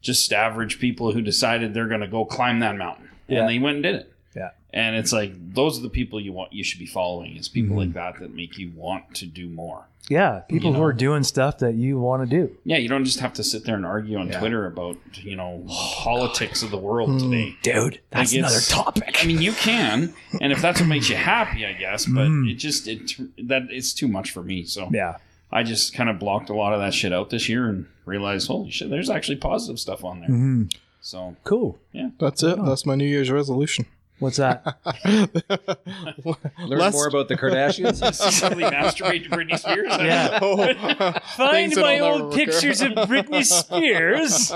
just 0.02 0.32
average 0.34 0.80
people 0.80 1.12
who 1.14 1.22
decided 1.22 1.74
they're 1.74 1.88
going 1.88 2.02
to 2.02 2.08
go 2.08 2.26
climb 2.26 2.60
that 2.60 2.76
mountain, 2.76 3.10
Yeah. 3.28 3.40
and 3.42 3.50
they 3.50 3.58
went 3.60 3.76
and 3.78 3.84
did 3.84 3.96
it. 3.96 4.14
Yeah. 4.36 4.50
And 4.74 4.96
it's 4.96 5.14
like 5.14 5.32
those 5.54 5.80
are 5.80 5.82
the 5.82 5.90
people 5.90 6.20
you 6.20 6.34
want 6.34 6.52
you 6.54 6.64
should 6.64 6.80
be 6.80 6.86
following. 6.86 7.38
Is 7.38 7.48
people 7.48 7.76
Mhm. 7.76 7.80
like 7.80 7.94
that 7.94 8.20
that 8.20 8.36
make 8.36 8.58
you 8.58 8.72
want 8.76 9.16
to 9.16 9.26
do 9.26 9.48
more. 9.48 9.86
Yeah, 10.10 10.40
people 10.48 10.70
You 10.72 10.78
who 10.78 10.84
are 10.84 10.94
doing 10.94 11.24
stuff 11.24 11.58
that 11.58 11.74
you 11.76 12.00
want 12.00 12.30
to 12.30 12.38
do. 12.38 12.56
Yeah, 12.64 12.78
you 12.78 12.88
don't 12.88 13.04
just 13.04 13.20
have 13.20 13.34
to 13.34 13.44
sit 13.44 13.66
there 13.66 13.76
and 13.76 13.86
argue 13.86 14.18
on 14.18 14.28
Yeah. 14.28 14.40
Twitter 14.40 14.66
about 14.66 14.98
you 15.22 15.36
know 15.36 15.64
politics 15.68 16.62
of 16.64 16.72
the 16.72 16.78
world 16.78 17.20
today. 17.20 17.56
Dude, 17.62 18.00
that's 18.12 18.32
Like, 18.34 18.40
another 18.40 18.60
topic. 18.70 19.18
I 19.24 19.28
mean, 19.28 19.42
you 19.42 19.52
can, 19.54 20.14
and 20.42 20.52
if 20.54 20.62
that's 20.62 20.80
what 20.80 20.88
makes 20.88 21.10
you 21.10 21.16
happy, 21.16 21.66
I 21.66 21.74
guess. 21.74 22.06
But 22.06 22.28
Mm. 22.28 22.52
it 22.52 22.56
just 22.56 22.88
it 22.88 23.14
that 23.48 23.64
it's 23.70 23.94
too 23.94 24.08
much 24.08 24.32
for 24.32 24.44
me. 24.44 24.64
So 24.64 24.90
yeah. 24.94 25.16
I 25.52 25.64
just 25.64 25.94
kind 25.94 26.10
of 26.10 26.20
blocked 26.20 26.50
a 26.50 26.54
lot 26.56 26.74
of 26.74 26.80
that 26.82 26.94
shit 26.94 27.14
out 27.14 27.30
this 27.30 27.48
year 27.48 27.68
and 27.70 27.86
realized, 28.06 28.48
holy 28.48 28.70
shit, 28.72 28.90
there's 28.90 29.10
actually 29.10 29.38
positive 29.38 29.80
stuff 29.80 30.04
on 30.04 30.20
there. 30.20 30.30
hmm 30.30 30.64
So 31.02 31.36
Cool. 31.44 31.80
Yeah, 31.94 32.10
that's 32.20 32.44
it. 32.44 32.58
That's 32.66 32.86
my 32.86 32.96
New 32.96 33.06
Year's 33.08 33.32
resolution. 33.32 33.86
What's 34.20 34.38
that? 34.38 34.66
Learn 35.06 36.80
Less- 36.80 36.94
more 36.94 37.08
about 37.08 37.28
the 37.28 37.36
Kardashians. 37.38 37.98
secretly 38.32 38.64
masturbate 38.64 39.24
to 39.26 39.30
Britney 39.30 39.60
Spears. 39.60 39.88
Yeah. 40.00 40.40
Oh, 40.42 41.20
Find 41.38 41.74
my 41.76 42.00
old 42.00 42.34
recur. 42.36 42.46
pictures 42.52 42.82
of 42.82 42.94
Britney 42.94 43.46
Spears. 43.46 44.52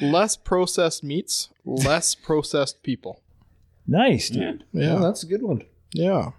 less 0.00 0.36
processed 0.36 1.02
meats, 1.04 1.48
less 1.64 2.14
processed 2.14 2.82
people. 2.82 3.20
nice, 3.86 4.30
dude. 4.30 4.64
Yeah. 4.72 4.82
Yeah, 4.82 4.94
Oh, 4.94 5.00
that's 5.02 5.22
a 5.22 5.26
good 5.26 5.42
one. 5.42 5.62
yeah. 5.92 6.30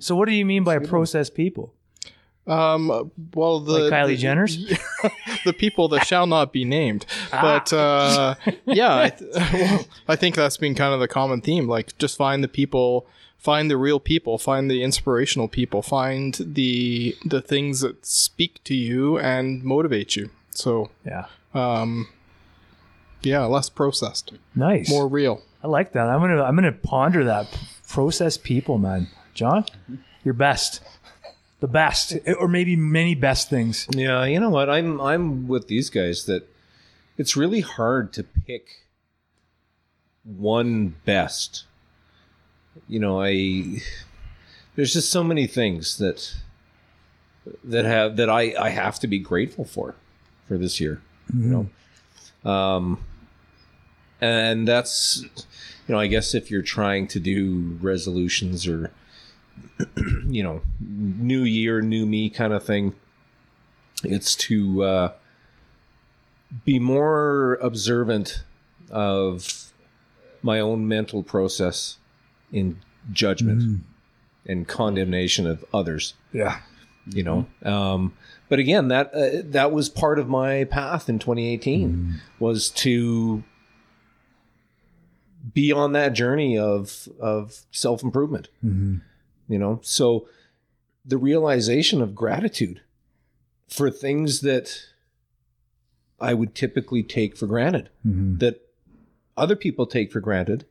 So, 0.00 0.16
what 0.16 0.28
do 0.28 0.34
you 0.34 0.46
mean 0.46 0.64
by 0.64 0.78
processed 0.78 1.34
people? 1.34 1.72
Um. 2.46 3.10
Well, 3.34 3.60
the 3.60 3.72
Like 3.88 3.92
Kylie 3.92 4.06
the- 4.08 4.16
Jenner's? 4.16 4.58
the 5.46 5.52
people 5.54 5.88
that 5.88 6.06
shall 6.06 6.26
not 6.26 6.52
be 6.52 6.64
named. 6.64 7.06
But 7.30 7.72
uh, 7.72 8.34
yeah, 8.66 8.94
I, 8.96 9.08
th- 9.10 9.30
well, 9.52 9.84
I 10.08 10.16
think 10.16 10.34
that's 10.34 10.56
been 10.58 10.74
kind 10.74 10.92
of 10.92 11.00
the 11.00 11.08
common 11.08 11.40
theme. 11.40 11.66
Like, 11.68 11.96
just 11.96 12.18
find 12.18 12.44
the 12.44 12.48
people, 12.48 13.06
find 13.38 13.70
the 13.70 13.78
real 13.78 13.98
people, 13.98 14.36
find 14.36 14.70
the 14.70 14.82
inspirational 14.82 15.48
people, 15.48 15.80
find 15.80 16.34
the 16.38 17.16
the 17.24 17.40
things 17.40 17.80
that 17.80 18.04
speak 18.04 18.62
to 18.64 18.74
you 18.74 19.18
and 19.18 19.62
motivate 19.64 20.14
you. 20.16 20.28
So, 20.50 20.90
Yeah. 21.06 21.24
um, 21.54 22.08
yeah, 23.22 23.44
less 23.44 23.70
processed, 23.70 24.32
Nice. 24.54 24.88
more 24.90 25.08
real. 25.08 25.40
I 25.62 25.66
like 25.68 25.92
that. 25.92 26.08
I'm 26.08 26.20
gonna 26.20 26.42
I'm 26.42 26.54
gonna 26.56 26.72
ponder 26.72 27.24
that. 27.24 27.46
Processed 27.88 28.44
people, 28.44 28.76
man. 28.76 29.08
John, 29.32 29.64
you're 30.24 30.34
best. 30.34 30.82
The 31.64 31.68
best, 31.68 32.18
or 32.38 32.46
maybe 32.46 32.76
many 32.76 33.14
best 33.14 33.48
things. 33.48 33.88
Yeah, 33.90 34.22
you 34.26 34.38
know 34.38 34.50
what? 34.50 34.68
I'm 34.68 35.00
I'm 35.00 35.48
with 35.48 35.66
these 35.66 35.88
guys 35.88 36.26
that 36.26 36.46
it's 37.16 37.38
really 37.38 37.62
hard 37.62 38.12
to 38.12 38.22
pick 38.22 38.82
one 40.24 40.96
best. 41.06 41.64
You 42.86 42.98
know, 42.98 43.22
I 43.22 43.78
there's 44.76 44.92
just 44.92 45.10
so 45.10 45.24
many 45.24 45.46
things 45.46 45.96
that 45.96 46.34
that 47.64 47.86
have 47.86 48.16
that 48.18 48.28
I 48.28 48.54
I 48.60 48.68
have 48.68 48.98
to 48.98 49.06
be 49.06 49.18
grateful 49.18 49.64
for 49.64 49.94
for 50.46 50.58
this 50.58 50.82
year. 50.82 51.00
You 51.32 51.70
know, 52.44 52.50
um, 52.50 53.02
and 54.20 54.68
that's 54.68 55.22
you 55.88 55.94
know 55.94 55.98
I 55.98 56.08
guess 56.08 56.34
if 56.34 56.50
you're 56.50 56.60
trying 56.60 57.06
to 57.06 57.18
do 57.18 57.78
resolutions 57.80 58.66
or 58.66 58.90
you 60.26 60.42
know 60.42 60.62
new 60.80 61.42
year 61.42 61.80
new 61.80 62.06
me 62.06 62.30
kind 62.30 62.52
of 62.52 62.64
thing. 62.64 62.94
It's 64.02 64.34
to 64.36 64.82
uh, 64.84 65.12
be 66.64 66.78
more 66.78 67.54
observant 67.62 68.42
of 68.90 69.72
my 70.42 70.60
own 70.60 70.86
mental 70.86 71.22
process 71.22 71.96
in 72.52 72.78
judgment 73.12 73.82
and 74.46 74.68
condemnation 74.68 75.46
of 75.46 75.64
others. 75.72 76.14
Yeah. 76.32 76.60
you 77.06 77.22
know 77.22 77.46
um, 77.64 78.14
but 78.48 78.58
again 78.58 78.88
that 78.88 79.12
uh, 79.14 79.42
that 79.44 79.72
was 79.72 79.88
part 79.88 80.18
of 80.18 80.28
my 80.28 80.64
path 80.64 81.08
in 81.08 81.18
2018 81.18 82.20
was 82.38 82.70
to 82.70 83.42
be 85.52 85.70
on 85.72 85.92
that 85.92 86.12
journey 86.14 86.56
of 86.58 87.08
of 87.20 87.60
self-improvement. 87.70 88.48
Mhm. 88.64 89.02
You 89.48 89.58
know? 89.58 89.80
So 89.82 90.28
the 91.04 91.18
realization 91.18 92.00
of 92.00 92.14
gratitude 92.14 92.80
for 93.68 93.90
things 93.90 94.40
that 94.40 94.86
i 96.20 96.32
would 96.32 96.54
typically 96.54 97.02
take 97.02 97.36
for 97.36 97.46
granted 97.46 97.88
Mhm. 98.06 98.38
that 98.38 98.60
other 99.36 99.56
people 99.56 99.84
take 99.86 100.12
for 100.12 100.20
granted 100.20 100.64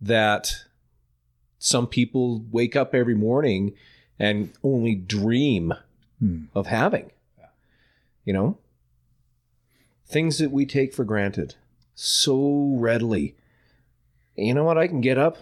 that 0.00 0.64
some 1.58 1.86
people 1.86 2.44
wake 2.50 2.76
up 2.76 2.94
every 2.94 3.14
morning 3.14 3.72
and 4.18 4.52
only 4.62 4.94
dream 4.94 5.74
Hmm. 6.18 6.44
of 6.54 6.66
having 6.66 7.10
you 8.26 8.34
know? 8.34 8.58
Things 10.06 10.38
that 10.38 10.50
we 10.50 10.66
take 10.66 10.92
for 10.92 11.04
granted 11.04 11.54
so 11.94 12.74
readily. 12.76 13.34
You 14.36 14.54
know 14.54 14.64
what? 14.64 14.76
I 14.78 14.86
can 14.88 15.00
get 15.00 15.18
up. 15.18 15.38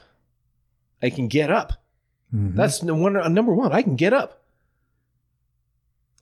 I 1.03 1.11
can 1.11 1.27
get 1.29 1.51
up 1.51 1.73
Mhm. 2.35 2.55
that's 2.55 2.83
one, 2.83 3.17
uh, 3.17 3.29
number 3.29 3.55
one 3.55 3.73
i 3.73 3.81
can 3.83 3.97
get 3.97 4.13
up 4.13 4.41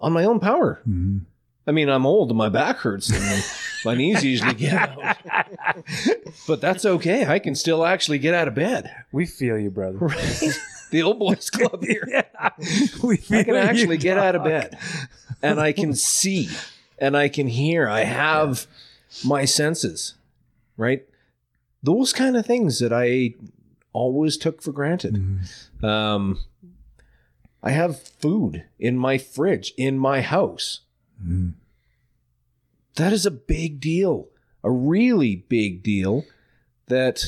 on 0.01 0.13
my 0.13 0.25
own 0.25 0.39
power 0.41 0.81
Mhm. 0.89 1.21
I 1.69 1.73
mean, 1.73 1.89
I'm 1.89 2.07
old 2.07 2.31
and 2.31 2.39
my 2.39 2.49
back 2.49 2.77
hurts 2.77 3.11
and 3.11 3.21
my, 3.21 3.43
my 3.85 3.95
knees 3.97 4.23
usually 4.25 4.55
get 4.55 4.73
out. 4.73 5.17
But 6.47 6.61
that's 6.61 6.85
okay. 6.85 7.27
I 7.27 7.41
can 7.41 7.57
still 7.57 7.85
actually 7.85 8.21
get 8.21 8.35
out 8.35 8.47
of 8.47 8.55
bed. 8.55 8.89
We 9.11 9.27
feel 9.27 9.59
you, 9.59 9.71
brother. 9.71 9.99
Right? 9.99 10.43
The 10.93 11.03
old 11.03 11.19
boys 11.19 11.51
club 11.51 11.83
here. 11.83 12.07
yeah. 12.09 12.51
We 13.03 13.17
feel 13.17 13.41
I 13.41 13.43
can 13.43 13.57
actually 13.57 13.97
get 13.97 14.17
out 14.17 14.37
of 14.37 14.45
bed 14.45 14.79
and 15.43 15.59
I 15.59 15.73
can 15.73 15.93
see 15.97 16.49
and 17.01 17.17
I 17.17 17.29
can 17.29 17.49
hear. 17.49 17.89
I 17.89 18.05
have 18.05 18.69
my 19.25 19.45
senses, 19.45 20.15
right? 20.77 21.05
Those 21.83 22.13
kind 22.13 22.37
of 22.37 22.47
things 22.47 22.79
that 22.79 22.93
I 22.93 23.35
always 23.97 24.36
took 24.36 24.62
for 24.62 24.72
granted. 24.72 25.14
Mhm. 25.14 25.84
Um, 25.84 26.38
I 27.62 27.70
have 27.70 28.01
food 28.01 28.64
in 28.78 28.97
my 28.99 29.16
fridge, 29.18 29.72
in 29.76 29.99
my 29.99 30.20
house. 30.20 30.80
Mhm. 31.22 31.55
that 32.97 33.12
is 33.12 33.24
a 33.26 33.30
big 33.30 33.78
deal 33.80 34.28
a 34.64 34.70
really 34.70 35.36
big 35.36 35.82
deal 35.82 36.24
that 36.86 37.22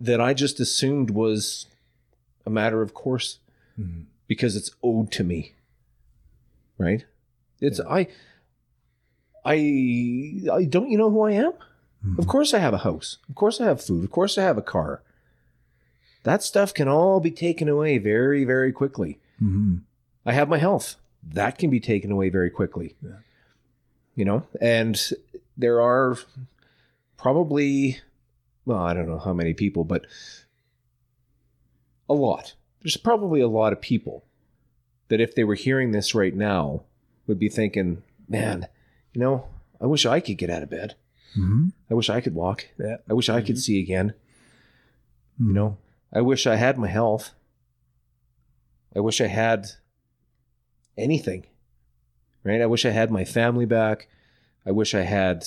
that 0.00 0.20
i 0.20 0.32
just 0.34 0.60
assumed 0.60 1.10
was 1.10 1.66
a 2.46 2.50
matter 2.50 2.80
of 2.82 2.92
course 2.94 3.38
Mhm. 3.78 4.04
because 4.28 4.54
it's 4.56 4.70
owed 4.82 5.10
to 5.12 5.24
me 5.24 5.54
right 6.78 7.04
it's 7.60 7.80
i 7.80 8.06
I, 9.44 9.56
I 10.52 10.64
don't 10.64 10.90
you 10.90 10.96
know 10.98 11.10
who 11.10 11.22
I 11.22 11.32
am? 11.32 11.52
Of 12.18 12.26
course 12.26 12.52
I 12.52 12.58
have 12.58 12.74
a 12.74 12.78
house. 12.78 13.18
Of 13.28 13.36
course 13.36 13.60
I 13.60 13.66
have 13.66 13.80
food. 13.80 14.04
Of 14.04 14.10
course 14.10 14.36
I 14.36 14.42
have 14.42 14.58
a 14.58 14.62
car. 14.62 15.02
That 16.24 16.42
stuff 16.42 16.74
can 16.74 16.88
all 16.88 17.20
be 17.20 17.30
taken 17.30 17.68
away 17.68 17.98
very, 17.98 18.44
very 18.44 18.72
quickly. 18.72 19.18
Mm-hmm. 19.42 19.76
I 20.26 20.32
have 20.32 20.48
my 20.48 20.58
health. 20.58 20.96
That 21.22 21.58
can 21.58 21.70
be 21.70 21.80
taken 21.80 22.10
away 22.10 22.28
very 22.28 22.50
quickly. 22.50 22.96
Yeah. 23.02 23.18
You 24.14 24.24
know, 24.24 24.46
and 24.60 25.00
there 25.56 25.80
are 25.80 26.18
probably, 27.16 28.00
well, 28.64 28.78
I 28.78 28.94
don't 28.94 29.08
know 29.08 29.18
how 29.18 29.32
many 29.32 29.54
people, 29.54 29.84
but 29.84 30.06
a 32.08 32.14
lot. 32.14 32.54
There's 32.82 32.96
probably 32.96 33.40
a 33.40 33.48
lot 33.48 33.72
of 33.72 33.80
people 33.80 34.24
that 35.08 35.20
if 35.20 35.34
they 35.34 35.44
were 35.44 35.54
hearing 35.54 35.92
this 35.92 36.14
right 36.14 36.34
now 36.34 36.82
would 37.26 37.38
be 37.38 37.48
thinking, 37.48 38.02
man, 38.28 38.66
you 39.14 39.20
know, 39.20 39.46
I 39.80 39.86
wish 39.86 40.04
I 40.04 40.20
could 40.20 40.38
get 40.38 40.50
out 40.50 40.62
of 40.62 40.70
bed. 40.70 40.94
Mm-hmm. 41.36 41.68
I 41.92 41.94
wish 41.94 42.08
I 42.08 42.22
could 42.22 42.34
walk. 42.34 42.68
Yeah. 42.78 42.96
I 43.08 43.12
wish 43.12 43.28
I 43.28 43.42
could 43.42 43.58
see 43.58 43.78
again. 43.78 44.14
Mm-hmm. 45.34 45.48
You 45.48 45.52
know, 45.54 45.76
I 46.10 46.22
wish 46.22 46.46
I 46.46 46.56
had 46.56 46.78
my 46.78 46.88
health. 46.88 47.34
I 48.96 49.00
wish 49.00 49.20
I 49.20 49.26
had 49.26 49.66
anything. 50.96 51.44
Right? 52.44 52.62
I 52.62 52.66
wish 52.66 52.86
I 52.86 52.90
had 52.90 53.10
my 53.10 53.26
family 53.26 53.66
back. 53.66 54.08
I 54.64 54.70
wish 54.70 54.94
I 54.94 55.02
had 55.02 55.46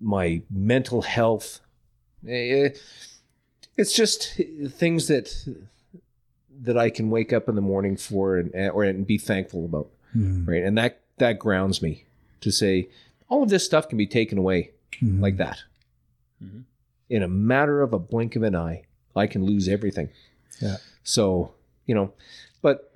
my 0.00 0.40
mental 0.50 1.02
health. 1.02 1.60
Eh, 2.26 2.70
It's 3.76 3.92
just 3.94 4.40
things 4.68 5.08
that 5.08 5.28
that 6.62 6.78
I 6.78 6.88
can 6.90 7.10
wake 7.10 7.32
up 7.34 7.48
in 7.50 7.54
the 7.54 7.60
morning 7.60 7.96
for 7.98 8.36
and 8.38 8.54
or 8.70 8.84
and 8.84 9.06
be 9.06 9.18
thankful 9.18 9.66
about. 9.66 9.90
Mhm. 10.16 10.48
Right? 10.48 10.62
And 10.62 10.78
that 10.78 11.00
that 11.18 11.38
grounds 11.38 11.82
me 11.82 12.04
to 12.40 12.50
say 12.50 12.88
all 13.30 13.42
of 13.42 13.48
this 13.48 13.64
stuff 13.64 13.88
can 13.88 13.96
be 13.96 14.06
taken 14.06 14.36
away 14.36 14.72
Mhm. 15.00 15.20
like 15.22 15.38
that. 15.38 15.62
Mhm. 16.42 16.64
In 17.08 17.22
a 17.22 17.28
matter 17.28 17.80
of 17.80 17.94
a 17.94 17.98
blink 17.98 18.36
of 18.36 18.42
an 18.42 18.54
eye, 18.54 18.82
I 19.16 19.26
can 19.26 19.44
lose 19.44 19.68
everything. 19.68 20.10
Yeah. 20.60 20.76
So, 21.02 21.54
you 21.86 21.94
know, 21.94 22.12
but 22.60 22.92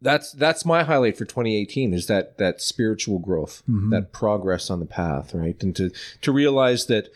that's 0.00 0.32
that's 0.32 0.64
my 0.64 0.82
highlight 0.82 1.16
for 1.16 1.24
2018 1.24 1.94
is 1.94 2.06
that 2.08 2.36
that 2.38 2.60
spiritual 2.60 3.18
growth, 3.18 3.62
Mhm. 3.68 3.90
that 3.90 4.12
progress 4.12 4.68
on 4.70 4.80
the 4.80 4.86
path, 4.86 5.32
right? 5.34 5.60
And 5.62 5.74
to 5.76 5.90
to 6.22 6.32
realize 6.32 6.86
that 6.86 7.08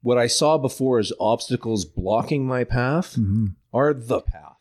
what 0.00 0.16
I 0.18 0.26
saw 0.26 0.56
before 0.58 0.98
as 0.98 1.12
obstacles 1.20 1.84
blocking 1.84 2.46
my 2.46 2.64
path 2.64 3.16
Mhm. 3.16 3.54
are 3.72 3.92
the 3.92 4.20
path. 4.20 4.56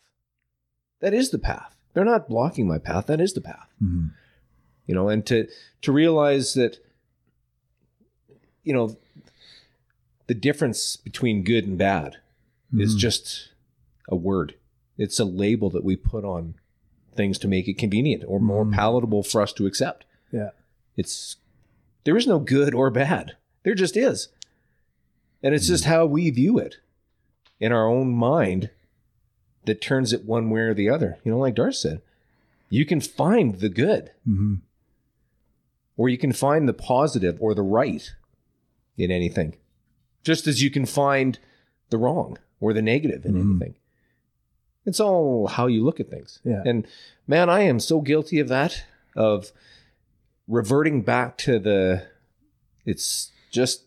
That 1.00 1.14
is 1.14 1.30
the 1.30 1.40
path. 1.40 1.76
They're 1.94 2.04
not 2.04 2.28
blocking 2.28 2.68
my 2.68 2.78
path. 2.80 3.06
That 3.08 3.22
is 3.22 3.34
the 3.34 3.42
path 3.42 3.70
Mhm. 3.82 4.12
You 4.88 4.96
know 4.96 5.10
and 5.10 5.26
to 5.28 5.48
to 5.82 5.92
realize 5.92 6.54
that 6.56 6.78
you 8.64 8.74
know 8.74 8.98
the 10.28 10.34
difference 10.34 10.96
between 10.98 11.44
good 11.44 11.66
and 11.66 11.78
bad 11.78 12.18
is 12.78 12.96
Mhm. 12.96 13.00
just 13.00 13.50
a 14.10 14.16
word 14.16 14.56
it's 14.98 15.20
a 15.20 15.26
label 15.26 15.70
that 15.70 15.84
we 15.84 15.96
put 15.96 16.26
on 16.26 16.56
things 17.16 17.38
to 17.40 17.48
make 17.48 17.68
it 17.68 17.78
convenient 17.78 18.24
or 18.28 18.40
more 18.40 18.66
Mhm. 18.66 18.74
palatable 18.74 19.24
for 19.24 19.42
us 19.42 19.54
to 19.54 19.66
accept 19.68 20.06
Yeah. 20.32 20.50
it's 20.96 21.38
there 22.04 22.18
is 22.18 22.28
no 22.28 22.40
good 22.40 22.74
or 22.74 22.90
bad 22.90 23.36
there 23.64 23.76
just 23.76 23.96
is 23.98 24.30
and 25.44 25.54
it's 25.54 25.68
just 25.68 25.84
how 25.86 26.06
we 26.06 26.30
view 26.30 26.58
it 26.58 26.78
in 27.60 27.72
our 27.72 27.88
own 27.88 28.12
mind 28.12 28.70
that 29.66 29.82
turns 29.82 30.14
it 30.14 30.26
one 30.26 30.50
way 30.50 30.62
or 30.62 30.74
the 30.74 30.90
other 30.90 31.18
you 31.24 31.32
know 31.32 31.38
like 31.40 31.56
darth 31.56 31.76
said 31.76 32.02
you 32.70 32.86
can 32.86 33.00
find 33.00 33.56
the 33.60 33.70
good 33.70 34.12
Mhm. 34.28 34.60
Or 35.98 36.08
you 36.10 36.18
can 36.18 36.32
find 36.32 36.68
the 36.70 36.74
positive 36.74 37.38
or 37.42 37.54
the 37.54 37.64
right 37.64 38.14
in 38.98 39.12
anything, 39.12 39.56
just 40.24 40.48
as 40.48 40.62
you 40.64 40.70
can 40.72 40.86
find 40.86 41.40
the 41.90 41.98
wrong 41.98 42.38
or 42.60 42.72
the 42.74 42.82
negative 42.82 43.26
in 43.26 43.34
Mhm. 43.34 43.50
anything. 43.62 43.76
It's 44.86 45.00
all 45.02 45.48
how 45.48 45.68
you 45.68 45.84
look 45.84 46.00
at 46.00 46.10
things. 46.10 46.40
Yeah. 46.46 46.64
And 46.66 46.88
man, 47.28 47.50
I 47.50 47.62
am 47.62 47.80
so 47.80 48.00
guilty 48.02 48.40
of 48.40 48.48
that, 48.48 48.84
of 49.16 49.52
reverting 50.48 51.02
back 51.02 51.38
to 51.40 51.60
the 51.60 52.04
it's 52.86 53.32
just 53.52 53.84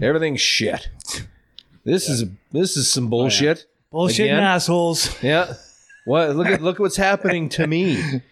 everything's 0.00 0.40
shit. 0.40 0.88
This 1.84 2.08
is 2.08 2.24
this 2.52 2.76
is 2.76 2.90
some 2.90 3.08
bullshit. 3.08 3.66
Bullshit 3.90 4.26
Again? 4.26 4.36
and 4.36 4.44
assholes. 4.44 5.10
Yeah. 5.22 5.54
What 6.04 6.36
look 6.36 6.46
at 6.46 6.62
look 6.62 6.76
at 6.76 6.80
what's 6.80 6.96
happening 6.96 7.48
to 7.50 7.66
me. 7.66 8.22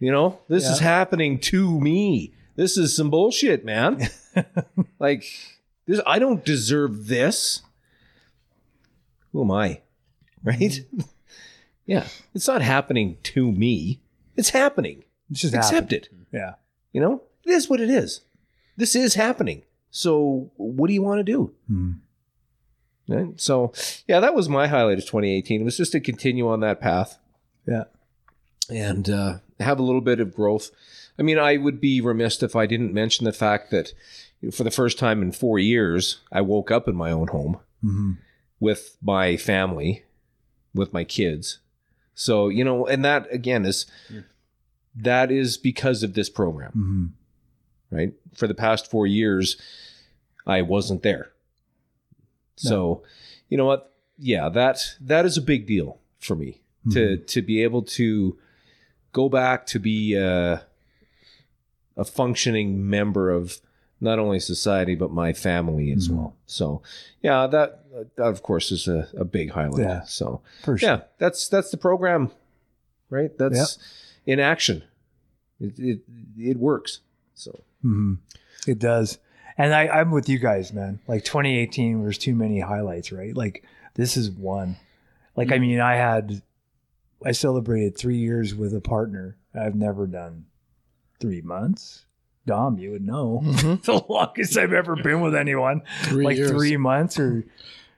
You 0.00 0.10
know, 0.10 0.40
this 0.48 0.68
is 0.68 0.80
happening 0.80 1.38
to 1.40 1.78
me. 1.80 2.32
This 2.56 2.76
is 2.76 2.94
some 2.94 3.10
bullshit, 3.10 3.64
man. 3.64 4.08
like 4.98 5.24
this 5.86 6.00
I 6.06 6.18
don't 6.18 6.44
deserve 6.44 7.06
this. 7.08 7.62
Who 9.32 9.42
am 9.42 9.50
I? 9.50 9.80
Right? 10.44 10.80
yeah. 11.86 12.06
It's 12.34 12.48
not 12.48 12.62
happening 12.62 13.16
to 13.24 13.50
me. 13.50 14.00
It's 14.36 14.50
happening. 14.50 15.04
It's 15.30 15.40
just 15.40 15.54
Accept 15.54 15.72
happened. 15.92 15.92
it. 15.92 16.08
Yeah. 16.32 16.54
You 16.92 17.00
know? 17.00 17.22
It 17.44 17.50
is 17.52 17.68
what 17.70 17.80
it 17.80 17.88
is. 17.90 18.20
This 18.76 18.94
is 18.94 19.14
happening. 19.14 19.62
So 19.90 20.50
what 20.56 20.88
do 20.88 20.94
you 20.94 21.02
want 21.02 21.18
to 21.20 21.24
do? 21.24 21.52
Mhm. 21.70 21.98
Right? 23.08 23.40
So, 23.40 23.72
yeah, 24.06 24.20
that 24.20 24.34
was 24.34 24.48
my 24.48 24.66
highlight 24.68 24.98
of 24.98 25.04
2018. 25.04 25.60
It 25.60 25.64
was 25.64 25.76
just 25.76 25.92
to 25.92 26.00
continue 26.00 26.48
on 26.48 26.60
that 26.60 26.80
path 26.80 27.18
Yeah. 27.66 27.84
and 28.70 29.08
uh, 29.10 29.38
have 29.60 29.78
a 29.78 29.82
little 29.82 30.00
bit 30.00 30.20
of 30.20 30.34
growth. 30.34 30.70
I 31.18 31.22
mean, 31.22 31.38
I 31.38 31.56
would 31.56 31.80
be 31.80 32.00
remiss 32.00 32.42
if 32.42 32.56
I 32.56 32.66
didn't 32.66 32.94
mention 32.94 33.24
the 33.24 33.32
fact 33.32 33.70
that 33.70 33.92
for 34.52 34.64
the 34.64 34.70
first 34.70 34.98
time 34.98 35.22
in 35.22 35.30
four 35.32 35.58
years, 35.58 36.18
I 36.32 36.40
woke 36.40 36.70
up 36.70 36.88
in 36.88 36.96
my 36.96 37.10
own 37.12 37.28
home 37.28 37.58
Mhm. 37.84 38.16
with 38.60 38.96
my 39.02 39.36
family, 39.36 40.04
with 40.74 40.92
my 40.92 41.04
kids. 41.04 41.58
So, 42.14 42.48
you 42.48 42.64
know, 42.64 42.86
and 42.86 43.04
that 43.04 43.26
again 43.32 43.64
is 43.64 43.86
that 44.94 45.30
is 45.30 45.56
because 45.56 46.02
of 46.02 46.12
this 46.14 46.28
program 46.28 47.14
Mhm. 47.90 47.96
right? 47.96 48.12
For 48.34 48.46
the 48.46 48.54
past 48.54 48.90
four 48.90 49.06
years, 49.06 49.56
I 50.46 50.60
wasn't 50.62 51.02
there. 51.02 51.30
So, 52.56 53.02
you 53.48 53.56
know 53.56 53.64
what? 53.66 53.94
Yeah, 54.18 54.48
that 54.50 54.96
that 55.00 55.24
is 55.24 55.36
a 55.36 55.42
big 55.42 55.66
deal 55.66 55.98
for 56.18 56.34
me 56.36 56.60
to 56.90 57.16
to 57.16 57.42
be 57.42 57.62
able 57.62 57.82
to 57.82 58.36
go 59.12 59.28
back 59.28 59.66
to 59.66 59.78
be 59.78 60.14
a, 60.14 60.64
a 61.96 62.04
functioning 62.04 62.88
member 62.88 63.30
of 63.30 63.58
not 64.00 64.18
only 64.18 64.40
society 64.40 64.94
but 64.94 65.10
my 65.12 65.32
family 65.32 65.92
as 65.92 66.08
Mhm. 66.08 66.14
well. 66.16 66.36
So, 66.46 66.82
yeah, 67.22 67.46
that 67.46 67.84
that 68.16 68.24
of 68.24 68.42
course 68.42 68.72
is 68.72 68.88
a, 68.88 69.08
a 69.16 69.24
big 69.24 69.50
highlight. 69.50 69.80
Yeah. 69.86 70.02
So, 70.02 70.40
sure. 70.64 70.78
yeah, 70.80 71.02
that's 71.18 71.48
that's 71.48 71.70
the 71.70 71.76
program, 71.76 72.30
right? 73.10 73.36
That's 73.38 73.78
in 74.26 74.40
action. 74.40 74.82
It, 75.60 75.78
it 75.78 76.00
it 76.38 76.56
works. 76.58 77.00
So. 77.34 77.60
hmm 77.82 78.14
It 78.66 78.78
does. 78.78 79.18
And 79.58 79.74
I, 79.74 79.86
I'm 79.88 80.10
with 80.10 80.28
you 80.28 80.38
guys, 80.38 80.72
man. 80.72 80.98
Like 81.06 81.24
2018, 81.24 82.02
there's 82.02 82.16
too 82.18 82.34
many 82.34 82.60
highlights, 82.60 83.12
right? 83.12 83.36
Like 83.36 83.62
this 83.94 84.16
is 84.16 84.30
one. 84.30 84.76
Like, 85.36 85.52
I 85.52 85.58
mean, 85.58 85.78
I 85.80 85.94
had, 85.96 86.42
I 87.24 87.32
celebrated 87.32 87.96
three 87.96 88.16
years 88.18 88.54
with 88.54 88.74
a 88.74 88.80
partner. 88.80 89.36
I've 89.54 89.74
never 89.74 90.06
done 90.06 90.46
three 91.22 91.40
months. 91.40 92.04
Dom, 92.46 92.78
you 92.78 92.90
would 92.90 93.06
know. 93.06 93.40
Mhm. 93.44 93.82
the 93.84 94.02
longest 94.08 94.58
I've 94.58 94.72
ever 94.72 94.96
been 94.96 95.20
with 95.20 95.34
anyone. 95.34 95.82
Three 96.04 96.24
like 96.24 96.36
years. 96.36 96.50
three 96.50 96.76
months 96.76 97.18
or 97.18 97.44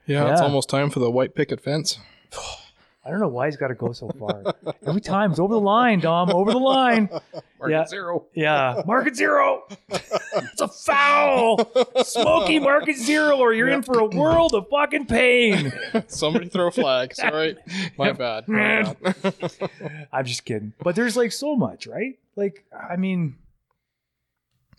Yeah, 0.05 0.31
it's 0.31 0.41
almost 0.41 0.69
time 0.69 0.89
for 0.89 0.99
the 0.99 1.11
white 1.11 1.35
picket 1.35 1.59
fence. 1.61 1.99
I 3.05 3.11
don't 3.11 3.19
know 3.19 3.27
why 3.27 3.45
he's 3.45 3.55
got 3.55 3.67
to 3.67 3.75
go 3.75 3.91
so 3.91 4.09
far. 4.17 4.43
Every 4.87 4.99
time 5.01 5.29
it's 5.31 5.39
over 5.39 5.53
the 5.53 5.59
line, 5.59 5.99
Dom, 5.99 6.31
over 6.31 6.51
the 6.51 6.57
line. 6.57 7.07
Market 7.59 7.71
Yeah. 7.71 7.85
zero. 7.85 8.25
Yeah, 8.33 8.81
market 8.85 9.15
zero. 9.15 9.63
It's 9.89 10.61
a 10.61 10.67
foul. 10.67 11.59
Smoky 12.03 12.59
market 12.59 12.95
zero, 12.97 13.37
or 13.37 13.53
you're 13.53 13.69
in 13.69 13.81
for 13.81 13.99
a 13.99 14.05
world 14.05 14.53
of 14.53 14.67
fucking 14.69 15.05
pain. 15.05 15.71
Somebody 16.07 16.49
throw 16.49 16.67
a 16.67 16.71
flag. 16.71 17.15
Sorry. 17.15 17.55
My 17.97 18.11
bad. 18.11 18.47
My 18.47 18.93
bad. 18.93 19.69
I'm 20.11 20.25
just 20.25 20.43
kidding. 20.45 20.73
But 20.83 20.95
there's 20.95 21.15
like 21.15 21.31
so 21.31 21.55
much, 21.55 21.87
right? 21.87 22.19
Like, 22.35 22.65
I 22.77 22.97
mean, 22.97 23.35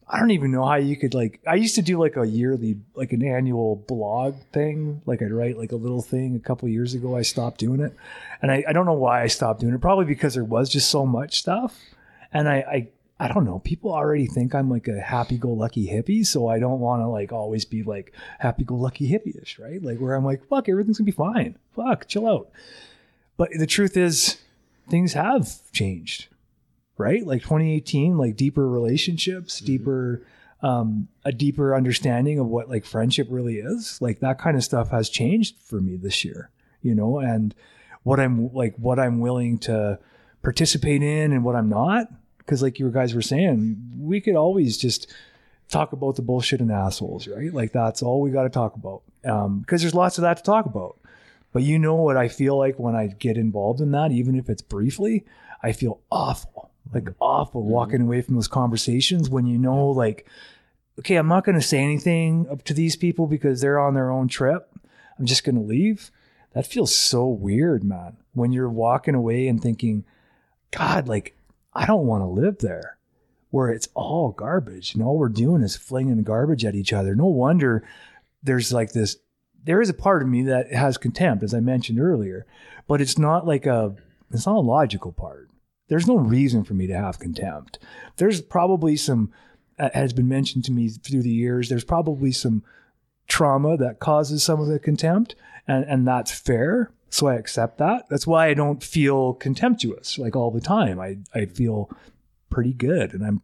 I 0.08 0.20
don't 0.20 0.30
even 0.30 0.52
know 0.52 0.64
how 0.64 0.76
you 0.76 0.96
could 0.96 1.14
like. 1.14 1.40
I 1.46 1.56
used 1.56 1.74
to 1.74 1.82
do 1.82 1.98
like 1.98 2.16
a 2.16 2.24
yearly, 2.24 2.78
like 2.94 3.12
an 3.12 3.24
annual 3.24 3.74
blog 3.74 4.36
thing. 4.52 5.02
Like 5.04 5.20
I'd 5.20 5.32
write 5.32 5.58
like 5.58 5.72
a 5.72 5.76
little 5.76 6.02
thing. 6.02 6.36
A 6.36 6.38
couple 6.38 6.68
years 6.68 6.94
ago, 6.94 7.16
I 7.16 7.22
stopped 7.22 7.58
doing 7.58 7.80
it, 7.80 7.92
and 8.40 8.52
I, 8.52 8.64
I 8.68 8.72
don't 8.72 8.86
know 8.86 8.92
why 8.92 9.22
I 9.22 9.26
stopped 9.26 9.60
doing 9.60 9.74
it. 9.74 9.80
Probably 9.80 10.04
because 10.04 10.34
there 10.34 10.44
was 10.44 10.68
just 10.68 10.90
so 10.90 11.04
much 11.04 11.40
stuff, 11.40 11.76
and 12.32 12.48
I, 12.48 12.56
I 12.56 12.88
I 13.18 13.28
don't 13.28 13.44
know. 13.44 13.60
People 13.60 13.92
already 13.92 14.26
think 14.26 14.54
I'm 14.54 14.70
like 14.70 14.88
a 14.88 15.00
happy-go-lucky 15.00 15.88
hippie, 15.88 16.24
so 16.24 16.48
I 16.48 16.58
don't 16.58 16.80
want 16.80 17.00
to 17.02 17.08
like 17.08 17.32
always 17.32 17.64
be 17.64 17.82
like 17.82 18.12
happy-go-lucky 18.38 19.10
hippie-ish, 19.10 19.58
right? 19.58 19.82
Like 19.82 19.98
where 19.98 20.14
I'm 20.14 20.24
like, 20.24 20.46
fuck, 20.48 20.68
everything's 20.68 20.98
gonna 20.98 21.06
be 21.06 21.12
fine. 21.12 21.56
Fuck, 21.74 22.06
chill 22.06 22.28
out. 22.28 22.50
But 23.36 23.50
the 23.58 23.66
truth 23.66 23.96
is, 23.96 24.38
things 24.88 25.14
have 25.14 25.50
changed. 25.72 26.28
Right? 26.98 27.27
Like 27.27 27.43
2018, 27.43 28.16
like 28.16 28.36
deeper 28.36 28.68
relationships, 28.68 29.60
deeper, 29.60 30.23
um, 30.62 31.09
a 31.24 31.32
deeper 31.32 31.74
understanding 31.74 32.39
of 32.39 32.47
what 32.47 32.68
like 32.68 32.85
friendship 32.85 33.28
really 33.31 33.56
is. 33.56 34.01
Like 34.01 34.20
that 34.20 34.39
kind 34.39 34.56
of 34.56 34.64
stuff 34.64 34.90
has 34.90 35.09
changed 35.09 35.56
for 35.62 35.81
me 35.81 35.97
this 35.97 36.24
year, 36.24 36.51
you 36.82 36.94
know, 36.94 37.18
and 37.18 37.55
what 38.02 38.20
I'm 38.20 38.52
like, 38.52 38.74
what 38.77 38.98
I'm 38.98 39.20
willing 39.20 39.59
to 39.60 39.98
participate 40.43 41.02
in 41.02 41.32
and 41.32 41.44
what 41.44 41.56
I'm 41.56 41.68
not. 41.68 42.09
Cause 42.47 42.62
like 42.62 42.78
you 42.78 42.89
guys 42.90 43.14
were 43.14 43.23
saying, 43.23 43.77
we 43.98 44.20
could 44.20 44.36
always 44.36 44.78
just 44.78 45.12
talk 45.68 45.93
about 45.93 46.16
the 46.16 46.23
bullshit 46.23 46.60
and 46.60 46.70
assholes, 46.70 47.27
right? 47.27 47.52
Like 47.52 47.73
that's 47.73 48.02
all 48.02 48.20
we 48.20 48.31
got 48.31 48.44
to 48.44 48.48
talk 48.51 48.77
about. 48.77 49.02
Um, 49.24 49.60
because 49.60 49.81
there's 49.81 49.94
lots 49.94 50.18
of 50.18 50.23
that 50.23 50.36
to 50.39 50.43
talk 50.43 50.66
about. 50.66 50.97
But 51.52 51.62
you 51.62 51.78
know 51.78 51.94
what 51.94 52.16
I 52.16 52.28
feel 52.28 52.56
like 52.56 52.78
when 52.78 52.94
I 52.94 53.06
get 53.06 53.36
involved 53.36 53.81
in 53.81 53.90
that, 53.93 54.12
even 54.12 54.36
if 54.36 54.48
it's 54.48 54.62
briefly, 54.62 55.24
I 55.62 55.73
feel 55.73 56.01
awful, 56.10 56.65
like 56.92 57.04
mm-hmm. 57.04 57.22
awful 57.22 57.62
walking 57.62 57.96
mm-hmm. 57.96 58.06
away 58.06 58.22
from 58.22 58.34
those 58.34 58.48
conversations 58.48 59.28
when 59.28 59.46
you 59.46 59.58
know, 59.58 59.88
like, 59.88 60.26
okay, 60.98 61.16
I'm 61.16 61.28
not 61.28 61.44
going 61.44 61.58
to 61.58 61.66
say 61.66 61.78
anything 61.78 62.46
up 62.50 62.62
to 62.64 62.74
these 62.74 62.96
people 62.96 63.26
because 63.26 63.60
they're 63.60 63.78
on 63.78 63.94
their 63.94 64.10
own 64.10 64.28
trip. 64.28 64.70
I'm 65.18 65.26
just 65.26 65.44
going 65.44 65.56
to 65.56 65.60
leave. 65.60 66.10
That 66.52 66.66
feels 66.66 66.94
so 66.96 67.26
weird, 67.26 67.84
man. 67.84 68.16
When 68.32 68.52
you're 68.52 68.70
walking 68.70 69.14
away 69.14 69.48
and 69.48 69.60
thinking, 69.60 70.04
God, 70.70 71.08
like, 71.08 71.36
I 71.74 71.86
don't 71.86 72.06
want 72.06 72.22
to 72.22 72.26
live 72.26 72.58
there 72.58 72.96
where 73.50 73.70
it's 73.70 73.88
all 73.94 74.32
garbage 74.32 74.94
and 74.94 75.02
all 75.02 75.16
we're 75.16 75.28
doing 75.28 75.62
is 75.62 75.76
flinging 75.76 76.22
garbage 76.22 76.64
at 76.64 76.74
each 76.74 76.92
other. 76.92 77.14
No 77.14 77.26
wonder 77.26 77.86
there's 78.42 78.72
like 78.72 78.92
this 78.92 79.16
there 79.64 79.80
is 79.80 79.88
a 79.88 79.94
part 79.94 80.22
of 80.22 80.28
me 80.28 80.42
that 80.42 80.72
has 80.72 80.96
contempt 80.96 81.42
as 81.42 81.54
I 81.54 81.60
mentioned 81.60 82.00
earlier, 82.00 82.46
but 82.86 83.00
it's 83.00 83.18
not 83.18 83.46
like 83.46 83.66
a 83.66 83.94
it's 84.30 84.46
not 84.46 84.56
a 84.56 84.60
logical 84.60 85.12
part. 85.12 85.48
There's 85.88 86.06
no 86.06 86.16
reason 86.16 86.64
for 86.64 86.74
me 86.74 86.86
to 86.86 86.96
have 86.96 87.18
contempt. 87.18 87.78
There's 88.16 88.40
probably 88.40 88.96
some 88.96 89.32
uh, 89.78 89.90
has 89.94 90.12
been 90.12 90.28
mentioned 90.28 90.64
to 90.64 90.72
me 90.72 90.88
through 90.88 91.22
the 91.22 91.30
years. 91.30 91.68
There's 91.68 91.84
probably 91.84 92.32
some 92.32 92.62
trauma 93.28 93.76
that 93.76 93.98
causes 93.98 94.42
some 94.42 94.60
of 94.60 94.68
the 94.68 94.78
contempt 94.78 95.34
and 95.66 95.84
and 95.84 96.06
that's 96.06 96.32
fair. 96.32 96.90
So 97.08 97.28
I 97.28 97.34
accept 97.34 97.78
that. 97.78 98.06
That's 98.08 98.26
why 98.26 98.48
I 98.48 98.54
don't 98.54 98.82
feel 98.82 99.34
contemptuous 99.34 100.18
like 100.18 100.36
all 100.36 100.50
the 100.50 100.60
time. 100.60 101.00
I 101.00 101.18
I 101.34 101.46
feel 101.46 101.90
pretty 102.50 102.72
good 102.72 103.12
and 103.12 103.24
I'm 103.24 103.42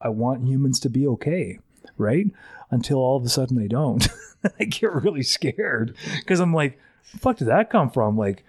I 0.00 0.08
want 0.08 0.46
humans 0.46 0.80
to 0.80 0.90
be 0.90 1.06
okay, 1.06 1.58
right? 1.96 2.26
Until 2.70 2.98
all 2.98 3.16
of 3.16 3.24
a 3.24 3.28
sudden 3.28 3.56
they 3.56 3.68
don't. 3.68 4.08
I 4.60 4.64
get 4.64 4.92
really 4.92 5.22
scared 5.22 5.96
because 6.18 6.40
I'm 6.40 6.52
like, 6.52 6.78
fuck 7.02 7.38
did 7.38 7.48
that 7.48 7.70
come 7.70 7.90
from? 7.90 8.16
Like 8.16 8.44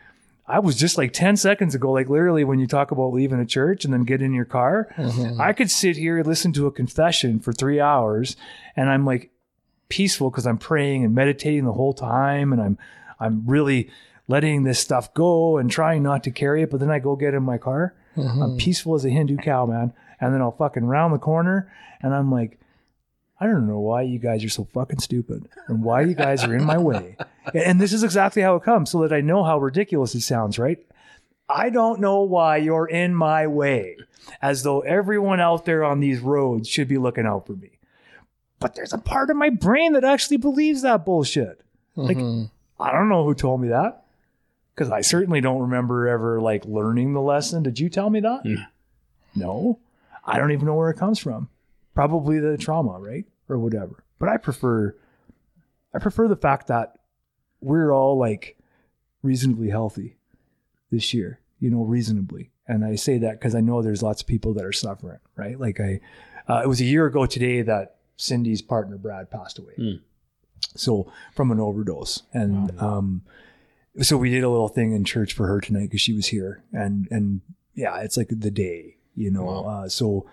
I 0.45 0.60
was 0.60 0.76
just 0.76 0.98
like 0.98 1.14
10 1.14 1.38
seconds 1.38 1.74
ago, 1.74 1.91
like 1.91 2.10
literally 2.10 2.44
when 2.44 2.60
you 2.60 2.68
talk 2.68 2.91
about 2.91 3.14
leaving 3.14 3.40
a 3.40 3.45
church 3.45 3.86
and 3.86 3.94
then 3.94 4.03
get 4.03 4.22
in 4.22 4.34
your 4.34 4.45
car, 4.45 4.94
mm-hmm. 4.98 5.40
I 5.40 5.53
could 5.53 5.72
sit 5.72 5.95
here 5.95 6.18
and 6.18 6.28
listen 6.28 6.52
to 6.53 6.68
a 6.68 6.72
confession 6.72 7.40
for 7.40 7.53
three 7.53 7.80
hours 7.80 8.36
and 8.76 8.90
I'm 8.90 9.06
like 9.06 9.32
peaceful 9.88 10.30
because 10.30 10.45
I'm 10.45 10.57
praying 10.57 11.06
and 11.06 11.15
meditating 11.15 11.64
the 11.64 11.74
whole 11.74 11.94
time 11.94 12.52
and 12.52 12.61
I'm 12.61 12.78
I'm 13.20 13.44
really 13.45 13.90
letting 14.28 14.64
this 14.64 14.80
stuff 14.80 15.14
go 15.14 15.57
and 15.57 15.72
trying 15.72 16.03
not 16.03 16.24
to 16.24 16.32
carry 16.32 16.64
it, 16.64 16.72
but 16.72 16.80
then 16.80 16.91
I 16.91 16.99
go 16.99 17.15
get 17.15 17.34
in 17.34 17.44
my 17.44 17.57
car. 17.57 17.94
I'm 18.18 18.24
mm-hmm. 18.24 18.57
peaceful 18.57 18.95
as 18.95 19.06
a 19.06 19.10
Hindu 19.10 19.38
cow, 19.38 19.65
man. 19.65 19.94
And 20.20 20.34
then 20.34 20.41
I'll 20.41 20.52
fucking 20.52 20.86
round 20.86 21.14
the 21.14 21.20
corner 21.20 21.72
and 22.02 22.14
I'm 22.14 22.32
like, 22.32 22.60
I 23.39 23.47
don't 23.47 23.68
know 23.68 23.80
why 23.80 24.03
you 24.03 24.19
guys 24.19 24.43
are 24.43 24.49
so 24.49 24.65
fucking 24.73 24.99
stupid 24.99 25.49
and 25.68 25.84
why 25.84 26.01
you 26.01 26.14
guys 26.14 26.43
are 26.43 26.55
in 26.55 26.64
my 26.64 26.77
way. 26.77 27.18
And 27.53 27.81
this 27.81 27.91
is 27.91 28.03
exactly 28.03 28.41
how 28.41 28.55
it 28.55 28.64
comes 28.64 28.91
so 28.91 29.01
that 29.01 29.14
I 29.14 29.22
know 29.22 29.43
how 29.43 29.60
ridiculous 29.60 30.15
it 30.15 30.22
sounds, 30.22 30.57
right? 30.57 30.80
I 31.49 31.69
don't 31.69 31.99
know 31.99 32.22
why 32.22 32.57
you're 32.57 32.88
in 32.88 33.14
my 33.14 33.47
way, 33.47 33.97
as 34.41 34.64
though 34.64 34.80
everyone 34.81 35.39
out 35.39 35.65
there 35.65 35.84
on 35.84 35.99
these 35.99 36.19
roads 36.19 36.69
should 36.69 36.88
be 36.88 36.97
looking 36.97 37.26
out 37.26 37.45
for 37.45 37.53
me. 37.53 37.72
But 38.60 38.76
there's 38.76 38.93
a 38.93 38.97
part 38.97 39.30
of 39.30 39.35
my 39.35 39.49
brain 39.49 39.93
that 39.93 40.05
actually 40.05 40.38
believes 40.38 40.84
that 40.84 41.03
bullshit. 41.03 41.60
Like, 41.95 42.18
mm-hmm. 42.18 42.45
I 42.81 42.91
don't 42.91 43.10
know 43.10 43.26
who 43.26 43.35
told 43.35 43.61
me 43.61 43.68
that 43.68 44.05
because 44.73 44.89
I 44.89 45.01
certainly 45.01 45.41
don't 45.41 45.61
remember 45.61 46.07
ever 46.07 46.39
like 46.39 46.65
learning 46.65 47.14
the 47.14 47.22
lesson. 47.22 47.61
Did 47.61 47.80
you 47.80 47.89
tell 47.89 48.10
me 48.10 48.22
that? 48.22 48.45
No. 48.45 48.64
No. 49.35 49.80
I 50.26 50.38
don't 50.38 50.51
even 50.51 50.65
know 50.65 50.76
where 50.76 50.89
it 50.89 50.97
comes 50.97 51.19
from. 51.19 51.49
Probably 51.94 52.40
the 52.40 52.57
trauma, 52.57 52.99
right? 52.99 53.26
Or 53.49 53.57
whatever. 53.60 54.03
But 54.20 54.30
I 54.30 54.38
prefer 54.38 54.95
I 55.94 55.99
prefer 55.99 56.28
the 56.28 56.36
fact 56.36 56.68
that 56.68 56.95
we're 57.61 57.91
all 57.91 58.18
like 58.18 58.57
reasonably 59.22 59.70
healthy 59.70 60.18
this 60.91 61.14
year, 61.14 61.40
you 61.60 61.70
know, 61.70 61.84
reasonably. 61.84 62.52
And 62.68 62.84
I 62.84 62.95
say 62.95 63.18
that 63.20 63.40
because 63.40 63.56
I 63.56 63.61
know 63.61 63.82
there's 63.82 64.02
lots 64.02 64.22
of 64.22 64.28
people 64.28 64.53
that 64.53 64.65
are 64.65 64.74
suffering, 64.74 65.20
right? 65.36 65.60
Like 65.60 65.80
I, 65.80 65.99
uh, 66.48 66.61
it 66.64 66.68
was 66.68 66.82
a 66.82 66.86
year 66.86 67.06
ago 67.06 67.26
today 67.26 67.61
that 67.61 67.98
Cindy's 68.18 68.61
partner 68.61 68.98
Brad 68.98 69.30
passed 69.30 69.60
away. 69.60 69.74
Hmm. 69.76 69.95
So 70.76 71.11
from 71.36 71.52
an 71.52 71.60
overdose, 71.60 72.24
and 72.34 72.80
um, 72.80 73.22
so 74.02 74.18
we 74.18 74.30
did 74.30 74.44
a 74.44 74.49
little 74.49 74.70
thing 74.70 74.94
in 74.94 75.03
church 75.03 75.34
for 75.34 75.45
her 75.48 75.60
tonight 75.60 75.84
because 75.84 76.02
she 76.02 76.14
was 76.14 76.28
here, 76.28 76.64
and 76.72 77.07
and 77.11 77.41
yeah, 77.76 77.99
it's 77.99 78.18
like 78.18 78.30
the 78.30 78.49
day, 78.49 78.98
you 79.15 79.30
know. 79.30 79.65
Uh, 79.65 79.90
so, 79.90 80.26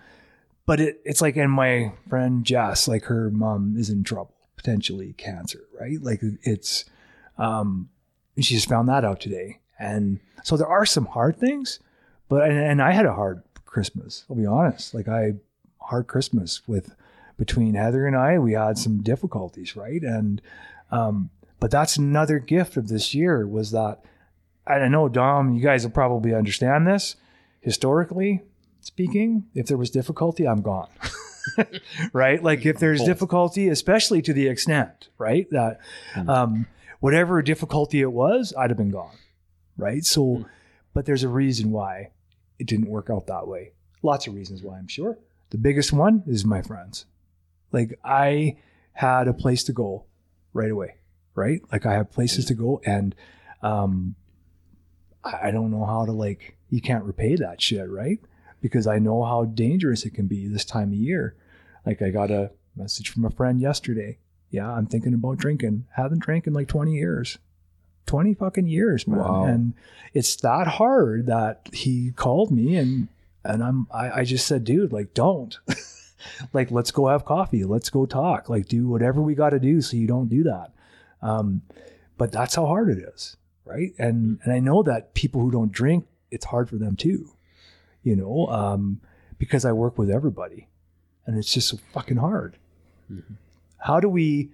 but 0.71 0.79
it 0.79 1.01
it's 1.03 1.19
like, 1.19 1.35
and 1.35 1.51
my 1.51 1.91
friend 2.07 2.45
Jess, 2.45 2.87
like 2.87 3.03
her 3.03 3.29
mom 3.29 3.75
is 3.77 3.89
in 3.89 4.05
trouble, 4.05 4.37
potentially 4.55 5.11
cancer, 5.17 5.65
right? 5.77 6.01
Like 6.01 6.21
it's, 6.43 6.85
um, 7.37 7.89
she 8.39 8.55
just 8.55 8.69
found 8.69 8.87
that 8.87 9.03
out 9.03 9.19
today, 9.19 9.59
and 9.77 10.21
so 10.45 10.55
there 10.55 10.69
are 10.69 10.85
some 10.85 11.07
hard 11.07 11.35
things, 11.35 11.79
but 12.29 12.49
and, 12.49 12.57
and 12.57 12.81
I 12.81 12.91
had 12.91 13.05
a 13.05 13.13
hard 13.13 13.43
Christmas. 13.65 14.23
I'll 14.29 14.37
be 14.37 14.45
honest, 14.45 14.93
like 14.93 15.09
I 15.09 15.33
hard 15.81 16.07
Christmas 16.07 16.65
with 16.69 16.95
between 17.35 17.73
Heather 17.73 18.07
and 18.07 18.15
I, 18.15 18.39
we 18.39 18.53
had 18.53 18.77
some 18.77 19.03
difficulties, 19.03 19.75
right? 19.75 20.01
And 20.01 20.41
um, 20.89 21.31
but 21.59 21.69
that's 21.69 21.97
another 21.97 22.39
gift 22.39 22.77
of 22.77 22.87
this 22.87 23.13
year 23.13 23.45
was 23.45 23.71
that 23.71 24.05
I 24.65 24.87
know 24.87 25.09
Dom, 25.09 25.53
you 25.53 25.61
guys 25.61 25.83
will 25.83 25.91
probably 25.91 26.33
understand 26.33 26.87
this. 26.87 27.17
Historically 27.59 28.43
speaking, 28.81 29.45
if 29.53 29.67
there 29.67 29.77
was 29.77 29.89
difficulty, 29.89 30.47
I'm 30.47 30.61
gone. 30.61 30.89
right? 32.13 32.43
Like 32.43 32.65
if 32.65 32.79
there's 32.79 33.03
difficulty, 33.03 33.69
especially 33.69 34.21
to 34.23 34.33
the 34.33 34.47
extent, 34.47 35.09
right? 35.17 35.47
That 35.51 35.79
um, 36.27 36.67
whatever 36.99 37.41
difficulty 37.41 38.01
it 38.01 38.11
was, 38.11 38.53
I'd 38.57 38.69
have 38.69 38.77
been 38.77 38.91
gone. 38.91 39.15
Right. 39.77 40.03
So, 40.03 40.45
but 40.93 41.05
there's 41.05 41.23
a 41.23 41.29
reason 41.29 41.71
why 41.71 42.11
it 42.59 42.67
didn't 42.67 42.89
work 42.89 43.09
out 43.09 43.27
that 43.27 43.47
way. 43.47 43.71
Lots 44.03 44.27
of 44.27 44.35
reasons 44.35 44.61
why, 44.61 44.77
I'm 44.77 44.87
sure. 44.87 45.17
The 45.51 45.57
biggest 45.57 45.93
one 45.93 46.23
is 46.27 46.45
my 46.45 46.61
friends. 46.61 47.05
Like 47.71 47.99
I 48.03 48.57
had 48.93 49.27
a 49.27 49.33
place 49.33 49.63
to 49.65 49.73
go 49.73 50.05
right 50.53 50.71
away, 50.71 50.95
right? 51.35 51.61
Like 51.71 51.85
I 51.85 51.93
have 51.93 52.11
places 52.11 52.45
to 52.45 52.53
go 52.53 52.81
and 52.85 53.15
um 53.61 54.15
I 55.23 55.47
I 55.47 55.51
don't 55.51 55.71
know 55.71 55.85
how 55.85 56.05
to 56.05 56.11
like 56.11 56.57
you 56.69 56.81
can't 56.81 57.03
repay 57.03 57.35
that 57.35 57.61
shit, 57.61 57.89
right? 57.89 58.19
Because 58.61 58.87
I 58.87 58.99
know 58.99 59.23
how 59.23 59.45
dangerous 59.45 60.05
it 60.05 60.13
can 60.13 60.27
be 60.27 60.47
this 60.47 60.65
time 60.65 60.89
of 60.89 60.95
year. 60.95 61.35
Like 61.85 62.01
I 62.01 62.09
got 62.09 62.31
a 62.31 62.51
message 62.75 63.09
from 63.09 63.25
a 63.25 63.31
friend 63.31 63.59
yesterday. 63.59 64.19
Yeah, 64.49 64.69
I'm 64.69 64.85
thinking 64.85 65.13
about 65.13 65.37
drinking. 65.37 65.85
Haven't 65.95 66.19
drank 66.19 66.45
in 66.45 66.53
like 66.53 66.67
20 66.67 66.93
years. 66.93 67.37
20 68.05 68.33
fucking 68.33 68.67
years, 68.67 69.07
man. 69.07 69.19
Wow. 69.19 69.45
And 69.45 69.73
it's 70.13 70.35
that 70.37 70.67
hard 70.67 71.27
that 71.27 71.69
he 71.71 72.11
called 72.11 72.51
me 72.51 72.75
and 72.75 73.07
and 73.43 73.63
I'm 73.63 73.87
I, 73.91 74.11
I 74.11 74.23
just 74.23 74.45
said, 74.45 74.63
dude, 74.63 74.93
like 74.93 75.13
don't. 75.13 75.57
like 76.53 76.71
let's 76.71 76.91
go 76.91 77.07
have 77.07 77.25
coffee. 77.25 77.63
Let's 77.63 77.89
go 77.89 78.05
talk. 78.05 78.49
Like 78.49 78.67
do 78.67 78.87
whatever 78.87 79.21
we 79.21 79.35
got 79.35 79.51
to 79.51 79.59
do 79.59 79.81
so 79.81 79.97
you 79.97 80.07
don't 80.07 80.29
do 80.29 80.43
that. 80.43 80.71
Um, 81.21 81.61
but 82.17 82.31
that's 82.31 82.55
how 82.55 82.65
hard 82.65 82.89
it 82.89 82.99
is, 82.99 83.37
right? 83.65 83.93
And 83.97 84.39
and 84.43 84.53
I 84.53 84.59
know 84.59 84.83
that 84.83 85.13
people 85.13 85.41
who 85.41 85.51
don't 85.51 85.71
drink, 85.71 86.05
it's 86.29 86.45
hard 86.45 86.69
for 86.69 86.75
them 86.75 86.95
too. 86.95 87.31
You 88.03 88.15
know, 88.15 88.47
um, 88.47 89.01
because 89.37 89.65
I 89.65 89.71
work 89.71 89.97
with 89.97 90.09
everybody, 90.09 90.67
and 91.25 91.37
it's 91.37 91.53
just 91.53 91.69
so 91.69 91.77
fucking 91.93 92.17
hard. 92.17 92.57
How 93.79 93.99
do 93.99 94.09
we 94.09 94.51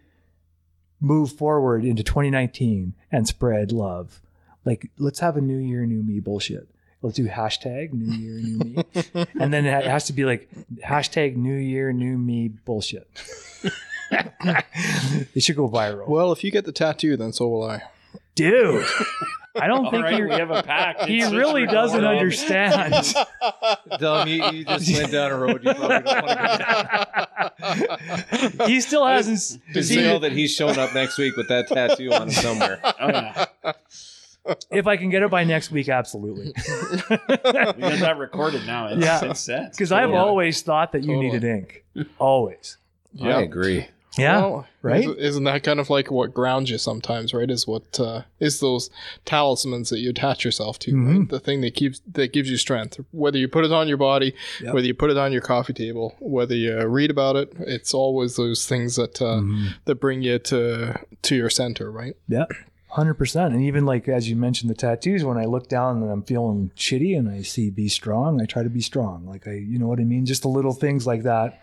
move 1.00 1.32
forward 1.32 1.86
into 1.86 2.04
2019 2.04 2.94
and 3.12 3.28
spread 3.28 3.72
love? 3.72 4.22
Like, 4.66 4.90
let's 4.98 5.20
have 5.20 5.38
a 5.38 5.42
new 5.42 5.58
year, 5.58 5.86
new 5.86 6.04
me 6.04 6.20
bullshit. 6.20 6.68
Let's 7.02 7.16
do 7.16 7.28
hashtag 7.28 7.94
new 7.94 8.12
year, 8.12 8.40
new 8.40 8.58
me. 8.58 8.84
and 9.40 9.54
then 9.54 9.66
it 9.66 9.86
has 9.86 10.06
to 10.06 10.14
be 10.14 10.26
like 10.26 10.50
hashtag 10.84 11.36
new 11.36 11.56
year, 11.56 11.94
new 11.94 12.18
me 12.18 12.48
bullshit. 12.48 13.08
it 14.12 15.44
should 15.44 15.56
go 15.56 15.70
viral. 15.70 16.08
Well, 16.08 16.32
if 16.32 16.44
you 16.44 16.52
get 16.52 16.66
the 16.66 16.72
tattoo, 16.72 17.16
then 17.18 17.34
so 17.34 17.48
will 17.48 17.64
I. 17.64 17.84
Dude, 18.36 18.86
I 19.60 19.68
don't 19.68 19.86
All 19.86 19.92
think 19.92 20.04
right, 20.04 20.16
he, 20.16 20.24
we 20.24 20.32
have 20.36 20.52
a 20.52 20.62
pact. 20.64 21.06
he 21.06 21.20
It's 21.22 21.32
really 21.34 21.66
doesn't 21.66 22.00
recorded. 22.02 22.20
understand. 22.20 23.16
dumb, 24.00 24.28
you, 24.28 24.44
you 24.52 24.66
just 24.66 24.92
went 24.98 25.12
down 25.12 25.32
a 25.32 25.38
road 25.38 25.64
you 25.64 25.74
probably 25.74 26.00
don't 26.00 26.24
want 26.24 26.40
to 26.40 27.48
go 27.58 28.58
down. 28.60 28.68
he 28.70 28.82
still 28.82 29.06
hasn't 29.06 29.62
Just 29.74 29.90
seen 29.90 30.04
know 30.04 30.20
that 30.20 30.32
he's 30.32 30.54
showing 30.54 30.78
up 30.78 30.94
next 30.94 31.18
week 31.18 31.36
with 31.36 31.48
that 31.50 31.68
tattoo 31.68 32.12
on 32.14 32.24
him 32.24 32.32
somewhere. 32.32 32.80
Oh, 33.00 33.08
yeah. 33.10 33.46
if 34.72 34.88
I 34.88 34.96
can 34.96 35.10
get 35.10 35.24
it 35.24 35.30
by 35.30 35.44
next 35.44 35.72
week, 35.72 35.90
absolutely. 35.90 36.54
We 37.10 37.18
got 37.18 37.78
that 38.00 38.16
recorded 38.18 38.66
now. 38.66 38.88
It's, 38.88 39.04
Yeah. 39.04 39.26
it's 39.26 39.42
set. 39.42 39.72
Because 39.72 39.92
I've 39.92 40.04
Totally. 40.06 40.18
always 40.20 40.62
thought 40.62 40.94
that 40.94 41.02
you 41.04 41.16
Totally. 41.16 41.26
needed 41.32 41.44
ink. 41.44 41.84
Always. 42.18 42.78
I 43.22 43.42
agree. 43.42 43.88
Yeah. 44.18 44.42
Well, 44.42 44.68
right? 44.82 45.02
Isn't, 45.02 45.20
isn't 45.20 45.44
that 45.46 45.64
kind 45.64 45.80
of 45.80 45.90
like 45.90 46.10
what 46.12 46.34
grounds 46.34 46.70
you 46.70 46.78
sometimes, 46.78 47.34
right? 47.34 47.50
Is 47.50 47.68
what 47.68 48.00
uh, 48.00 48.24
is 48.40 48.60
those 48.60 48.90
talismans 49.26 49.90
that 49.90 50.00
you 50.00 50.10
attach 50.10 50.44
yourself 50.46 50.80
to, 50.80 50.92
Mhm. 50.94 51.20
right? 51.20 51.30
The 51.30 51.40
thing 51.40 51.62
that 51.62 51.76
keeps 51.76 52.02
that 52.14 52.34
gives 52.34 52.50
you 52.50 52.58
strength. 52.58 53.00
Whether 53.12 53.38
you 53.38 53.48
put 53.48 53.66
it 53.66 53.72
on 53.72 53.88
your 53.88 53.98
body, 53.98 54.34
Yep. 54.62 54.74
whether 54.74 54.88
you 54.88 54.94
put 54.94 55.12
it 55.12 55.18
on 55.18 55.32
your 55.32 55.42
coffee 55.42 55.74
table, 55.74 56.16
whether 56.20 56.56
you 56.56 56.80
read 56.88 57.12
about 57.12 57.36
it, 57.36 57.54
it's 57.60 57.94
always 57.94 58.36
those 58.36 58.66
things 58.66 58.96
that 58.96 59.22
uh, 59.22 59.42
Mhm. 59.42 59.70
that 59.86 59.96
bring 59.96 60.22
you 60.22 60.40
to 60.40 61.00
to 61.24 61.36
your 61.36 61.50
center, 61.50 61.92
right? 61.92 62.16
Yeah. 62.28 62.46
Hundred 62.92 63.16
percent, 63.16 63.54
and 63.54 63.62
even 63.64 63.86
like 63.86 64.08
as 64.08 64.30
you 64.30 64.36
mentioned 64.38 64.70
the 64.72 64.74
tattoos, 64.74 65.24
when 65.24 65.38
I 65.38 65.44
look 65.44 65.68
down 65.68 66.02
and 66.02 66.10
I'm 66.10 66.24
feeling 66.24 66.72
shitty 66.78 67.18
and 67.18 67.30
I 67.30 67.42
see 67.42 67.70
"be 67.70 67.90
strong," 67.90 68.42
I 68.42 68.46
try 68.46 68.64
to 68.64 68.70
be 68.70 68.80
strong. 68.82 69.26
Like 69.28 69.46
I, 69.46 69.56
you 69.56 69.78
know 69.78 69.88
what 69.88 70.00
I 70.00 70.06
mean? 70.06 70.26
Just 70.26 70.42
the 70.42 70.48
little 70.48 70.72
things 70.74 71.06
like 71.06 71.24
that. 71.24 71.62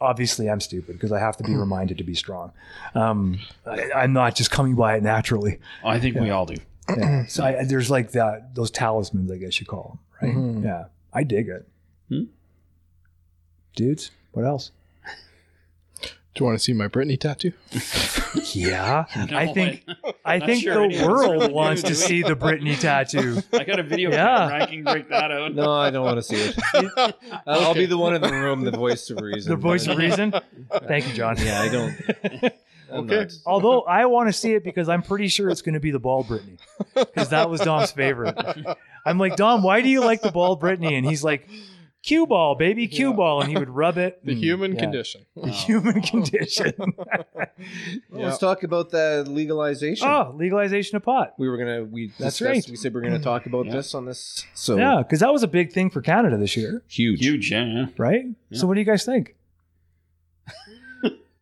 Obviously, 0.00 0.48
I'm 0.48 0.60
stupid 0.60 0.94
because 0.94 1.10
I 1.10 1.18
have 1.18 1.36
to 1.38 1.42
be 1.44 1.56
reminded 1.56 1.98
to 1.98 2.04
be 2.04 2.14
strong. 2.14 2.52
Um, 2.94 3.40
I, 3.66 3.90
I'm 3.96 4.12
not 4.12 4.36
just 4.36 4.50
coming 4.50 4.74
by 4.76 4.96
it 4.96 5.02
naturally. 5.02 5.58
I 5.84 5.98
think 5.98 6.16
we 6.16 6.30
all 6.30 6.46
do. 6.46 6.54
Yeah. 6.96 7.26
so 7.26 7.44
I, 7.44 7.64
there's 7.64 7.90
like 7.90 8.12
that 8.12 8.54
those 8.54 8.70
talismans, 8.70 9.30
I 9.30 9.36
guess 9.38 9.58
you 9.60 9.66
call 9.66 9.98
them, 10.22 10.28
right? 10.28 10.36
Mhm. 10.36 10.64
Yeah, 10.64 10.84
I 11.12 11.24
dig 11.24 11.48
it. 11.48 11.68
Hmm? 12.08 12.22
Dudes, 13.74 14.10
what 14.32 14.44
else? 14.44 14.70
Do 16.34 16.44
you 16.44 16.46
want 16.46 16.58
to 16.58 16.62
see 16.64 16.72
my 16.72 16.86
Britney 16.88 17.18
tattoo? 17.18 17.52
Yeah, 18.52 19.04
I 19.14 19.46
think 19.52 19.86
way. 19.86 20.14
I 20.24 20.38
think 20.40 20.62
sure 20.62 20.74
the 20.74 20.80
any 20.82 20.96
of 20.96 21.02
us 21.02 21.06
world 21.08 21.52
wants 21.52 21.82
to 21.82 21.94
see 21.94 22.22
the 22.22 22.36
Britney 22.36 22.78
tattoo. 22.78 23.42
I 23.52 23.64
got 23.64 23.78
a 23.78 23.82
video 23.82 24.10
Yeah. 24.10 24.16
camera. 24.48 24.62
I 24.62 24.66
can 24.66 24.84
break 24.84 25.08
that 25.08 25.30
out. 25.32 25.54
No, 25.54 25.72
I 25.72 25.90
don't 25.90 26.04
want 26.04 26.16
to 26.18 26.22
see 26.22 26.36
it. 26.36 26.56
I'll 26.96 27.12
I'll 27.46 27.74
be 27.74 27.86
the 27.86 27.98
one 27.98 28.14
in 28.14 28.22
the 28.22 28.30
room, 28.32 28.62
the 28.64 28.70
voice 28.70 29.10
of 29.10 29.20
reason. 29.20 29.50
The 29.50 29.56
voice 29.56 29.86
of 29.86 29.98
reason. 29.98 30.32
Thank 30.86 31.08
you, 31.08 31.14
John. 31.14 31.36
Yeah, 31.38 31.60
I 31.60 31.68
don't. 31.68 31.94
I'm 32.90 33.04
Okay. 33.04 33.16
not- 33.22 33.32
Although 33.44 33.82
I 33.82 34.06
want 34.06 34.28
to 34.28 34.32
see 34.32 34.54
it 34.54 34.62
because 34.64 34.88
I'm 34.88 35.02
pretty 35.02 35.28
sure 35.28 35.50
it's 35.50 35.62
going 35.62 35.74
to 35.74 35.80
be 35.80 35.90
the 35.90 35.98
ball 36.00 36.24
Britney, 36.24 36.58
because 36.94 37.30
that 37.30 37.50
was 37.50 37.60
Dom's 37.60 37.90
favorite. 37.90 38.36
I'm 39.04 39.18
like, 39.18 39.36
Dom, 39.36 39.62
why 39.62 39.80
do 39.82 39.88
you 39.88 40.00
like 40.04 40.22
the 40.22 40.32
ball 40.32 40.58
Britney? 40.58 40.92
And 40.92 41.04
he's 41.06 41.22
like, 41.24 41.48
cue 42.02 42.26
ball, 42.26 42.54
baby, 42.54 42.86
cue 42.88 43.10
Yeah. 43.10 43.16
ball, 43.16 43.40
and 43.42 43.50
he 43.50 43.56
would 43.56 43.68
rub 43.70 43.98
it. 43.98 44.20
The 44.24 44.32
and- 44.32 44.40
human 44.40 44.72
yeah. 44.74 44.80
condition. 44.80 45.26
The 45.36 45.50
human 45.50 46.00
condition. 46.02 46.72
Well, 48.10 48.26
Let's 48.26 48.38
talk 48.38 48.62
about 48.62 48.90
the 48.90 49.24
legalization. 49.28 50.06
oh, 50.08 50.32
legalization 50.36 50.96
of 50.96 51.02
pot. 51.02 51.34
We 51.38 51.48
were 51.48 51.56
gonna. 51.56 51.84
We 51.84 52.08
That's 52.18 52.38
discussed- 52.38 52.40
right. 52.42 52.70
We 52.70 52.76
said 52.76 52.94
we 52.94 53.00
are 53.00 53.02
gonna 53.02 53.18
talk 53.18 53.46
about 53.46 53.66
Yeah. 53.66 53.72
this 53.72 53.94
on 53.94 54.04
this. 54.06 54.46
So 54.54 54.76
Yeah, 54.76 54.98
because 54.98 55.20
that 55.20 55.32
was 55.32 55.42
a 55.42 55.48
big 55.48 55.72
thing 55.72 55.90
for 55.90 56.00
Canada 56.00 56.36
this 56.36 56.56
year, 56.56 56.82
huge. 56.88 57.20
Huge, 57.20 57.50
yeah, 57.50 57.64
yeah. 57.64 57.86
right? 57.96 58.26
So 58.52 58.66
what 58.68 58.74
do 58.74 58.80
you 58.80 58.86
guys 58.86 59.04
think? 59.04 59.34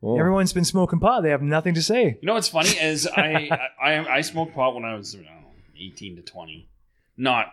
Oh, 0.02 0.18
Everyone's 0.18 0.52
been 0.52 0.64
smoking 0.64 1.00
pot. 1.00 1.22
They 1.22 1.30
have 1.30 1.42
nothing 1.42 1.74
to 1.74 1.82
say. 1.82 2.18
You 2.20 2.26
know 2.26 2.34
what's 2.34 2.48
funny 2.48 2.68
is 2.68 3.06
I, 3.08 3.50
I 3.82 4.06
I 4.16 4.20
smoked 4.20 4.54
pot 4.54 4.74
when 4.74 4.84
I 4.84 4.94
was 4.94 5.14
I 5.14 5.18
don't 5.18 5.26
know, 5.26 5.32
eighteen 5.80 6.16
to 6.16 6.22
twenty. 6.22 6.68
Not 7.16 7.46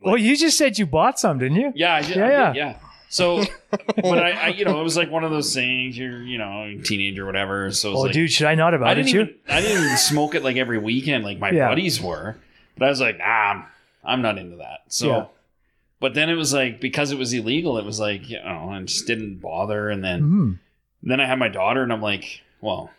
Well, 0.00 0.16
you 0.16 0.36
just 0.36 0.56
said 0.56 0.78
you 0.78 0.86
bought 0.86 1.18
some, 1.18 1.38
didn't 1.38 1.58
you? 1.58 1.72
yeah, 1.74 1.94
I 1.94 2.02
did, 2.02 2.16
Yeah, 2.16 2.24
I 2.24 2.28
did, 2.28 2.32
yeah. 2.34 2.52
yeah. 2.54 2.76
So, 3.08 3.42
but 3.96 4.18
I, 4.18 4.30
I 4.30 4.48
you 4.48 4.64
know 4.64 4.80
it 4.80 4.84
was 4.84 4.96
like 4.96 5.10
one 5.10 5.24
of 5.24 5.30
those 5.32 5.52
things. 5.52 5.98
You're 5.98 6.22
you 6.22 6.38
know 6.38 6.78
teenager 6.84 7.24
or 7.24 7.26
whatever. 7.26 7.70
So 7.72 7.92
Oh, 7.94 8.00
like, 8.02 8.12
dude, 8.12 8.30
should 8.30 8.46
I 8.46 8.54
not 8.54 8.72
have 8.72 8.82
I 8.82 8.94
didn't 8.94 9.12
you? 9.12 9.20
even 9.22 9.34
I 9.48 9.60
didn't 9.60 9.84
even 9.84 9.96
smoke 9.96 10.34
it 10.34 10.44
like 10.44 10.56
every 10.56 10.78
weekend 10.78 11.24
like 11.24 11.38
my 11.38 11.50
Yeah. 11.50 11.68
buddies 11.68 12.00
were. 12.00 12.36
But 12.78 12.86
I 12.86 12.88
was 12.88 13.00
like, 13.00 13.18
nah, 13.18 13.24
I'm, 13.24 13.64
I'm 14.04 14.22
not 14.22 14.38
into 14.38 14.56
that. 14.56 14.80
So, 14.88 15.06
Yeah. 15.08 15.24
but 15.98 16.14
then 16.14 16.30
it 16.30 16.34
was 16.34 16.54
like 16.54 16.80
because 16.80 17.10
it 17.12 17.18
was 17.18 17.32
illegal, 17.32 17.78
it 17.78 17.84
was 17.84 17.98
like 18.00 18.30
you 18.30 18.38
know, 18.42 18.70
I 18.72 18.80
just 18.82 19.06
didn't 19.08 19.36
bother. 19.40 19.90
And 19.90 20.04
then 20.04 20.22
Mhm. 20.22 20.58
then 21.02 21.20
I 21.20 21.26
had 21.26 21.38
my 21.38 21.48
daughter, 21.48 21.82
and 21.82 21.92
I'm 21.92 22.00
like, 22.02 22.42
well, 22.60 22.90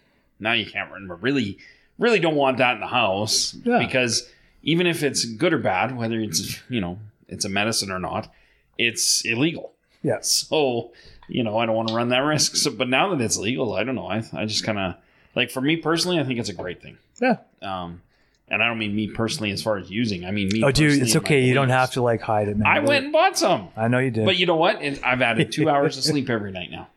now 0.42 0.52
you 0.54 0.66
can't 0.66 0.92
remember. 0.92 1.16
Really, 1.16 1.58
really 1.98 2.20
don't 2.20 2.36
want 2.36 2.58
that 2.58 2.76
in 2.76 2.82
the 2.82 2.88
house 2.88 3.56
Yeah. 3.64 3.80
because 3.80 4.30
even 4.64 4.88
if 4.88 5.04
it's 5.04 5.26
good 5.26 5.54
or 5.54 5.58
bad, 5.58 5.96
whether 5.98 6.20
it's 6.20 6.60
you 6.70 6.82
know 6.82 7.00
it's 7.28 7.46
a 7.46 7.50
medicine 7.50 7.92
or 7.92 8.00
not, 8.00 8.32
it's 8.78 9.24
illegal. 9.26 9.74
Yeah. 10.04 10.20
So 10.22 10.92
you 11.28 11.44
know 11.44 11.58
I 11.58 11.66
don't 11.66 11.76
want 11.76 11.88
to 11.90 11.94
run 11.94 12.10
that 12.10 12.20
risk. 12.20 12.56
So, 12.56 12.72
but 12.72 12.90
now 12.90 13.10
that 13.16 13.22
it's 13.24 13.38
legal, 13.38 13.74
I 13.74 13.84
don't 13.84 13.96
know. 13.96 14.08
I 14.08 14.24
I 14.34 14.46
just 14.46 14.64
kind 14.64 14.78
of 14.80 14.96
like 15.36 15.50
for 15.52 15.62
me 15.62 15.78
personally, 15.78 16.20
I 16.20 16.24
think 16.24 16.40
it's 16.40 16.50
a 16.50 16.54
great 16.54 16.82
thing. 16.82 16.98
Yeah. 17.22 17.38
Um, 17.62 18.02
and 18.50 18.62
I 18.62 18.68
don't 18.68 18.80
mean 18.80 18.94
me 18.94 19.08
personally 19.08 19.52
as 19.52 19.64
far 19.64 19.78
as 19.78 19.90
using. 19.90 20.26
I 20.26 20.32
mean 20.32 20.50
me. 20.50 20.62
Oh, 20.62 20.72
dude, 20.72 21.02
it's 21.02 21.16
okay. 21.16 21.46
You 21.46 21.54
don't 21.54 21.70
have 21.70 21.92
to 21.92 22.02
like 22.02 22.20
hide 22.22 22.50
it, 22.50 22.58
man. 22.58 22.68
I 22.68 22.80
went 22.80 23.06
and 23.06 23.14
bought 23.14 23.38
some. 23.38 23.70
I 23.78 23.88
know 23.88 24.00
you 24.00 24.12
did. 24.12 24.26
But 24.26 24.36
you 24.38 24.46
know 24.46 24.58
what? 24.58 24.82
It, 24.84 25.02
I've 25.06 25.22
added 25.22 25.54
two 25.54 25.70
hours 25.74 25.98
of 25.98 26.04
sleep 26.04 26.30
every 26.30 26.52
night 26.52 26.70
now. 26.70 26.90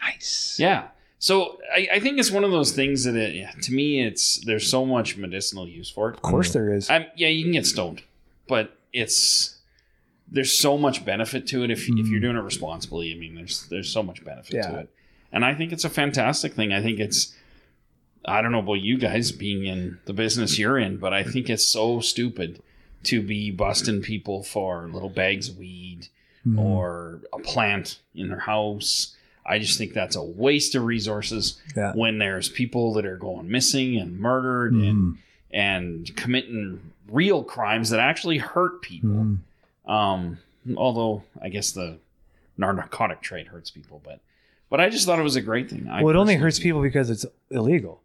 nice. 0.00 0.56
Yeah. 0.58 0.88
So 1.24 1.58
I, 1.74 1.88
I 1.94 2.00
think 2.00 2.18
it's 2.18 2.30
one 2.30 2.44
of 2.44 2.50
those 2.50 2.72
things 2.72 3.04
that 3.04 3.16
it, 3.16 3.34
yeah, 3.34 3.50
to 3.62 3.72
me 3.72 4.02
it's 4.04 4.44
there's 4.44 4.68
so 4.68 4.84
much 4.84 5.16
medicinal 5.16 5.66
use 5.66 5.88
for 5.88 6.10
it. 6.10 6.16
Of 6.16 6.20
course 6.20 6.52
there 6.52 6.70
is. 6.70 6.90
I'm, 6.90 7.06
yeah, 7.16 7.28
you 7.28 7.42
can 7.44 7.52
get 7.52 7.64
stoned, 7.66 8.02
but 8.46 8.76
it's 8.92 9.56
there's 10.30 10.52
so 10.52 10.76
much 10.76 11.02
benefit 11.02 11.46
to 11.46 11.64
it 11.64 11.70
if 11.70 11.88
if 11.88 12.08
you're 12.08 12.20
doing 12.20 12.36
it 12.36 12.40
responsibly. 12.42 13.10
I 13.10 13.16
mean, 13.16 13.36
there's 13.36 13.66
there's 13.70 13.90
so 13.90 14.02
much 14.02 14.22
benefit 14.22 14.52
Yeah. 14.56 14.68
to 14.70 14.78
it, 14.80 14.90
and 15.32 15.46
I 15.46 15.54
think 15.54 15.72
it's 15.72 15.86
a 15.86 15.88
fantastic 15.88 16.52
thing. 16.52 16.74
I 16.74 16.82
think 16.82 17.00
it's 17.00 17.34
I 18.26 18.42
don't 18.42 18.52
know 18.52 18.58
about 18.58 18.82
you 18.82 18.98
guys 18.98 19.32
being 19.32 19.64
in 19.64 20.00
the 20.04 20.12
business 20.12 20.58
you're 20.58 20.76
in, 20.78 20.98
but 20.98 21.14
I 21.14 21.22
think 21.24 21.48
it's 21.48 21.66
so 21.66 22.00
stupid 22.00 22.60
to 23.04 23.22
be 23.22 23.50
busting 23.50 24.02
people 24.02 24.42
for 24.42 24.88
little 24.88 25.08
bags 25.08 25.48
of 25.48 25.56
weed 25.56 26.08
Mhm. 26.46 26.58
or 26.58 27.22
a 27.32 27.38
plant 27.38 28.00
in 28.14 28.28
their 28.28 28.40
house. 28.40 29.13
I 29.46 29.58
just 29.58 29.76
think 29.78 29.92
that's 29.92 30.16
a 30.16 30.22
waste 30.22 30.74
of 30.74 30.84
resources 30.84 31.60
Yeah. 31.76 31.92
when 31.94 32.18
there's 32.18 32.48
people 32.48 32.94
that 32.94 33.04
are 33.04 33.16
going 33.18 33.50
missing 33.50 33.96
and 33.96 34.18
murdered 34.18 34.72
and 34.72 34.82
Mhm. 35.14 35.16
and 35.52 36.16
committing 36.16 36.80
real 37.10 37.44
crimes 37.44 37.90
that 37.90 38.00
actually 38.00 38.38
hurt 38.38 38.80
people. 38.82 39.10
Mhm. 39.10 39.38
Um, 39.90 40.38
although 40.76 41.22
I 41.42 41.48
guess 41.50 41.72
the 41.72 41.98
narcotic 42.56 43.20
trade 43.20 43.48
hurts 43.48 43.70
people, 43.70 44.00
but 44.04 44.20
but 44.70 44.80
I 44.80 44.88
just 44.88 45.06
thought 45.06 45.18
it 45.18 45.22
was 45.22 45.36
a 45.36 45.42
great 45.42 45.68
thing. 45.70 45.88
I 45.88 46.02
Well, 46.02 46.14
it 46.14 46.18
only 46.18 46.34
hurts 46.36 46.58
people 46.58 46.82
because 46.82 47.10
it's 47.10 47.26
illegal. 47.50 48.00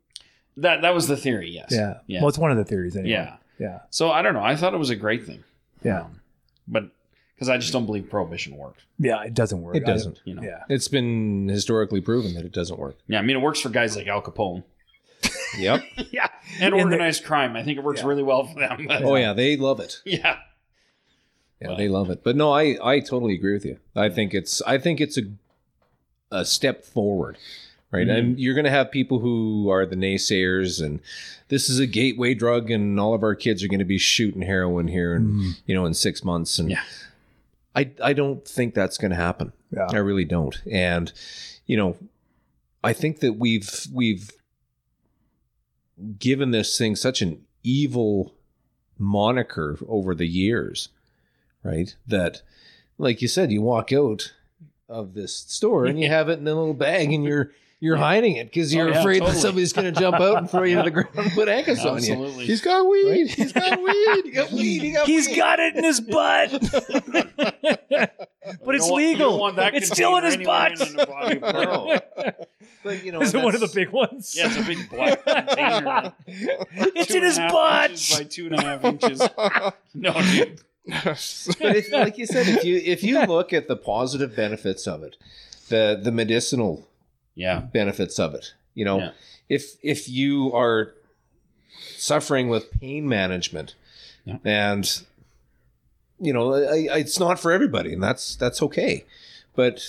That 0.57 0.81
that 0.81 0.93
was 0.93 1.07
the 1.07 1.15
theory. 1.17 1.49
Yes. 1.49 1.69
Yeah. 1.71 1.99
Yeah. 2.05 2.19
Well, 2.19 2.29
it's 2.29 2.37
one 2.37 2.51
of 2.51 2.57
the 2.57 2.65
theories 2.65 2.95
anyway. 2.95 3.11
yeah. 3.11 3.35
Yeah. 3.57 3.79
So 3.89 4.11
I 4.11 4.21
don't 4.21 4.33
know. 4.33 4.43
I 4.43 4.55
thought 4.55 4.73
it 4.73 4.77
was 4.77 4.89
a 4.89 4.95
great 4.95 5.25
thing. 5.25 5.43
Yeah. 5.83 6.01
Um, 6.01 6.19
but 6.67 6.91
because 7.39 7.47
I 7.49 7.57
just 7.57 7.71
don't 7.71 7.85
believe 7.85 8.09
prohibition 8.09 8.57
works. 8.57 8.83
Yeah. 8.99 9.23
It 9.23 9.33
doesn't 9.33 9.61
work. 9.61 9.77
It 9.77 9.85
doesn't. 9.85 10.19
You 10.25 10.33
know. 10.35 10.41
Yeah. 10.41 10.63
It's 10.67 10.89
been 10.89 11.47
historically 11.47 12.01
proven 12.01 12.33
that 12.33 12.43
it 12.43 12.51
doesn't 12.51 12.77
work. 12.77 12.97
Yeah. 13.07 13.19
I 13.19 13.21
mean, 13.21 13.37
it 13.37 13.41
works 13.41 13.61
for 13.61 13.69
guys 13.69 13.95
like 13.95 14.07
Al 14.07 14.21
Capone 14.21 14.63
Yep. 15.57 15.83
Yeah. 16.11 16.27
and 16.59 16.73
In 16.73 16.77
the- 16.77 16.83
organized 16.83 17.23
crime. 17.23 17.55
I 17.55 17.63
think 17.63 17.77
it 17.77 17.83
works 17.83 18.01
Yeah. 18.01 18.07
really 18.07 18.23
well 18.23 18.45
for 18.45 18.59
them. 18.59 18.85
but- 18.87 19.03
oh 19.05 19.15
yeah, 19.15 19.31
they 19.31 19.55
love 19.55 19.79
it. 19.79 20.01
yeah. 20.05 20.37
Yeah, 21.61 21.75
they 21.75 21.87
love 21.89 22.09
it. 22.09 22.23
But 22.23 22.35
no, 22.37 22.51
I 22.53 22.77
I 22.81 22.99
totally 23.01 23.35
agree 23.35 23.53
with 23.53 23.65
you. 23.65 23.79
I 23.95 24.07
think 24.09 24.33
it's 24.33 24.61
I 24.61 24.77
think 24.77 25.01
it's 25.01 25.17
a 25.17 25.23
a 26.31 26.45
step 26.45 26.85
forward, 26.85 27.37
right? 27.91 28.07
Mhm. 28.07 28.17
And 28.17 28.39
you're 28.39 28.53
going 28.53 28.63
to 28.65 28.71
have 28.71 28.91
people 28.91 29.19
who 29.19 29.67
are 29.69 29.85
the 29.85 29.97
naysayers, 29.97 30.81
and 30.81 31.01
this 31.49 31.67
is 31.69 31.77
a 31.79 31.85
gateway 31.87 32.33
drug, 32.33 32.71
and 32.71 32.97
all 32.97 33.13
of 33.13 33.23
our 33.23 33.35
kids 33.35 33.61
are 33.61 33.67
going 33.67 33.79
to 33.79 33.85
be 33.85 33.97
shooting 33.97 34.41
heroin 34.43 34.87
here, 34.87 35.15
and 35.15 35.29
Mhm. 35.31 35.51
you 35.65 35.75
know, 35.75 35.85
in 35.85 35.93
six 35.93 36.23
months. 36.23 36.59
And 36.59 36.69
Yeah. 36.71 36.83
I 37.75 37.91
I 38.03 38.13
don't 38.13 38.47
think 38.47 38.73
that's 38.73 38.97
going 38.97 39.11
to 39.11 39.17
happen. 39.17 39.53
Yeah. 39.71 39.87
I 39.91 39.97
really 39.97 40.25
don't. 40.25 40.59
And 40.71 41.11
you 41.65 41.77
know, 41.77 41.97
I 42.83 42.93
think 42.93 43.19
that 43.19 43.33
we've 43.33 43.87
we've 43.93 44.31
given 46.17 46.51
this 46.51 46.77
thing 46.77 46.95
such 46.95 47.21
an 47.21 47.45
evil 47.63 48.33
moniker 48.97 49.77
over 49.87 50.15
the 50.15 50.27
years, 50.27 50.89
right? 51.63 51.95
That 52.07 52.41
like 52.97 53.21
you 53.21 53.27
said, 53.27 53.51
you 53.51 53.61
walk 53.61 53.91
out 53.93 54.33
of 54.87 55.13
this 55.13 55.35
store 55.35 55.85
and 55.85 55.99
you 55.99 56.07
have 56.09 56.29
it 56.29 56.39
in 56.39 56.47
a 56.47 56.53
little 56.53 56.73
bag 56.73 57.11
and 57.13 57.23
you're 57.23 57.51
you're 57.81 57.95
hiding 57.97 58.35
it 58.35 58.45
because 58.47 58.73
oh, 58.73 58.77
you're 58.77 58.87
Oh, 58.89 58.91
yeah, 58.93 58.99
afraid 58.99 59.19
totally. 59.19 59.35
that 59.35 59.41
somebody's 59.41 59.73
going 59.73 59.93
to 59.93 59.99
jump 59.99 60.17
out 60.19 60.37
and 60.37 60.49
throw 60.49 60.63
you 60.63 60.75
to 60.77 60.83
the 60.83 60.91
ground 60.91 61.09
and 61.15 61.31
put 61.31 61.47
handcuffs 61.47 61.85
on 61.85 62.03
you. 62.03 62.27
He's 62.39 62.61
got 62.61 62.85
weed. 62.89 63.27
He's 63.29 63.53
got 63.53 63.79
weed. 63.81 64.21
You 64.25 64.31
got 64.33 64.51
weed. 64.53 64.81
You 64.83 64.93
got 64.93 65.07
He's 65.07 65.27
weed. 65.27 65.35
got 65.37 65.59
it 65.59 65.75
in 65.77 65.83
his 65.85 66.01
butt. 66.01 66.51
but 68.65 68.75
it's 68.75 68.89
want- 68.89 68.95
legal. 68.95 69.31
don't 69.31 69.39
want 69.39 69.55
that 69.57 69.75
It's 69.75 69.87
still 69.89 70.17
in 70.17 70.23
his 70.25 70.37
butt. 70.37 70.79
in 70.81 70.95
the 70.95 71.05
body 71.05 71.35
of 71.37 71.41
Pearl. 71.41 71.87
No. 71.87 72.31
But 72.83 73.03
you 73.03 73.11
know, 73.11 73.21
Is 73.21 73.33
it 73.33 73.41
one 73.43 73.55
of 73.55 73.61
the 73.61 73.71
big 73.73 73.89
ones? 73.89 74.33
Yeah, 74.37 74.47
it's 74.47 74.57
a 74.57 74.63
big 74.63 74.89
black 74.89 75.23
container. 75.25 76.13
it's 76.27 77.13
in 77.13 77.23
his 77.23 77.37
butt. 77.37 78.09
by 78.17 78.23
two 78.23 78.47
and 78.47 78.55
a 78.55 78.61
half 78.61 78.83
inches. 78.85 79.19
No, 79.93 80.13
dude. 80.13 80.61
but 80.85 81.75
if, 81.75 81.91
like 81.91 82.17
you 82.17 82.25
said, 82.25 82.47
if 82.47 82.63
you 82.63 82.77
if 82.83 83.03
you 83.03 83.25
look 83.25 83.51
at 83.53 83.67
the 83.67 83.75
positive 83.75 84.35
benefits 84.35 84.87
of 84.87 85.03
it, 85.03 85.17
the 85.67 85.99
the 86.01 86.11
medicinal 86.11 86.87
Yeah. 87.39 87.59
benefits 87.61 88.19
of 88.19 88.33
it, 88.35 88.53
you 88.75 88.83
know, 88.85 88.97
Yeah. 88.99 89.11
if 89.47 89.63
if 89.81 90.09
you 90.09 90.51
are 90.53 90.93
suffering 91.97 92.49
with 92.49 92.71
pain 92.79 93.07
management, 93.07 93.75
Yeah. 94.25 94.37
and 94.43 94.85
you 96.19 96.33
know, 96.33 96.53
I, 96.53 96.87
I, 96.91 96.97
it's 96.99 97.17
not 97.19 97.39
for 97.39 97.51
everybody, 97.51 97.93
and 97.93 98.03
that's 98.03 98.35
that's 98.35 98.61
okay. 98.61 99.05
But 99.55 99.81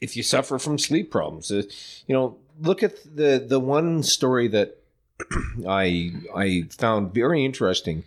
if 0.00 0.16
you 0.16 0.22
suffer 0.22 0.58
from 0.58 0.78
sleep 0.78 1.10
problems, 1.10 1.50
uh, 1.50 1.62
you 2.06 2.14
know, 2.14 2.36
look 2.60 2.82
at 2.82 2.94
the 3.16 3.42
the 3.46 3.58
one 3.60 4.02
story 4.02 4.48
that 4.48 4.76
I 5.66 6.12
I 6.36 6.64
found 6.70 7.14
very 7.14 7.44
interesting 7.44 8.04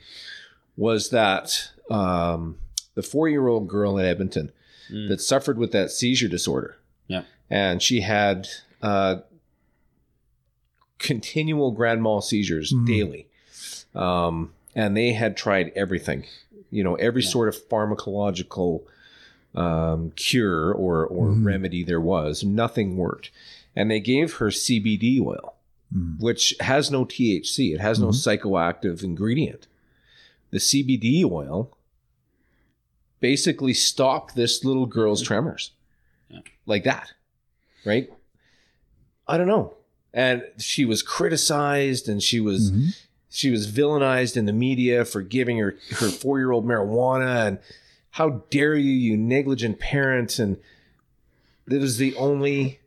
was 0.78 1.10
that 1.10 1.72
um, 1.90 2.57
the 2.94 3.02
four 3.03 3.28
year 3.30 3.48
old 3.48 3.68
girl 3.68 3.98
in 3.98 4.06
Edmonton 4.06 4.52
Mm. 4.91 5.07
that 5.07 5.20
suffered 5.20 5.57
with 5.57 5.72
that 5.72 5.90
seizure 5.90 6.28
disorder. 6.28 6.76
Yeah. 7.07 7.24
and 7.49 7.82
she 7.82 8.02
had 8.02 8.48
uh, 8.82 9.18
continual 11.00 11.72
grand 11.72 12.02
mal 12.02 12.22
seizures 12.22 12.72
Mhm. 12.74 12.88
daily, 12.88 13.28
um, 13.94 14.54
and 14.76 14.96
they 14.96 15.14
had 15.14 15.36
tried 15.38 15.72
everything, 15.76 16.26
you 16.72 16.84
know, 16.84 16.96
every 16.96 17.22
Yeah. 17.22 17.30
sort 17.30 17.48
of 17.50 17.68
pharmacological 17.70 18.84
um, 19.54 20.12
cure 20.18 20.74
or 20.74 21.06
or 21.08 21.30
Mhm. 21.30 21.46
remedy 21.46 21.82
there 21.82 22.02
was. 22.02 22.44
Nothing 22.44 22.98
worked, 22.98 23.32
and 23.74 23.90
they 23.90 24.02
gave 24.02 24.34
her 24.34 24.52
CBD 24.52 25.18
oil 25.22 25.54
Mm. 25.96 26.20
which 26.20 26.56
has 26.60 26.92
no 26.92 27.06
THC. 27.06 27.72
It 27.74 27.80
has 27.80 27.98
no 27.98 28.08
psychoactive 28.10 29.02
ingredient. 29.02 29.68
The 30.52 30.60
CBD 30.60 31.24
oil 31.24 31.72
basically 33.22 33.74
stopped 33.74 34.36
this 34.36 34.66
little 34.66 34.88
girl's 34.88 35.22
tremors. 35.22 35.72
Yeah. 36.30 36.40
Like 36.66 36.84
that. 36.84 37.14
Right? 37.86 38.12
I 39.28 39.38
don't 39.38 39.48
know. 39.48 39.74
And 40.14 40.44
she 40.58 40.86
was 40.86 41.02
criticized 41.02 42.08
and 42.08 42.22
she 42.24 42.40
was 42.40 42.72
Mhm. 42.72 42.96
she 43.30 43.52
was 43.52 43.70
villainized 43.70 44.38
in 44.38 44.46
the 44.46 44.54
media 44.54 45.04
for 45.04 45.22
giving 45.22 45.58
her 45.58 45.78
her 45.92 46.08
4-year-old 46.10 46.66
marijuana 46.66 47.48
and 47.48 47.60
how 48.12 48.44
dare 48.50 48.76
you 48.76 48.92
you 48.94 49.18
negligent 49.18 49.78
parent 49.80 50.40
and 50.40 50.58
that 51.68 51.82
was 51.82 51.98
the 51.98 52.16
only 52.16 52.80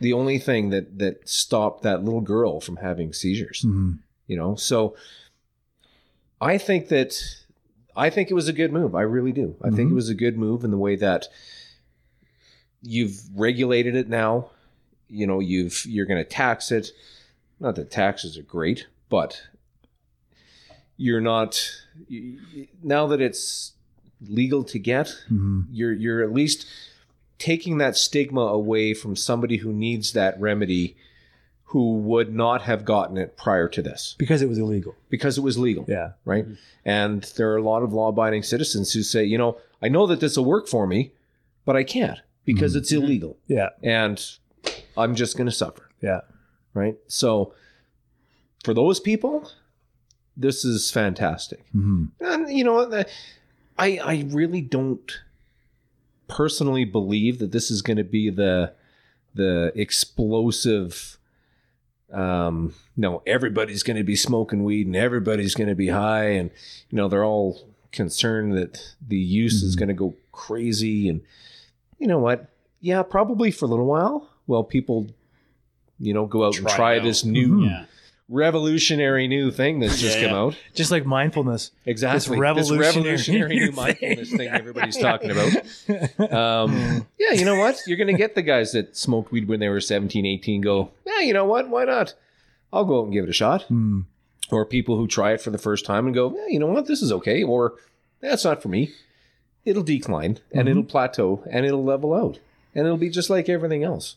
the 0.00 0.12
only 0.12 0.38
thing 0.38 0.68
that 0.70 0.98
that 0.98 1.26
stopped 1.26 1.82
that 1.84 2.04
little 2.04 2.20
girl 2.20 2.60
from 2.60 2.76
having 2.76 3.12
seizures 3.14 3.62
Mhm. 3.66 3.98
you 4.26 4.36
know 4.36 4.56
so 4.56 4.94
i 6.40 6.58
think 6.58 6.88
that 6.88 7.18
i 7.96 8.10
think 8.10 8.30
it 8.30 8.34
was 8.34 8.48
a 8.48 8.52
good 8.52 8.72
move 8.72 8.94
i 8.94 9.00
really 9.02 9.32
do 9.32 9.56
i 9.62 9.70
think 9.70 9.88
Mhm. 9.88 9.92
it 9.92 9.94
was 9.94 10.08
a 10.10 10.14
good 10.14 10.36
move 10.36 10.64
in 10.64 10.70
the 10.70 10.76
way 10.78 10.96
that 10.96 11.28
you've 12.82 13.22
regulated 13.34 13.94
it 13.94 14.08
now 14.08 14.50
you 15.10 15.26
know 15.26 15.40
you've 15.40 15.84
you're 15.86 16.06
going 16.06 16.22
to 16.22 16.28
tax 16.28 16.70
it 16.70 16.92
not 17.58 17.74
that 17.74 17.90
taxes 17.90 18.38
are 18.38 18.42
great 18.42 18.86
but 19.08 19.42
you're 20.96 21.20
not 21.20 21.60
y- 22.10 22.36
y- 22.54 22.68
now 22.82 23.06
that 23.06 23.20
it's 23.20 23.72
legal 24.28 24.62
to 24.64 24.78
get 24.78 25.14
Mhm. 25.30 25.66
you're 25.70 25.92
you're 25.92 26.22
at 26.22 26.32
least 26.32 26.66
taking 27.38 27.78
that 27.78 27.96
stigma 27.96 28.40
away 28.42 28.92
from 28.92 29.16
somebody 29.16 29.58
who 29.58 29.72
needs 29.72 30.12
that 30.12 30.38
remedy 30.38 30.96
who 31.64 31.98
would 31.98 32.34
not 32.34 32.62
have 32.62 32.84
gotten 32.84 33.16
it 33.16 33.36
prior 33.36 33.68
to 33.68 33.80
this 33.80 34.14
Because 34.18 34.42
it 34.42 34.48
was 34.48 34.58
illegal. 34.58 34.94
because 35.08 35.38
it 35.38 35.42
was 35.42 35.56
legal 35.56 35.84
Yeah. 35.88 36.12
right 36.24 36.46
and 36.84 37.22
there 37.36 37.50
are 37.52 37.56
a 37.56 37.62
lot 37.62 37.82
of 37.82 37.92
law-abiding 37.92 38.42
citizens 38.42 38.92
who 38.92 39.02
say 39.02 39.24
you 39.24 39.38
know 39.38 39.58
i 39.82 39.88
know 39.88 40.06
that 40.06 40.20
this 40.20 40.36
will 40.36 40.44
work 40.44 40.68
for 40.68 40.86
me 40.86 41.12
but 41.64 41.76
i 41.76 41.82
can't 41.84 42.18
because 42.44 42.74
it's 42.76 42.92
illegal 42.92 43.38
Yeah. 43.46 43.70
and 43.82 44.20
i'm 44.96 45.14
just 45.14 45.36
going 45.36 45.46
to 45.48 45.52
suffer 45.54 45.88
Yeah. 46.02 46.20
right 46.74 46.96
so 47.06 47.52
for 48.64 48.74
those 48.74 49.00
people 49.00 49.50
this 50.36 50.64
is 50.64 50.90
fantastic 50.90 51.64
Mhm. 51.74 52.10
and 52.20 52.50
you 52.52 52.64
know? 52.64 53.04
I 53.78 53.98
I 53.98 54.26
really 54.28 54.60
don't 54.60 55.10
personally 56.28 56.84
believe 56.84 57.38
that 57.38 57.50
this 57.52 57.70
is 57.70 57.82
going 57.82 57.96
to 57.96 58.04
be 58.04 58.30
the 58.30 58.72
the 59.34 59.72
explosive. 59.74 61.16
Um, 62.12 62.74
no, 62.96 63.22
everybody's 63.26 63.82
going 63.82 63.96
to 63.96 64.02
be 64.04 64.16
smoking 64.16 64.64
weed 64.64 64.86
and 64.86 64.96
everybody's 64.96 65.54
going 65.54 65.68
to 65.68 65.74
be 65.76 65.88
high, 65.88 66.24
and 66.30 66.50
you 66.90 66.96
know 66.96 67.08
they're 67.08 67.24
all 67.24 67.68
concerned 67.92 68.52
that 68.56 68.94
the 69.06 69.16
use 69.18 69.62
is 69.62 69.74
Mhm. 69.76 69.78
going 69.78 69.88
to 69.88 69.94
go 69.94 70.14
crazy. 70.32 71.08
And 71.08 71.22
you 71.98 72.06
know 72.06 72.18
what? 72.18 72.48
Yeah, 72.80 73.02
probably 73.02 73.50
for 73.50 73.64
a 73.66 73.68
little 73.68 73.86
while. 73.86 74.28
Well, 74.50 74.64
people, 74.64 75.06
you 76.00 76.12
know, 76.12 76.26
go 76.26 76.44
out 76.44 76.56
and 76.58 76.66
Try 76.66 76.72
it 76.72 76.76
try 76.76 76.96
out. 76.98 77.02
this 77.04 77.24
new 77.24 77.64
Yeah. 77.66 77.84
revolutionary 78.28 79.28
new 79.28 79.50
thing 79.52 79.78
that's 79.78 80.00
just 80.00 80.16
Yeah, 80.18 80.24
come 80.26 80.32
yeah. 80.34 80.40
out. 80.42 80.56
Just 80.74 80.90
like 80.90 81.06
mindfulness. 81.06 81.70
Exactly. 81.86 82.36
revolutionary 82.38 82.82
this 82.82 82.96
revolutionary 83.28 83.54
new 83.56 83.66
thing. 83.72 83.74
mindfulness 83.76 84.30
thing 84.32 84.48
everybody's 84.48 84.96
talking 84.96 85.30
about. 85.30 86.32
Um, 86.32 87.06
yeah, 87.18 87.32
you 87.32 87.44
know 87.44 87.56
what? 87.58 87.80
You're 87.86 87.96
going 87.96 88.08
to 88.08 88.18
get 88.18 88.34
the 88.34 88.42
guys 88.42 88.72
that 88.72 88.96
smoked 88.96 89.30
weed 89.30 89.46
when 89.46 89.60
they 89.60 89.68
were 89.68 89.80
17, 89.80 90.26
18 90.26 90.60
go, 90.62 90.90
yeah, 91.06 91.20
you 91.20 91.32
know 91.32 91.44
what? 91.44 91.68
Why 91.68 91.84
not? 91.84 92.14
I'll 92.72 92.84
go 92.84 93.00
out 93.00 93.04
and 93.04 93.12
give 93.12 93.24
it 93.24 93.30
a 93.30 93.34
shot. 93.34 93.66
Mm. 93.70 94.04
Or 94.50 94.64
people 94.66 94.96
who 94.96 95.06
try 95.06 95.32
it 95.32 95.40
for 95.40 95.50
the 95.50 95.58
first 95.58 95.84
time 95.84 96.06
and 96.06 96.14
go, 96.14 96.34
yeah, 96.36 96.46
you 96.48 96.58
know 96.58 96.66
what? 96.66 96.86
This 96.86 97.02
is 97.02 97.12
okay. 97.12 97.42
Or 97.44 97.74
that's 98.20 98.44
not 98.44 98.62
for 98.62 98.68
me. 98.68 98.90
It'll 99.64 99.82
decline 99.84 100.38
and 100.52 100.66
Mhm. 100.66 100.70
it'll 100.70 100.82
plateau 100.84 101.44
and 101.52 101.64
it'll 101.66 101.84
level 101.84 102.14
out 102.14 102.40
and 102.74 102.86
it'll 102.86 102.96
be 102.98 103.10
just 103.10 103.30
like 103.30 103.48
everything 103.48 103.84
else. 103.84 104.16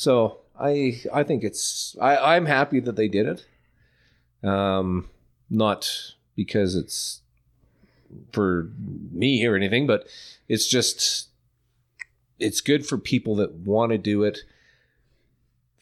So 0.00 0.38
I 0.58 1.02
I 1.12 1.24
think 1.24 1.44
it's 1.44 1.94
I, 2.00 2.34
I'm 2.34 2.46
happy 2.46 2.80
that 2.80 2.96
they 2.96 3.06
did 3.06 3.26
it. 3.26 4.48
Um, 4.48 5.10
not 5.50 6.14
because 6.34 6.74
it's 6.74 7.20
for 8.32 8.70
me 9.12 9.44
or 9.44 9.54
anything, 9.56 9.86
but 9.86 10.06
it's 10.48 10.66
just 10.66 11.28
it's 12.38 12.62
good 12.62 12.86
for 12.86 12.96
people 12.96 13.36
that 13.36 13.52
want 13.52 13.92
to 13.92 13.98
do 13.98 14.22
it 14.22 14.38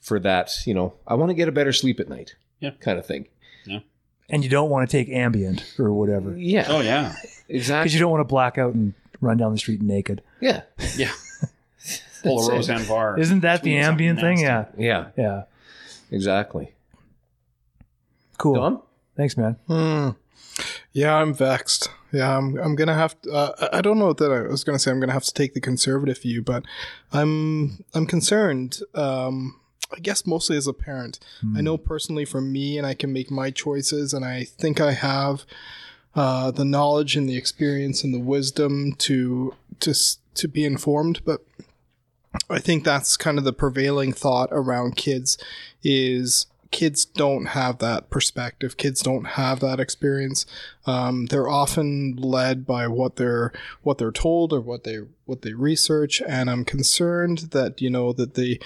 for 0.00 0.18
that, 0.18 0.50
you 0.66 0.74
know, 0.74 0.94
I 1.06 1.14
want 1.14 1.30
to 1.30 1.34
get 1.34 1.46
a 1.46 1.52
better 1.52 1.72
sleep 1.72 2.00
at 2.00 2.08
night. 2.08 2.34
Yeah. 2.58 2.70
Kind 2.80 2.98
of 2.98 3.06
thing. 3.06 3.28
Yeah. 3.66 3.80
And 4.28 4.42
you 4.42 4.50
don't 4.50 4.68
want 4.68 4.90
to 4.90 4.96
take 4.96 5.08
Ambien 5.14 5.62
or 5.78 5.92
whatever. 5.92 6.36
Yeah. 6.36 6.66
Oh 6.66 6.80
yeah. 6.80 7.14
exactly. 7.48 7.84
Because 7.84 7.94
you 7.94 8.00
don't 8.00 8.10
want 8.10 8.22
to 8.22 8.24
black 8.28 8.58
out 8.58 8.74
and 8.74 8.94
run 9.20 9.36
down 9.36 9.52
the 9.52 9.58
street 9.58 9.80
naked. 9.80 10.22
yeah. 10.40 10.62
Yeah. 10.96 11.12
Pull 12.22 12.50
a 12.50 12.54
it. 12.54 12.56
Roseanne 12.56 12.86
Barr. 12.86 13.18
Isn't 13.18 13.40
that 13.40 13.62
the 13.62 13.74
Ambien 13.74 14.20
thing? 14.20 14.38
Yeah. 14.38 14.66
Yeah. 14.76 15.08
Yeah. 15.16 15.42
Exactly. 16.10 16.74
Cool. 18.38 18.54
Dom? 18.54 18.82
Thanks, 19.16 19.36
man. 19.36 19.56
Hmm. 19.66 20.10
Yeah, 20.92 21.14
I'm 21.16 21.34
vexed. 21.34 21.90
Yeah, 22.12 22.36
I'm. 22.36 22.56
I'm 22.58 22.74
gonna 22.74 22.94
have. 22.94 23.20
To, 23.22 23.32
uh, 23.32 23.68
I 23.72 23.78
I 23.78 23.80
don't 23.80 23.98
know 23.98 24.12
that 24.12 24.32
I 24.32 24.42
was 24.42 24.64
gonna 24.64 24.78
say 24.78 24.90
I'm 24.90 25.00
gonna 25.00 25.12
have 25.12 25.24
to 25.24 25.34
take 25.34 25.54
the 25.54 25.60
conservative 25.60 26.18
view, 26.18 26.42
but 26.42 26.64
I'm. 27.12 27.84
I'm 27.94 28.06
concerned. 28.06 28.80
Um, 28.94 29.60
I 29.94 30.00
guess 30.00 30.26
mostly 30.26 30.56
as 30.56 30.66
a 30.66 30.72
parent. 30.72 31.18
I 31.56 31.62
know 31.62 31.78
personally 31.78 32.24
for 32.26 32.40
me, 32.40 32.76
and 32.76 32.86
I 32.86 32.94
can 32.94 33.12
make 33.12 33.30
my 33.30 33.50
choices, 33.50 34.12
and 34.12 34.24
I 34.24 34.44
think 34.44 34.80
I 34.80 34.92
have 34.92 35.44
uh, 36.14 36.50
the 36.50 36.64
knowledge 36.64 37.16
and 37.16 37.28
the 37.28 37.36
experience 37.36 38.04
and 38.04 38.12
the 38.12 38.18
wisdom 38.18 38.94
to 38.98 39.54
to 39.80 39.94
to 40.34 40.48
be 40.48 40.64
informed. 40.64 41.24
But 41.24 41.44
I 42.50 42.58
think 42.58 42.84
that's 42.84 43.16
kind 43.16 43.38
of 43.38 43.44
the 43.44 43.52
prevailing 43.52 44.12
thought 44.12 44.48
around 44.52 44.96
kids 44.96 45.38
is 45.82 46.46
kids 46.70 47.04
don't 47.04 47.46
have 47.46 47.78
that 47.78 48.10
perspective. 48.10 48.76
Kids 48.76 49.00
don't 49.00 49.24
have 49.24 49.60
that 49.60 49.80
experience. 49.80 50.46
Um, 50.86 51.26
they're 51.26 51.48
often 51.48 52.16
led 52.16 52.66
by 52.66 52.86
what 52.88 53.16
they're 53.16 53.52
what 53.82 53.98
they're 53.98 54.12
told 54.12 54.52
or 54.52 54.60
what 54.60 54.84
they 54.84 54.98
what 55.24 55.42
they 55.42 55.52
research, 55.52 56.22
and 56.26 56.50
I'm 56.50 56.64
concerned 56.64 57.50
that 57.50 57.80
you 57.80 57.90
know 57.90 58.12
that 58.12 58.34
the 58.34 58.60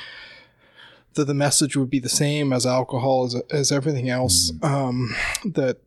that 1.14 1.26
the 1.26 1.34
message 1.34 1.76
would 1.76 1.90
be 1.90 1.98
the 1.98 2.08
same 2.08 2.52
as 2.52 2.64
alcohol 2.64 3.24
as, 3.24 3.34
as 3.50 3.70
everything 3.70 4.08
else. 4.08 4.52
Um, 4.62 5.14
that 5.44 5.78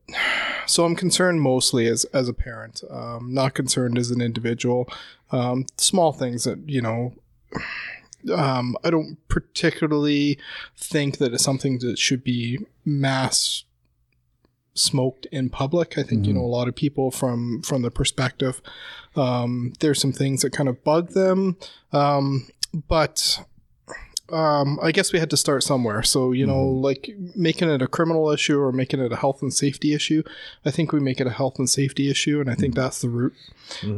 so 0.68 0.86
I'm 0.86 0.96
concerned 0.96 1.42
mostly 1.42 1.88
as 1.88 2.06
as 2.06 2.30
a 2.30 2.34
parent, 2.34 2.84
um, 2.90 3.34
not 3.34 3.54
concerned 3.54 3.98
as 3.98 4.12
an 4.12 4.22
individual. 4.22 4.88
Um, 5.32 5.66
small 5.78 6.14
things 6.14 6.44
that 6.44 6.70
you 6.70 6.82
know 6.82 7.14
um, 8.34 8.78
I 8.84 8.90
don't 8.90 9.18
particularly 9.28 10.40
think 10.78 11.18
that 11.18 11.34
it's 11.34 11.44
something 11.44 11.80
that 11.80 12.00
should 12.00 12.24
be 12.24 12.60
mass 12.84 13.64
smoked 14.74 15.26
in 15.32 15.50
public. 15.50 15.98
I 15.98 16.04
think 16.04 16.26
you 16.26 16.34
know 16.34 16.42
a 16.42 16.48
lot 16.48 16.68
of 16.68 16.76
people 16.76 17.12
from 17.12 17.62
from 17.62 17.82
the 17.82 17.92
perspective. 17.92 18.62
Um, 19.16 19.74
there's 19.80 20.02
some 20.02 20.12
things 20.12 20.42
that 20.42 20.52
kind 20.52 20.70
of 20.70 20.84
bug 20.84 21.12
them, 21.12 21.58
um, 21.94 22.48
but 22.88 23.46
um, 24.30 24.80
I 24.82 24.92
guess 24.92 25.14
we 25.14 25.20
had 25.20 25.30
to 25.30 25.38
start 25.38 25.64
somewhere. 25.64 26.02
So, 26.02 26.32
you 26.32 26.48
know, 26.48 26.64
like 26.64 27.14
making 27.36 27.70
it 27.70 27.82
a 27.82 27.88
criminal 27.88 28.32
issue 28.32 28.60
or 28.60 28.72
making 28.72 29.00
it 29.00 29.12
a 29.12 29.16
health 29.16 29.42
and 29.42 29.54
safety 29.54 29.94
issue. 29.94 30.24
I 30.66 30.72
think 30.72 30.92
we 30.92 31.00
make 31.00 31.22
it 31.22 31.28
a 31.28 31.32
health 31.32 31.60
and 31.60 31.70
safety 31.70 32.10
issue. 32.10 32.42
And 32.42 32.50
I 32.50 32.56
think 32.56 32.74
that's 32.74 33.02
the 33.02 33.10
route 33.10 33.36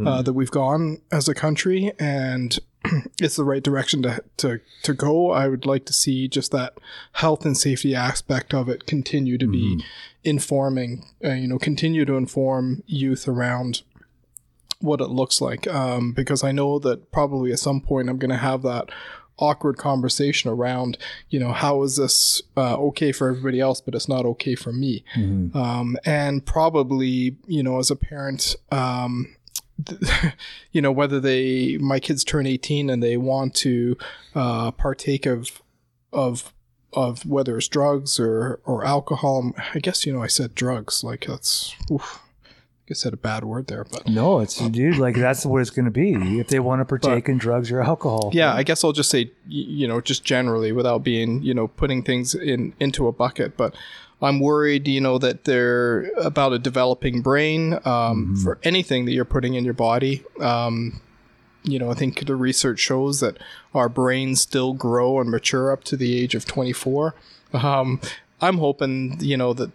uh, 0.06 0.22
that 0.22 0.34
we've 0.34 0.52
gone 0.52 1.02
as 1.12 1.30
a 1.30 1.34
country. 1.34 1.94
And 1.98 2.60
it's 3.22 3.38
the 3.38 3.46
right 3.46 3.64
direction 3.64 4.02
to, 4.04 4.22
to, 4.38 4.60
to 4.84 4.94
go. 4.94 5.32
I 5.32 5.48
would 5.48 5.66
like 5.66 5.86
to 5.86 5.94
see 5.94 6.28
just 6.28 6.52
that 6.52 6.78
health 7.14 7.46
and 7.46 7.58
safety 7.58 7.96
aspect 7.96 8.54
of 8.54 8.68
it 8.68 8.86
continue 8.86 9.38
to 9.38 9.48
be 9.48 9.84
informing, 10.26 11.06
uh, 11.24 11.32
you 11.32 11.48
know, 11.48 11.58
continue 11.58 12.04
to 12.04 12.18
inform 12.18 12.84
youth 12.86 13.30
around 13.30 13.82
what 14.80 15.02
it 15.02 15.08
looks 15.08 15.42
like 15.42 15.68
um, 15.68 16.12
because 16.12 16.44
I 16.44 16.52
know 16.52 16.80
that 16.80 17.12
probably 17.12 17.52
at 17.52 17.60
some 17.60 17.82
point 17.82 18.10
I'm 18.10 18.18
going 18.20 18.30
to 18.30 18.38
have 18.38 18.62
that 18.62 18.90
awkward 19.40 19.78
conversation 19.78 20.50
around 20.50 20.98
you 21.30 21.40
know 21.40 21.52
how 21.52 21.84
is 21.84 21.98
this 21.98 22.42
uh, 22.56 22.76
okay 22.78 23.12
for 23.12 23.30
everybody 23.30 23.60
else 23.60 23.82
but 23.82 23.94
it's 23.96 24.10
not 24.10 24.26
okay 24.26 24.56
for 24.56 24.72
me. 24.72 25.04
Um, 25.56 25.98
and 26.06 26.46
probably 26.46 27.38
you 27.46 27.64
know 27.64 27.80
as 27.80 27.92
a 27.92 27.96
parent 27.96 28.56
um, 28.72 29.36
you 30.72 30.82
know 30.82 30.92
whether 30.92 31.20
they 31.20 31.78
my 31.80 32.00
kids 32.00 32.24
turn 32.24 32.48
18 32.48 32.90
and 32.90 33.02
they 33.02 33.18
want 33.18 33.54
to 33.56 33.98
uh, 34.36 34.72
partake 34.72 35.26
of 35.26 35.62
of 36.12 36.54
of 36.94 37.26
whether 37.26 37.58
it's 37.58 37.68
drugs 37.68 38.20
or 38.20 38.60
or 38.66 38.86
alcohol 38.86 39.52
I 39.74 39.80
guess 39.80 40.06
you 40.06 40.14
know 40.14 40.24
I 40.24 40.28
said 40.28 40.56
drugs 40.56 41.04
like 41.04 41.26
that's 41.28 41.76
oof, 41.92 42.20
I 42.90 42.94
said 42.94 43.14
a 43.14 43.18
bad 43.18 43.44
word 43.44 43.68
there 43.68 43.84
but 43.84 44.08
No, 44.08 44.40
it's 44.40 44.58
dude. 44.60 44.98
Like 44.98 45.16
that's 45.16 45.46
what 45.46 45.60
it's 45.62 45.70
going 45.70 45.86
to 45.86 45.92
be 45.92 46.40
if 46.40 46.48
they 46.48 46.60
want 46.60 46.80
to 46.82 46.86
partake 46.86 47.28
in 47.28 47.38
drugs 47.38 47.70
or 47.72 47.82
alcohol. 47.82 48.32
yeah 48.34 48.54
i 48.54 48.64
guess 48.64 48.84
i'll 48.84 48.94
just 48.94 49.10
say 49.10 49.32
you 49.48 49.88
know 49.88 50.00
just 50.02 50.24
generally 50.24 50.72
without 50.72 51.04
being 51.04 51.42
you 51.44 51.54
know 51.54 51.68
putting 51.68 52.02
things 52.04 52.34
in 52.34 52.74
into 52.80 53.08
a 53.08 53.12
bucket 53.12 53.58
but 53.58 53.76
i'm 54.22 54.40
worried 54.40 54.88
you 54.88 55.02
know 55.02 55.18
that 55.18 55.44
they're 55.44 56.10
about 56.18 56.54
a 56.54 56.60
developing 56.60 57.22
brain 57.22 57.78
um, 57.86 58.36
for 58.38 58.58
anything 58.64 59.06
that 59.06 59.12
you're 59.12 59.26
putting 59.26 59.54
in 59.54 59.64
your 59.66 59.74
body 59.74 60.24
um, 60.40 61.02
you 61.64 61.78
know 61.80 61.92
i 61.92 61.94
think 61.94 62.26
the 62.26 62.36
research 62.36 62.80
shows 62.80 63.20
that 63.20 63.38
our 63.74 63.90
brains 63.90 64.40
still 64.42 64.74
grow 64.74 65.20
and 65.20 65.30
mature 65.30 65.72
up 65.72 65.84
to 65.84 65.98
the 65.98 66.18
age 66.18 66.36
of 66.36 66.46
24 66.46 67.14
um, 67.54 68.00
i'm 68.42 68.58
hoping 68.58 69.18
you 69.20 69.38
know 69.38 69.54
that 69.54 69.72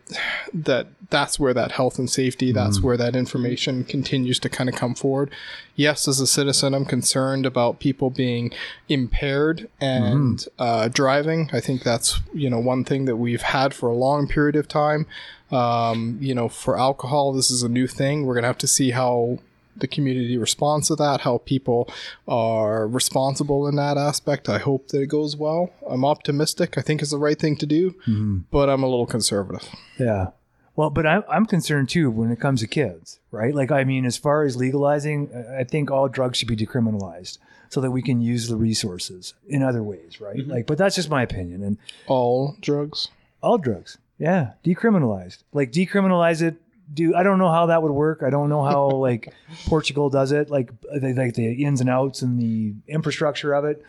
that 0.52 0.86
that's 1.10 1.38
where 1.38 1.52
that 1.52 1.72
health 1.72 1.98
and 1.98 2.08
safety 2.10 2.52
that's 2.52 2.80
where 2.80 2.96
that 2.96 3.14
information 3.14 3.84
continues 3.84 4.38
to 4.38 4.48
kind 4.48 4.70
of 4.70 4.74
come 4.74 4.94
forward. 4.94 5.30
Yes 5.76 6.08
as 6.08 6.20
a 6.20 6.26
citizen 6.26 6.72
i'm 6.72 6.86
concerned 6.86 7.44
about 7.44 7.80
people 7.80 8.08
being 8.08 8.50
impaired 8.88 9.68
and 9.80 10.46
uh, 10.58 10.88
driving. 10.88 11.50
I 11.52 11.60
think 11.60 11.82
that's 11.82 12.20
you 12.32 12.48
know 12.48 12.58
one 12.58 12.84
thing 12.84 13.04
that 13.04 13.16
we've 13.16 13.42
had 13.42 13.74
for 13.74 13.88
a 13.88 13.94
long 13.94 14.26
period 14.26 14.56
of 14.56 14.68
time. 14.68 15.06
Um, 15.50 16.16
you 16.20 16.34
know 16.34 16.48
for 16.48 16.78
alcohol 16.78 17.32
this 17.32 17.50
is 17.50 17.62
a 17.62 17.68
new 17.68 17.86
thing. 17.86 18.24
We're 18.24 18.34
going 18.34 18.44
to 18.44 18.48
have 18.48 18.58
to 18.58 18.66
see 18.66 18.92
how 18.92 19.38
the 19.76 19.86
community 19.88 20.36
responds 20.36 20.88
to 20.88 20.96
that, 20.96 21.22
how 21.22 21.38
people 21.38 21.88
are 22.28 22.86
responsible 22.86 23.66
in 23.68 23.76
that 23.76 23.96
aspect. 23.96 24.48
I 24.48 24.58
hope 24.58 24.88
that 24.88 25.00
it 25.00 25.06
goes 25.06 25.36
well. 25.36 25.70
I'm 25.88 26.04
optimistic. 26.04 26.76
I 26.78 26.82
think 26.82 27.02
it's 27.02 27.10
the 27.10 27.18
right 27.18 27.38
thing 27.38 27.56
to 27.56 27.66
do, 27.66 27.90
mm-hmm. 28.06 28.38
but 28.50 28.68
I'm 28.68 28.82
a 28.82 28.88
little 28.88 29.06
conservative. 29.06 29.68
Yeah. 29.98 30.28
Well, 30.74 30.88
but 30.90 31.06
I'm, 31.06 31.22
I'm 31.28 31.44
concerned 31.46 31.88
too 31.90 32.10
when 32.10 32.30
it 32.30 32.40
comes 32.40 32.60
to 32.60 32.66
kids, 32.66 33.18
right? 33.30 33.54
Like, 33.54 33.70
I 33.70 33.84
mean, 33.84 34.06
as 34.06 34.16
far 34.16 34.42
as 34.44 34.56
legalizing, 34.56 35.30
I- 35.34 35.60
I 35.60 35.64
think 35.64 35.90
all 35.90 36.08
drugs 36.08 36.38
should 36.38 36.48
be 36.48 36.56
decriminalized 36.56 37.38
so 37.68 37.80
that 37.82 37.90
we 37.90 38.02
can 38.02 38.20
use 38.22 38.48
the 38.48 38.56
resources 38.56 39.34
in 39.46 39.62
other 39.62 39.82
ways, 39.82 40.20
right? 40.20 40.36
Mm-hmm. 40.36 40.50
Like, 40.50 40.66
but 40.66 40.78
that's 40.78 40.94
just 40.96 41.10
my 41.10 41.22
opinion. 41.22 41.62
And 41.62 41.78
All 42.06 42.56
drugs. 42.60 43.08
all 43.42 43.58
drugs, 43.58 43.98
yeah, 44.18 44.52
decriminalized. 44.64 45.42
Like, 45.52 45.72
decriminalize 45.72 46.40
it. 46.42 46.56
Do 46.92 47.14
I 47.14 47.22
don't 47.22 47.38
know 47.38 47.50
how 47.50 47.66
that 47.66 47.82
would 47.82 47.92
work. 47.92 48.22
I 48.22 48.30
don't 48.30 48.48
know 48.48 48.64
how 48.64 48.88
like 48.90 49.32
Portugal 49.66 50.10
does 50.10 50.32
it, 50.32 50.50
like 50.50 50.70
they 50.94 51.12
like 51.12 51.34
the 51.34 51.52
ins 51.64 51.80
and 51.80 51.90
outs 51.90 52.22
and 52.22 52.38
the 52.38 52.74
infrastructure 52.86 53.52
of 53.54 53.64
it. 53.64 53.82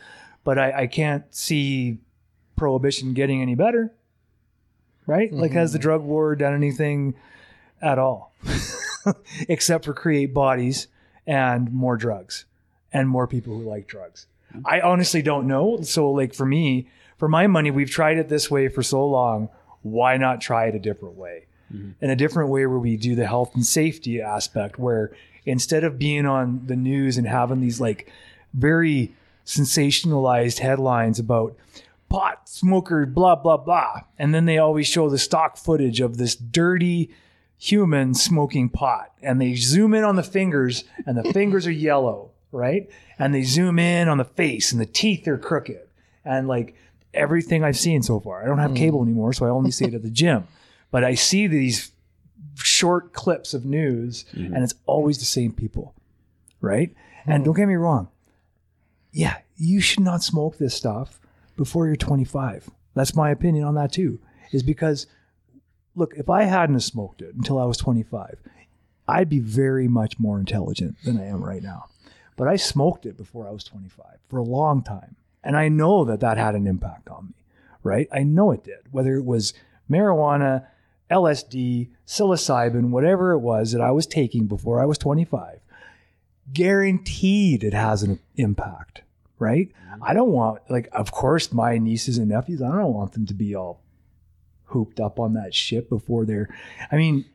But 0.44 0.58
I, 0.58 0.82
I 0.82 0.88
can't 0.88 1.24
see 1.34 2.00
prohibition 2.56 3.14
getting 3.14 3.42
any 3.42 3.56
better, 3.56 3.94
right? 5.08 5.32
Like, 5.32 5.52
has 5.52 5.72
the 5.72 5.80
mm-hmm. 5.80 5.84
drug 5.84 6.02
war 6.02 6.36
done 6.36 6.54
anything 6.54 7.16
at 7.82 7.98
all, 7.98 8.34
except 9.50 9.86
for 9.86 9.94
create 9.94 10.34
bodies 10.34 10.88
and 11.26 11.72
more 11.72 11.98
drugs 11.98 12.46
and 12.92 13.08
more 13.08 13.28
people 13.28 13.58
who 13.58 13.64
like 13.64 13.88
drugs? 13.88 14.28
I 14.66 14.82
honestly 14.82 15.22
don't 15.22 15.48
know. 15.48 15.82
So, 15.82 16.12
like 16.12 16.34
for 16.34 16.46
me, 16.46 16.88
for 17.18 17.28
my 17.28 17.48
money, 17.48 17.72
we've 17.72 17.90
tried 17.90 18.18
it 18.18 18.30
this 18.30 18.52
way 18.52 18.68
for 18.68 18.84
so 18.84 19.06
long. 19.08 19.50
Why 19.82 20.18
not 20.18 20.42
try 20.42 20.68
it 20.68 20.76
a 20.76 20.80
different 20.80 21.16
way? 21.16 21.48
Mm-hmm. 21.74 22.04
In 22.04 22.10
a 22.10 22.16
different 22.16 22.50
way 22.50 22.66
where 22.66 22.80
we 22.80 22.98
do 22.98 23.16
the 23.16 23.28
health 23.28 23.56
and 23.56 23.66
safety 23.66 24.22
aspect, 24.22 24.78
where 24.78 25.16
instead 25.46 25.84
of 25.84 26.00
being 26.00 26.26
on 26.26 26.62
the 26.66 26.76
news 26.76 27.18
and 27.18 27.28
having 27.28 27.62
these 27.62 27.82
like 27.82 28.12
very 28.54 29.14
sensationalized 29.46 30.60
headlines 30.60 31.20
about 31.20 31.56
pot 32.10 32.48
smoker, 32.48 33.06
blah, 33.06 33.36
blah, 33.36 33.58
blah. 33.58 34.02
And 34.20 34.34
then 34.34 34.46
they 34.46 34.58
always 34.58 34.88
show 34.88 35.10
the 35.10 35.18
stock 35.18 35.58
footage 35.58 36.00
of 36.00 36.18
this 36.18 36.36
dirty 36.36 37.10
human 37.58 38.14
smoking 38.14 38.70
pot. 38.70 39.12
And 39.22 39.42
they 39.42 39.56
zoom 39.56 39.94
in 39.94 40.04
on 40.04 40.16
the 40.16 40.24
fingers, 40.24 40.84
and 41.06 41.18
the 41.18 41.34
fingers 41.34 41.66
are 41.66 41.72
yellow, 41.72 42.30
right? 42.52 42.90
And 43.18 43.34
they 43.34 43.44
zoom 43.44 43.80
in 43.80 44.08
on 44.08 44.18
the 44.18 44.26
face, 44.26 44.72
and 44.72 44.80
the 44.80 44.86
teeth 44.86 45.28
are 45.28 45.38
crooked. 45.38 45.80
And 46.24 46.48
like 46.48 46.76
everything 47.14 47.64
I've 47.64 47.78
seen 47.78 48.04
so 48.04 48.20
far, 48.20 48.44
I 48.44 48.46
don't 48.46 48.60
have 48.60 48.72
mm. 48.72 48.78
cable 48.78 49.02
anymore, 49.02 49.34
so 49.34 49.46
I 49.46 49.50
only 49.50 49.72
see 49.72 49.86
it 49.86 49.94
at 49.94 50.04
the 50.04 50.10
gym. 50.10 50.48
But 50.94 51.04
I 51.04 51.16
see 51.16 51.48
these 51.48 51.92
short 52.54 53.14
clips 53.14 53.56
of 53.56 53.66
news, 53.66 54.26
mm-hmm. 54.32 54.54
and 54.54 54.64
it's 54.64 54.76
always 54.86 55.18
the 55.18 55.26
same 55.26 55.52
people, 55.52 55.96
right? 56.62 56.94
And 57.26 57.42
hmm. 57.42 57.46
don't 57.46 57.56
get 57.56 57.68
me 57.68 57.74
wrong, 57.74 58.10
yeah, 59.12 59.38
you 59.58 59.82
should 59.82 60.04
not 60.04 60.22
smoke 60.22 60.60
this 60.60 60.76
stuff 60.76 61.20
before 61.58 61.88
you're 61.88 61.96
25. 61.96 62.70
That's 62.94 63.16
my 63.16 63.32
opinion 63.32 63.66
on 63.66 63.74
that 63.74 63.92
too. 63.92 64.20
Is 64.52 64.62
because 64.62 65.08
look, 65.96 66.14
if 66.16 66.30
I 66.30 66.44
hadn't 66.44 66.80
smoked 66.82 67.24
it 67.24 67.34
until 67.34 67.58
I 67.58 67.66
was 67.66 67.78
25, 67.78 68.38
I'd 69.08 69.30
be 69.30 69.40
very 69.40 69.88
much 69.88 70.20
more 70.20 70.38
intelligent 70.38 70.98
than 71.04 71.20
I 71.20 71.26
am 71.26 71.44
right 71.44 71.64
now. 71.64 71.86
But 72.38 72.48
I 72.48 72.56
smoked 72.56 73.08
it 73.08 73.18
before 73.18 73.48
I 73.48 73.52
was 73.52 73.64
25 73.64 74.06
for 74.30 74.38
a 74.38 74.44
long 74.44 74.84
time. 74.84 75.16
And 75.44 75.58
I 75.58 75.70
know 75.70 76.06
that 76.06 76.20
that 76.20 76.38
had 76.38 76.54
an 76.54 76.68
impact 76.68 77.10
on 77.10 77.30
me, 77.30 77.34
right? 77.82 78.08
I 78.12 78.22
know 78.22 78.52
it 78.52 78.64
did. 78.64 78.92
Whether 78.92 79.16
it 79.16 79.26
was 79.26 79.56
marijuana, 79.90 80.68
LSD, 81.14 81.90
psilocybin, 82.08 82.90
whatever 82.90 83.34
it 83.34 83.40
was 83.40 83.72
that 83.72 83.82
I 83.82 83.92
was 83.92 84.08
taking 84.08 84.48
before 84.48 84.82
I 84.82 84.86
was 84.86 84.98
25, 84.98 85.60
guaranteed 86.52 87.64
it 87.64 87.74
has 87.74 88.02
an 88.02 88.20
impact, 88.36 89.04
right? 89.38 89.70
Mm-hmm. 89.70 90.04
I 90.04 90.14
don't 90.16 90.32
want, 90.32 90.62
like, 90.70 90.90
of 90.92 91.12
course, 91.12 91.54
my 91.54 91.78
nieces 91.78 92.18
and 92.18 92.30
nephews, 92.30 92.64
I 92.64 92.72
don't 92.72 92.96
want 92.96 93.12
them 93.12 93.28
to 93.28 93.34
be 93.36 93.56
all 93.56 93.80
hooped 94.66 95.00
up 95.00 95.20
on 95.20 95.34
that 95.36 95.54
shit 95.54 95.88
before 95.88 96.26
they're, 96.26 96.50
I 96.92 96.96
mean, 96.96 97.26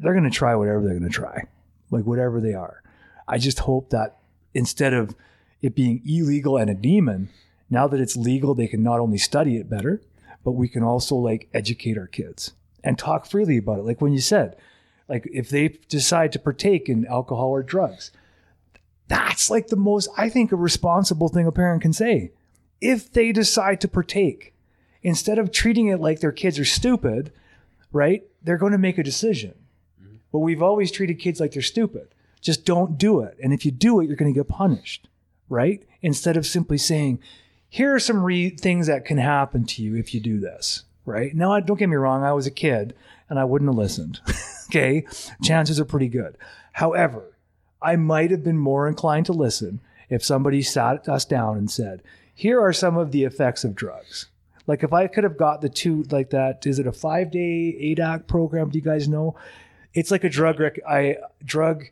they're 0.00 0.12
going 0.12 0.24
to 0.24 0.30
try 0.30 0.56
whatever 0.56 0.80
they're 0.80 0.98
going 0.98 1.08
to 1.08 1.08
try, 1.08 1.44
like, 1.92 2.04
whatever 2.04 2.40
they 2.40 2.54
are. 2.54 2.82
I 3.28 3.38
just 3.38 3.60
hope 3.60 3.90
that 3.90 4.16
instead 4.54 4.92
of 4.92 5.14
it 5.62 5.76
being 5.76 6.02
illegal 6.04 6.56
and 6.56 6.68
a 6.68 6.74
demon, 6.74 7.30
now 7.70 7.86
that 7.86 8.00
it's 8.00 8.16
legal, 8.16 8.56
they 8.56 8.66
can 8.66 8.82
not 8.82 8.98
only 8.98 9.18
study 9.18 9.56
it 9.56 9.70
better, 9.70 10.02
but 10.42 10.52
we 10.52 10.68
can 10.68 10.82
also 10.82 11.14
like 11.14 11.48
educate 11.54 11.96
our 11.96 12.06
kids 12.06 12.52
and 12.84 12.98
talk 12.98 13.26
freely 13.26 13.56
about 13.56 13.78
it. 13.78 13.84
Like 13.84 14.00
when 14.00 14.12
you 14.12 14.20
said, 14.20 14.56
like 15.08 15.28
if 15.32 15.48
they 15.48 15.68
decide 15.88 16.30
to 16.32 16.38
partake 16.38 16.88
in 16.88 17.06
alcohol 17.06 17.48
or 17.48 17.62
drugs, 17.62 18.12
that's 19.08 19.50
like 19.50 19.68
the 19.68 19.76
most, 19.76 20.08
I 20.16 20.28
think, 20.28 20.52
a 20.52 20.56
responsible 20.56 21.28
thing 21.28 21.46
a 21.46 21.52
parent 21.52 21.82
can 21.82 21.92
say. 21.92 22.32
If 22.80 23.12
they 23.12 23.32
decide 23.32 23.80
to 23.80 23.88
partake, 23.88 24.54
instead 25.02 25.38
of 25.38 25.50
treating 25.50 25.88
it 25.88 26.00
like 26.00 26.20
their 26.20 26.32
kids 26.32 26.58
are 26.58 26.64
stupid, 26.64 27.32
right? 27.92 28.22
They're 28.42 28.58
going 28.58 28.72
to 28.72 28.78
make 28.78 28.98
a 28.98 29.02
decision. 29.02 29.54
Mm-hmm. 30.02 30.16
But 30.32 30.40
we've 30.40 30.62
always 30.62 30.90
treated 30.90 31.18
kids 31.18 31.40
like 31.40 31.52
they're 31.52 31.62
stupid. 31.62 32.14
Just 32.40 32.66
don't 32.66 32.98
do 32.98 33.20
it. 33.20 33.38
And 33.42 33.52
if 33.52 33.64
you 33.64 33.70
do 33.70 34.00
it, 34.00 34.06
you're 34.06 34.16
going 34.16 34.32
to 34.32 34.38
get 34.38 34.48
punished, 34.48 35.08
right? 35.48 35.82
Instead 36.02 36.36
of 36.36 36.46
simply 36.46 36.76
saying, 36.76 37.20
here 37.68 37.94
are 37.94 38.00
some 38.00 38.22
re- 38.22 38.50
things 38.50 38.86
that 38.86 39.04
can 39.04 39.18
happen 39.18 39.64
to 39.64 39.82
you 39.82 39.96
if 39.96 40.14
you 40.14 40.20
do 40.20 40.38
this, 40.38 40.84
right? 41.04 41.34
Now, 41.34 41.58
don't 41.60 41.78
get 41.78 41.88
me 41.88 41.96
wrong. 41.96 42.22
I 42.24 42.32
was 42.32 42.46
a 42.46 42.50
kid 42.50 42.94
and 43.28 43.38
I 43.38 43.44
wouldn't 43.44 43.68
have 43.68 43.76
listened. 43.76 44.20
okay. 44.70 45.06
Chances 45.42 45.80
are 45.80 45.84
pretty 45.84 46.08
good. 46.08 46.36
However, 46.72 47.36
I 47.80 47.96
might 47.96 48.30
have 48.30 48.42
been 48.42 48.58
more 48.58 48.88
inclined 48.88 49.26
to 49.26 49.32
listen 49.32 49.80
if 50.08 50.24
somebody 50.24 50.62
sat 50.62 51.08
us 51.08 51.24
down 51.24 51.56
and 51.56 51.70
said, 51.70 52.02
here 52.34 52.60
are 52.60 52.72
some 52.72 52.96
of 52.96 53.12
the 53.12 53.24
effects 53.24 53.64
of 53.64 53.74
drugs. 53.74 54.26
Like 54.66 54.82
if 54.82 54.92
I 54.92 55.06
could 55.06 55.24
have 55.24 55.36
got 55.36 55.60
the 55.60 55.68
two 55.68 56.04
like 56.10 56.30
that, 56.30 56.66
is 56.66 56.78
it 56.78 56.86
a 56.86 56.92
five 56.92 57.30
day 57.30 57.76
AADAC 57.80 58.26
program? 58.26 58.70
Do 58.70 58.78
you 58.78 58.84
guys 58.84 59.08
know? 59.08 59.36
It's 59.92 60.10
like 60.10 60.24
a 60.24 60.28
drug 60.28 60.58
rec- 60.58 60.80
I 60.88 61.18
drug 61.44 61.84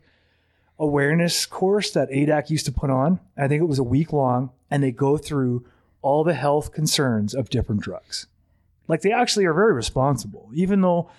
awareness 0.79 1.45
course 1.45 1.91
that 1.91 2.09
AADAC 2.09 2.49
used 2.49 2.65
to 2.65 2.71
put 2.71 2.89
on. 2.89 3.19
I 3.37 3.47
think 3.47 3.61
it 3.61 3.67
was 3.67 3.79
a 3.79 3.83
week 3.83 4.11
long, 4.11 4.49
and 4.69 4.83
they 4.83 4.91
go 4.91 5.17
through 5.17 5.65
all 6.01 6.23
the 6.23 6.33
health 6.33 6.73
concerns 6.73 7.33
of 7.33 7.49
different 7.49 7.81
drugs. 7.81 8.27
Like 8.87 9.01
they 9.01 9.11
actually 9.11 9.45
are 9.45 9.53
very 9.53 9.73
responsible, 9.73 10.49
even 10.53 10.81
though 10.81 11.09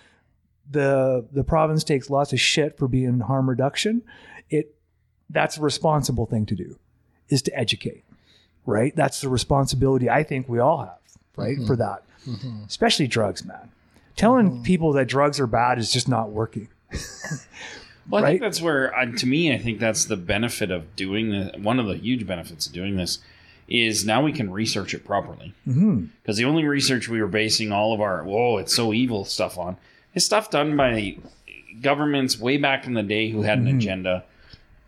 the 0.70 1.26
the 1.32 1.44
province 1.44 1.84
takes 1.84 2.10
lots 2.10 2.32
of 2.32 2.40
shit 2.40 2.78
for 2.78 2.88
being 2.88 3.20
harm 3.20 3.48
reduction. 3.48 4.02
It 4.50 4.74
that's 5.30 5.56
a 5.56 5.62
responsible 5.62 6.26
thing 6.26 6.46
to 6.46 6.54
do, 6.54 6.78
is 7.28 7.42
to 7.42 7.58
educate, 7.58 8.04
right? 8.66 8.94
That's 8.94 9.20
the 9.20 9.28
responsibility 9.28 10.10
I 10.10 10.22
think 10.22 10.48
we 10.48 10.58
all 10.58 10.78
have, 10.78 10.98
right, 11.36 11.56
mm-hmm. 11.56 11.66
for 11.66 11.76
that, 11.76 12.02
mm-hmm. 12.26 12.64
especially 12.66 13.06
drugs, 13.06 13.44
man. 13.44 13.70
Telling 14.16 14.50
mm-hmm. 14.50 14.62
people 14.62 14.92
that 14.92 15.06
drugs 15.06 15.40
are 15.40 15.46
bad 15.46 15.78
is 15.78 15.92
just 15.92 16.08
not 16.08 16.30
working. 16.30 16.68
Well, 18.08 18.22
I 18.22 18.26
Right? 18.26 18.30
think 18.32 18.42
that's 18.42 18.60
where, 18.60 18.94
uh, 18.94 19.06
to 19.06 19.26
me, 19.26 19.52
I 19.52 19.58
think 19.58 19.78
that's 19.78 20.04
the 20.04 20.16
benefit 20.16 20.70
of 20.70 20.94
doing 20.94 21.30
the 21.30 21.52
one 21.58 21.80
of 21.80 21.86
the 21.86 21.96
huge 21.96 22.26
benefits 22.26 22.66
of 22.66 22.72
doing 22.72 22.96
this 22.96 23.18
is 23.68 24.04
now 24.04 24.22
we 24.22 24.32
can 24.32 24.50
research 24.50 24.94
it 24.94 25.04
properly. 25.04 25.54
Mm-hmm. 25.66 26.06
Because 26.22 26.36
the 26.36 26.44
only 26.44 26.64
research 26.64 27.08
we 27.08 27.20
were 27.20 27.28
basing 27.28 27.72
all 27.72 27.92
of 27.92 28.00
our 28.00 28.24
whoa, 28.24 28.58
it's 28.58 28.74
so 28.74 28.92
evil 28.92 29.24
stuff 29.24 29.58
on 29.58 29.76
is 30.14 30.24
stuff 30.24 30.50
done 30.50 30.76
by 30.76 31.16
governments 31.80 32.38
way 32.38 32.56
back 32.56 32.86
in 32.86 32.94
the 32.94 33.02
day 33.02 33.30
who 33.30 33.42
had 33.42 33.58
an 33.58 33.68
agenda. 33.68 34.24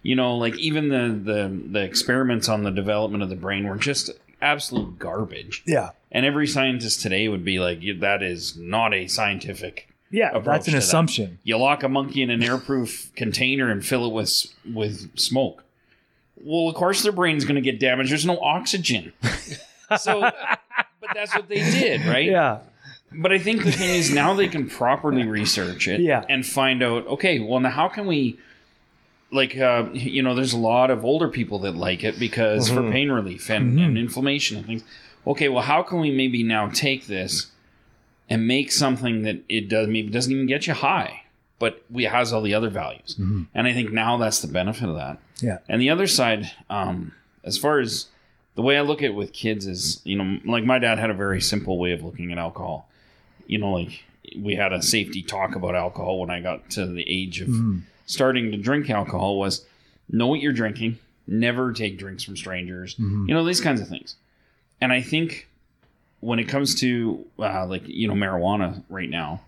You 0.02 0.14
know, 0.14 0.36
like 0.36 0.56
even 0.58 0.88
the, 0.88 1.32
the 1.32 1.60
the 1.72 1.82
experiments 1.82 2.48
on 2.48 2.62
the 2.62 2.70
development 2.70 3.22
of 3.22 3.28
the 3.28 3.36
brain 3.36 3.66
were 3.66 3.76
just 3.76 4.10
absolute 4.40 4.98
garbage. 4.98 5.62
Yeah, 5.66 5.90
And 6.12 6.24
every 6.24 6.46
scientist 6.46 7.00
today 7.00 7.28
would 7.28 7.44
be 7.44 7.58
like, 7.58 7.80
that 8.00 8.22
is 8.22 8.56
not 8.56 8.94
a 8.94 9.08
scientific 9.08 9.88
yeah, 10.10 10.38
that's 10.38 10.68
an 10.68 10.72
to 10.72 10.78
that. 10.78 10.84
assumption. 10.84 11.38
you 11.42 11.56
lock 11.56 11.82
a 11.82 11.88
monkey 11.88 12.22
in 12.22 12.30
an 12.30 12.40
airproof 12.40 13.14
container 13.16 13.70
and 13.70 13.84
fill 13.84 14.06
it 14.06 14.12
with 14.12 14.46
with 14.72 15.18
smoke. 15.18 15.64
Well, 16.36 16.68
of 16.68 16.74
course 16.74 17.02
their 17.02 17.12
brain's 17.12 17.44
going 17.44 17.56
to 17.56 17.60
get 17.60 17.80
damaged. 17.80 18.10
There's 18.10 18.26
no 18.26 18.38
oxygen. 18.40 19.12
So, 20.00 20.20
but 20.20 21.10
that's 21.14 21.32
what 21.32 21.48
they 21.48 21.60
did, 21.60 22.04
right? 22.06 22.24
Yeah, 22.28 22.58
But 23.12 23.30
I 23.32 23.38
think 23.38 23.62
the 23.62 23.70
thing 23.70 23.90
is 23.90 24.12
now 24.12 24.34
they 24.34 24.48
can 24.48 24.68
properly 24.68 25.24
research 25.24 25.86
it 25.86 26.00
Yeah. 26.00 26.24
and 26.28 26.44
find 26.44 26.82
out. 26.82 27.06
Okay, 27.06 27.38
well 27.38 27.60
now 27.60 27.70
how 27.70 27.86
can 27.86 28.04
we? 28.06 28.36
Like 29.30 29.56
uh, 29.56 29.86
you 29.92 30.24
know, 30.24 30.34
there's 30.34 30.52
a 30.52 30.58
lot 30.58 30.90
of 30.90 31.04
older 31.04 31.28
people 31.28 31.60
that 31.60 31.76
like 31.76 32.02
it 32.02 32.18
because 32.18 32.68
for 32.68 32.90
pain 32.90 33.12
relief 33.12 33.48
and, 33.48 33.78
and 33.78 33.96
inflammation 33.96 34.56
and 34.56 34.66
things. 34.66 34.82
Okay, 35.24 35.48
well, 35.48 35.62
how 35.62 35.84
can 35.84 36.00
we 36.00 36.10
maybe 36.10 36.42
now 36.42 36.68
take 36.68 37.06
this 37.06 37.52
and 38.28 38.48
make 38.48 38.72
something 38.72 39.22
that 39.22 39.44
it 39.48 39.68
does 39.68 39.86
maybe 39.86 40.08
doesn't 40.10 40.32
even 40.32 40.46
get 40.46 40.66
you 40.66 40.74
high, 40.74 41.22
but 41.58 41.82
we 41.90 42.04
has 42.04 42.32
all 42.32 42.42
the 42.42 42.54
other 42.54 42.68
values. 42.70 43.16
And 43.18 43.66
I 43.66 43.72
think 43.72 43.92
now 43.92 44.16
that's 44.18 44.40
the 44.40 44.48
benefit 44.48 44.88
of 44.88 44.96
that. 44.96 45.18
yeah, 45.40 45.58
And 45.68 45.80
the 45.80 45.90
other 45.90 46.06
side, 46.06 46.50
um, 46.70 47.12
as 47.44 47.56
far 47.58 47.78
as 47.80 48.06
the 48.56 48.62
way 48.62 48.76
I 48.76 48.82
look 48.82 48.98
at 49.02 49.06
it 49.10 49.14
with 49.14 49.32
kids 49.32 49.66
is, 49.66 50.00
you 50.04 50.16
know, 50.16 50.38
like 50.44 50.64
my 50.64 50.78
dad 50.78 50.98
had 50.98 51.10
a 51.10 51.14
very 51.14 51.40
simple 51.40 51.78
way 51.78 51.92
of 51.92 52.02
looking 52.02 52.32
at 52.32 52.38
alcohol. 52.38 52.88
You 53.46 53.58
know, 53.58 53.72
like 53.72 54.04
we 54.38 54.54
had 54.56 54.72
a 54.72 54.82
safety 54.82 55.22
talk 55.22 55.54
about 55.54 55.74
alcohol 55.74 56.20
when 56.20 56.30
I 56.30 56.40
got 56.40 56.68
to 56.70 56.86
the 56.86 57.04
age 57.08 57.40
of 57.40 57.48
starting 58.06 58.50
to 58.52 58.56
drink 58.58 58.90
alcohol 58.90 59.38
was 59.38 59.64
know 60.10 60.26
what 60.26 60.40
you're 60.40 60.52
drinking, 60.52 60.98
never 61.26 61.72
take 61.72 61.98
drinks 61.98 62.22
from 62.22 62.36
strangers, 62.36 62.96
you 62.98 63.34
know, 63.34 63.44
these 63.44 63.60
kinds 63.60 63.80
of 63.80 63.88
things. 63.88 64.16
And 64.80 64.92
I 64.92 65.00
think 65.00 65.48
when 66.20 66.38
it 66.38 66.44
comes 66.44 66.74
to 66.80 67.24
uh, 67.38 67.66
like, 67.66 67.82
you 67.86 68.08
know, 68.08 68.14
marijuana 68.14 68.82
right 68.88 69.08
now, 69.10 69.40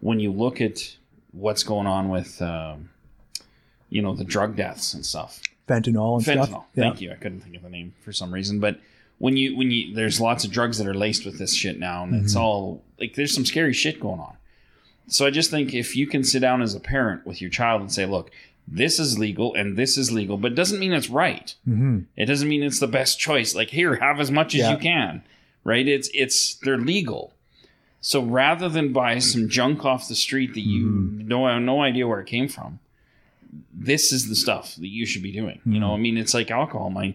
when 0.00 0.20
you 0.20 0.32
look 0.32 0.60
at 0.60 0.96
what's 1.34 1.62
going 1.62 1.86
on 1.86 2.08
with, 2.08 2.40
um, 2.40 2.88
you 3.90 4.00
know, 4.02 4.14
the 4.14 4.24
drug 4.24 4.56
deaths 4.56 4.94
and 4.94 5.04
stuff, 5.04 5.40
fentanyl 5.68 6.16
and 6.16 6.24
fentanyl. 6.24 6.46
stuff. 6.46 6.64
Yeah. 6.74 6.84
Thank 6.84 7.00
you. 7.00 7.12
I 7.12 7.16
couldn't 7.16 7.40
think 7.40 7.56
of 7.56 7.62
the 7.62 7.70
name 7.70 7.94
for 8.00 8.12
some 8.12 8.32
reason, 8.32 8.60
but 8.60 8.78
when 9.18 9.36
you 9.36 9.56
when 9.56 9.70
you 9.70 9.94
there's 9.94 10.20
lots 10.20 10.44
of 10.44 10.50
drugs 10.50 10.78
that 10.78 10.86
are 10.86 10.94
laced 10.94 11.24
with 11.24 11.38
this 11.38 11.54
shit 11.54 11.78
now, 11.78 12.02
and 12.04 12.12
Mm-hmm. 12.14 12.24
it's 12.24 12.36
all 12.36 12.82
like 12.98 13.14
there's 13.14 13.34
some 13.34 13.44
scary 13.44 13.72
shit 13.72 14.00
going 14.00 14.20
on. 14.20 14.36
So 15.06 15.26
I 15.26 15.30
just 15.30 15.50
think 15.50 15.74
if 15.74 15.94
you 15.96 16.06
can 16.06 16.24
sit 16.24 16.40
down 16.40 16.62
as 16.62 16.74
a 16.74 16.80
parent 16.80 17.26
with 17.26 17.40
your 17.42 17.50
child 17.50 17.82
and 17.82 17.92
say, 17.92 18.06
look, 18.06 18.30
this 18.66 18.98
is 18.98 19.18
legal 19.18 19.54
and 19.54 19.76
this 19.76 19.98
is 19.98 20.10
legal, 20.10 20.38
but 20.38 20.52
it 20.52 20.54
doesn't 20.54 20.80
mean 20.80 20.94
it's 20.94 21.10
right. 21.10 21.54
Mm-hmm. 21.68 22.00
It 22.16 22.24
doesn't 22.24 22.48
mean 22.48 22.62
it's 22.62 22.80
the 22.80 22.86
best 22.88 23.18
choice. 23.20 23.54
Like 23.54 23.68
here, 23.68 23.96
have 23.96 24.18
as 24.18 24.30
much 24.30 24.54
as 24.54 24.60
Yeah. 24.60 24.70
you 24.72 24.78
can, 24.78 25.22
right? 25.62 25.86
It's 25.86 26.08
it's 26.14 26.54
they're 26.56 26.78
legal. 26.78 27.33
So 28.06 28.22
rather 28.22 28.68
than 28.68 28.92
buy 28.92 29.18
some 29.18 29.48
junk 29.48 29.82
off 29.86 30.08
the 30.08 30.14
street 30.14 30.52
that 30.54 30.60
you 30.60 30.84
Mm-hmm. 30.86 31.26
know 31.28 31.46
have 31.46 31.62
no 31.62 31.80
idea 31.80 32.06
where 32.06 32.20
it 32.20 32.26
came 32.26 32.48
from, 32.48 32.78
this 33.72 34.12
is 34.12 34.28
the 34.28 34.34
stuff 34.34 34.74
that 34.76 34.88
you 34.88 35.06
should 35.06 35.22
be 35.22 35.32
doing. 35.32 35.60
You 35.64 35.72
Mm-hmm. 35.72 35.80
know, 35.80 35.94
I 35.94 35.96
mean, 35.96 36.18
it's 36.18 36.34
like 36.34 36.50
alcohol. 36.50 36.90
My 36.90 37.14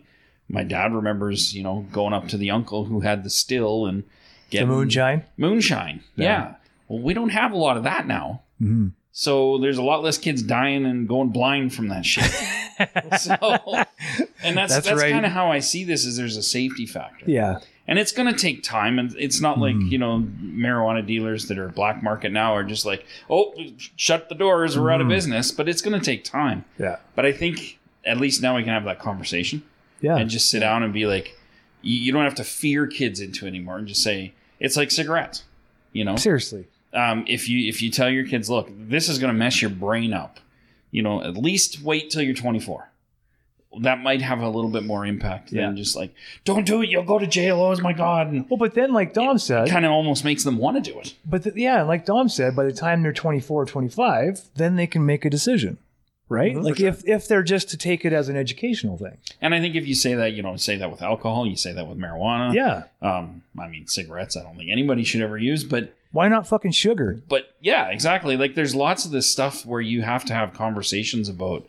my 0.50 0.64
dad 0.64 0.92
remembers, 0.96 1.54
you 1.54 1.62
know, 1.62 1.86
going 1.92 2.12
up 2.14 2.28
to 2.30 2.38
the 2.38 2.50
uncle 2.50 2.86
who 2.86 3.02
had 3.02 3.24
the 3.24 3.30
still 3.30 3.86
and 3.86 4.04
The 4.50 4.66
moonshine. 4.66 5.26
Moonshine. 5.38 6.02
Yeah. 6.16 6.56
Well, 6.88 7.04
we 7.04 7.14
don't 7.14 7.30
have 7.30 7.52
a 7.52 7.58
lot 7.58 7.78
of 7.78 7.84
that 7.84 8.08
now. 8.08 8.42
Mhm. 8.60 8.94
So 9.12 9.60
there's 9.60 9.78
a 9.78 9.84
lot 9.84 10.02
less 10.02 10.18
kids 10.18 10.42
dying 10.42 10.86
and 10.88 11.08
going 11.08 11.30
blind 11.30 11.72
from 11.76 11.90
that 11.90 12.04
shit. 12.06 12.26
so, 13.20 13.36
and 14.44 14.58
that's 14.58 14.74
That's 14.74 14.88
that's, 14.88 15.02
right. 15.02 15.12
kind 15.12 15.26
of 15.26 15.32
how 15.34 15.52
I 15.52 15.60
see 15.60 15.84
this. 15.84 16.04
Is 16.06 16.18
there's 16.18 16.38
a 16.38 16.42
safety 16.44 16.88
factor, 16.88 17.26
Yeah, 17.30 17.60
and 17.88 17.98
it's 18.00 18.12
going 18.12 18.32
to 18.32 18.40
take 18.40 18.62
time. 18.64 19.00
And 19.00 19.16
it's 19.18 19.40
not 19.42 19.60
like 19.60 19.76
Mm-hmm. 19.76 19.88
you 19.88 19.98
know 19.98 20.20
marijuana 20.42 21.06
dealers 21.06 21.48
that 21.48 21.58
are 21.58 21.70
black 21.70 22.02
market 22.04 22.32
now 22.32 22.54
are 22.56 22.64
just 22.64 22.86
like, 22.86 23.06
oh, 23.30 23.54
shut 23.96 24.30
the 24.30 24.36
doors, 24.36 24.78
we're 24.78 24.84
Mm-hmm. 24.86 24.94
out 24.94 25.02
of 25.02 25.08
business. 25.08 25.52
But 25.52 25.68
it's 25.70 25.82
going 25.82 25.98
to 26.00 26.06
take 26.06 26.24
time. 26.24 26.66
yeah, 26.78 26.98
But 27.16 27.26
I 27.26 27.32
think 27.32 27.80
at 28.06 28.18
least 28.18 28.42
now 28.42 28.56
we 28.56 28.64
can 28.64 28.74
have 28.74 28.86
that 28.86 29.00
conversation 29.00 29.62
yeah. 30.02 30.18
and 30.18 30.30
just 30.30 30.50
sit 30.50 30.60
down 30.62 30.84
and 30.84 30.94
be 30.94 31.06
like, 31.06 31.36
you, 31.82 31.98
you 31.98 32.12
don't 32.12 32.24
have 32.24 32.36
to 32.36 32.44
fear 32.44 32.88
kids 32.88 33.20
into 33.20 33.46
it 33.46 33.50
anymore, 33.50 33.78
and 33.78 33.88
just 33.88 34.04
say 34.04 34.34
it's 34.60 34.76
like 34.78 34.92
cigarettes. 34.92 35.44
You 35.94 36.06
know, 36.06 36.16
Seriously. 36.18 36.68
um, 36.94 37.26
if 37.28 37.50
you 37.50 37.68
if 37.68 37.82
you 37.82 37.90
tell 37.90 38.10
your 38.10 38.26
kids, 38.28 38.50
look, 38.50 38.70
this 38.72 39.10
is 39.10 39.18
going 39.18 39.34
to 39.34 39.38
mess 39.38 39.62
your 39.62 39.72
brain 39.72 40.14
up, 40.14 40.40
you 40.92 41.02
know, 41.02 41.24
at 41.24 41.36
least 41.38 41.82
wait 41.82 42.10
till 42.12 42.22
you're 42.22 42.36
24. 42.36 42.89
That 43.82 44.02
might 44.02 44.22
have 44.24 44.40
a 44.40 44.50
little 44.50 44.72
bit 44.72 44.84
more 44.84 45.06
impact 45.06 45.52
Yeah. 45.52 45.68
than 45.68 45.78
just 45.78 45.96
like, 45.96 46.14
don't 46.44 46.66
do 46.66 46.82
it, 46.82 46.90
you'll 46.90 47.04
go 47.04 47.20
to 47.20 47.28
jail. 47.28 47.62
Oh 47.62 47.76
my 47.82 47.94
god, 47.94 48.28
and 48.32 48.50
Well, 48.50 48.58
but 48.58 48.74
then, 48.74 48.94
like 48.94 49.14
Dom 49.14 49.38
said, 49.38 49.70
kind 49.70 49.86
of 49.86 49.92
almost 49.92 50.26
makes 50.26 50.44
them 50.44 50.58
want 50.58 50.84
to 50.84 50.92
do 50.92 51.00
it. 51.00 51.14
but 51.26 51.44
th- 51.44 51.56
yeah, 51.56 51.84
like 51.84 52.06
Dom 52.06 52.30
said, 52.30 52.56
by 52.56 52.66
the 52.66 52.74
time 52.74 53.04
they're 53.04 53.14
24 53.14 53.62
or 53.62 53.66
25, 53.66 54.42
then 54.56 54.76
they 54.76 54.88
can 54.88 55.06
make 55.06 55.24
a 55.24 55.30
decision, 55.30 55.78
right? 56.30 56.56
Mm-hmm. 56.56 56.64
like 56.66 56.80
if 56.80 57.08
if 57.08 57.28
they're 57.28 57.44
just 57.44 57.70
to 57.70 57.78
take 57.78 58.04
it 58.06 58.12
as 58.12 58.28
an 58.28 58.36
educational 58.36 58.98
thing. 58.98 59.18
And 59.40 59.54
I 59.54 59.60
think 59.60 59.76
if 59.76 59.88
you 59.88 59.94
say 59.94 60.16
that, 60.16 60.34
you 60.34 60.42
know, 60.42 60.56
say 60.58 60.76
that 60.78 60.90
with 60.92 61.02
alcohol, 61.04 61.46
you 61.46 61.56
say 61.56 61.72
that 61.72 61.88
with 61.88 61.98
marijuana. 62.00 62.54
Yeah. 62.56 62.84
Um, 63.08 63.44
I 63.60 63.68
mean, 63.68 63.86
cigarettes. 63.88 64.36
I 64.36 64.42
don't 64.42 64.58
think 64.58 64.72
anybody 64.72 65.04
should 65.04 65.22
ever 65.22 65.38
use, 65.38 65.64
but 65.64 65.94
Why 66.12 66.28
not 66.28 66.48
fucking 66.48 66.72
sugar? 66.72 67.22
but 67.30 67.54
yeah, 67.62 67.90
exactly. 67.90 68.36
Like 68.36 68.56
there's 68.56 68.74
lots 68.74 69.06
of 69.06 69.12
this 69.12 69.30
stuff 69.32 69.64
where 69.64 69.80
you 69.82 70.02
have 70.02 70.26
to 70.26 70.34
have 70.34 70.54
conversations 70.54 71.30
about 71.30 71.68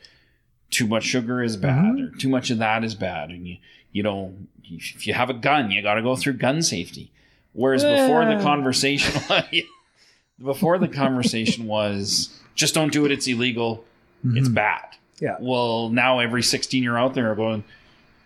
too 0.71 0.87
much 0.87 1.05
sugar 1.05 1.43
is 1.43 1.57
bad 1.57 1.95
mm-hmm. 1.95 2.15
or 2.15 2.19
too 2.19 2.29
much 2.29 2.51
of 2.51 2.59
that 2.59 2.85
is 2.85 2.95
bad, 2.95 3.31
and 3.31 3.47
you 3.47 3.57
you 3.93 4.03
know 4.03 4.35
if 4.71 5.07
you 5.07 5.15
have 5.15 5.31
a 5.31 5.35
gun, 5.35 5.71
you 5.71 5.83
got 5.83 5.95
to 5.95 6.03
go 6.03 6.17
through 6.17 6.35
gun 6.35 6.63
safety. 6.63 7.11
Whereas 7.53 7.83
before 7.83 8.25
the 8.25 8.41
conversation, 8.43 9.21
before 10.43 10.79
the 10.79 10.89
conversation 10.89 11.67
was 11.67 12.39
just 12.55 12.75
don't 12.75 12.93
do 12.93 13.05
it, 13.05 13.11
it's 13.11 13.27
illegal, 13.27 13.85
it's 14.25 14.47
mm-hmm. 14.47 14.55
bad. 14.55 14.97
Yeah. 15.21 15.37
Well, 15.41 15.89
now 15.89 16.21
every 16.21 16.43
16 16.43 16.83
year 16.83 16.97
out 16.97 17.15
there 17.15 17.31
are 17.31 17.35
going, 17.35 17.65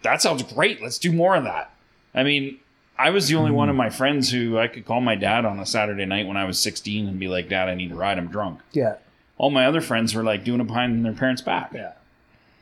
that 0.03 0.21
sounds 0.21 0.43
great. 0.43 0.83
Let's 0.83 0.99
do 0.99 1.11
more 1.11 1.35
of 1.35 1.45
that. 1.45 1.75
I 2.15 2.23
mean, 2.23 2.59
I 2.97 3.11
was 3.11 3.29
the 3.29 3.37
only 3.37 3.51
one 3.51 3.69
of 3.69 3.73
mm-hmm. 3.73 3.79
my 3.79 3.91
friends 3.91 4.31
who 4.31 4.59
I 4.59 4.69
could 4.69 4.85
call 4.85 5.01
my 5.01 5.17
dad 5.17 5.45
on 5.45 5.59
a 5.59 5.67
Saturday 5.67 6.05
night 6.05 6.27
when 6.27 6.37
I 6.37 6.45
was 6.45 6.59
16 6.59 7.09
and 7.09 7.19
be 7.19 7.29
like, 7.29 7.49
Dad, 7.49 7.69
I 7.69 7.75
need 7.75 7.91
a 7.91 7.95
ride. 7.95 8.19
I'm 8.19 8.29
drunk. 8.29 8.61
Yeah. 8.73 8.97
All 9.37 9.51
my 9.51 9.67
other 9.67 9.81
friends 9.81 10.15
were 10.15 10.23
like 10.23 10.45
doing 10.45 10.61
it 10.61 10.67
behind 10.67 11.05
their 11.05 11.13
parents' 11.13 11.43
back. 11.43 11.73
Yeah. 11.75 11.95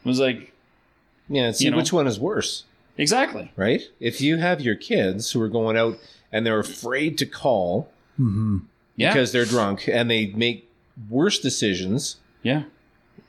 It 0.04 0.08
was 0.08 0.20
like, 0.20 0.52
Yeah, 1.28 1.50
see 1.52 1.64
You 1.66 1.70
know? 1.70 1.76
which 1.76 1.92
one 1.92 2.06
is 2.06 2.18
worse, 2.18 2.64
exactly. 2.98 3.52
right? 3.56 3.82
If 4.00 4.20
you 4.20 4.38
have 4.38 4.60
your 4.60 4.74
kids 4.74 5.30
who 5.32 5.40
are 5.40 5.48
going 5.48 5.76
out 5.76 5.98
and 6.32 6.44
they're 6.46 6.58
afraid 6.60 7.18
to 7.18 7.26
call 7.26 7.88
Mm-hmm. 8.20 8.58
Yeah. 8.96 9.12
because 9.12 9.32
they're 9.32 9.46
drunk 9.46 9.88
and 9.88 10.10
they 10.10 10.26
make 10.26 10.68
worse 11.08 11.38
decisions 11.38 12.16
yeah. 12.42 12.64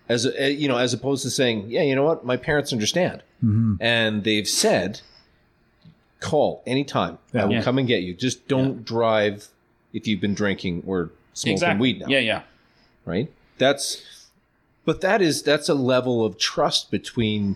as 0.09 0.25
a, 0.25 0.51
you 0.51 0.67
know 0.67 0.77
as 0.77 0.93
opposed 0.93 1.23
to 1.23 1.29
saying, 1.29 1.65
yeah, 1.69 1.81
you 1.83 1.95
know 1.95 2.03
what, 2.03 2.25
my 2.25 2.35
parents 2.37 2.73
understand 2.73 3.23
Mm-hmm. 3.43 3.75
and 3.81 4.23
they've 4.25 4.47
said, 4.47 4.99
call 6.19 6.63
anytime. 6.65 7.17
I 7.33 7.45
will 7.45 7.53
Yeah. 7.53 7.61
come 7.63 7.77
and 7.77 7.87
get 7.87 8.03
you. 8.03 8.13
Just 8.13 8.47
don't 8.47 8.83
drive 8.85 9.47
if 9.93 10.07
you've 10.07 10.21
been 10.21 10.33
drinking 10.33 10.83
or 10.87 11.11
smoking 11.33 11.53
Exactly. 11.53 11.81
weed 11.81 11.99
now. 12.01 12.07
Yeah. 12.07 12.19
Yeah. 12.19 12.41
right 13.05 13.31
that's 13.57 14.01
but 14.85 15.01
that 15.01 15.21
is 15.21 15.43
that's 15.43 15.69
a 15.69 15.73
level 15.73 16.25
of 16.25 16.37
trust 16.37 16.91
between 16.91 17.55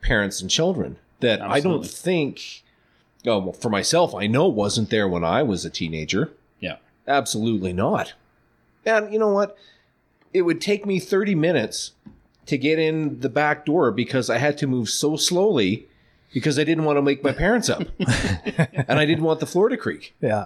parents 0.00 0.40
and 0.40 0.50
children 0.50 0.96
that 1.20 1.40
i 1.42 1.60
don't 1.60 1.86
think 1.86 2.62
oh 3.26 3.38
well, 3.38 3.52
for 3.52 3.68
myself 3.70 4.14
i 4.14 4.26
know 4.26 4.46
wasn't 4.48 4.90
there 4.90 5.08
when 5.08 5.24
i 5.24 5.42
was 5.42 5.64
a 5.64 5.70
teenager 5.70 6.32
Yeah. 6.60 6.76
absolutely 7.06 7.72
not 7.72 8.14
and 8.86 9.12
you 9.12 9.18
know 9.18 9.28
what 9.32 9.56
it 10.32 10.42
would 10.42 10.60
take 10.60 10.86
me 10.86 10.98
30 11.00 11.34
minutes 11.34 11.92
to 12.46 12.56
get 12.56 12.78
in 12.78 13.20
the 13.20 13.28
back 13.28 13.66
door 13.66 13.90
because 13.90 14.30
i 14.30 14.38
had 14.38 14.56
to 14.58 14.66
move 14.66 14.88
so 14.88 15.16
slowly 15.16 15.86
because 16.32 16.60
I 16.60 16.62
didn't 16.64 16.84
want 16.84 16.96
to 16.96 17.00
wake 17.00 17.24
my 17.24 17.32
parents 17.32 17.68
up, 17.68 17.82
and 17.98 19.00
I 19.00 19.04
didn't 19.04 19.24
want 19.24 19.40
the 19.40 19.46
floor 19.46 19.68
to 19.68 19.76
creak. 19.76 20.14
Yeah. 20.20 20.44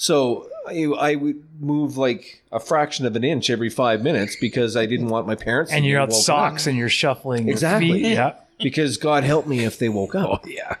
So 0.00 0.48
I, 0.66 0.84
I 0.98 1.14
would 1.14 1.44
move 1.60 1.98
like 1.98 2.42
a 2.50 2.58
fraction 2.58 3.04
of 3.04 3.16
an 3.16 3.22
inch 3.22 3.50
every 3.50 3.68
five 3.68 4.02
minutes 4.02 4.34
because 4.34 4.74
I 4.74 4.86
didn't 4.86 5.10
want 5.10 5.26
my 5.26 5.34
parents. 5.34 5.70
To 5.70 5.76
And 5.76 5.84
you're 5.84 6.00
out 6.00 6.14
socks 6.14 6.66
and 6.66 6.78
you're 6.78 6.88
shuffling 6.88 7.50
Exactly. 7.50 8.00
Yeah. 8.00 8.36
because 8.62 8.96
God 8.96 9.24
help 9.24 9.46
me 9.46 9.62
if 9.62 9.78
they 9.78 9.90
woke 9.90 10.14
up. 10.14 10.46
Yeah. 10.48 10.76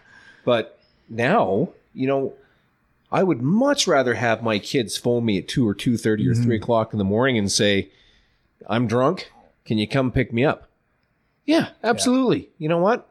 But 0.46 0.80
now, 1.10 1.68
you 1.92 2.06
know, 2.06 2.32
I 3.12 3.22
would 3.22 3.42
much 3.42 3.86
rather 3.86 4.14
have 4.14 4.42
my 4.42 4.58
kids 4.58 4.96
phone 4.96 5.26
me 5.26 5.36
at 5.36 5.48
two 5.48 5.68
or 5.68 5.74
two 5.74 5.98
thirty 5.98 6.26
or 6.26 6.32
mm-hmm. 6.32 6.42
three 6.42 6.56
o'clock 6.56 6.94
in 6.94 6.98
the 6.98 7.04
morning 7.04 7.36
and 7.36 7.52
say, 7.52 7.90
"I'm 8.70 8.86
drunk. 8.86 9.30
Can 9.66 9.76
you 9.76 9.86
come 9.86 10.10
pick 10.10 10.32
me 10.32 10.46
up?" 10.46 10.70
Yeah, 11.44 11.68
absolutely. 11.84 12.48
You 12.56 12.70
know 12.70 12.78
what? 12.78 13.06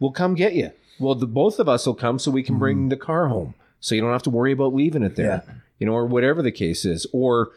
We'll 0.00 0.10
come 0.10 0.34
get 0.34 0.54
you. 0.54 0.72
Well, 0.98 1.14
the 1.14 1.26
both 1.26 1.58
of 1.58 1.68
us 1.68 1.86
will 1.86 1.94
come 1.94 2.18
so 2.18 2.30
we 2.30 2.42
can 2.42 2.58
bring 2.58 2.78
mm-hmm. 2.78 2.88
the 2.88 2.96
car 2.96 3.28
home, 3.28 3.54
so 3.80 3.94
you 3.94 4.00
don't 4.00 4.12
have 4.12 4.22
to 4.24 4.30
worry 4.30 4.52
about 4.52 4.74
leaving 4.74 5.02
it 5.02 5.16
there. 5.16 5.42
You 5.78 5.86
know, 5.86 5.92
or 5.92 6.06
whatever 6.06 6.42
the 6.42 6.50
case 6.52 6.84
is. 6.84 7.06
Or 7.12 7.50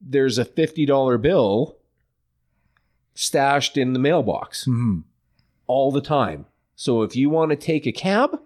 there's 0.00 0.38
a 0.38 0.44
fifty 0.44 0.86
dollar 0.86 1.18
bill 1.18 1.76
stashed 3.14 3.76
in 3.76 3.92
the 3.92 3.98
mailbox 3.98 4.64
hmm 4.64 5.00
all 5.68 5.90
the 5.92 6.00
time. 6.00 6.44
So 6.74 7.02
if 7.02 7.14
you 7.16 7.30
want 7.30 7.50
to 7.50 7.56
take 7.56 7.86
a 7.86 7.92
cab, 7.92 8.38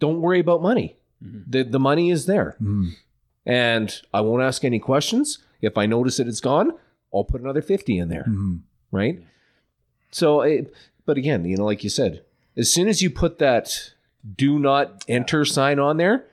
don't 0.00 0.20
worry 0.20 0.40
about 0.40 0.62
money. 0.62 0.96
The 1.20 1.62
the 1.64 1.80
money 1.80 2.10
is 2.10 2.26
there. 2.26 2.56
hmm 2.58 2.88
And 3.46 3.94
I 4.12 4.20
won't 4.20 4.42
ask 4.42 4.64
any 4.64 4.78
questions. 4.78 5.38
If 5.60 5.78
I 5.78 5.86
notice 5.86 6.18
that 6.18 6.28
it's 6.28 6.40
gone, 6.40 6.72
I'll 7.14 7.24
put 7.24 7.40
another 7.40 7.62
50 7.62 7.98
in 7.98 8.08
there, 8.08 8.24
hmm 8.24 8.56
right? 8.92 9.22
So 10.10 10.42
it, 10.42 10.72
but 11.06 11.16
again, 11.18 11.44
you 11.44 11.56
know 11.56 11.64
like 11.64 11.82
you 11.84 11.90
said, 11.90 12.22
as 12.56 12.72
soon 12.72 12.88
as 12.88 13.02
you 13.02 13.10
put 13.10 13.38
that 13.38 13.92
do 14.36 14.58
not 14.58 15.04
enter 15.08 15.44
sign 15.44 15.78
on 15.78 15.96
there, 15.96 16.24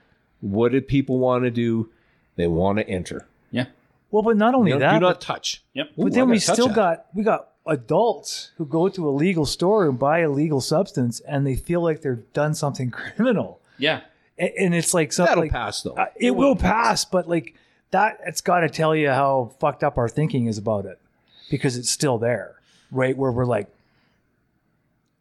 what 0.42 0.72
did 0.72 0.88
people 0.88 1.20
want 1.20 1.44
to 1.44 1.52
do? 1.52 1.90
They 2.36 2.48
want 2.48 2.78
to 2.80 2.88
enter. 2.88 3.28
Yeah. 3.52 3.66
Well, 4.10 4.24
but 4.24 4.38
not 4.38 4.56
only 4.56 4.72
You 4.72 4.80
that, 4.80 4.94
do 4.94 5.00
not 5.00 5.22
touch. 5.22 5.62
Yep. 5.74 5.88
Ooh, 5.98 6.04
but 6.04 6.14
I 6.14 6.16
then 6.16 6.30
we 6.30 6.40
still 6.40 6.68
that. 6.68 6.76
got 6.76 7.06
we 7.14 7.24
got 7.24 7.50
adults 7.68 8.52
who 8.58 8.66
go 8.66 8.90
to 8.90 9.08
a 9.08 9.12
legal 9.12 9.46
store 9.46 9.88
and 9.88 10.00
buy 10.00 10.20
a 10.20 10.30
legal 10.30 10.62
substance 10.62 11.20
and 11.22 11.46
they 11.46 11.56
feel 11.56 11.82
like 11.82 12.02
they've 12.02 12.32
done 12.34 12.54
something 12.56 12.90
criminal. 13.16 13.60
Yeah. 13.78 14.02
A- 14.40 14.58
And 14.60 14.74
it's 14.74 14.94
like 14.94 15.14
something 15.14 15.30
That'll 15.32 15.44
like, 15.44 15.52
pass 15.52 15.82
though. 15.84 15.94
uh, 15.94 16.08
it 16.16 16.32
will 16.32 16.56
pass, 16.56 17.06
but 17.06 17.30
like 17.30 17.56
that, 17.92 18.20
it's 18.26 18.42
got 18.42 18.62
to 18.62 18.70
tell 18.70 18.96
you 18.96 19.10
how 19.10 19.52
fucked 19.60 19.84
up 19.84 19.98
our 19.98 20.08
thinking 20.10 20.48
is 20.48 20.58
about 20.58 20.86
it 20.86 20.98
because 21.50 21.78
it's 21.78 21.90
still 21.92 22.18
there, 22.18 22.56
right? 22.92 23.16
Where 23.16 23.32
we're 23.32 23.46
like, 23.46 23.68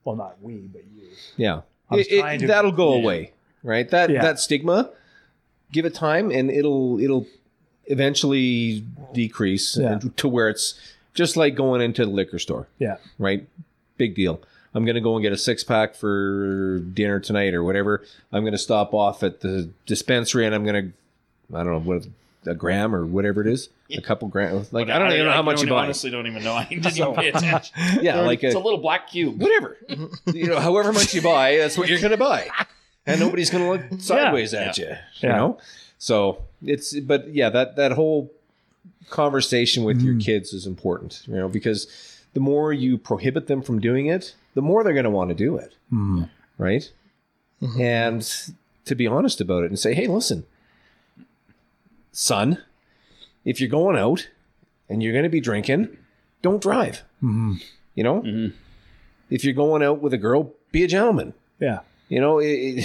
well, 0.05 0.17
not 0.17 0.41
we, 0.41 0.55
but 0.55 0.83
you. 0.97 1.09
Yeah. 1.37 1.61
It- 1.93 2.11
it- 2.13 2.39
to- 2.41 2.47
that'll 2.47 2.73
go 2.73 2.95
Yeah. 2.95 3.03
away, 3.03 3.33
right? 3.63 3.89
That 3.91 4.11
Yeah. 4.11 4.23
that 4.23 4.39
stigma, 4.39 4.91
give 5.73 5.85
it 5.85 5.95
time, 5.95 6.31
and 6.31 6.51
it'll 6.51 7.01
it'll 7.01 7.27
eventually 7.87 8.85
decrease 9.13 9.77
Yeah. 9.77 9.99
to 10.17 10.29
where 10.29 10.49
it's 10.49 10.75
just 11.15 11.37
like 11.37 11.55
going 11.55 11.81
into 11.81 12.05
the 12.05 12.11
liquor 12.11 12.39
store, 12.39 12.69
Yeah. 12.79 12.97
right? 13.19 13.47
Big 13.97 14.15
deal. 14.15 14.41
I'm 14.75 14.85
gonna 14.85 15.01
go 15.01 15.17
and 15.17 15.23
get 15.23 15.33
a 15.33 15.37
six 15.37 15.65
pack 15.65 15.97
for 15.97 16.79
dinner 16.79 17.19
tonight 17.19 17.55
or 17.55 17.65
whatever. 17.65 18.05
I'm 18.33 18.45
gonna 18.45 18.59
stop 18.59 18.95
off 18.95 19.23
at 19.25 19.41
the 19.41 19.69
dispensary 19.87 20.47
and 20.47 20.55
I'm 20.55 20.65
gonna, 20.65 20.91
I 21.53 21.65
don't 21.65 21.73
know 21.73 21.81
what 21.81 22.07
a 22.47 22.55
gram 22.55 22.95
or 22.95 23.05
whatever 23.05 23.41
it 23.41 23.47
is, 23.47 23.69
a 23.91 24.01
couple 24.01 24.27
grams. 24.29 24.73
Like 24.73 24.89
I 24.89 24.99
don't 24.99 25.13
even 25.13 25.27
know 25.27 25.33
how 25.33 25.43
much 25.43 25.61
you 25.61 25.67
don't- 25.67 25.77
buy. 25.77 25.85
honestly 25.85 26.11
don't 26.11 26.27
even 26.27 26.43
know. 26.43 26.55
I 26.63 26.65
didn't 26.65 26.97
even 26.97 27.15
pay 27.15 27.29
attention. 27.29 27.75
Yeah, 28.03 28.21
like 28.21 28.43
it's 28.43 28.55
a, 28.55 28.59
a 28.59 28.61
little 28.61 28.79
black 28.81 29.11
cube. 29.11 29.41
whatever. 29.41 29.77
you 30.33 30.47
know, 30.49 30.59
however 30.61 30.93
much 30.93 31.13
you 31.15 31.21
buy, 31.23 31.57
that's 31.57 31.77
what 31.77 31.89
you're 31.89 32.01
going 32.01 32.13
to 32.13 32.17
buy, 32.17 32.49
and 33.07 33.21
nobody's 33.21 33.51
going 33.51 33.65
to 33.65 33.71
look 33.93 34.01
sideways 34.01 34.55
at 34.55 34.79
you. 34.79 34.87
You 34.87 34.97
Yeah. 35.29 35.37
know, 35.37 35.59
so 35.99 36.45
it's 36.65 36.99
but 37.01 37.29
yeah, 37.35 37.51
that 37.51 37.77
that 37.77 37.93
whole 37.93 38.33
conversation 39.11 39.85
with 39.85 40.01
your 40.01 40.19
kids 40.19 40.53
is 40.53 40.67
important. 40.67 41.23
You 41.27 41.35
know, 41.35 41.49
because 41.49 41.87
the 42.35 42.41
more 42.41 42.73
you 42.73 42.97
prohibit 42.97 43.49
them 43.49 43.61
from 43.63 43.81
doing 43.81 44.07
it, 44.07 44.35
the 44.55 44.63
more 44.63 44.85
they're 44.85 44.93
going 44.93 45.05
to 45.05 45.11
want 45.11 45.31
to 45.31 45.35
do 45.35 45.57
it, 45.57 45.75
Hmm. 45.91 46.25
right? 46.59 46.91
And 47.79 48.23
to 48.87 48.95
be 48.95 49.07
honest 49.07 49.41
about 49.41 49.65
it 49.65 49.67
and 49.67 49.79
say, 49.79 49.93
hey, 49.95 50.07
listen, 50.07 50.47
son, 52.13 52.59
if 53.45 53.61
you're 53.61 53.69
going 53.71 53.97
out 53.97 54.29
and 54.89 55.03
you're 55.03 55.13
going 55.13 55.25
to 55.25 55.29
be 55.31 55.41
drinking, 55.41 55.97
don't 56.43 56.63
drive. 56.63 57.03
hmm 57.21 57.55
You 57.95 58.05
know, 58.05 58.23
Mhm. 58.23 58.53
if 59.31 59.45
you're 59.45 59.55
going 59.55 59.83
out 59.83 60.01
with 60.01 60.13
a 60.15 60.19
girl, 60.19 60.53
be 60.73 60.85
a 60.85 60.89
gentleman. 60.89 61.35
Yeah. 61.59 61.81
You 62.09 62.21
know, 62.21 62.39
it, 62.39 62.85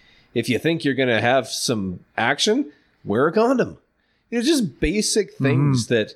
if 0.34 0.48
you 0.48 0.58
think 0.58 0.84
you're 0.84 0.94
going 0.94 1.08
to 1.08 1.20
have 1.20 1.48
some 1.48 2.00
action, 2.16 2.72
wear 3.04 3.26
a 3.26 3.32
condom. 3.32 3.78
You 4.30 4.38
know, 4.38 4.44
just 4.44 4.80
basic 4.80 5.34
things 5.34 5.86
that 5.86 6.14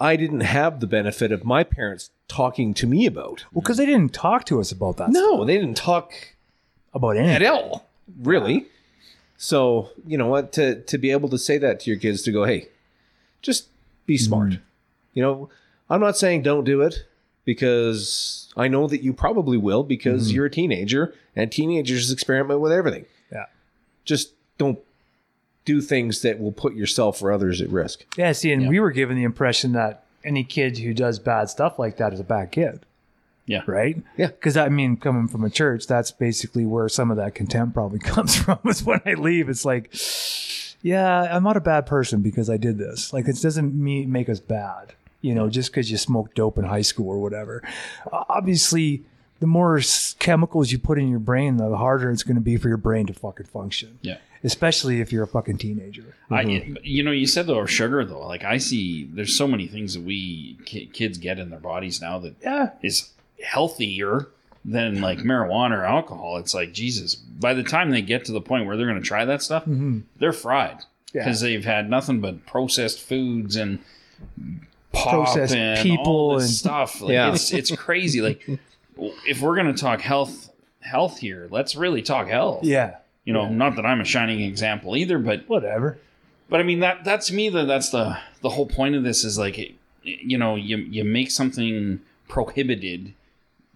I 0.00 0.16
didn't 0.16 0.40
have 0.40 0.80
the 0.80 0.86
benefit 0.86 1.30
of 1.30 1.44
my 1.44 1.62
parents 1.62 2.10
talking 2.26 2.74
to 2.74 2.86
me 2.86 3.06
about. 3.06 3.44
Well, 3.52 3.62
because 3.62 3.76
they 3.76 3.86
didn't 3.86 4.12
talk 4.12 4.44
to 4.46 4.60
us 4.60 4.72
about 4.72 4.96
that. 4.96 5.10
No, 5.10 5.44
they 5.44 5.56
didn't 5.58 5.76
talk 5.76 6.12
About 6.94 7.16
at 7.16 7.24
anything. 7.26 7.46
all, 7.48 7.86
really. 8.20 8.66
So 9.42 9.88
you 10.06 10.18
know 10.18 10.26
what? 10.26 10.52
To 10.52 10.82
to 10.82 10.98
be 10.98 11.10
able 11.10 11.30
to 11.30 11.38
say 11.38 11.56
that 11.56 11.80
to 11.80 11.90
your 11.90 11.98
kids, 11.98 12.20
to 12.22 12.30
go, 12.30 12.44
hey, 12.44 12.68
just 13.40 13.68
be 14.04 14.16
mm-hmm. 14.16 14.24
smart. 14.24 14.52
You 15.14 15.22
know, 15.22 15.48
I'm 15.88 16.00
not 16.00 16.18
saying 16.18 16.42
don't 16.42 16.64
do 16.64 16.82
it 16.82 17.06
because 17.46 18.52
I 18.54 18.68
know 18.68 18.86
that 18.86 19.02
you 19.02 19.14
probably 19.14 19.56
will 19.56 19.82
because 19.82 20.26
mm-hmm. 20.26 20.36
you're 20.36 20.44
a 20.44 20.50
teenager 20.50 21.14
and 21.34 21.50
teenagers 21.50 22.12
experiment 22.12 22.60
with 22.60 22.70
everything. 22.70 23.06
Yeah. 23.32 23.46
Just 24.04 24.34
don't 24.58 24.78
do 25.64 25.80
things 25.80 26.20
that 26.20 26.38
will 26.38 26.52
put 26.52 26.74
yourself 26.74 27.22
or 27.22 27.32
others 27.32 27.62
at 27.62 27.70
risk. 27.70 28.04
Yeah. 28.18 28.32
See, 28.32 28.52
and 28.52 28.64
Yeah. 28.64 28.68
we 28.68 28.78
were 28.78 28.90
given 28.90 29.16
the 29.16 29.24
impression 29.24 29.72
that 29.72 30.04
any 30.22 30.44
kid 30.44 30.76
who 30.76 30.92
does 30.92 31.18
bad 31.18 31.48
stuff 31.48 31.78
like 31.78 31.96
that 31.96 32.12
is 32.12 32.20
a 32.20 32.24
bad 32.24 32.52
kid. 32.52 32.80
Yeah. 33.50 33.62
Right. 33.66 34.02
Yeah. 34.16 34.28
Because 34.28 34.56
I 34.56 34.68
mean, 34.68 34.96
coming 34.96 35.26
from 35.28 35.44
a 35.44 35.50
church, 35.50 35.86
that's 35.86 36.10
basically 36.12 36.64
where 36.64 36.88
some 36.88 37.10
of 37.10 37.16
that 37.16 37.34
contempt 37.34 37.74
probably 37.74 37.98
comes 38.12 38.36
from. 38.36 38.58
Is 38.66 38.82
when 38.84 39.00
I 39.04 39.14
leave, 39.14 39.48
it's 39.48 39.64
like, 39.64 39.92
yeah, 40.82 41.22
I'm 41.34 41.42
not 41.42 41.56
a 41.56 41.60
bad 41.60 41.86
person 41.86 42.22
because 42.22 42.48
I 42.48 42.56
did 42.56 42.78
this. 42.78 43.12
Like, 43.12 43.26
it 43.28 43.36
doesn't 43.42 43.74
mean 43.74 44.10
make 44.10 44.28
us 44.28 44.40
bad. 44.40 44.94
You 45.20 45.34
know, 45.34 45.50
just 45.50 45.70
because 45.70 45.90
you 45.90 45.98
smoked 45.98 46.36
dope 46.36 46.56
in 46.58 46.64
high 46.64 46.80
school 46.80 47.10
or 47.10 47.18
whatever. 47.20 47.62
Obviously, 48.10 49.02
the 49.40 49.46
more 49.46 49.80
chemicals 50.18 50.72
you 50.72 50.78
put 50.78 50.98
in 50.98 51.08
your 51.08 51.18
brain, 51.18 51.56
the 51.56 51.76
harder 51.76 52.10
it's 52.10 52.22
going 52.22 52.36
to 52.36 52.40
be 52.40 52.56
for 52.56 52.68
your 52.68 52.76
brain 52.76 53.06
to 53.06 53.12
fucking 53.14 53.46
function. 53.46 53.98
Yeah. 54.02 54.16
Especially 54.42 55.00
if 55.02 55.12
you're 55.12 55.24
a 55.24 55.26
fucking 55.28 55.58
teenager. 55.58 56.14
I, 56.30 56.44
Mm-hmm. 56.44 56.76
you 56.82 57.02
know, 57.02 57.10
you 57.10 57.26
said 57.26 57.46
though 57.46 57.66
sugar 57.66 58.04
though. 58.06 58.26
Like 58.26 58.44
I 58.44 58.56
see, 58.58 59.04
there's 59.12 59.36
so 59.36 59.46
many 59.46 59.66
things 59.66 59.94
that 59.94 60.02
we 60.02 60.58
kids 60.64 61.18
get 61.18 61.38
in 61.38 61.50
their 61.50 61.60
bodies 61.60 62.00
now 62.00 62.18
that 62.20 62.36
Yeah. 62.42 62.70
is 62.82 63.10
healthier 63.44 64.28
than 64.64 65.00
like 65.00 65.18
marijuana 65.18 65.78
or 65.78 65.84
alcohol. 65.84 66.36
It's 66.38 66.54
like 66.54 66.72
Jesus. 66.72 67.14
By 67.14 67.54
the 67.54 67.62
time 67.62 67.90
they 67.90 68.02
get 68.02 68.26
to 68.26 68.32
the 68.32 68.40
point 68.40 68.66
where 68.66 68.76
they're 68.76 68.86
going 68.86 69.00
to 69.00 69.06
try 69.06 69.24
that 69.24 69.42
stuff, 69.42 69.64
Mhm. 69.64 70.02
they're 70.18 70.32
fried 70.34 70.78
Yeah. 71.14 71.24
because 71.24 71.40
they've 71.40 71.64
had 71.64 71.88
nothing 71.88 72.20
but 72.20 72.44
processed 72.46 73.00
foods 73.00 73.56
and 73.56 73.78
Processed 74.92 75.54
and 75.54 75.78
people 75.80 76.38
and- 76.40 76.48
stuff. 76.48 77.00
Like, 77.00 77.12
Yeah. 77.12 77.32
it's 77.32 77.52
it's 77.52 77.70
crazy. 77.76 78.20
Like 78.20 78.44
if 79.26 79.40
we're 79.40 79.54
going 79.54 79.72
to 79.72 79.80
talk 79.80 80.00
health 80.00 80.50
health 80.80 81.18
here, 81.18 81.46
let's 81.50 81.76
really 81.76 82.02
talk 82.02 82.26
health. 82.28 82.64
Yeah. 82.64 82.96
You 83.24 83.32
know, 83.32 83.48
not 83.48 83.76
that 83.76 83.86
I'm 83.86 84.00
a 84.00 84.04
shining 84.04 84.40
example 84.40 84.96
either, 84.96 85.18
but 85.18 85.48
Whatever. 85.48 85.98
but 86.48 86.58
I 86.58 86.64
mean 86.64 86.80
that 86.80 87.04
that's 87.04 87.30
me. 87.30 87.48
That 87.50 87.66
that's 87.68 87.90
the 87.90 88.18
the 88.42 88.50
whole 88.50 88.66
point 88.66 88.96
of 88.96 89.04
this 89.04 89.22
is 89.24 89.38
like, 89.38 89.74
you 90.02 90.36
know, 90.36 90.56
you 90.56 90.78
you 90.78 91.04
make 91.04 91.30
something 91.30 92.00
prohibited. 92.28 93.12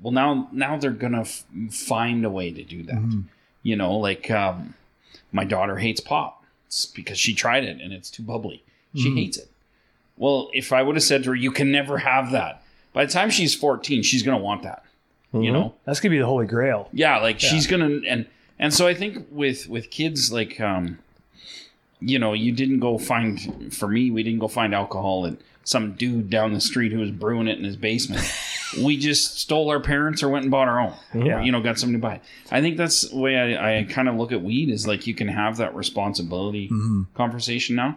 Well, 0.01 0.13
now 0.13 0.49
now 0.53 0.77
they're 0.77 0.91
gonna 0.91 1.23
f- 1.23 1.45
find 1.71 2.25
a 2.25 2.31
way 2.31 2.51
to 2.51 2.63
do 2.63 2.83
that. 2.85 3.25
You 3.63 3.77
know, 3.77 3.95
like 3.97 4.31
um, 4.31 4.75
my 5.33 5.45
daughter 5.45 5.77
hates 5.79 6.01
pop 6.01 6.45
it's 6.67 6.87
because 6.87 7.19
she 7.19 7.35
tried 7.35 7.65
it 7.65 7.81
and 7.81 7.93
it's 7.93 8.11
too 8.11 8.23
bubbly. 8.23 8.63
She 8.95 9.15
hates 9.15 9.37
it. 9.39 9.51
Well, 10.17 10.51
if 10.53 10.73
I 10.73 10.83
would 10.83 10.95
have 10.97 11.03
said 11.03 11.25
to 11.25 11.31
her, 11.31 11.35
"You 11.37 11.51
can 11.51 11.73
never 11.73 11.99
have 11.99 12.31
that," 12.33 12.63
by 12.93 13.05
the 13.07 13.13
time 13.13 13.31
she's 13.31 13.55
fourteen, 13.55 14.03
she's 14.03 14.23
gonna 14.23 14.39
want 14.39 14.63
that. 14.63 14.85
You 15.33 15.51
know, 15.51 15.75
That's 15.85 15.99
gonna 15.99 16.13
be 16.13 16.19
the 16.19 16.27
holy 16.27 16.47
grail. 16.47 16.89
yeah 16.93 17.19
like 17.19 17.41
she's 17.41 17.67
gonna 17.67 17.99
and 18.07 18.27
and 18.61 18.73
so 18.73 18.87
i 18.87 18.95
think 18.95 19.27
with 19.33 19.69
with 19.69 19.91
kids 19.91 20.33
like 20.33 20.61
um 20.61 20.99
you 22.01 22.21
know 22.21 22.35
you 22.35 22.53
didn't 22.53 22.79
go 22.79 22.99
find 22.99 23.75
for 23.75 23.89
me 23.89 24.13
we 24.13 24.23
didn't 24.23 24.39
go 24.39 24.47
find 24.47 24.73
alcohol 24.73 25.25
and 25.25 25.39
some 25.65 25.95
dude 25.95 26.31
down 26.31 26.53
the 26.53 26.61
street 26.61 26.93
who 26.93 27.01
was 27.01 27.11
brewing 27.11 27.49
it 27.49 27.59
in 27.59 27.65
his 27.65 27.75
basement 27.77 28.23
we 28.83 28.97
just 28.97 29.39
stole 29.39 29.71
our 29.71 29.81
parents 29.81 30.23
or 30.23 30.29
went 30.29 30.45
and 30.45 30.51
bought 30.51 30.69
our 30.69 30.81
own 30.81 30.95
Yeah. 31.15 31.43
you 31.43 31.53
know 31.53 31.61
got 31.61 31.79
somebody 31.79 31.99
to 32.01 32.03
buy 32.03 32.15
it 32.17 32.23
i 32.51 32.61
think 32.61 32.77
that's 32.77 33.09
the 33.09 33.19
way 33.19 33.37
i, 33.57 33.79
I 33.81 33.85
kind 33.85 34.09
of 34.09 34.17
look 34.17 34.33
at 34.33 34.43
weed 34.43 34.71
is 34.71 34.87
like 34.87 35.07
you 35.07 35.15
can 35.15 35.29
have 35.29 35.57
that 35.59 35.75
responsibility 35.75 36.69
mm-hmm. 36.69 37.03
conversation 37.15 37.77
now 37.77 37.97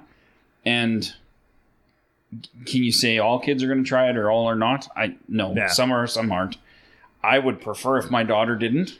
and 0.66 1.14
can 2.66 2.84
you 2.84 2.92
say 2.92 3.18
all 3.20 3.40
kids 3.40 3.64
are 3.64 3.68
going 3.68 3.84
to 3.84 3.88
try 3.88 4.10
it 4.10 4.18
or 4.18 4.30
all 4.30 4.48
are 4.48 4.56
not 4.56 4.88
i 4.96 5.16
no 5.28 5.54
Yeah. 5.56 5.68
some 5.68 5.92
are 5.92 6.08
some 6.08 6.32
aren't 6.32 6.58
I 7.24 7.40
would 7.40 7.60
prefer 7.60 7.98
if 7.98 8.10
my 8.12 8.24
daughter 8.24 8.56
didn't, 8.56 9.00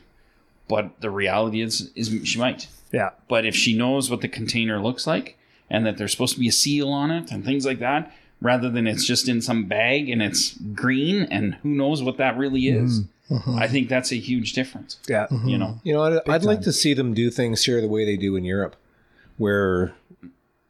but 0.68 1.00
the 1.00 1.08
reality 1.08 1.62
is 1.62 1.90
is 1.94 2.10
she 2.28 2.38
might. 2.38 2.66
Yeah. 2.92 3.10
But 3.28 3.46
if 3.46 3.54
she 3.54 3.74
knows 3.78 4.10
what 4.10 4.20
the 4.20 4.28
container 4.28 4.80
looks 4.82 5.06
like 5.06 5.38
and 5.70 5.86
that 5.86 5.96
there's 5.96 6.12
supposed 6.12 6.34
to 6.34 6.40
be 6.40 6.48
a 6.48 6.52
seal 6.52 6.90
on 6.90 7.10
it 7.10 7.30
and 7.30 7.42
things 7.44 7.64
like 7.64 7.78
that, 7.78 8.12
rather 8.40 8.70
than 8.70 8.86
it's 8.86 9.04
just 9.04 9.28
in 9.28 9.40
some 9.40 9.64
bag 9.64 10.08
and 10.08 10.22
it's 10.22 10.52
green 10.74 11.24
and 11.24 11.54
who 11.56 11.70
knows 11.70 12.02
what 12.02 12.16
that 12.18 12.36
really 12.36 12.62
mm-hmm. 12.62 12.84
is, 12.84 13.02
mm-hmm. 13.30 13.56
I 13.56 13.66
think 13.68 13.88
that's 13.88 14.12
a 14.12 14.18
huge 14.18 14.52
difference. 14.52 14.98
Yeah. 15.08 15.26
Mm-hmm. 15.30 15.48
You 15.48 15.58
know, 15.58 15.80
You 15.82 15.94
know, 15.94 16.02
I'd, 16.02 16.28
I'd 16.28 16.44
like 16.44 16.62
to 16.62 16.72
see 16.72 16.94
them 16.94 17.14
do 17.14 17.30
things 17.30 17.64
here 17.64 17.80
the 17.80 17.88
way 17.88 18.04
they 18.04 18.16
do 18.16 18.36
in 18.36 18.44
Europe, 18.44 18.76
where 19.36 19.94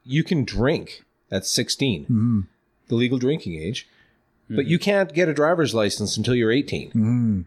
you 0.05 0.25
can 0.25 0.45
drink 0.45 1.05
at 1.31 1.45
16, 1.45 2.47
the 2.89 2.95
legal 2.95 3.19
drinking 3.19 3.55
age, 3.55 3.87
but 4.49 4.67
you 4.67 4.79
can't 4.79 5.13
get 5.13 5.29
a 5.29 5.35
driver's 5.35 5.75
license 5.75 6.17
until 6.17 6.35
you're 6.35 6.51
18. 6.51 7.45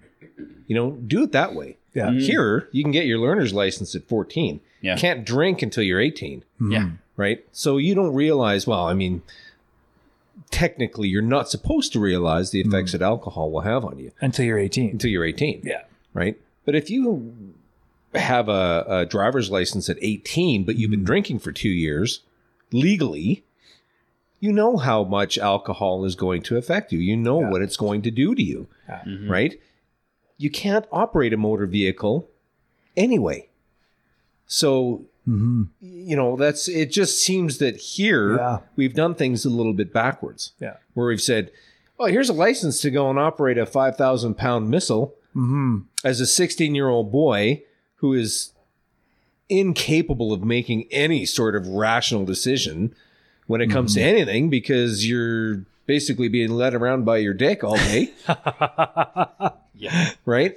You 0.67 0.75
know, 0.75 0.91
do 0.91 1.23
it 1.23 1.31
that 1.31 1.55
way. 1.55 1.77
Yeah. 1.93 2.11
Here, 2.11 2.69
you 2.71 2.83
can 2.83 2.91
get 2.91 3.05
your 3.05 3.19
learner's 3.19 3.53
license 3.53 3.95
at 3.95 4.07
14. 4.07 4.61
Yeah. 4.81 4.95
Can't 4.95 5.25
drink 5.25 5.61
until 5.61 5.83
you're 5.83 5.99
18, 5.99 6.43
yeah, 6.69 6.91
right? 7.17 7.43
So 7.51 7.77
you 7.77 7.93
don't 7.93 8.13
realize, 8.13 8.65
well, 8.65 8.85
I 8.85 8.93
mean, 8.93 9.21
technically, 10.49 11.07
you're 11.07 11.21
not 11.21 11.49
supposed 11.49 11.93
to 11.93 11.99
realize 11.99 12.51
the 12.51 12.61
effects 12.61 12.91
hmm. 12.91 12.97
that 12.99 13.05
alcohol 13.05 13.51
will 13.51 13.61
have 13.61 13.85
on 13.85 13.97
you 13.99 14.11
Until 14.21 14.45
you're 14.45 14.59
18. 14.59 14.91
until 14.91 15.09
you're 15.11 15.25
18 15.25 15.61
Yeah. 15.63 15.83
right? 16.13 16.39
But 16.65 16.75
if 16.75 16.89
you 16.89 17.53
have 18.15 18.49
a, 18.49 18.85
a 18.87 19.05
driver's 19.05 19.49
license 19.51 19.89
at 19.89 19.97
18, 20.01 20.63
but 20.63 20.75
you've 20.75 20.91
been 20.91 20.99
hmm. 21.01 21.05
drinking 21.05 21.39
for 21.39 21.51
two 21.51 21.69
years 21.69 22.21
legally, 22.71 23.43
you 24.39 24.51
know 24.51 24.77
how 24.77 25.03
much 25.03 25.37
alcohol 25.37 26.03
is 26.03 26.15
going 26.15 26.41
to 26.43 26.57
affect 26.57 26.91
you. 26.91 26.99
You 26.99 27.15
know 27.15 27.41
Yeah. 27.41 27.49
what 27.49 27.61
it's 27.61 27.77
going 27.77 28.01
to 28.03 28.11
do 28.11 28.33
to 28.35 28.41
you, 28.43 28.67
Yeah. 28.89 29.01
Mm-hmm. 29.05 29.31
right? 29.31 29.61
You 30.37 30.49
can't 30.49 30.85
operate 30.91 31.33
a 31.33 31.37
motor 31.37 31.67
vehicle 31.67 32.27
anyway. 32.97 33.47
So, 34.47 35.05
Mm-hmm. 35.27 35.63
you 35.79 36.15
know, 36.15 36.35
that's 36.35 36.67
it 36.67 36.91
just 36.91 37.19
seems 37.21 37.59
that 37.59 37.75
here 37.77 38.37
Yeah. 38.37 38.57
we've 38.75 38.93
done 38.95 39.13
things 39.13 39.45
a 39.45 39.49
little 39.51 39.73
bit 39.73 39.93
backwards 39.93 40.53
Yeah. 40.59 40.77
where 40.95 41.05
we've 41.07 41.21
said, 41.21 41.51
oh, 41.99 42.05
here's 42.07 42.29
a 42.29 42.33
license 42.33 42.81
to 42.81 42.89
go 42.89 43.07
and 43.09 43.19
operate 43.19 43.57
a 43.59 43.65
5,000 43.67 44.33
pound 44.35 44.69
missile 44.69 45.15
Mm-hmm. 45.35 45.77
as 46.03 46.19
a 46.19 46.25
16 46.25 46.73
year 46.75 46.89
old 46.89 47.11
boy 47.11 47.61
who 47.97 48.13
is 48.13 48.51
incapable 49.47 50.33
of 50.33 50.43
making 50.43 50.87
any 50.91 51.25
sort 51.25 51.55
of 51.55 51.67
rational 51.67 52.25
decision 52.25 52.93
when 53.47 53.61
it 53.61 53.67
comes 53.69 53.93
to 53.95 54.01
anything 54.01 54.49
because 54.49 55.07
you're 55.07 55.65
basically 55.85 56.27
being 56.29 56.49
led 56.51 56.73
around 56.73 57.03
by 57.05 57.17
your 57.17 57.33
dick 57.33 57.63
all 57.63 57.75
day, 57.75 58.11
yeah, 59.75 60.11
right? 60.25 60.55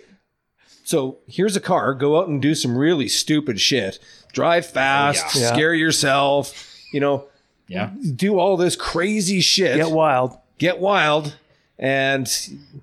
So 0.84 1.18
here's 1.26 1.56
a 1.56 1.60
car, 1.60 1.94
go 1.94 2.20
out 2.20 2.28
and 2.28 2.40
do 2.40 2.54
some 2.54 2.76
really 2.76 3.08
stupid 3.08 3.60
shit. 3.60 3.98
Drive 4.32 4.66
fast, 4.66 5.24
Oh, 5.36 5.40
yeah. 5.40 5.52
scare 5.52 5.74
yourself, 5.74 6.70
you 6.92 7.00
know, 7.00 7.24
yeah. 7.68 7.90
do 8.14 8.38
all 8.38 8.56
this 8.56 8.76
crazy 8.76 9.40
shit. 9.40 9.76
Get 9.76 9.90
wild. 9.90 10.36
get 10.58 10.78
wild 10.78 11.36
and 11.78 12.28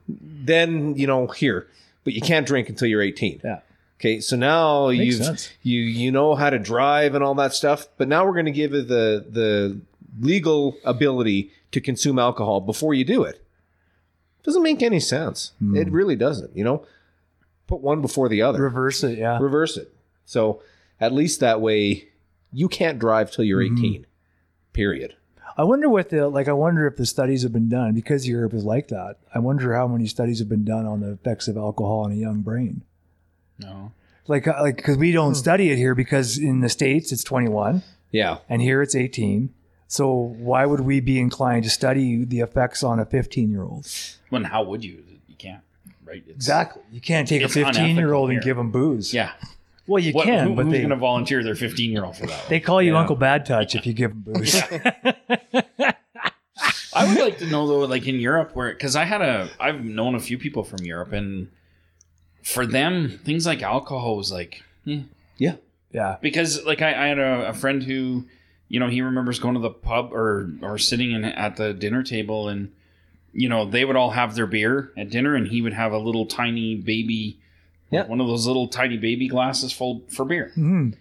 then 0.10 0.96
you 0.98 1.08
know 1.08 1.28
here 1.28 1.66
but 2.04 2.12
you 2.14 2.20
can't 2.20 2.46
drink 2.46 2.68
until 2.68 2.88
you're 2.90 3.02
18 3.02 3.40
Yeah. 3.42 3.60
okay 3.98 4.20
so 4.20 4.36
now 4.36 4.90
you've 4.90 5.22
you 5.64 5.80
you 5.80 6.12
know 6.12 6.36
how 6.36 6.50
to 6.50 6.60
drive 6.60 7.16
and 7.16 7.24
all 7.24 7.34
that 7.36 7.54
stuff 7.54 7.88
but 7.98 8.10
now 8.10 8.26
we're 8.26 8.34
going 8.34 8.48
to 8.48 8.52
give 8.52 8.74
you 8.74 8.82
the 8.82 9.26
the 9.30 9.80
legal 10.20 10.76
ability 10.84 11.52
to 11.72 11.80
consume 11.80 12.20
alcohol 12.20 12.60
before 12.60 12.94
you 12.94 13.06
do 13.06 13.24
it 13.24 13.42
doesn't 14.44 14.64
make 14.64 14.82
any 14.84 15.00
sense 15.00 15.54
Hmm. 15.60 15.78
it 15.78 15.90
really 15.90 16.18
doesn't 16.18 16.54
you 16.56 16.66
know 16.66 16.86
put 17.72 17.82
one 17.82 18.02
before 18.02 18.28
the 18.30 18.42
other 18.42 18.62
Reverse 18.62 19.04
it. 19.04 19.18
Yeah. 19.18 19.38
reverse 19.40 19.78
it 19.78 19.90
so 20.26 20.62
at 21.00 21.12
least 21.14 21.40
that 21.40 21.62
way 21.62 22.10
you 22.52 22.68
can't 22.68 23.00
drive 23.00 23.32
till 23.32 23.46
you're 23.46 23.62
Mm-hmm. 23.64 23.86
18 23.86 24.06
period 24.74 25.16
I 25.58 25.64
wonder 25.66 25.90
what 25.90 26.10
the 26.10 26.30
like. 26.30 26.48
I 26.48 26.54
wonder 26.54 26.88
if 26.88 26.96
the 26.96 27.06
studies 27.06 27.44
have 27.44 27.52
been 27.52 27.68
done 27.68 27.94
because 27.94 28.26
Europe 28.26 28.54
is 28.54 28.64
like 28.64 28.88
that. 28.88 29.18
I 29.36 29.40
wonder 29.40 29.76
how 29.76 29.86
many 29.86 30.08
studies 30.08 30.40
have 30.40 30.48
been 30.48 30.64
done 30.64 30.86
on 30.86 31.02
the 31.02 31.12
effects 31.12 31.50
of 31.50 31.58
alcohol 31.58 32.00
on 32.06 32.12
a 32.14 32.16
young 32.16 32.40
brain. 32.42 32.84
No, 33.60 33.92
Like, 34.28 34.48
uh, 34.48 34.56
like 34.62 34.78
because 34.78 34.98
we 34.98 35.12
don't 35.12 35.36
study 35.36 35.70
it 35.70 35.76
here 35.78 35.94
because 35.94 36.38
in 36.38 36.62
the 36.62 36.70
states 36.70 37.12
it's 37.12 37.24
21 37.26 37.84
yeah 38.12 38.38
and 38.48 38.62
here 38.62 38.82
it's 38.82 38.96
18. 38.96 39.54
So 39.88 40.08
why 40.50 40.66
would 40.66 40.80
we 40.82 41.02
be 41.02 41.20
inclined 41.20 41.66
to 41.66 41.70
study 41.70 42.24
the 42.24 42.40
effects 42.40 42.82
on 42.82 42.98
a 43.00 43.06
15 43.06 43.52
year 43.52 43.64
old? 43.64 43.86
when 44.30 44.46
how 44.46 44.64
would 44.64 44.86
you? 44.86 45.04
You 46.14 46.20
can't, 46.22 46.28
right? 46.28 46.30
It's, 46.30 46.36
Exactly. 46.36 46.84
You 46.92 47.02
can't 47.02 47.28
take 47.28 47.42
a 47.42 47.50
15 47.50 47.96
year 47.96 48.14
old 48.14 48.30
and 48.30 48.38
unethical 48.38 48.50
give 48.50 48.58
them 48.58 48.72
booze. 48.72 49.14
Yeah. 49.14 49.32
Well, 49.88 50.02
you 50.02 50.14
What, 50.14 50.26
can, 50.26 50.48
who- 50.50 50.56
but 50.56 50.66
who's 50.66 50.72
they 50.74 50.78
going 50.80 50.90
to 50.92 50.96
volunteer 50.96 51.44
their 51.44 51.56
15 51.56 51.92
year 51.92 52.06
old 52.06 52.16
for 52.18 52.26
that? 52.28 52.46
they 52.50 52.60
call 52.60 52.82
you 52.82 52.94
Yeah. 52.94 53.00
Uncle 53.00 53.16
Bad 53.16 53.46
Touch 53.46 53.76
if 53.76 53.86
you 53.86 53.94
give 53.94 54.12
them 54.12 54.22
booze. 54.34 54.56
I 56.94 57.08
would 57.08 57.20
like 57.24 57.38
to 57.40 57.46
know 57.48 57.68
though, 57.68 57.80
like 57.80 58.08
in 58.08 58.16
Europe, 58.20 58.52
where 58.54 58.72
because 58.74 58.96
I 58.96 59.06
had 59.06 59.22
a, 59.22 59.50
I've 59.60 59.84
known 59.84 60.14
a 60.16 60.20
few 60.20 60.38
people 60.38 60.64
from 60.64 60.84
Europe, 60.84 61.14
and 61.14 61.50
for 62.44 62.66
them, 62.66 63.20
things 63.24 63.46
like 63.46 63.62
alcohol 63.64 64.18
was 64.18 64.32
like, 64.32 64.62
eh. 64.88 65.02
yeah 65.38 65.56
yeah. 65.92 66.18
because 66.22 66.64
like 66.66 66.82
I, 66.82 67.06
I 67.06 67.08
had 67.08 67.18
a, 67.20 67.48
a 67.50 67.54
friend 67.54 67.82
who, 67.84 68.26
you 68.68 68.80
know, 68.80 68.90
he 68.90 69.02
remembers 69.02 69.40
going 69.40 69.54
to 69.56 69.62
the 69.62 69.70
pub 69.70 70.12
or 70.14 70.52
or 70.62 70.78
sitting 70.78 71.12
in 71.12 71.24
at 71.24 71.56
the 71.56 71.74
dinner 71.74 72.04
table, 72.04 72.50
and 72.50 72.72
you 73.34 73.48
know 73.50 73.66
they 73.66 73.86
would 73.86 73.96
all 73.96 74.12
have 74.12 74.36
their 74.36 74.48
beer 74.48 74.92
at 74.98 75.10
dinner, 75.10 75.36
and 75.36 75.48
he 75.48 75.62
would 75.62 75.74
have 75.74 75.92
a 75.94 75.98
little 75.98 76.26
tiny 76.26 76.76
baby, 76.76 77.38
Yeah. 77.92 78.06
one 78.08 78.20
of 78.22 78.28
those 78.28 78.48
little 78.48 78.68
tiny 78.68 78.98
baby 78.98 79.28
glasses 79.28 79.72
full 79.72 80.02
for 80.10 80.26
beer. 80.26 80.52
Mhm. 80.58 80.96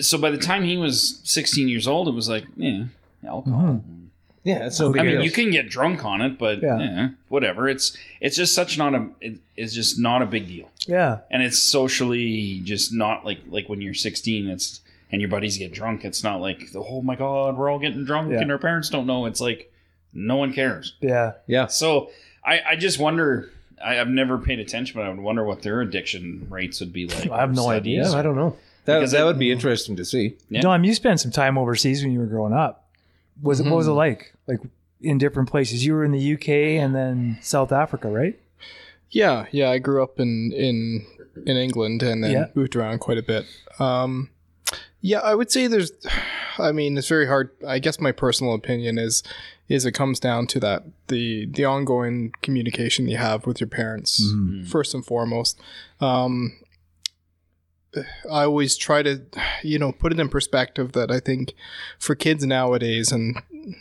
So 0.00 0.18
by 0.18 0.30
the 0.30 0.38
time 0.38 0.64
he 0.64 0.76
was 0.76 1.20
16 1.24 1.68
years 1.68 1.88
old, 1.88 2.06
it 2.06 2.12
was 2.14 2.28
like, 2.28 2.44
yeah, 2.56 2.84
alcohol. 3.26 3.82
yeah 4.44 4.66
it's 4.66 4.78
no 4.80 4.90
big 4.92 5.02
I 5.02 5.04
mean, 5.04 5.20
you 5.22 5.30
can 5.30 5.50
get 5.50 5.68
drunk 5.68 6.04
on 6.04 6.20
it, 6.22 6.38
but 6.38 6.62
Yeah. 6.62 6.78
yeah. 6.78 7.08
whatever. 7.28 7.68
It's 7.68 7.96
it's 8.20 8.36
just 8.36 8.54
such 8.54 8.78
not 8.78 8.94
a 8.94 9.08
it, 9.20 9.38
it's 9.56 9.74
just 9.74 9.98
not 9.98 10.22
a 10.22 10.26
big 10.26 10.46
deal, 10.46 10.68
Yeah. 10.86 11.18
and 11.30 11.42
it's 11.42 11.58
socially 11.58 12.60
just 12.64 12.92
not 12.92 13.24
like 13.24 13.38
like 13.50 13.68
when 13.68 13.80
you're 13.80 13.94
16, 13.94 14.48
it's 14.48 14.80
and 15.12 15.20
your 15.20 15.28
buddies 15.28 15.58
get 15.58 15.72
drunk. 15.72 16.04
It's 16.04 16.22
not 16.22 16.40
like 16.40 16.68
oh 16.74 17.02
my 17.02 17.16
god, 17.16 17.56
we're 17.56 17.68
all 17.70 17.78
getting 17.80 18.04
drunk 18.04 18.30
Yeah. 18.32 18.40
and 18.42 18.50
our 18.52 18.58
parents 18.58 18.88
don't 18.90 19.06
know. 19.06 19.26
It's 19.26 19.40
like 19.40 19.69
no 20.12 20.36
one 20.36 20.52
cares. 20.52 20.94
Yeah. 21.00 21.32
yeah 21.46 21.66
So 21.66 22.10
I 22.44 22.60
I 22.70 22.76
just 22.76 22.98
wonder. 22.98 23.50
I, 23.82 23.98
I've 23.98 24.08
never 24.08 24.36
paid 24.36 24.58
attention, 24.58 25.00
but 25.00 25.06
I 25.06 25.08
would 25.08 25.20
wonder 25.20 25.42
what 25.44 25.62
their 25.62 25.80
addiction 25.80 26.46
rates 26.50 26.80
would 26.80 26.92
be 26.92 27.06
like. 27.06 27.30
I 27.30 27.40
have 27.40 27.54
no 27.54 27.70
idea. 27.70 28.02
Yeah, 28.02 28.12
I 28.12 28.20
don't 28.20 28.36
know. 28.36 28.56
That, 28.84 28.98
Because 28.98 29.12
that 29.12 29.22
it- 29.22 29.24
would 29.24 29.38
be 29.38 29.50
interesting 29.50 29.96
to 29.96 30.04
see. 30.04 30.36
Yeah. 30.50 30.60
Dom, 30.60 30.84
you 30.84 30.94
spent 30.94 31.18
some 31.20 31.30
time 31.30 31.56
overseas 31.56 32.02
when 32.02 32.12
you 32.12 32.18
were 32.18 32.26
growing 32.26 32.52
up. 32.52 32.88
Was 33.42 33.58
it 33.60 33.64
what 33.64 33.76
was 33.76 33.86
it 33.88 33.92
like? 33.92 34.34
Like 34.46 34.60
in 35.00 35.16
different 35.16 35.48
places. 35.48 35.84
You 35.86 35.94
were 35.94 36.04
in 36.04 36.12
the 36.12 36.34
UK 36.34 36.48
and 36.82 36.94
then 36.94 37.38
South 37.40 37.72
Africa, 37.72 38.08
right? 38.10 38.38
Yeah, 39.10 39.46
yeah. 39.50 39.70
I 39.70 39.78
grew 39.78 40.02
up 40.02 40.20
in 40.20 40.52
in 40.52 41.06
in 41.46 41.56
England 41.56 42.02
and 42.02 42.22
then 42.22 42.32
Yeah. 42.32 42.46
moved 42.54 42.76
around 42.76 42.98
quite 42.98 43.16
a 43.16 43.22
bit. 43.22 43.46
Um, 43.78 44.28
yeah, 45.00 45.20
I 45.20 45.34
would 45.34 45.50
say 45.50 45.66
there's. 45.68 45.92
I 46.58 46.72
mean, 46.72 46.98
it's 46.98 47.08
very 47.08 47.26
hard. 47.26 47.50
I 47.66 47.78
guess 47.78 47.98
my 47.98 48.12
personal 48.12 48.52
opinion 48.54 48.98
is 48.98 49.22
is 49.70 49.86
it 49.86 49.92
comes 49.92 50.20
down 50.20 50.46
to 50.48 50.60
that 50.60 50.84
the 51.08 51.46
the 51.46 51.64
ongoing 51.64 52.34
communication 52.42 53.08
you 53.08 53.16
have 53.16 53.46
with 53.46 53.60
your 53.60 53.68
parents 53.68 54.20
mm-hmm. 54.22 54.50
Mm-hmm. 54.50 54.66
first 54.66 54.92
and 54.92 55.06
foremost. 55.06 55.58
Um, 56.00 56.52
I 58.30 58.44
always 58.44 58.76
try 58.76 59.02
to, 59.02 59.20
you 59.64 59.78
know, 59.78 59.90
put 59.90 60.12
it 60.12 60.20
in 60.20 60.28
perspective 60.28 60.92
that 60.92 61.10
I 61.10 61.18
think 61.18 61.54
for 61.98 62.14
kids 62.14 62.44
nowadays, 62.46 63.10
and 63.10 63.36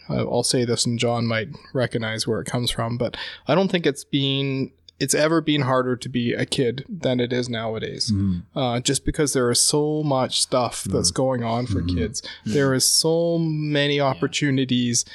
I- 0.10 0.16
I'll 0.16 0.44
say 0.44 0.66
this, 0.66 0.86
and 0.86 0.98
John 0.98 1.28
might 1.28 1.50
recognize 1.74 2.26
where 2.26 2.40
it 2.40 2.48
comes 2.48 2.72
from, 2.72 2.98
but 2.98 3.16
I 3.48 3.54
don't 3.54 3.70
think 3.70 3.86
it's 3.86 4.04
been, 4.04 4.72
it's 5.00 5.14
ever 5.14 5.42
been 5.42 5.62
harder 5.62 5.96
to 5.96 6.10
be 6.10 6.34
a 6.34 6.46
kid 6.48 6.86
than 6.90 7.20
it 7.20 7.32
is 7.32 7.50
nowadays. 7.50 8.12
Mm-hmm. 8.12 8.58
Uh, 8.58 8.80
just 8.80 9.06
because 9.06 9.34
there 9.34 9.52
is 9.52 9.60
so 9.62 10.02
much 10.02 10.42
stuff 10.42 10.86
that's 10.86 11.12
going 11.12 11.44
on 11.44 11.68
for 11.68 11.84
kids, 11.84 12.24
there 12.46 12.74
is 12.74 12.86
so 12.86 13.38
many 13.38 14.02
opportunities, 14.02 15.06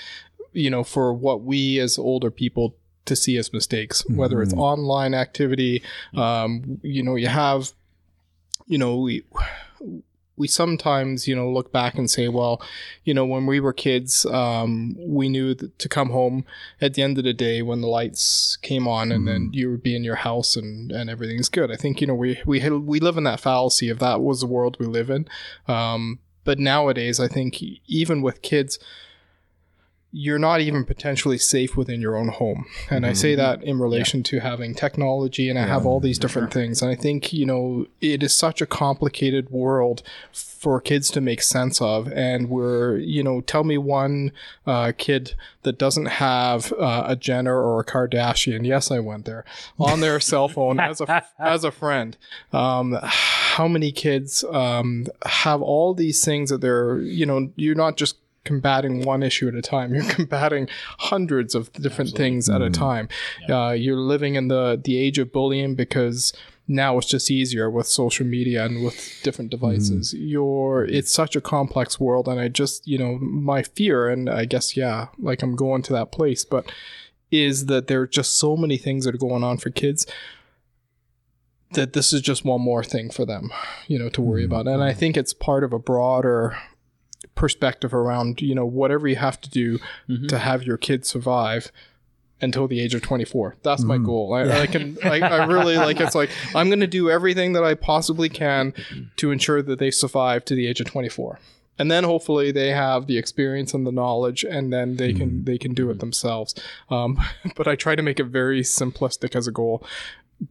you 0.55 0.71
know, 0.71 0.85
for 0.85 1.13
what 1.13 1.43
we 1.43 1.79
as 1.79 1.99
older 1.99 2.31
people 2.31 2.77
to 3.05 3.15
see 3.15 3.37
as 3.37 3.53
mistakes, 3.53 4.03
whether 4.09 4.41
it's 4.41 4.55
online 4.55 5.13
activity, 5.13 5.83
um, 6.17 6.81
you 6.83 7.03
know, 7.03 7.17
you 7.17 7.29
have 7.29 7.73
you 8.67 8.79
know 8.79 8.97
we 8.97 9.23
we 10.37 10.49
sometimes 10.49 11.29
you 11.29 11.37
know 11.37 11.51
look 11.51 11.71
back 11.71 11.97
and 11.97 12.11
say 12.11 12.29
well 12.29 12.61
you 13.05 13.15
know 13.15 13.25
when 13.25 13.47
we 13.47 13.61
were 13.61 13.73
kids 13.73 14.25
um, 14.27 14.97
we 14.99 15.29
knew 15.29 15.55
that 15.55 15.79
to 15.79 15.89
come 15.89 16.11
home 16.11 16.45
at 16.81 16.95
the 16.95 17.03
end 17.03 17.19
of 17.19 17.25
the 17.25 17.33
day 17.33 17.63
when 17.63 17.81
the 17.81 17.87
lights 17.87 18.57
came 18.63 18.89
on 18.89 19.13
and 19.13 19.29
then 19.29 19.51
you 19.53 19.71
would 19.71 19.83
be 19.83 19.95
in 19.95 20.03
your 20.03 20.17
house 20.17 20.57
and 20.57 20.91
and 20.91 21.11
everything's 21.11 21.49
good. 21.49 21.71
I 21.71 21.77
think 21.77 22.01
you 22.01 22.07
know 22.07 22.15
we 22.15 22.41
we 22.47 22.67
we 22.71 23.01
live 23.01 23.17
in 23.17 23.25
that 23.25 23.41
fallacy 23.41 23.89
of 23.89 23.99
that 23.99 24.23
was 24.23 24.41
the 24.41 24.47
world 24.47 24.77
we 24.81 24.87
live 24.87 25.11
in. 25.11 25.29
Um, 25.69 26.21
but 26.45 26.59
nowadays 26.59 27.19
i 27.19 27.27
think 27.27 27.63
even 27.87 28.23
with 28.23 28.43
kids 28.43 28.79
you're 30.17 30.39
not 30.39 30.61
even 30.61 30.85
potentially 30.85 31.37
safe 31.37 31.77
within 31.77 32.01
your 32.01 32.17
own 32.17 32.29
home. 32.29 32.67
And 32.89 33.05
I 33.05 33.15
say 33.15 33.35
that 33.35 33.65
in 33.65 33.81
relation 33.81 34.23
to 34.23 34.39
having 34.39 34.73
technology 34.73 35.49
and 35.51 35.59
I 35.59 35.67
have 35.67 35.85
all 35.85 35.99
these 35.99 36.21
different 36.21 36.53
things. 36.53 36.81
And 36.81 36.89
I 36.89 36.95
think, 36.95 37.33
you 37.33 37.45
know, 37.45 37.87
it 38.01 38.23
is 38.23 38.33
such 38.33 38.63
a 38.63 38.67
complicated 38.67 39.51
world 39.51 40.05
for 40.33 40.81
kids 40.81 41.11
to 41.11 41.21
make 41.21 41.43
sense 41.43 41.83
of. 41.83 42.13
And 42.13 42.49
we're, 42.49 42.99
you 42.99 43.25
know, 43.25 43.41
tell 43.41 43.65
me 43.65 43.77
one 43.77 44.31
uh, 44.69 44.93
kid 44.97 45.35
that 45.65 45.79
doesn't 45.79 46.07
have 46.07 46.73
uh, 46.75 47.07
a 47.09 47.17
Jenner 47.17 47.61
or 47.61 47.81
a 47.81 47.85
Kardashian. 47.85 48.65
Yes, 48.65 48.93
I 48.93 49.01
went 49.01 49.25
there 49.25 49.45
on 49.81 49.99
their 49.99 50.21
cell 50.31 50.47
phone 50.47 50.79
as 50.79 51.01
a 51.01 51.25
as 51.41 51.65
a 51.65 51.73
friend. 51.73 52.17
Um, 52.53 52.99
how 53.03 53.67
many 53.67 53.91
kids 53.91 54.45
um, 54.45 55.09
have 55.27 55.61
all 55.61 55.93
these 55.93 56.25
things 56.25 56.51
that 56.51 56.61
they're, 56.61 56.99
you 57.01 57.27
know, 57.27 57.51
you're 57.57 57.75
not 57.75 57.97
just 57.97 58.17
combating 58.45 59.03
one 59.03 59.23
issue 59.23 59.49
at 59.49 59.55
a 59.55 59.63
time. 59.63 59.95
You're 59.95 60.05
combating 60.05 60.69
hundreds 60.99 61.55
of 61.55 61.73
different 61.73 62.11
things 62.11 62.49
at 62.49 62.61
a 62.61 62.67
mm-hmm. 62.67 62.73
time. 62.73 63.09
Uh, 63.49 63.71
you're 63.71 63.97
living 63.97 64.35
in 64.35 64.49
the 64.49 64.81
the 64.83 64.99
age 64.99 65.19
of 65.19 65.33
bullying 65.33 65.75
because 65.75 66.33
now 66.67 66.97
it's 66.97 67.07
just 67.07 67.31
easier 67.31 67.71
with 67.71 67.87
social 67.87 68.27
media 68.27 68.65
and 68.65 68.85
with 68.85 69.21
different 69.23 69.51
mm-hmm. 69.51 69.67
devices. 69.67 70.15
You're 70.15 70.85
mm-hmm. 70.87 70.95
it's 70.95 71.13
such 71.13 71.37
a 71.37 71.41
complex 71.41 72.01
world, 72.01 72.29
and 72.29 72.41
I 72.41 72.49
just 72.49 72.87
you 72.87 72.99
know 72.99 73.19
my 73.19 73.63
fear, 73.63 74.09
and 74.09 74.29
I 74.29 74.45
guess 74.45 74.77
yeah, 74.77 75.09
like 75.19 75.43
I'm 75.43 75.57
going 75.57 75.83
to 75.83 75.93
that 75.93 76.13
place, 76.13 76.45
but 76.45 76.71
is 77.31 77.67
that 77.67 77.89
there 77.89 78.03
are 78.03 78.07
just 78.07 78.39
so 78.39 78.57
many 78.57 78.77
things 78.77 79.05
that 79.05 79.15
are 79.15 79.19
going 79.19 79.43
on 79.43 79.59
for 79.59 79.71
kids 79.71 80.07
that 81.73 81.93
this 81.93 82.13
is 82.13 82.21
just 82.21 82.45
one 82.45 82.61
more 82.61 82.85
thing 82.85 83.11
for 83.11 83.25
them, 83.25 83.53
you 83.89 83.99
know, 83.99 84.09
to 84.09 84.21
worry 84.21 84.45
about. 84.45 84.69
And 84.69 84.83
I 84.83 84.93
think 84.93 85.17
it's 85.17 85.35
part 85.35 85.65
of 85.65 85.73
a 85.73 85.79
broader 85.79 86.57
perspective 87.35 87.95
around, 87.95 88.41
you 88.41 88.55
know, 88.55 88.67
whatever 88.67 89.09
you 89.09 89.17
have 89.17 89.41
to 89.41 89.51
do 89.51 89.79
mm-hmm. 90.09 90.27
to 90.27 90.39
have 90.39 90.63
your 90.63 90.77
kids 90.77 91.09
survive 91.09 91.71
until 92.41 92.69
the 92.69 92.81
age 92.81 92.95
of 92.95 93.03
24. 93.03 93.57
That's 93.63 93.85
my 93.85 93.97
mm. 93.97 94.05
goal. 94.05 94.35
I, 94.35 94.63
I 94.63 94.67
can, 94.67 94.99
I, 95.03 95.21
I 95.21 95.45
really 95.47 95.77
like, 95.77 96.01
it's 96.01 96.15
like, 96.15 96.31
I'm 96.55 96.69
going 96.69 96.81
to 96.81 96.87
do 96.87 97.11
everything 97.11 97.55
that 97.55 97.65
I 97.65 97.75
possibly 97.75 98.29
can 98.29 98.75
to 99.17 99.31
ensure 99.31 99.63
that 99.63 99.79
they 99.79 99.91
survive 99.91 100.45
to 100.47 100.55
the 100.55 100.67
age 100.67 100.81
of 100.81 100.87
24. 100.87 101.39
And 101.79 101.91
then 101.91 102.05
hopefully 102.05 102.53
they 102.53 102.71
have 102.71 103.07
the 103.07 103.19
experience 103.19 103.75
and 103.75 103.87
the 103.87 103.93
knowledge, 103.93 104.45
and 104.45 104.73
then 104.73 104.97
they 104.97 105.13
can 105.13 105.31
mm-hmm. 105.31 105.45
they 105.45 105.59
can 105.59 105.75
do 105.75 105.91
it 105.91 105.95
mm-hmm. 105.95 106.01
themselves. 106.01 106.55
Um, 106.89 107.19
but 107.57 107.67
I 107.67 107.75
try 107.75 107.97
to 107.97 108.03
make 108.03 108.21
it 108.21 108.27
very 108.27 108.61
simplistic 108.61 109.35
as 109.35 109.49
a 109.49 109.53
goal. 109.53 109.85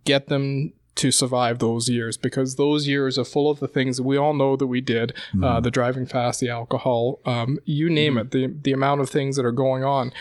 Get 0.04 0.28
them 0.28 0.74
to 0.96 1.12
survive 1.12 1.60
those 1.60 1.90
years 1.90 2.18
because 2.18 2.56
those 2.56 2.88
years 2.88 3.18
are 3.18 3.26
full 3.26 3.50
of 3.50 3.60
the 3.60 3.68
things 3.68 3.98
that 3.98 4.04
we 4.04 4.16
all 4.18 4.34
know 4.34 4.56
that 4.56 4.68
we 4.68 4.80
did 4.80 5.12
uh, 5.42 5.60
the 5.60 5.72
driving 5.72 6.06
fast 6.06 6.40
the 6.40 6.50
alcohol 6.50 7.20
um, 7.26 7.58
you 7.66 7.90
name 7.90 8.18
it 8.18 8.32
the, 8.32 8.48
the 8.62 8.72
amount 8.72 9.02
of 9.02 9.10
things 9.10 9.36
that 9.36 9.46
are 9.46 9.52
going 9.52 9.84
on. 9.84 10.12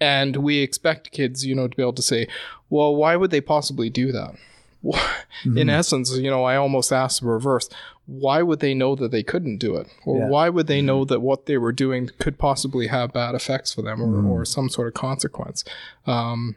And 0.00 0.36
we 0.36 0.58
expect 0.58 1.10
kids 1.12 1.44
you 1.46 1.54
know 1.54 1.66
to 1.68 1.76
be 1.76 1.82
able 1.82 1.92
to 1.94 2.02
say 2.02 2.28
well 2.70 2.94
why 2.94 3.16
would 3.16 3.30
they 3.30 3.40
possibly 3.40 3.90
do 3.90 4.12
that? 4.12 4.34
In 5.44 5.68
essence 5.70 6.14
you 6.16 6.30
know 6.30 6.44
i 6.44 6.56
almost 6.56 6.92
asked 6.92 7.20
the 7.22 7.26
reverse. 7.26 7.68
Why 8.06 8.42
would 8.42 8.60
they 8.60 8.74
know 8.74 8.94
that 8.96 9.10
they 9.12 9.22
couldn't 9.22 9.56
do 9.58 9.76
it? 9.76 9.86
Or 10.04 10.18
Yeah. 10.18 10.28
why 10.28 10.50
would 10.50 10.66
they 10.66 10.82
know 10.82 11.06
that 11.06 11.20
what 11.20 11.46
they 11.46 11.56
were 11.56 11.72
doing 11.72 12.10
could 12.18 12.36
possibly 12.38 12.88
have 12.88 13.14
bad 13.14 13.34
effects 13.34 13.72
for 13.72 13.80
them 13.80 14.02
or, 14.02 14.22
or 14.40 14.44
some 14.44 14.68
sort 14.68 14.88
of 14.88 14.94
consequence? 14.94 15.64
Um, 16.06 16.56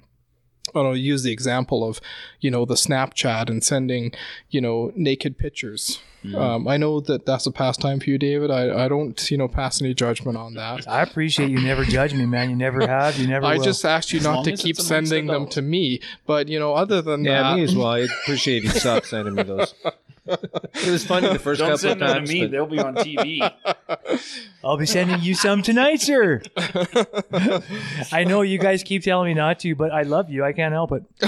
I'll 0.86 0.96
use 0.96 1.24
the 1.24 1.32
example 1.32 1.88
of, 1.88 2.00
you 2.40 2.52
know, 2.52 2.66
the 2.66 2.76
Snapchat 2.76 3.50
and 3.50 3.64
sending, 3.64 4.12
you 4.50 4.62
know, 4.62 4.92
naked 4.96 5.38
pictures. 5.38 6.00
Um, 6.36 6.68
I 6.68 6.76
know 6.76 7.00
that 7.00 7.26
that's 7.26 7.46
a 7.46 7.52
pastime 7.52 8.02
for 8.02 8.10
you, 8.10 8.18
David. 8.18 8.52
I, 8.52 8.84
I 8.86 8.88
don't, 8.90 9.32
you 9.32 9.38
know, 9.38 9.48
pass 9.48 9.82
any 9.82 9.94
judgment 9.94 10.38
on 10.38 10.56
that. 10.56 10.86
I 10.86 11.02
appreciate 11.02 11.50
you 11.52 11.62
never 11.62 11.86
judge 11.86 12.14
me, 12.14 12.26
man. 12.26 12.50
You 12.50 12.56
never 12.58 12.86
have. 12.86 13.18
You 13.18 13.28
never 13.28 13.46
I 13.46 13.56
will. 13.56 13.64
just 13.64 13.86
asked 13.86 14.12
you 14.12 14.20
not 14.20 14.44
to 14.44 14.52
keep 14.58 14.76
sending 14.76 15.28
them 15.28 15.48
to 15.50 15.62
me. 15.62 16.02
But, 16.26 16.50
you 16.50 16.60
know, 16.60 16.74
other 16.74 17.02
than 17.02 17.24
that 17.24 17.30
Yeah, 17.30 17.44
that, 17.44 17.56
me 17.56 17.64
as 17.64 17.76
well. 17.76 17.88
I 17.88 18.00
appreciate 18.24 18.64
you 18.64 18.70
stop 18.72 19.06
sending 19.06 19.36
me 19.36 19.44
those. 19.44 19.74
It 20.26 20.90
was 20.90 21.06
funny 21.06 21.30
the 21.30 21.40
first 21.40 21.60
Don't 21.60 21.68
couple 21.70 21.78
send 21.78 22.02
of 22.02 22.08
them 22.10 22.18
times. 22.18 22.30
to 22.30 22.36
me; 22.36 22.42
but- 22.42 22.52
they'll 22.52 22.66
be 22.66 22.80
on 22.80 22.96
TV. 22.96 23.54
I'll 24.68 24.76
be 24.76 24.86
sending 24.86 25.22
you 25.22 25.34
some 25.34 25.62
tonight, 25.62 26.02
sir. 26.02 26.42
I 28.12 28.26
know 28.28 28.42
you 28.42 28.58
guys 28.58 28.84
keep 28.84 29.02
telling 29.02 29.30
me 29.30 29.34
not 29.34 29.60
to, 29.62 29.76
but 29.76 29.92
I 29.92 30.02
love 30.02 30.30
you. 30.30 30.44
I 30.44 30.52
can't 30.52 30.74
help 30.74 30.92
it. 30.92 31.04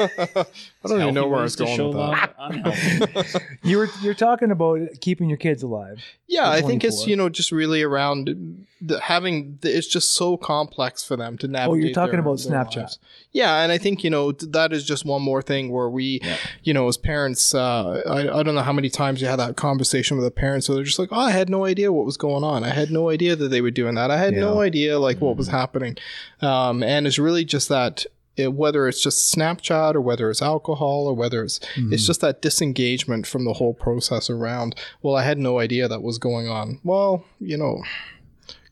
I 0.00 0.88
don't 0.88 1.02
even 1.02 1.14
know 1.14 1.28
where 1.28 1.40
I 1.40 1.42
was 1.42 1.56
going 1.56 1.78
with 1.88 1.96
that. 1.96 3.42
You 3.62 3.78
were 3.78 3.88
you're 4.00 4.14
talking 4.14 4.50
about 4.50 4.80
keeping 5.02 5.28
your 5.28 5.36
kids 5.36 5.62
alive. 5.62 6.02
Yeah, 6.26 6.48
I 6.48 6.62
think 6.62 6.84
it's 6.84 7.06
you 7.06 7.16
know 7.16 7.28
just 7.28 7.52
really 7.52 7.82
around 7.82 8.66
the, 8.80 8.98
having 9.00 9.58
the, 9.60 9.76
it's 9.76 9.86
just 9.86 10.12
so 10.12 10.36
complex 10.38 11.04
for 11.04 11.16
them 11.16 11.36
to 11.38 11.48
navigate. 11.48 11.70
Oh, 11.70 11.86
you're 11.86 11.94
talking 11.94 12.12
their- 12.12 12.20
about 12.20 12.38
Snapchat. 12.38 12.76
lives. 12.76 12.98
Yeah, 13.32 13.62
and 13.62 13.70
I 13.70 13.78
think 13.78 14.02
you 14.02 14.10
know 14.10 14.32
th- 14.32 14.52
that 14.52 14.72
is 14.72 14.84
just 14.84 15.04
one 15.04 15.22
more 15.22 15.42
thing 15.42 15.70
where 15.70 15.90
we, 15.90 16.22
you 16.62 16.72
know, 16.72 16.88
as 16.88 16.96
parents, 16.96 17.54
uh, 17.54 18.02
I 18.06 18.38
I 18.38 18.42
don't 18.42 18.54
know 18.54 18.62
how 18.62 18.72
many 18.72 18.88
times 18.88 19.20
you 19.20 19.28
had 19.28 19.38
that 19.38 19.56
conversation 19.56 20.16
with 20.16 20.24
the 20.24 20.30
parents 20.30 20.68
where 20.68 20.76
they're 20.76 20.84
just 20.84 20.98
like, 20.98 21.10
oh, 21.12 21.20
I 21.20 21.30
had 21.30 21.50
no 21.50 21.66
idea 21.66 21.92
what 21.92 22.06
was 22.06 22.16
going 22.16 22.42
on. 22.42 22.64
I 22.64 22.69
had 22.74 22.90
no 22.90 23.10
idea 23.10 23.36
that 23.36 23.48
they 23.48 23.60
were 23.60 23.70
doing 23.70 23.94
that. 23.94 24.10
I 24.10 24.18
had 24.18 24.34
no 24.34 24.60
idea 24.60 24.98
like 24.98 25.20
what 25.20 25.36
was 25.36 25.48
happening, 25.48 25.96
um, 26.40 26.82
and 26.82 27.06
it's 27.06 27.18
really 27.18 27.44
just 27.44 27.68
that. 27.68 28.06
It, 28.36 28.54
whether 28.54 28.88
it's 28.88 29.02
just 29.02 29.34
Snapchat 29.34 29.94
or 29.94 30.00
whether 30.00 30.30
it's 30.30 30.40
alcohol 30.40 31.06
or 31.08 31.14
whether 31.14 31.42
it's 31.42 31.60
it's 31.76 32.06
just 32.06 32.20
that 32.22 32.40
disengagement 32.40 33.26
from 33.26 33.44
the 33.44 33.52
whole 33.54 33.74
process 33.74 34.30
around. 34.30 34.76
Well, 35.02 35.16
I 35.16 35.24
had 35.24 35.36
no 35.36 35.58
idea 35.58 35.88
that 35.88 36.02
was 36.02 36.16
going 36.16 36.48
on. 36.48 36.78
Well, 36.84 37.24
you 37.40 37.58
know, 37.58 37.82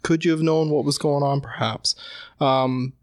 could 0.03 0.25
you 0.25 0.31
have 0.31 0.41
known 0.41 0.71
what 0.71 0.85
was 0.85 0.97
going 0.97 1.23
on? 1.23 1.41
Perhaps. 1.41 1.97
Um, 2.41 2.95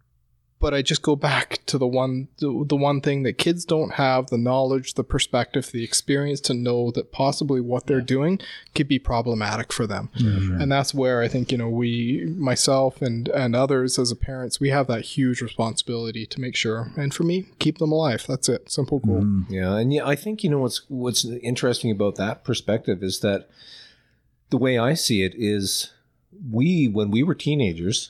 but 0.66 0.74
I 0.74 0.82
just 0.82 1.04
go 1.04 1.16
back 1.16 1.60
to 1.68 1.78
the 1.78 1.86
one 1.86 2.28
the, 2.40 2.66
the 2.68 2.76
one 2.76 3.00
thing 3.00 3.22
that 3.22 3.38
kids 3.38 3.66
don't 3.66 3.94
have 3.94 4.32
the 4.32 4.38
knowledge, 4.40 4.96
the 4.96 5.04
perspective, 5.04 5.70
the 5.72 5.84
experience 5.84 6.42
to 6.42 6.56
know 6.56 6.90
that 6.90 7.12
possibly 7.12 7.62
what 7.62 7.86
they're 7.86 8.02
doing 8.02 8.40
could 8.74 8.88
be 8.88 8.98
problematic 8.98 9.72
for 9.72 9.86
them. 9.86 10.10
And 10.60 10.72
that's 10.72 10.92
where 10.92 11.22
I 11.22 11.28
think, 11.28 11.52
you 11.52 11.60
know, 11.60 11.70
we 11.70 12.34
myself 12.36 13.00
and 13.00 13.28
and 13.28 13.56
others 13.56 14.00
as 14.00 14.10
a 14.10 14.16
parents, 14.16 14.60
we 14.60 14.70
have 14.72 14.88
that 14.88 15.02
huge 15.02 15.40
responsibility 15.40 16.26
to 16.26 16.42
make 16.42 16.56
sure 16.56 16.92
and 16.98 17.14
for 17.14 17.22
me, 17.22 17.46
keep 17.60 17.78
them 17.78 17.92
alive. 17.92 18.26
That's 18.28 18.50
it. 18.50 18.72
Simple 18.72 18.98
goal. 18.98 19.22
Mm. 19.22 19.46
Yeah, 19.48 19.76
and 19.76 19.94
yeah, 19.94 20.08
I 20.08 20.16
think 20.16 20.44
you 20.44 20.50
know 20.50 20.62
what's 20.62 20.82
what's 20.88 21.26
interesting 21.44 21.92
about 21.92 22.16
that 22.16 22.44
perspective 22.44 23.04
is 23.04 23.20
that 23.20 23.48
the 24.50 24.58
way 24.58 24.80
I 24.80 24.96
see 24.96 25.22
it 25.22 25.36
is 25.38 25.92
we 26.52 26.88
when 26.88 27.12
we 27.12 27.22
were 27.22 27.36
teenagers, 27.36 28.10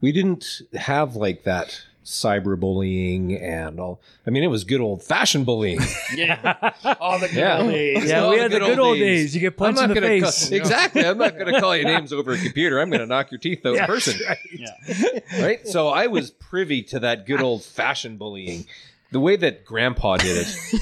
we 0.00 0.12
didn't 0.12 0.62
have 0.74 1.16
like 1.16 1.44
that 1.44 1.82
cyberbullying 2.04 3.40
and 3.42 3.80
all. 3.80 4.00
I 4.26 4.30
mean, 4.30 4.44
it 4.44 4.48
was 4.48 4.64
good 4.64 4.80
old 4.80 5.02
fashioned 5.02 5.44
bullying. 5.46 5.80
yeah. 6.14 6.72
all 7.00 7.18
the 7.18 7.26
good 7.28 7.36
Yeah. 7.36 7.58
old 7.60 7.70
days. 7.70 8.04
Yeah, 8.08 8.20
all 8.20 8.30
we 8.30 8.36
the 8.36 8.42
had 8.42 8.52
the 8.52 8.58
good 8.60 8.78
old 8.78 8.98
days. 8.98 9.34
You 9.34 9.40
get 9.40 9.56
punched 9.56 9.82
in 9.82 9.90
the 9.92 10.00
face. 10.00 10.48
Call, 10.48 10.56
exactly. 10.58 11.04
I'm 11.06 11.18
not 11.18 11.36
going 11.36 11.52
to 11.52 11.60
call 11.60 11.76
you 11.76 11.84
names 11.84 12.12
over 12.12 12.32
a 12.32 12.38
computer. 12.38 12.80
I'm 12.80 12.90
going 12.90 13.00
to 13.00 13.06
knock 13.06 13.30
your 13.32 13.38
teeth 13.40 13.64
out 13.66 13.70
in 13.70 13.74
Yeah, 13.76 13.86
person. 13.86 14.20
Yeah. 14.52 15.42
right? 15.44 15.66
So 15.66 15.88
I 15.88 16.06
was 16.06 16.30
privy 16.30 16.82
to 16.84 17.00
that 17.00 17.26
good 17.26 17.40
old 17.42 17.64
fashioned 17.64 18.18
bullying. 18.18 18.66
The 19.12 19.20
way 19.20 19.36
that 19.36 19.64
grandpa 19.64 20.16
did 20.16 20.46
it. 20.46 20.80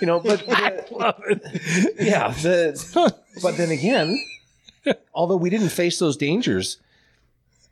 you 0.00 0.06
know, 0.06 0.20
but 0.20 0.40
the- 0.46 1.94
yeah, 2.00 2.30
the, 2.32 3.14
but 3.42 3.56
then 3.56 3.70
again, 3.70 4.18
although 5.12 5.36
we 5.36 5.50
didn't 5.50 5.70
face 5.70 5.98
those 5.98 6.16
dangers, 6.16 6.78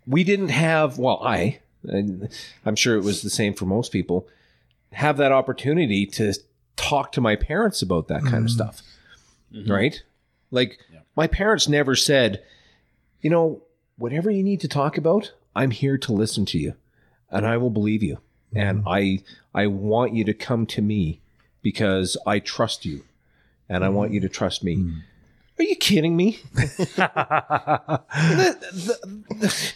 we 0.06 0.24
didn't 0.24 0.50
have 0.50 0.98
well, 0.98 1.20
I 1.22 1.60
and 1.88 2.28
I'm 2.64 2.76
sure 2.76 2.96
it 2.96 3.04
was 3.04 3.22
the 3.22 3.30
same 3.30 3.54
for 3.54 3.64
most 3.64 3.92
people, 3.92 4.26
have 4.92 5.16
that 5.18 5.32
opportunity 5.32 6.06
to 6.06 6.34
talk 6.76 7.12
to 7.12 7.20
my 7.20 7.36
parents 7.36 7.82
about 7.82 8.08
that 8.08 8.22
kind 8.22 8.34
of 8.36 8.42
mm-hmm. 8.44 8.48
stuff. 8.48 8.82
Mm-hmm. 9.52 9.70
Right? 9.70 10.02
Like 10.50 10.78
my 11.16 11.26
parents 11.26 11.68
never 11.68 11.94
said, 11.94 12.42
you 13.20 13.30
know, 13.30 13.62
whatever 13.98 14.30
you 14.30 14.42
need 14.42 14.60
to 14.60 14.68
talk 14.68 14.98
about, 14.98 15.32
I'm 15.54 15.70
here 15.70 15.98
to 15.98 16.12
listen 16.12 16.44
to 16.46 16.58
you 16.58 16.74
and 17.30 17.46
I 17.46 17.56
will 17.56 17.70
believe 17.70 18.02
you. 18.02 18.18
Mm-hmm. 18.54 18.58
And 18.58 18.84
I 18.86 19.22
I 19.54 19.66
want 19.66 20.14
you 20.14 20.24
to 20.24 20.34
come 20.34 20.66
to 20.66 20.82
me 20.82 21.20
because 21.62 22.16
I 22.26 22.38
trust 22.38 22.84
you 22.84 23.04
and 23.68 23.84
I 23.84 23.88
want 23.88 24.12
you 24.12 24.20
to 24.20 24.28
trust 24.28 24.62
me. 24.62 24.92
Are 25.58 25.64
you 25.64 25.76
kidding 25.76 26.16
me? 26.16 26.40
The- 26.96 28.58
the- 28.72 29.36
the- 29.36 29.72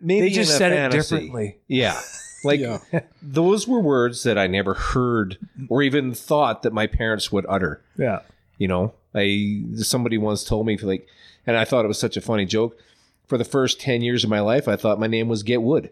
maybe 0.00 0.28
They 0.28 0.34
just 0.34 0.56
said 0.56 0.72
it 0.72 0.90
differently. 0.92 1.58
Yeah. 1.68 2.00
Like 2.42 2.58
Yeah. 2.60 2.78
those 3.22 3.68
were 3.68 3.80
words 3.80 4.22
that 4.22 4.38
I 4.38 4.46
never 4.46 4.72
heard 4.72 5.36
or 5.68 5.82
even 5.82 6.14
thought 6.14 6.62
that 6.62 6.72
my 6.72 6.86
parents 6.86 7.30
would 7.30 7.44
utter. 7.46 7.82
Yeah. 7.98 8.20
You 8.56 8.66
know, 8.66 8.94
I 9.14 9.62
somebody 9.76 10.16
once 10.16 10.42
told 10.42 10.64
me 10.66 10.78
like, 10.78 11.06
and 11.46 11.54
I 11.58 11.66
thought 11.66 11.84
it 11.84 11.88
was 11.88 11.98
such 11.98 12.16
a 12.16 12.22
funny 12.22 12.46
joke. 12.46 12.78
For 13.26 13.36
the 13.36 13.44
first 13.44 13.78
ten 13.78 14.00
years 14.00 14.24
of 14.24 14.30
my 14.30 14.40
life, 14.40 14.68
I 14.68 14.76
thought 14.76 14.98
my 14.98 15.06
name 15.06 15.28
was 15.28 15.42
Get 15.42 15.60
Wood. 15.60 15.90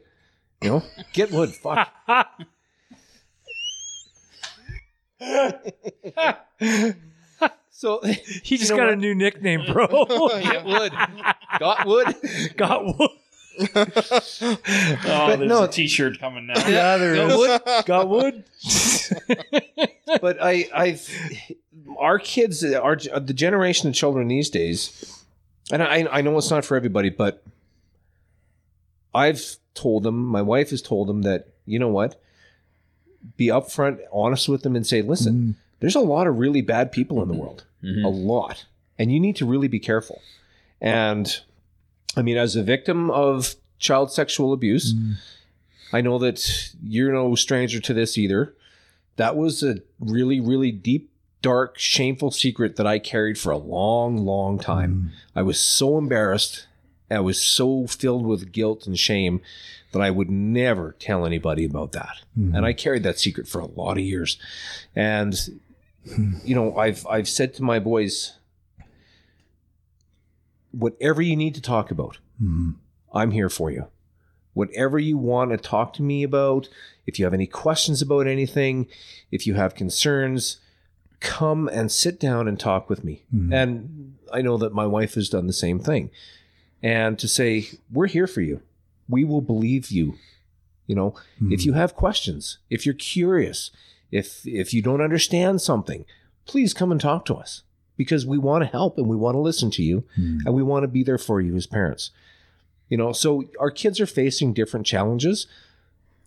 You 0.62 0.70
know, 0.70 0.82
Get 1.12 1.30
Wood. 1.32 1.50
Fuck. 1.54 1.92
so 7.70 8.00
He 8.42 8.56
just 8.56 8.70
got 8.74 8.88
a 8.90 8.96
new 8.96 9.14
nickname, 9.14 9.62
bro. 9.72 9.86
Get 10.42 10.64
Wood. 10.64 10.92
Got 11.58 11.86
Wood. 11.86 12.16
got 12.56 12.84
wood. 12.98 13.10
Oh, 13.60 15.36
there's 15.36 15.48
no- 15.48 15.64
a 15.64 15.68
T-shirt 15.68 16.18
coming 16.18 16.46
now. 16.46 16.68
Yeah, 16.68 16.96
there 16.96 17.14
is. 17.14 17.60
Got 17.84 18.08
wood? 18.08 18.44
but 20.20 20.38
I, 20.40 20.68
I've 20.74 21.08
our 21.98 22.18
kids, 22.18 22.64
our 22.64 22.96
the 22.96 23.34
generation 23.34 23.88
of 23.88 23.94
children 23.94 24.28
these 24.28 24.50
days, 24.50 25.24
and 25.72 25.82
I, 25.82 26.06
I 26.10 26.20
know 26.22 26.36
it's 26.38 26.50
not 26.50 26.64
for 26.64 26.76
everybody, 26.76 27.10
but 27.10 27.42
I've 29.14 29.56
told 29.74 30.02
them, 30.02 30.24
my 30.24 30.42
wife 30.42 30.70
has 30.70 30.82
told 30.82 31.08
them 31.08 31.22
that 31.22 31.48
you 31.66 31.78
know 31.78 31.88
what, 31.88 32.20
be 33.36 33.46
upfront, 33.46 34.00
honest 34.12 34.48
with 34.48 34.62
them, 34.62 34.76
and 34.76 34.86
say, 34.86 35.02
listen, 35.02 35.34
mm-hmm. 35.34 35.50
there's 35.80 35.96
a 35.96 36.00
lot 36.00 36.26
of 36.26 36.38
really 36.38 36.62
bad 36.62 36.92
people 36.92 37.22
in 37.22 37.28
the 37.28 37.34
mm-hmm. 37.34 37.42
world, 37.42 37.64
mm-hmm. 37.82 38.04
a 38.04 38.08
lot, 38.08 38.66
and 38.98 39.12
you 39.12 39.20
need 39.20 39.36
to 39.36 39.46
really 39.46 39.68
be 39.68 39.80
careful. 39.80 40.20
And 40.80 41.40
I 42.16 42.22
mean, 42.22 42.36
as 42.36 42.56
a 42.56 42.62
victim 42.62 43.10
of 43.10 43.54
child 43.78 44.12
sexual 44.12 44.52
abuse, 44.52 44.94
mm. 44.94 45.14
I 45.92 46.00
know 46.00 46.18
that 46.18 46.72
you're 46.82 47.12
no 47.12 47.34
stranger 47.34 47.80
to 47.80 47.94
this 47.94 48.18
either. 48.18 48.54
That 49.16 49.36
was 49.36 49.62
a 49.62 49.76
really, 50.00 50.40
really 50.40 50.70
deep, 50.70 51.10
dark, 51.42 51.78
shameful 51.78 52.30
secret 52.30 52.76
that 52.76 52.86
I 52.86 52.98
carried 52.98 53.38
for 53.38 53.50
a 53.50 53.56
long, 53.56 54.18
long 54.18 54.58
time. 54.58 55.12
Mm. 55.12 55.18
I 55.36 55.42
was 55.42 55.58
so 55.58 55.98
embarrassed. 55.98 56.66
I 57.10 57.20
was 57.20 57.42
so 57.42 57.86
filled 57.86 58.26
with 58.26 58.52
guilt 58.52 58.86
and 58.86 58.98
shame 58.98 59.40
that 59.92 60.02
I 60.02 60.10
would 60.10 60.30
never 60.30 60.94
tell 60.98 61.24
anybody 61.24 61.64
about 61.64 61.92
that. 61.92 62.16
Mm-hmm. 62.38 62.54
And 62.54 62.66
I 62.66 62.72
carried 62.72 63.02
that 63.04 63.18
secret 63.18 63.48
for 63.48 63.60
a 63.60 63.66
lot 63.66 63.92
of 63.92 64.04
years. 64.04 64.38
And 64.94 65.34
hmm. 66.14 66.34
you 66.44 66.54
know, 66.54 66.76
I've 66.76 67.06
I've 67.06 67.28
said 67.28 67.54
to 67.54 67.62
my 67.62 67.78
boys, 67.78 68.34
whatever 70.78 71.20
you 71.20 71.36
need 71.36 71.54
to 71.54 71.60
talk 71.60 71.90
about, 71.90 72.18
mm-hmm. 72.42 72.70
I'm 73.12 73.32
here 73.32 73.48
for 73.48 73.70
you. 73.70 73.88
Whatever 74.54 74.98
you 74.98 75.18
want 75.18 75.50
to 75.50 75.56
talk 75.56 75.92
to 75.94 76.02
me 76.02 76.22
about, 76.22 76.68
if 77.06 77.18
you 77.18 77.24
have 77.24 77.34
any 77.34 77.46
questions 77.46 78.02
about 78.02 78.26
anything, 78.26 78.86
if 79.30 79.46
you 79.46 79.54
have 79.54 79.74
concerns, 79.74 80.58
come 81.20 81.68
and 81.68 81.90
sit 81.90 82.18
down 82.18 82.48
and 82.48 82.58
talk 82.58 82.88
with 82.88 83.04
me. 83.04 83.24
Mm-hmm. 83.34 83.52
And 83.52 84.16
I 84.32 84.40
know 84.42 84.56
that 84.58 84.72
my 84.72 84.86
wife 84.86 85.14
has 85.14 85.28
done 85.28 85.46
the 85.46 85.52
same 85.52 85.78
thing. 85.78 86.10
And 86.82 87.18
to 87.18 87.28
say, 87.28 87.68
we're 87.92 88.06
here 88.06 88.26
for 88.26 88.40
you. 88.40 88.62
We 89.08 89.24
will 89.24 89.40
believe 89.40 89.90
you. 89.90 90.14
You 90.86 90.94
know, 90.94 91.14
if 91.36 91.42
mm-hmm. 91.42 91.68
you 91.68 91.72
have 91.74 91.94
questions, 91.94 92.58
if 92.70 92.86
you're 92.86 92.94
curious, 92.94 93.70
if 94.10 94.46
if 94.46 94.72
you 94.72 94.80
don't 94.80 95.02
understand 95.02 95.60
something, 95.60 96.06
please 96.46 96.72
come 96.72 96.90
and 96.90 97.00
talk 97.00 97.26
to 97.26 97.34
us 97.34 97.62
because 97.98 98.24
we 98.24 98.38
want 98.38 98.62
to 98.62 98.70
help 98.70 98.96
and 98.96 99.06
we 99.06 99.16
want 99.16 99.34
to 99.34 99.40
listen 99.40 99.70
to 99.72 99.82
you 99.82 100.04
and 100.16 100.54
we 100.54 100.62
want 100.62 100.84
to 100.84 100.88
be 100.88 101.02
there 101.02 101.18
for 101.18 101.42
you 101.42 101.54
as 101.56 101.66
parents. 101.66 102.10
You 102.88 102.96
know, 102.96 103.12
so 103.12 103.44
our 103.60 103.70
kids 103.70 104.00
are 104.00 104.06
facing 104.06 104.54
different 104.54 104.86
challenges, 104.86 105.46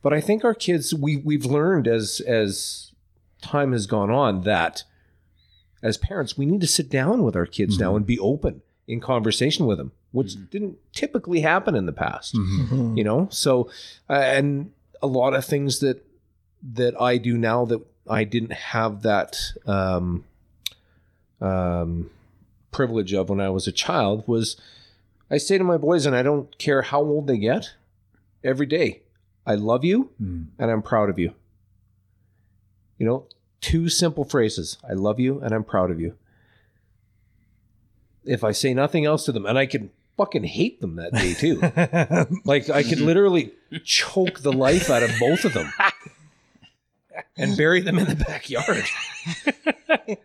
but 0.04 0.14
I 0.14 0.22
think 0.22 0.44
our 0.46 0.54
kids 0.54 0.94
we 0.94 1.18
we've 1.18 1.46
learned 1.46 1.88
as 1.88 2.22
as 2.28 2.92
time 3.42 3.72
has 3.72 3.88
gone 3.88 4.12
on 4.12 4.42
that 4.44 4.84
as 5.82 5.98
parents 5.98 6.38
we 6.38 6.46
need 6.46 6.62
to 6.62 6.68
sit 6.68 6.90
down 6.92 7.24
with 7.24 7.36
our 7.36 7.48
kids 7.48 7.80
now 7.80 7.96
and 7.96 8.06
be 8.06 8.20
open 8.20 8.62
in 8.88 9.00
conversation 9.00 9.66
with 9.66 9.80
them, 9.80 9.92
which 10.12 10.36
didn't 10.52 10.78
typically 10.94 11.40
happen 11.40 11.76
in 11.76 11.88
the 11.88 11.94
past. 11.94 12.36
You 12.98 13.04
know, 13.04 13.28
so 13.32 13.72
uh, 14.10 14.14
and 14.14 14.72
a 15.02 15.08
lot 15.08 15.34
of 15.34 15.46
things 15.46 15.80
that 15.80 16.06
that 16.74 17.00
I 17.02 17.18
do 17.18 17.38
now 17.38 17.66
that 17.66 17.82
I 18.08 18.24
didn't 18.26 18.54
have 18.54 19.02
that 19.04 19.38
um, 19.66 20.26
um, 21.42 22.10
privilege 22.72 23.14
of 23.14 23.30
when 23.30 23.42
I 23.42 23.50
was 23.50 23.68
a 23.68 23.72
child 23.72 24.28
was 24.28 24.56
I 25.30 25.38
say 25.38 25.58
to 25.58 25.64
my 25.64 25.78
boys, 25.78 26.06
and 26.06 26.16
I 26.16 26.24
don't 26.24 26.58
care 26.58 26.82
how 26.82 27.02
old 27.02 27.28
they 27.28 27.38
get, 27.38 27.74
every 28.44 28.66
day, 28.66 29.02
I 29.46 29.56
love 29.56 29.84
you 29.84 30.12
and 30.60 30.72
I'm 30.72 30.82
proud 30.82 31.10
of 31.10 31.18
you. 31.18 31.34
You 32.98 33.06
know, 33.06 33.26
two 33.60 33.90
simple 33.90 34.24
phrases 34.24 34.78
I 34.88 34.94
love 34.94 35.20
you 35.20 35.40
and 35.40 35.54
I'm 35.54 35.64
proud 35.64 35.90
of 35.90 36.00
you. 36.00 36.16
If 38.24 38.44
I 38.44 38.52
say 38.52 38.74
nothing 38.74 39.06
else 39.06 39.26
to 39.26 39.32
them, 39.32 39.48
and 39.48 39.58
I 39.58 39.66
can 39.66 39.90
fucking 40.16 40.44
hate 40.44 40.80
them 40.82 40.98
that 40.98 41.14
day 41.14 41.34
too. 41.34 41.60
like 42.46 42.70
I 42.70 42.84
could 42.84 43.00
literally 43.00 43.54
choke 43.84 44.42
the 44.42 44.54
life 44.54 44.90
out 44.90 45.02
of 45.02 45.12
both 45.20 45.46
of 45.46 45.54
them 45.54 45.72
and 47.38 47.58
bury 47.58 47.82
them 47.82 47.98
in 47.98 48.06
the 48.06 48.16
backyard. 48.16 48.86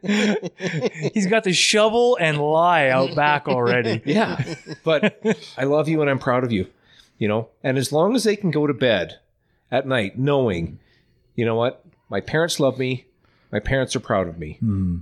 He's 1.14 1.26
got 1.26 1.44
the 1.44 1.52
shovel 1.52 2.16
and 2.20 2.38
lie 2.38 2.88
out 2.88 3.14
back 3.14 3.48
already. 3.48 4.02
Yeah. 4.06 4.54
But 4.84 5.22
I 5.58 5.64
love 5.64 5.88
you 5.88 6.00
and 6.00 6.10
I'm 6.10 6.18
proud 6.18 6.44
of 6.44 6.52
you. 6.52 6.66
You 7.18 7.28
know, 7.28 7.48
and 7.62 7.78
as 7.78 7.92
long 7.92 8.14
as 8.14 8.24
they 8.24 8.36
can 8.36 8.50
go 8.50 8.66
to 8.66 8.74
bed 8.74 9.18
at 9.70 9.86
night 9.86 10.18
knowing, 10.18 10.78
you 11.34 11.44
know 11.44 11.54
what, 11.54 11.84
my 12.10 12.20
parents 12.20 12.60
love 12.60 12.78
me, 12.78 13.06
my 13.50 13.58
parents 13.58 13.96
are 13.96 14.00
proud 14.00 14.28
of 14.28 14.38
me. 14.38 14.58
Hmm. 14.60 14.98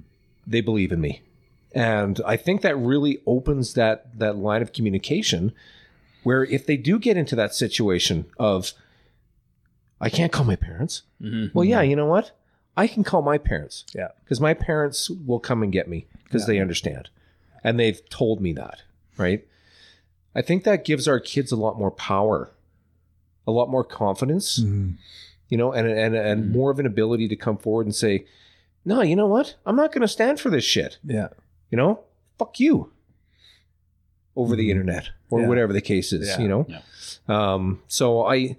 They 0.47 0.60
believe 0.60 0.93
in 0.93 1.01
me. 1.01 1.22
And 1.74 2.20
I 2.24 2.36
think 2.36 2.60
that 2.62 2.76
really 2.76 3.20
opens 3.26 3.74
that 3.74 4.16
that 4.18 4.36
line 4.36 4.62
of 4.62 4.72
communication 4.72 5.52
where 6.22 6.44
if 6.44 6.66
they 6.66 6.76
do 6.76 6.98
get 6.98 7.16
into 7.16 7.36
that 7.36 7.55
situation 7.55 8.26
of 8.39 8.72
I 10.00 10.10
can't 10.10 10.32
call 10.32 10.44
my 10.44 10.56
parents. 10.56 11.02
Mm-hmm. 11.22 11.56
Well, 11.56 11.64
yeah, 11.64 11.82
you 11.82 11.96
know 11.96 12.06
what? 12.06 12.32
I 12.76 12.86
can 12.86 13.04
call 13.04 13.22
my 13.22 13.38
parents. 13.38 13.84
Yeah. 13.94 14.08
Because 14.22 14.40
my 14.40 14.54
parents 14.54 15.10
will 15.10 15.40
come 15.40 15.62
and 15.62 15.72
get 15.72 15.88
me 15.88 16.06
because 16.24 16.46
they 16.46 16.58
understand. 16.58 17.08
And 17.62 17.78
they've 17.78 18.06
told 18.10 18.40
me 18.40 18.52
that, 18.54 18.82
right? 19.16 19.46
I 20.34 20.42
think 20.42 20.64
that 20.64 20.84
gives 20.84 21.06
our 21.06 21.20
kids 21.20 21.52
a 21.52 21.56
lot 21.56 21.78
more 21.78 21.90
power, 21.90 22.50
a 23.46 23.52
lot 23.52 23.70
more 23.70 23.84
confidence, 23.84 24.58
mm-hmm. 24.58 24.92
you 25.48 25.56
know, 25.56 25.72
and 25.72 25.86
and 25.86 26.14
and 26.14 26.44
mm-hmm. 26.44 26.52
more 26.52 26.70
of 26.70 26.78
an 26.78 26.86
ability 26.86 27.28
to 27.28 27.36
come 27.36 27.56
forward 27.56 27.86
and 27.86 27.94
say, 27.94 28.26
"No, 28.84 29.00
you 29.00 29.14
know 29.14 29.28
what? 29.28 29.54
I'm 29.64 29.76
not 29.76 29.92
going 29.92 30.02
to 30.02 30.08
stand 30.08 30.40
for 30.40 30.50
this 30.50 30.64
shit." 30.64 30.98
Yeah. 31.04 31.28
You 31.70 31.78
know, 31.78 32.00
fuck 32.38 32.58
you. 32.58 32.90
Over 34.36 34.56
the 34.56 34.70
internet 34.70 35.10
or 35.30 35.42
Yeah. 35.42 35.46
whatever 35.46 35.72
the 35.72 35.80
case 35.80 36.12
is, 36.12 36.28
Yeah. 36.28 36.40
you 36.40 36.48
know. 36.48 36.66
Yeah. 36.68 36.80
Um, 37.28 37.82
so 37.86 38.26
I, 38.26 38.56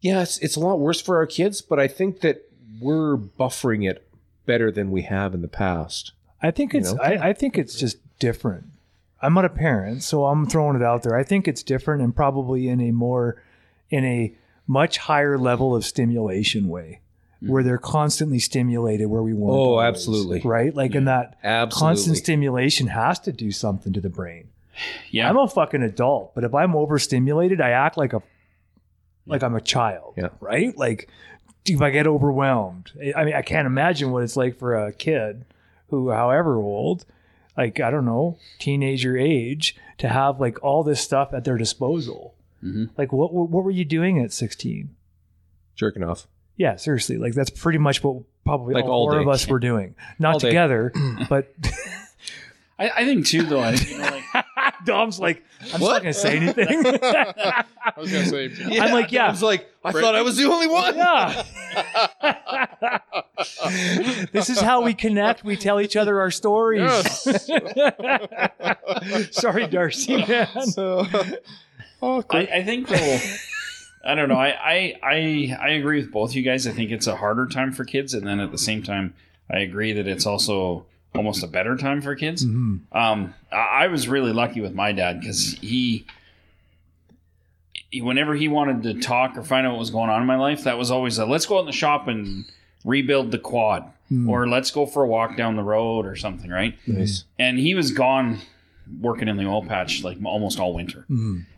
yeah, 0.00 0.22
it's, 0.22 0.38
it's 0.38 0.56
a 0.56 0.60
lot 0.60 0.78
worse 0.78 1.00
for 1.00 1.16
our 1.16 1.26
kids, 1.26 1.60
but 1.60 1.78
I 1.78 1.88
think 1.88 2.20
that 2.20 2.50
we're 2.80 3.16
buffering 3.16 3.88
it 3.88 4.08
better 4.46 4.70
than 4.70 4.90
we 4.90 5.02
have 5.02 5.34
in 5.34 5.42
the 5.42 5.48
past. 5.48 6.12
I 6.42 6.50
think 6.50 6.74
it's 6.74 6.92
know? 6.92 7.00
I, 7.02 7.28
I 7.28 7.32
think 7.32 7.58
it's 7.58 7.74
just 7.74 7.98
different. 8.18 8.66
I'm 9.20 9.34
not 9.34 9.44
a 9.44 9.50
parent, 9.50 10.02
so 10.02 10.26
I'm 10.26 10.46
throwing 10.46 10.76
it 10.76 10.82
out 10.82 11.02
there. 11.02 11.16
I 11.16 11.24
think 11.24 11.48
it's 11.48 11.62
different 11.62 12.02
and 12.02 12.14
probably 12.14 12.68
in 12.68 12.80
a 12.80 12.92
more 12.92 13.42
in 13.90 14.04
a 14.04 14.34
much 14.66 14.98
higher 14.98 15.36
level 15.38 15.74
of 15.74 15.84
stimulation 15.84 16.68
way. 16.68 17.00
Mm. 17.42 17.50
Where 17.50 17.62
they're 17.62 17.78
constantly 17.78 18.38
stimulated 18.38 19.06
where 19.08 19.22
we 19.22 19.32
want. 19.32 19.56
Oh, 19.56 19.80
absolutely. 19.80 20.40
Right? 20.40 20.74
Like 20.74 20.94
in 20.94 21.04
mm. 21.04 21.06
that 21.06 21.38
Absolutely. 21.42 21.86
constant 21.86 22.16
stimulation 22.16 22.88
has 22.88 23.18
to 23.20 23.32
do 23.32 23.52
something 23.52 23.92
to 23.92 24.00
the 24.00 24.10
brain. 24.10 24.48
Yeah. 25.10 25.28
I'm 25.28 25.36
a 25.36 25.48
fucking 25.48 25.82
adult, 25.82 26.36
but 26.36 26.44
if 26.44 26.54
I'm 26.54 26.76
overstimulated, 26.76 27.60
I 27.60 27.70
act 27.70 27.96
like 27.96 28.12
a 28.12 28.22
like 29.28 29.42
I'm 29.42 29.54
a 29.54 29.60
child. 29.60 30.14
Yeah. 30.16 30.28
Right? 30.40 30.76
Like 30.76 31.08
if 31.66 31.80
I 31.82 31.90
get 31.90 32.06
overwhelmed. 32.06 32.92
I 33.16 33.24
mean, 33.24 33.34
I 33.34 33.42
can't 33.42 33.66
imagine 33.66 34.10
what 34.10 34.22
it's 34.22 34.36
like 34.36 34.58
for 34.58 34.74
a 34.74 34.92
kid 34.92 35.44
who, 35.90 36.10
however 36.10 36.56
old, 36.56 37.04
like 37.56 37.78
I 37.80 37.90
don't 37.90 38.04
know, 38.06 38.38
teenager 38.58 39.16
age, 39.16 39.76
to 39.98 40.08
have 40.08 40.40
like 40.40 40.62
all 40.64 40.82
this 40.82 41.00
stuff 41.00 41.32
at 41.34 41.44
their 41.44 41.58
disposal. 41.58 42.34
Mhm. 42.64 42.90
Like 42.96 43.12
what 43.12 43.32
what 43.32 43.64
were 43.64 43.70
you 43.70 43.84
doing 43.84 44.18
at 44.18 44.32
16? 44.32 44.90
Jerking 45.76 46.02
off. 46.02 46.26
Yeah, 46.56 46.74
seriously. 46.76 47.18
Like 47.18 47.34
that's 47.34 47.50
pretty 47.50 47.78
much 47.78 48.02
what 48.02 48.22
probably 48.44 48.74
Like 48.74 48.84
all 48.84 48.90
all 48.90 49.06
four 49.10 49.14
day. 49.18 49.22
of 49.22 49.28
us 49.28 49.46
were 49.46 49.60
doing. 49.60 49.94
Not 50.18 50.34
All 50.34 50.40
together, 50.40 50.92
but 51.28 51.52
I, 52.78 52.90
I 52.90 53.04
think 53.04 53.26
too, 53.26 53.42
though. 53.44 53.60
I 53.60 53.72
you 53.72 53.98
know, 53.98 54.04
like 54.10 54.24
Dom's 54.84 55.18
like, 55.18 55.44
I'm 55.72 55.80
not 55.80 56.02
gonna 56.02 56.12
say 56.12 56.36
anything. 56.36 56.68
I 57.02 57.64
was 57.96 58.12
gonna 58.12 58.26
say, 58.26 58.50
I'm 58.78 58.92
like, 58.92 59.12
yeah. 59.12 59.26
I 59.26 59.30
was 59.30 59.42
like, 59.42 59.68
I 59.84 59.92
thought 59.92 60.14
I 60.14 60.22
was 60.22 60.36
the 60.36 60.44
only 60.44 60.66
one. 60.66 60.96
Yeah. 60.96 61.42
this 64.32 64.50
is 64.50 64.60
how 64.60 64.82
we 64.82 64.94
connect. 64.94 65.44
We 65.44 65.56
tell 65.56 65.80
each 65.80 65.96
other 65.96 66.20
our 66.20 66.30
stories. 66.30 66.90
yes. 67.26 67.46
Sorry, 69.30 69.66
Darcy, 69.66 70.24
man. 70.26 70.66
so, 70.66 71.06
oh, 72.02 72.24
I, 72.30 72.38
I 72.38 72.64
think 72.64 72.88
though 72.88 73.20
I 74.04 74.14
don't 74.14 74.28
know. 74.28 74.36
I, 74.36 74.48
I 74.48 74.94
I 75.02 75.56
I 75.60 75.68
agree 75.70 76.00
with 76.00 76.12
both 76.12 76.34
you 76.34 76.42
guys. 76.42 76.66
I 76.66 76.72
think 76.72 76.90
it's 76.90 77.06
a 77.06 77.16
harder 77.16 77.46
time 77.46 77.72
for 77.72 77.84
kids, 77.84 78.14
and 78.14 78.26
then 78.26 78.40
at 78.40 78.52
the 78.52 78.58
same 78.58 78.82
time, 78.82 79.14
I 79.50 79.58
agree 79.58 79.92
that 79.92 80.06
it's 80.06 80.24
also 80.26 80.86
almost 81.14 81.42
a 81.42 81.46
better 81.46 81.76
time 81.76 82.00
for 82.00 82.14
kids. 82.14 82.44
Um, 82.44 83.34
I, 83.52 83.56
I 83.56 83.86
was 83.88 84.08
really 84.08 84.32
lucky 84.32 84.60
with 84.60 84.74
my 84.74 84.92
dad 84.92 85.20
because 85.20 85.56
he, 85.60 86.04
he, 87.90 88.02
whenever 88.02 88.34
he 88.34 88.48
wanted 88.48 88.82
to 88.84 89.00
talk 89.00 89.36
or 89.36 89.42
find 89.42 89.66
out 89.66 89.72
what 89.72 89.78
was 89.78 89.90
going 89.90 90.10
on 90.10 90.20
in 90.20 90.26
my 90.26 90.36
life, 90.36 90.64
that 90.64 90.78
was 90.78 90.90
always 90.90 91.18
a 91.18 91.26
let's 91.26 91.46
go 91.46 91.56
out 91.56 91.60
in 91.60 91.66
the 91.66 91.72
shop 91.72 92.08
and 92.08 92.44
rebuild 92.84 93.30
the 93.30 93.38
quad, 93.38 93.90
or 94.26 94.48
let's 94.48 94.70
go 94.70 94.86
for 94.86 95.02
a 95.02 95.06
walk 95.06 95.36
down 95.36 95.56
the 95.56 95.62
road 95.62 96.06
or 96.06 96.16
something, 96.16 96.50
right? 96.50 96.76
Nice. 96.86 97.24
and 97.38 97.58
he 97.58 97.74
was 97.74 97.90
gone 97.90 98.38
working 99.00 99.28
in 99.28 99.36
the 99.36 99.44
oil 99.44 99.64
patch 99.64 100.02
like 100.02 100.16
almost 100.24 100.58
all 100.58 100.72
winter. 100.72 101.04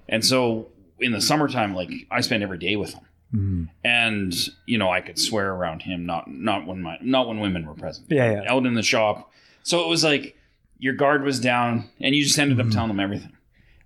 And 0.08 0.24
so 0.24 0.68
in 0.98 1.12
the 1.12 1.20
summertime, 1.20 1.74
like 1.74 1.90
I 2.10 2.20
spend 2.22 2.42
every 2.42 2.58
day 2.58 2.76
with 2.76 2.94
him, 2.94 3.04
Mhm. 3.32 3.68
and 3.84 4.34
you 4.66 4.76
know 4.78 4.90
I 4.90 5.00
could 5.00 5.16
swear 5.18 5.52
around 5.52 5.82
him, 5.82 6.04
not 6.06 6.28
not 6.28 6.66
when 6.66 6.82
my 6.82 6.98
not 7.00 7.28
when 7.28 7.38
women 7.38 7.64
were 7.66 7.74
present. 7.74 8.06
Yeah, 8.10 8.42
yeah. 8.42 8.52
out 8.52 8.66
in 8.66 8.74
the 8.74 8.82
shop. 8.82 9.30
So 9.70 9.74
it 9.84 9.88
was 9.88 10.02
like 10.04 10.36
your 10.78 10.94
guard 10.94 11.22
was 11.22 11.38
down, 11.40 11.72
and 12.00 12.14
you 12.14 12.22
just 12.22 12.38
ended 12.38 12.58
Mm-hmm. 12.58 12.68
up 12.68 12.74
telling 12.74 12.90
him 12.90 13.00
everything. 13.00 13.32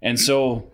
And 0.00 0.18
so, 0.18 0.70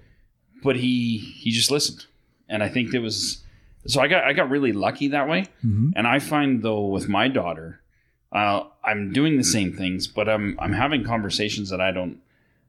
but 0.63 0.77
he 0.77 1.19
he 1.43 1.51
just 1.51 1.71
listened, 1.71 2.07
and 2.49 2.63
I 2.63 2.69
think 2.69 2.95
it 2.95 3.01
was 3.01 3.43
so 3.87 4.01
I 4.01 4.09
got 4.09 4.25
I 4.25 4.33
got 4.33 4.51
really 4.51 4.73
lucky 4.73 5.09
that 5.09 5.29
way. 5.29 5.47
Mhm. 5.65 5.93
And 5.97 6.07
I 6.07 6.19
find 6.19 6.63
though 6.63 6.87
with 6.97 7.09
my 7.09 7.27
daughter, 7.29 7.81
uh, 8.33 8.65
I'm 8.85 9.13
doing 9.13 9.37
the 9.37 9.45
same 9.57 9.73
things, 9.73 10.07
but 10.07 10.29
I'm 10.29 10.57
I'm 10.61 10.73
having 10.85 11.03
conversations 11.05 11.71
that 11.71 11.81
I 11.81 11.91
don't 11.93 12.19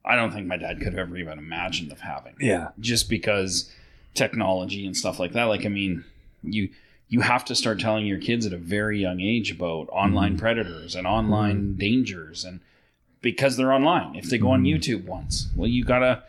I 0.04 0.16
don't 0.16 0.32
think 0.32 0.46
my 0.48 0.56
dad 0.56 0.78
could 0.78 0.94
have 0.94 1.06
ever 1.08 1.16
even 1.16 1.38
imagined 1.38 1.92
of 1.92 2.00
having 2.00 2.34
Yeah. 2.40 2.68
just 2.80 3.08
because 3.08 3.70
technology 4.14 4.84
and 4.86 4.96
stuff 4.96 5.18
like 5.20 5.32
that. 5.32 5.44
Like, 5.44 5.64
I 5.64 5.68
mean, 5.68 6.04
you 6.42 6.70
you 7.12 7.20
have 7.20 7.44
to 7.44 7.54
start 7.54 7.78
telling 7.78 8.06
your 8.06 8.16
kids 8.16 8.46
at 8.46 8.54
a 8.54 8.56
very 8.56 8.98
young 8.98 9.20
age 9.20 9.50
about 9.50 9.86
online 9.92 10.30
mm-hmm. 10.30 10.38
predators 10.38 10.94
and 10.94 11.06
online 11.06 11.56
mm-hmm. 11.56 11.78
dangers, 11.78 12.42
and 12.42 12.60
because 13.20 13.58
they're 13.58 13.70
online. 13.70 14.16
If 14.16 14.30
they 14.30 14.38
go 14.38 14.52
on 14.52 14.62
mm-hmm. 14.62 14.74
YouTube 14.74 15.04
once, 15.04 15.50
well, 15.54 15.68
you 15.68 15.84
gotta 15.84 16.22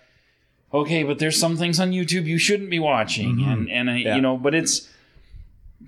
okay, 0.73 1.03
but 1.03 1.19
there's 1.19 1.39
some 1.39 1.55
things 1.55 1.79
on 1.79 1.91
YouTube 1.91 2.25
you 2.25 2.37
shouldn't 2.37 2.69
be 2.69 2.79
watching, 2.79 3.41
and 3.45 3.71
and 3.71 3.89
uh, 3.89 3.93
Yeah. 3.93 4.17
you 4.17 4.21
know, 4.21 4.35
but 4.35 4.53
it's 4.53 4.89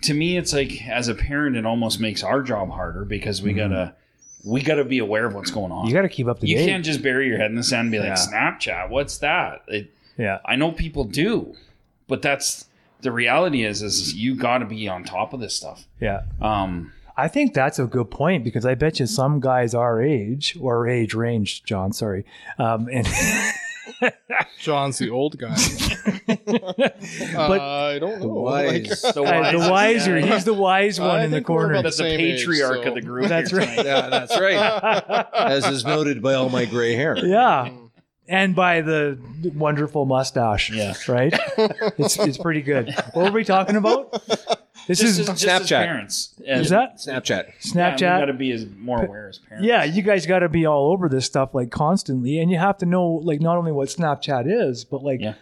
to 0.04 0.14
me, 0.14 0.38
it's 0.38 0.54
like 0.54 0.88
as 0.88 1.10
a 1.10 1.14
parent, 1.14 1.58
it 1.58 1.66
almost 1.66 2.00
makes 2.00 2.24
our 2.24 2.42
job 2.42 2.70
harder 2.70 3.04
because 3.04 3.42
we 3.42 3.52
gotta 3.52 3.96
we 4.46 4.62
gotta 4.62 4.86
be 4.86 5.00
aware 5.00 5.26
of 5.26 5.36
what's 5.36 5.52
going 5.52 5.74
on. 5.74 5.88
You 5.88 5.94
got 5.94 6.04
to 6.04 6.10
keep 6.10 6.28
up 6.28 6.40
the. 6.40 6.48
You 6.48 6.56
date. 6.56 6.68
can't 6.68 6.86
just 6.86 7.02
bury 7.02 7.28
your 7.28 7.38
head 7.38 7.52
in 7.52 7.58
the 7.58 7.64
sand 7.64 7.88
and 7.88 7.92
be 7.92 8.00
like, 8.00 8.14
Snapchat, 8.14 8.90
what's 8.90 9.18
that? 9.18 9.64
It, 9.68 9.94
yeah. 10.18 10.40
I 10.46 10.56
know 10.56 10.72
people 10.72 11.04
do, 11.04 11.54
but 12.08 12.22
that's 12.22 12.68
the 13.06 13.12
reality 13.14 13.64
is 13.64 13.82
is 13.82 14.14
you 14.14 14.36
got 14.36 14.58
to 14.58 14.66
be 14.66 14.90
on 14.90 15.04
top 15.06 15.32
of 15.34 15.40
this 15.40 15.56
stuff. 15.56 15.86
Yeah. 16.02 16.24
Um, 16.42 16.92
I 17.18 17.30
think 17.30 17.54
that's 17.54 17.80
a 17.80 17.86
good 17.86 18.12
point 18.12 18.44
because 18.44 18.66
I 18.66 18.76
bet 18.76 19.00
you 19.00 19.06
some 19.06 19.40
guys 19.40 19.74
our 19.74 20.02
age 20.02 20.58
or 20.60 20.86
age 20.90 21.14
range, 21.14 21.64
John, 21.64 21.94
sorry, 21.94 22.26
um, 22.60 22.90
and 22.92 23.08
John's 24.60 24.98
the 24.98 25.10
old 25.10 25.38
guy. 25.38 25.56
But- 26.46 27.60
uh, 27.60 27.92
I 27.96 28.00
don't 28.00 28.20
know. 28.20 28.28
Wise. 28.28 29.02
the 29.14 29.22
Uh, 29.24 29.52
the 29.52 29.70
wiser, 29.72 30.18
yeah. 30.20 30.34
he's 30.34 30.44
the 30.46 30.54
wise 30.54 31.00
one 31.00 31.10
I 31.22 31.24
in 31.24 31.32
the 31.32 31.42
corner. 31.42 31.72
about 31.74 31.84
That's 31.84 31.98
the 31.98 32.04
Same 32.04 32.20
age, 32.20 32.40
patriarch 32.40 32.84
so- 32.84 32.90
of 32.90 32.96
the 32.96 33.02
group. 33.02 33.28
That's 33.30 33.54
right. 33.54 33.86
Yeah, 33.86 34.10
that's 34.10 34.38
right. 34.40 35.26
As 35.34 35.66
is 35.68 35.86
noted 35.86 36.22
by 36.22 36.34
all 36.34 36.50
my 36.50 36.66
gray 36.66 36.96
hair. 36.96 37.18
Yeah. 37.18 37.70
And 38.28 38.56
by 38.56 38.82
the 38.82 39.20
wonderful 39.54 40.06
mustache. 40.06 40.72
Yeah. 40.72 40.94
Right? 41.08 41.34
it's, 41.98 42.18
it's 42.18 42.38
pretty 42.38 42.62
good. 42.62 42.94
What 43.14 43.26
were 43.26 43.32
we 43.32 43.44
talking 43.44 43.76
about? 43.76 44.22
This 44.88 45.00
Just, 45.00 45.20
is 45.20 45.30
as, 45.30 45.42
just 45.42 45.48
as 45.48 45.62
Snapchat. 45.64 45.84
parents. 45.84 46.34
is 46.46 46.70
that 46.70 46.98
Snapchat. 46.98 47.54
Snapchat? 47.60 48.02
Yeah, 48.02 48.16
we 48.18 48.22
got 48.22 48.26
to 48.26 48.34
be 48.34 48.52
as 48.52 48.68
more 48.78 49.04
aware 49.04 49.30
as 49.30 49.40
parents. 49.40 49.66
Yeah, 49.66 49.84
you 49.84 50.04
guys 50.04 50.28
got 50.28 50.40
to 50.40 50.50
be 50.50 50.68
all 50.68 50.92
over 50.92 51.10
this 51.10 51.26
stuff 51.26 51.56
like 51.56 51.72
constantly, 51.72 52.38
and 52.38 52.52
you 52.52 52.60
have 52.60 52.78
to 52.80 52.86
know 52.86 53.08
like 53.08 53.42
not 53.42 53.58
only 53.58 53.72
what 53.72 53.88
Snapchat 53.90 54.44
is, 54.46 54.86
but 54.86 55.02
like 55.02 55.22
Yeah. 55.22 55.34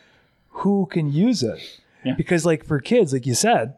who 0.49 0.85
can 0.85 1.11
use 1.11 1.43
it. 1.43 1.59
Yeah. 2.05 2.13
Because 2.13 2.45
like 2.45 2.65
for 2.65 2.79
kids, 2.79 3.11
like 3.11 3.25
you 3.25 3.33
said, 3.35 3.75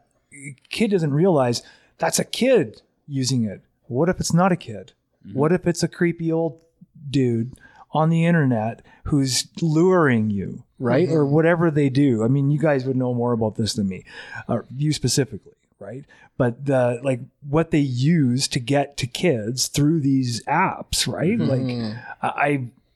kid 0.70 0.92
doesn't 0.92 1.12
realize 1.12 1.64
that's 1.98 2.20
a 2.20 2.24
kid 2.24 2.82
using 3.08 3.42
it. 3.42 3.60
What 3.88 4.08
if 4.08 4.20
it's 4.20 4.32
not 4.32 4.52
a 4.52 4.56
kid? 4.56 4.92
Mm-hmm. 5.26 5.36
What 5.36 5.50
if 5.50 5.66
it's 5.66 5.82
a 5.82 5.88
creepy 5.88 6.30
old 6.30 6.60
dude 7.10 7.54
on 7.96 8.10
the 8.10 8.24
internet 8.24 8.82
who's 9.04 9.48
luring 9.60 10.30
you, 10.30 10.64
right? 10.78 11.08
Mm-hmm. 11.08 11.16
Or 11.16 11.24
whatever 11.26 11.70
they 11.70 11.88
do. 11.88 12.22
I 12.24 12.28
mean, 12.28 12.50
you 12.50 12.58
guys 12.58 12.84
would 12.84 12.96
know 12.96 13.14
more 13.14 13.32
about 13.32 13.56
this 13.56 13.72
than 13.74 13.88
me, 13.88 14.04
or 14.48 14.66
you 14.76 14.92
specifically, 14.92 15.54
right? 15.78 16.04
But 16.38 16.66
the 16.66 17.00
like 17.02 17.20
what 17.48 17.70
they 17.70 17.78
use 17.78 18.46
to 18.48 18.60
get 18.60 18.96
to 18.98 19.06
kids 19.06 19.68
through 19.68 20.00
these 20.00 20.42
apps, 20.44 21.06
right? 21.08 21.38
Mm-hmm. 21.38 21.48
Like 21.50 21.96
I, 22.22 22.28
I 22.28 22.48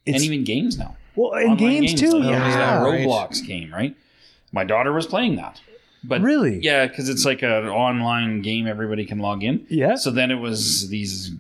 and 0.07 0.23
even 0.23 0.45
games 0.45 0.79
now. 0.79 0.97
well, 1.15 1.33
and 1.33 1.53
Online 1.53 1.83
games, 1.83 2.01
too. 2.01 2.11
like 2.11 2.31
yeah, 2.31 2.39
there's 2.41 2.55
that 2.55 2.83
right. 2.83 3.07
Roblox 3.07 3.47
game, 3.47 3.73
right? 3.73 3.97
My 4.53 4.65
daughter 4.65 4.93
was 4.93 5.07
playing 5.07 5.37
that. 5.37 5.61
But 6.03 6.23
Really? 6.23 6.61
Yeah, 6.63 6.87
because 6.87 7.09
it's 7.09 7.25
like 7.25 7.43
an 7.43 7.69
online 7.69 8.41
game 8.43 8.67
everybody 8.67 9.05
can 9.05 9.19
log 9.19 9.45
in. 9.45 9.67
Yeah. 9.69 9.97
So 9.97 10.11
then 10.11 10.31
it 10.31 10.37
was 10.37 10.89
these 10.89 11.31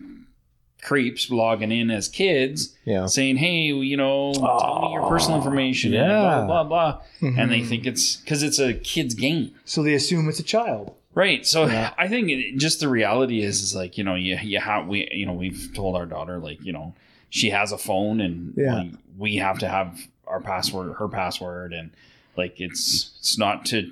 creeps 0.82 1.30
logging 1.30 1.70
in 1.72 1.90
as 1.90 2.08
kids 2.08 2.74
Yeah. 2.84 3.06
saying, 3.06 3.36
"Hey, 3.36 3.64
you 3.66 3.96
know, 3.96 4.32
tell 4.34 4.82
me 4.82 4.92
your 4.92 5.08
personal 5.08 5.38
information." 5.38 5.94
and 5.94 6.10
yeah. 6.10 6.44
blah 6.46 6.46
blah 6.46 6.64
blah. 6.64 7.00
Mm-hmm. 7.20 7.38
And 7.38 7.50
they 7.52 7.62
think 7.62 7.86
it's 7.86 8.16
because 8.16 8.42
it's 8.42 8.58
a 8.58 8.74
kid's 8.74 9.14
game, 9.14 9.52
So 9.64 9.82
they 9.82 9.94
assume 9.94 10.28
it's 10.28 10.40
a 10.40 10.44
child. 10.44 10.94
right? 11.14 11.44
So 11.46 11.64
I 11.98 12.08
think 12.08 12.30
it, 12.30 12.56
just 12.56 12.80
the 12.80 12.88
reality 12.88 13.42
is, 13.42 13.62
is 13.62 13.74
like 13.74 13.98
you 13.98 14.04
know, 14.04 14.14
you 14.14 14.36
you 14.42 14.60
have 14.60 14.86
we 14.86 15.08
you 15.12 15.26
know 15.26 15.32
we've 15.34 15.70
told 15.74 15.96
our 15.96 16.06
daughter 16.06 16.38
like 16.38 16.62
you 16.64 16.72
know 16.72 16.94
she 17.28 17.50
has 17.50 17.72
a 17.72 17.78
phone 17.78 18.20
and 18.20 18.54
Yeah. 18.56 18.82
we, 18.82 18.92
we 19.18 19.36
have 19.36 19.58
to 19.60 19.68
have 19.68 20.00
our 20.26 20.40
password, 20.40 20.94
her 20.98 21.08
password, 21.08 21.72
and 21.72 21.90
like 22.36 22.60
it's 22.60 23.10
it's 23.18 23.36
not 23.38 23.64
to 23.66 23.90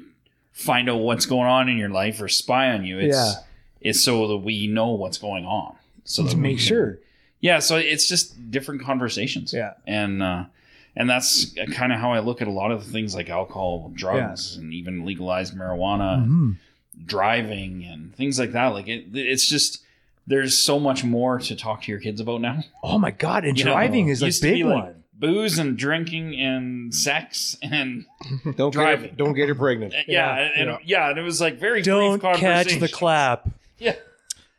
find 0.53 0.89
out 0.91 0.97
what's 1.01 1.27
going 1.27 1.47
on 1.49 1.69
in 1.69 1.77
your 1.77 1.89
life 1.91 2.21
or 2.21 2.29
spy 2.29 2.71
on 2.71 2.85
you. 2.85 2.99
It's 2.99 3.17
Yeah. 3.17 3.33
it's 3.81 4.03
so 4.03 4.27
that 4.29 4.39
we 4.39 4.67
know 4.67 4.91
what's 4.93 5.19
going 5.19 5.45
on. 5.45 5.75
So 6.09 6.23
to 6.23 6.29
that 6.31 6.37
we 6.37 6.43
make 6.43 6.57
can- 6.59 6.67
sure. 6.67 6.99
yeah, 7.41 7.59
so 7.59 7.77
it's 7.77 8.09
just 8.09 8.51
different 8.51 8.83
conversations. 8.83 9.53
Yeah. 9.53 9.75
And 9.87 10.23
uh 10.23 10.45
and 10.97 11.09
that's 11.09 11.55
kind 11.75 11.93
of 11.93 12.01
how 12.01 12.13
I 12.13 12.19
look 12.19 12.43
at 12.43 12.49
a 12.49 12.51
lot 12.51 12.73
of 12.73 12.85
the 12.85 12.91
things 12.91 13.15
like 13.15 13.29
alcohol, 13.31 13.93
drugs, 13.95 14.57
and 14.57 14.73
even 14.75 15.05
legalized 15.05 15.55
marijuana, 15.55 16.27
Mhm. 16.27 16.57
driving, 17.07 17.85
and 17.85 18.15
things 18.17 18.39
like 18.39 18.53
that. 18.53 18.69
Like 18.69 18.89
it, 18.89 19.07
it's 19.15 19.47
just 19.47 19.83
there's 20.27 20.59
so 20.59 20.79
much 20.79 21.05
more 21.05 21.39
to 21.39 21.55
talk 21.57 21.83
to 21.83 21.91
your 21.93 22.01
kids 22.01 22.21
about 22.21 22.41
now. 22.41 22.65
Oh 22.83 22.99
my 22.99 23.11
god! 23.13 23.45
And 23.45 23.59
You 23.59 23.65
know, 23.65 23.73
driving 23.73 24.09
is 24.09 24.23
a 24.23 24.27
big 24.27 24.55
be 24.57 24.65
like 24.65 24.85
one. 24.85 25.05
booze 25.15 25.59
and 25.59 25.77
drinking 25.77 26.35
and 26.39 26.95
sex 26.95 27.57
and 27.63 28.05
Don't 28.57 28.73
Driving. 28.73 29.03
get 29.03 29.11
her, 29.13 29.17
don't 29.17 29.35
get 29.35 29.49
her 29.49 29.55
pregnant. 29.55 29.95
yeah, 30.07 30.37
Yeah, 30.37 30.49
and 30.57 30.79
yeah. 30.85 31.11
and 31.11 31.19
it 31.19 31.23
was 31.23 31.41
like 31.41 31.59
very 31.59 31.83
Don't 31.83 32.19
brief 32.21 32.37
catch 32.41 32.75
the 32.79 32.89
clap. 32.89 33.49
Yeah, 33.79 33.95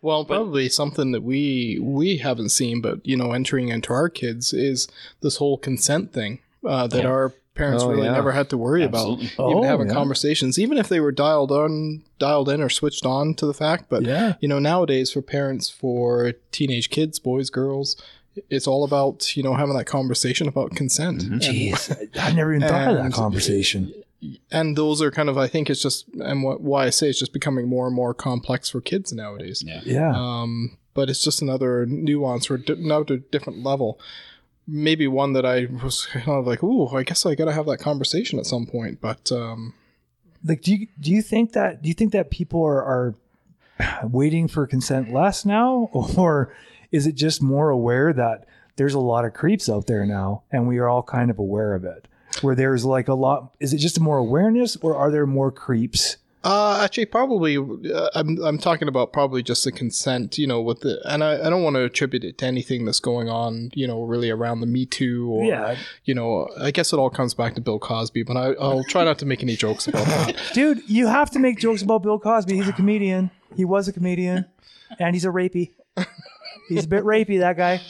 Well, 0.01 0.23
probably 0.25 0.69
something 0.69 1.11
that 1.11 1.23
we 1.23 1.77
we 1.81 2.17
haven't 2.17 2.49
seen, 2.49 2.81
but 2.81 3.05
you 3.05 3.17
know, 3.17 3.33
entering 3.33 3.67
into 3.67 3.91
our 3.93 4.09
kids 4.09 4.53
is 4.53 4.87
this 5.21 5.37
whole 5.37 5.57
consent 5.57 6.13
thing 6.13 6.39
uh, 6.65 6.87
that 6.87 7.03
Yeah. 7.03 7.09
our 7.09 7.33
parents 7.55 7.83
Oh, 7.83 7.89
really 7.89 8.05
yeah. 8.05 8.13
never 8.13 8.31
had 8.31 8.49
to 8.51 8.57
worry 8.57 8.83
Absolutely. 8.83 9.25
about. 9.35 9.49
Even 9.51 9.57
Oh, 9.59 9.63
having 9.63 9.87
yeah. 9.87 9.93
conversations, 9.93 10.57
even 10.57 10.77
if 10.77 10.87
they 10.87 11.01
were 11.01 11.11
dialed 11.11 11.51
on, 11.51 12.03
dialed 12.17 12.47
in, 12.47 12.61
or 12.61 12.69
switched 12.69 13.05
on 13.05 13.33
to 13.35 13.45
the 13.45 13.53
fact. 13.53 13.85
But 13.89 14.03
Yeah. 14.05 14.35
you 14.39 14.47
know, 14.47 14.59
nowadays 14.59 15.11
for 15.11 15.21
parents 15.21 15.69
for 15.69 16.31
teenage 16.53 16.89
kids, 16.89 17.19
boys, 17.19 17.49
girls, 17.49 17.97
it's 18.49 18.67
all 18.67 18.85
about 18.85 19.35
you 19.35 19.43
know 19.43 19.55
having 19.55 19.75
that 19.75 19.85
conversation 19.85 20.47
about 20.47 20.75
consent. 20.75 21.23
Mm-hmm. 21.23 21.33
And- 21.33 21.41
Jeez, 21.41 22.07
I 22.17 22.31
never 22.31 22.53
even 22.55 22.65
thought 22.69 22.87
of 22.91 22.95
that 22.95 23.05
And- 23.05 23.13
conversation. 23.13 23.93
And 24.51 24.75
those 24.77 25.01
are 25.01 25.11
kind 25.11 25.29
of 25.29 25.37
I 25.37 25.47
think 25.47 25.69
it's 25.69 25.81
just 25.81 26.07
and 26.19 26.43
what 26.43 26.61
why 26.61 26.85
I 26.85 26.89
say 26.89 27.09
it's 27.09 27.19
just 27.19 27.33
becoming 27.33 27.67
more 27.67 27.87
and 27.87 27.95
more 27.95 28.13
complex 28.13 28.69
for 28.69 28.81
kids 28.81 29.13
nowadays. 29.13 29.63
yeah. 29.65 29.81
Yeah. 29.85 30.11
Um, 30.13 30.77
but 30.93 31.09
it's 31.09 31.23
just 31.23 31.41
another 31.41 31.85
nuance 31.85 32.49
or 32.51 32.57
di- 32.57 32.73
another 32.73 33.17
different 33.17 33.63
level. 33.63 33.99
Maybe 34.67 35.07
one 35.07 35.33
that 35.33 35.45
I 35.45 35.67
was 35.83 36.05
kind 36.07 36.27
of 36.29 36.45
like, 36.45 36.61
ooh, 36.63 36.87
I 36.89 37.03
guess 37.03 37.25
I 37.25 37.35
got 37.35 37.45
to 37.45 37.53
have 37.53 37.65
that 37.67 37.77
conversation 37.77 38.37
at 38.37 38.45
some 38.45 38.65
point. 38.65 38.99
But 38.99 39.31
um, 39.31 39.73
like, 40.43 40.61
do 40.61 40.75
you 40.75 40.87
do 40.99 41.11
you 41.11 41.21
think 41.21 41.53
that 41.53 41.81
do 41.81 41.87
you 41.87 41.93
think 41.93 42.11
that 42.11 42.29
people 42.29 42.63
are 42.63 42.83
are 42.83 43.15
waiting 44.03 44.47
for 44.47 44.67
consent 44.67 45.13
less 45.13 45.45
now, 45.45 45.89
or 46.17 46.53
is 46.91 47.07
it 47.07 47.15
just 47.15 47.41
more 47.41 47.69
aware 47.69 48.11
that 48.11 48.45
there's 48.75 48.93
a 48.93 48.99
lot 48.99 49.25
of 49.25 49.33
creeps 49.33 49.69
out 49.69 49.87
there 49.87 50.05
now, 50.05 50.43
and 50.51 50.67
we 50.67 50.77
are 50.79 50.89
all 50.89 51.03
kind 51.03 51.31
of 51.31 51.39
aware 51.39 51.73
of 51.75 51.85
it? 51.85 52.07
Where 52.43 52.55
there's 52.55 52.85
like 52.85 53.07
a 53.07 53.13
lot, 53.13 53.53
is 53.59 53.73
it 53.73 53.77
just 53.77 53.99
more 53.99 54.17
awareness, 54.17 54.75
or 54.77 54.95
are 54.95 55.11
there 55.11 55.25
more 55.25 55.51
creeps? 55.51 56.17
uh, 56.43 56.79
actually, 56.81 57.05
probably 57.05 57.57
uh, 57.57 58.09
I'm 58.15 58.41
I'm 58.41 58.57
talking 58.57 58.87
about 58.87 59.11
probably 59.11 59.43
just 59.43 59.65
the 59.65 59.73
consent, 59.73 60.37
you 60.37 60.47
know, 60.47 60.61
with 60.61 60.79
the 60.79 61.01
and 61.03 61.21
I, 61.21 61.47
I 61.47 61.49
don't 61.49 61.63
want 61.63 61.75
to 61.75 61.83
attribute 61.83 62.23
it 62.23 62.37
to 62.37 62.45
anything 62.45 62.85
that's 62.85 63.01
going 63.01 63.27
on, 63.27 63.71
you 63.73 63.85
know, 63.85 64.03
really 64.03 64.29
around 64.29 64.61
the 64.61 64.65
Me 64.65 64.85
Too 64.85 65.29
or 65.29 65.43
Yeah, 65.43 65.75
you 66.05 66.13
know, 66.13 66.47
I 66.57 66.71
guess 66.71 66.93
it 66.93 66.97
all 66.97 67.09
comes 67.09 67.33
back 67.33 67.55
to 67.55 67.61
Bill 67.61 67.77
Cosby, 67.77 68.23
but 68.23 68.37
I, 68.37 68.53
I'll 68.53 68.85
try 68.85 69.03
not 69.03 69.19
to 69.19 69.25
make 69.25 69.43
any 69.43 69.57
jokes 69.57 69.89
about 69.89 70.05
that. 70.05 70.35
dude, 70.53 70.81
you 70.87 71.07
have 71.07 71.29
to 71.31 71.39
make 71.39 71.59
jokes 71.59 71.81
about 71.81 72.03
Bill 72.03 72.19
Cosby. 72.19 72.55
He's 72.55 72.69
a 72.69 72.73
comedian. 72.73 73.31
He 73.57 73.65
was 73.65 73.89
a 73.89 73.93
comedian, 73.93 74.45
and 74.97 75.15
he's 75.15 75.25
a 75.25 75.29
rapey. 75.29 75.71
He's 76.69 76.85
a 76.85 76.87
bit 76.87 77.03
rapey, 77.03 77.39
that 77.39 77.57
guy. 77.57 77.81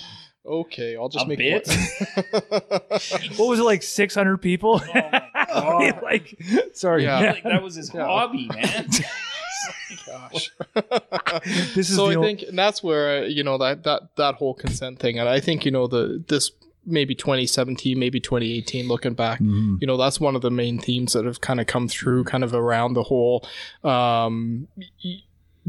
Okay, 0.50 0.96
I'll 0.98 1.10
just 1.10 1.26
A 1.26 1.28
make 1.28 1.38
bit? 1.38 1.68
What 3.38 3.48
was 3.50 3.60
it 3.60 3.64
like? 3.64 3.84
Six 3.84 4.16
hundred 4.16 4.38
people. 4.38 4.82
like, 6.02 6.38
sorry. 6.74 7.04
Yeah. 7.04 7.20
Like 7.34 7.44
that 7.44 7.62
was 7.62 7.76
his 7.76 7.90
hobby, 7.90 8.50
man. 8.54 8.88
Gosh. 10.06 10.52
This 11.76 11.90
is 11.90 11.96
so 11.96 12.08
the 12.08 12.14
I 12.14 12.16
o- 12.16 12.22
think 12.24 12.42
and 12.44 12.58
that's 12.58 12.82
where 12.82 13.24
uh, 13.24 13.26
you 13.28 13.44
know 13.44 13.58
that 13.60 13.84
that 13.84 14.16
that 14.16 14.36
whole 14.36 14.54
consent 14.54 15.00
thing, 15.00 15.20
and 15.20 15.30
I 15.30 15.40
think 15.40 15.66
you 15.66 15.72
know 15.72 15.88
the 15.88 16.24
this 16.28 16.52
maybe 16.86 17.14
2017, 17.14 18.00
maybe 18.00 18.20
2018, 18.20 18.88
looking 18.88 19.14
back. 19.14 19.40
Mm-hmm. 19.40 19.76
You 19.82 19.86
know, 19.86 19.98
that's 19.98 20.20
one 20.20 20.36
of 20.36 20.42
the 20.42 20.50
main 20.50 20.80
themes 20.80 21.14
that 21.14 21.26
have 21.26 21.40
kind 21.42 21.60
of 21.60 21.68
come 21.68 21.88
through, 21.88 22.24
kind 22.24 22.44
of 22.44 22.54
around 22.56 22.94
the 22.94 23.04
whole 23.04 23.46
um, 23.84 24.68
y- 25.04 25.22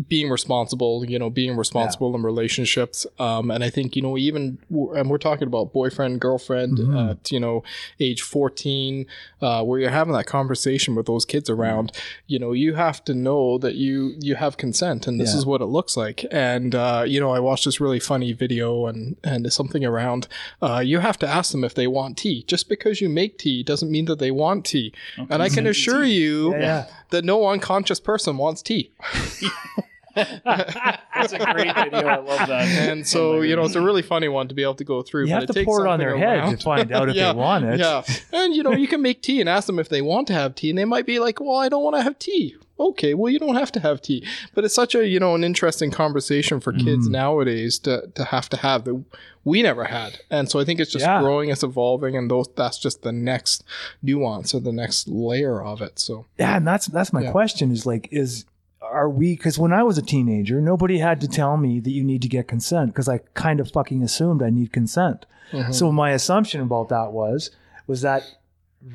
being 0.09 0.31
responsible, 0.31 1.05
you 1.05 1.19
know, 1.19 1.29
being 1.29 1.57
responsible 1.57 2.15
in 2.15 2.23
relationships. 2.23 3.07
Um, 3.19 3.51
and 3.51 3.63
I 3.63 3.71
think, 3.71 3.97
you 3.97 4.03
know, 4.03 4.17
even, 4.17 4.59
and 4.71 5.11
we're 5.11 5.19
talking 5.19 5.47
about 5.49 5.73
boyfriend, 5.73 6.21
girlfriend 6.21 6.79
Mhm. 6.79 7.11
at, 7.11 7.33
you 7.33 7.41
know, 7.41 7.63
age 7.99 8.23
14, 8.23 9.05
uh, 9.43 9.63
where 9.65 9.81
you're 9.81 9.91
having 9.91 10.15
that 10.15 10.27
conversation 10.27 10.95
with 10.95 11.07
those 11.07 11.25
kids 11.25 11.51
around, 11.51 11.93
you 12.27 12.39
know, 12.39 12.53
you 12.53 12.75
have 12.75 13.05
to 13.05 13.15
know 13.15 13.59
that 13.59 13.75
you, 13.75 14.15
you 14.21 14.37
have 14.37 14.57
consent 14.57 15.07
and 15.07 15.21
this 15.21 15.33
Yeah. 15.33 15.39
is 15.39 15.47
what 15.47 15.61
it 15.61 15.67
looks 15.67 15.97
like. 15.97 16.25
And, 16.31 16.75
uh, 16.75 17.05
you 17.07 17.21
know, 17.21 17.33
I 17.33 17.41
watched 17.41 17.65
this 17.65 17.81
really 17.81 18.01
funny 18.01 18.33
video 18.33 18.87
and, 18.87 19.17
and 19.25 19.53
something 19.53 19.85
around, 19.85 20.29
uh, 20.63 20.83
you 20.85 21.01
have 21.01 21.19
to 21.19 21.29
ask 21.29 21.51
them 21.53 21.65
if 21.65 21.75
they 21.75 21.87
want 21.89 22.17
tea. 22.17 22.45
Just 22.47 22.69
because 22.69 23.01
you 23.01 23.09
make 23.09 23.39
tea 23.39 23.63
doesn't 23.63 23.91
mean 23.91 24.05
that 24.07 24.19
they 24.21 24.31
want 24.31 24.65
tea. 24.65 24.93
And 25.29 25.43
I 25.43 25.49
can 25.49 25.67
assure 25.67 26.05
you 26.05 26.53
Yeah, 26.53 26.61
yeah. 26.61 26.87
That 27.11 27.25
no 27.25 27.49
unconscious 27.49 28.01
person 28.01 28.37
wants 28.37 28.63
tea. 28.63 28.93
That's 30.45 31.33
a 31.33 31.39
great 31.39 31.75
video. 31.75 32.07
I 32.07 32.17
love 32.17 32.49
that. 32.49 32.67
And 32.89 33.07
so, 33.07 33.41
you 33.43 33.57
know, 33.57 33.65
it's 33.65 33.75
a 33.75 33.81
really 33.83 34.03
funny 34.03 34.29
one 34.29 34.49
to 34.49 34.55
be 34.55 34.63
able 34.63 34.75
to 34.77 34.85
go 34.85 35.03
through. 35.03 35.23
You 35.23 35.29
but 35.29 35.35
have 35.35 35.43
it 35.45 35.47
to 35.49 35.53
takes 35.53 35.67
pour 35.67 35.87
it 35.87 35.89
on 35.89 35.99
their 35.99 36.11
something 36.11 36.29
head 36.29 36.39
around- 36.39 36.57
to 36.59 36.65
find 36.65 36.93
out 36.93 37.09
if 37.09 37.17
Yeah, 37.17 37.33
they 37.33 37.39
want 37.39 37.65
it. 37.65 37.79
Yeah. 37.81 38.03
And, 38.33 38.55
you 38.55 38.63
know, 38.63 38.73
you 38.73 38.89
can 38.89 39.03
make 39.03 39.23
tea 39.23 39.41
and 39.41 39.49
ask 39.49 39.67
them 39.67 39.79
if 39.79 39.89
they 39.89 40.03
want 40.03 40.27
to 40.29 40.33
have 40.35 40.55
tea. 40.55 40.71
And 40.71 40.79
they 40.79 40.85
might 40.85 41.07
be 41.07 41.19
like, 41.19 41.41
well, 41.41 41.57
I 41.57 41.69
don't 41.69 41.83
want 41.85 41.97
to 41.97 42.03
have 42.03 42.19
tea. 42.19 42.57
Okay, 42.79 43.13
well, 43.13 43.31
you 43.31 43.39
don't 43.39 43.57
have 43.57 43.71
to 43.73 43.81
have 43.81 44.01
tea. 44.01 44.27
But 44.55 44.65
it's 44.65 44.75
such 44.75 44.95
a, 44.95 45.07
you 45.07 45.21
know, 45.21 45.35
an 45.35 45.45
interesting 45.45 45.91
conversation 45.91 46.61
for 46.61 46.73
kids 46.73 47.09
Mm. 47.09 47.13
nowadays 47.13 47.79
to, 47.81 48.11
to 48.15 48.25
have 48.25 48.49
to 48.49 48.57
have 48.57 48.85
that 48.85 49.05
we 49.45 49.61
never 49.63 49.85
had. 49.85 50.19
And 50.31 50.49
so 50.51 50.59
I 50.61 50.65
think 50.65 50.81
it's 50.81 50.91
just 50.91 51.05
Yeah. 51.05 51.21
growing, 51.21 51.51
it's 51.51 51.63
evolving, 51.63 52.17
and 52.17 52.31
those 52.31 52.49
that's 52.57 52.79
just 52.79 53.03
the 53.03 53.13
next 53.13 53.65
nuance 54.03 54.55
or 54.55 54.61
the 54.61 54.73
next 54.73 55.09
layer 55.09 55.63
of 55.63 55.83
it. 55.83 55.99
So, 55.99 56.25
Yeah, 56.39 56.57
and 56.57 56.67
that's 56.67 56.87
that's 56.87 57.13
my 57.13 57.21
Yeah. 57.23 57.33
question 57.33 57.71
is 57.71 57.85
like 57.85 58.09
is 58.11 58.47
are 58.83 59.09
we 59.11 59.37
because 59.37 59.59
when 59.59 59.73
I 59.73 59.83
was 59.83 59.99
a 59.99 60.03
teenager, 60.03 60.61
nobody 60.61 60.99
had 60.99 61.21
to 61.21 61.29
tell 61.29 61.57
me 61.57 61.81
that 61.81 61.91
you 61.91 62.03
need 62.05 62.23
to 62.23 62.29
get 62.29 62.49
consent 62.49 62.93
because 62.93 63.09
I 63.09 63.19
kind 63.35 63.61
of 63.61 63.71
fucking 63.71 64.03
assumed 64.03 64.43
I 64.43 64.51
need 64.51 64.73
consent. 64.73 65.27
mhm. 65.53 65.75
So 65.75 65.91
my 65.93 66.11
assumption 66.13 66.61
about 66.61 66.89
that 66.91 67.13
was 67.13 67.51
was 67.87 68.01
that 68.03 68.23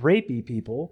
rapey 0.02 0.44
people 0.46 0.92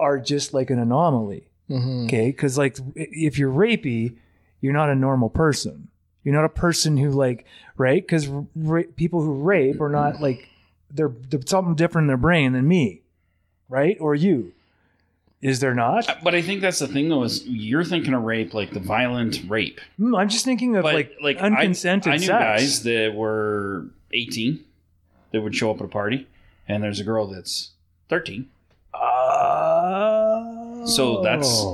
are 0.00 0.18
just 0.18 0.52
like 0.52 0.70
an 0.70 0.78
anomaly. 0.78 1.48
Mhm. 1.70 2.04
Okay, 2.04 2.26
because 2.30 2.58
like 2.58 2.76
if 2.94 3.38
you're 3.38 3.52
rapey, 3.52 4.16
you're 4.60 4.72
not 4.72 4.90
a 4.90 4.94
normal 4.94 5.30
person. 5.30 5.88
You're 6.22 6.34
not 6.34 6.44
a 6.44 6.48
person 6.50 6.96
who 6.96 7.10
like 7.10 7.46
right 7.76 8.02
because 8.02 8.28
ra- 8.56 8.82
people 8.96 9.22
who 9.22 9.34
rape 9.34 9.80
are 9.80 9.88
not 9.90 10.20
like 10.20 10.48
they're, 10.90 11.12
they're 11.30 11.40
something 11.46 11.74
different 11.74 12.04
in 12.04 12.08
their 12.08 12.16
brain 12.16 12.52
than 12.52 12.68
me, 12.68 13.02
right? 13.68 13.96
Or 14.00 14.14
you. 14.14 14.52
Is 15.44 15.60
there 15.60 15.74
not? 15.74 16.08
But 16.24 16.34
I 16.34 16.40
think 16.40 16.62
that's 16.62 16.78
the 16.78 16.88
thing, 16.88 17.10
though, 17.10 17.22
is 17.22 17.46
you're 17.46 17.84
thinking 17.84 18.14
of 18.14 18.22
rape, 18.22 18.54
like 18.54 18.70
the 18.70 18.80
violent 18.80 19.42
rape. 19.46 19.78
Hmm, 19.98 20.16
I'm 20.16 20.30
just 20.30 20.44
thinking 20.46 20.74
of 20.74 20.82
But 20.84 20.94
like, 20.94 21.12
like 21.22 21.36
unconsented 21.36 22.10
I, 22.10 22.14
I 22.14 22.16
knew 22.18 22.26
sex. 22.26 22.38
guys 22.40 22.82
that 22.84 23.14
were 23.14 23.84
18 24.12 24.64
that 25.32 25.42
would 25.42 25.54
show 25.54 25.70
up 25.70 25.80
at 25.80 25.84
a 25.84 25.88
party, 25.88 26.26
and 26.66 26.82
there's 26.82 26.98
a 26.98 27.04
girl 27.04 27.26
that's 27.26 27.72
13. 28.08 28.48
Uh, 28.94 30.86
So 30.86 31.22
that's- 31.22 31.64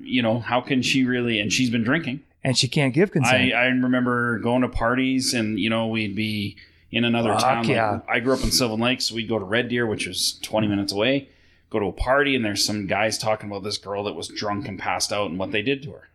You 0.00 0.22
know, 0.22 0.38
how 0.38 0.60
can 0.60 0.80
she 0.82 1.04
really? 1.04 1.38
And 1.40 1.52
she's 1.52 1.70
been 1.70 1.82
drinking. 1.84 2.20
and 2.44 2.56
she 2.56 2.68
can't 2.68 2.94
give 2.94 3.10
consent. 3.10 3.52
I, 3.52 3.64
I 3.64 3.64
remember 3.66 4.38
going 4.38 4.62
to 4.62 4.68
parties, 4.68 5.34
and 5.34 5.58
you 5.58 5.68
know, 5.68 5.88
we'd 5.88 6.14
be 6.14 6.56
in 6.92 7.04
another 7.04 7.30
Fuck 7.32 7.40
town. 7.42 7.58
Like, 7.64 7.68
yeah. 7.74 8.00
I 8.08 8.20
grew 8.20 8.32
up 8.32 8.42
in 8.44 8.52
Sylvan 8.52 8.78
Lakes. 8.80 9.06
So 9.06 9.16
we'd 9.16 9.28
go 9.28 9.38
to 9.40 9.44
Red 9.44 9.68
Deer, 9.68 9.86
which 9.86 10.06
was 10.06 10.38
20 10.42 10.68
minutes 10.68 10.92
away. 10.92 11.28
Go 11.70 11.78
to 11.78 11.86
a 11.86 11.92
party, 11.92 12.34
and 12.34 12.44
there's 12.44 12.64
some 12.64 12.86
guys 12.86 13.18
talking 13.18 13.50
about 13.50 13.62
this 13.62 13.76
girl 13.78 14.04
that 14.04 14.14
was 14.14 14.28
drunk 14.28 14.66
and 14.68 14.78
passed 14.78 15.12
out, 15.12 15.28
and 15.30 15.38
what 15.38 15.50
they 15.52 15.62
did 15.62 15.82
to 15.82 15.92
her. 15.92 16.08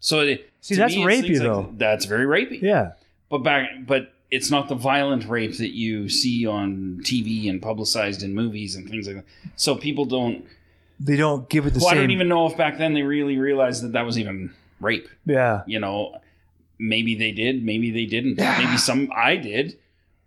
So 0.00 0.20
it, 0.20 0.50
See, 0.60 0.74
that's 0.74 0.94
me, 0.94 1.04
rapey, 1.04 1.30
like- 1.34 1.38
though. 1.42 1.72
that's 1.76 2.04
very 2.04 2.26
rapey. 2.26 2.60
yeah, 2.60 2.92
But 3.30 3.38
back, 3.38 3.68
but 3.86 4.12
it's 4.30 4.50
not 4.50 4.68
the 4.68 4.74
violent 4.74 5.26
rape 5.28 5.56
that 5.58 5.74
you 5.74 6.08
see 6.08 6.46
on 6.46 7.00
TV 7.04 7.48
and 7.48 7.62
publicized 7.62 8.22
in 8.22 8.34
movies 8.34 8.74
and 8.74 8.88
things 8.88 9.06
like 9.06 9.16
that. 9.16 9.24
So 9.56 9.76
people 9.76 10.04
don't. 10.04 10.44
they 11.00 11.16
don't 11.16 11.48
give 11.48 11.66
it 11.66 11.74
the 11.74 11.80
Well, 11.80 11.88
I 11.90 11.94
don't 11.94 12.10
even 12.10 12.28
know 12.28 12.46
if 12.46 12.56
back 12.56 12.76
then 12.78 12.94
they 12.94 13.02
really 13.02 13.38
realized 13.38 13.82
that 13.84 13.92
that 13.92 14.04
was 14.04 14.18
even 14.18 14.52
rape. 14.80 15.08
yeah, 15.24 15.62
You 15.66 15.78
know, 15.78 16.18
maybe 16.78 17.14
they 17.14 17.30
did, 17.32 17.64
maybe 17.64 17.90
they 17.90 18.06
didn't. 18.06 18.36
Maybe 18.38 18.76
some 18.76 19.10
I 19.14 19.36
did. 19.36 19.78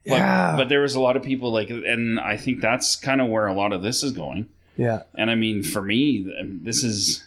But, 0.07 0.15
yeah, 0.15 0.53
but 0.55 0.69
there 0.69 0.81
was 0.81 0.95
a 0.95 1.01
lot 1.01 1.17
of 1.17 1.23
people 1.23 1.51
like, 1.51 1.69
and 1.69 2.19
I 2.19 2.37
think 2.37 2.61
that's 2.61 2.95
kind 2.95 3.19
of 3.21 3.27
where 3.27 3.47
a 3.47 3.53
lot 3.53 3.73
of 3.73 3.81
this 3.81 4.03
is 4.03 4.11
going. 4.13 4.47
yeah, 4.77 5.01
And 5.15 5.29
I 5.29 5.35
mean, 5.35 5.63
for 5.63 5.81
me, 5.81 6.31
this 6.63 6.83
is 6.83 7.25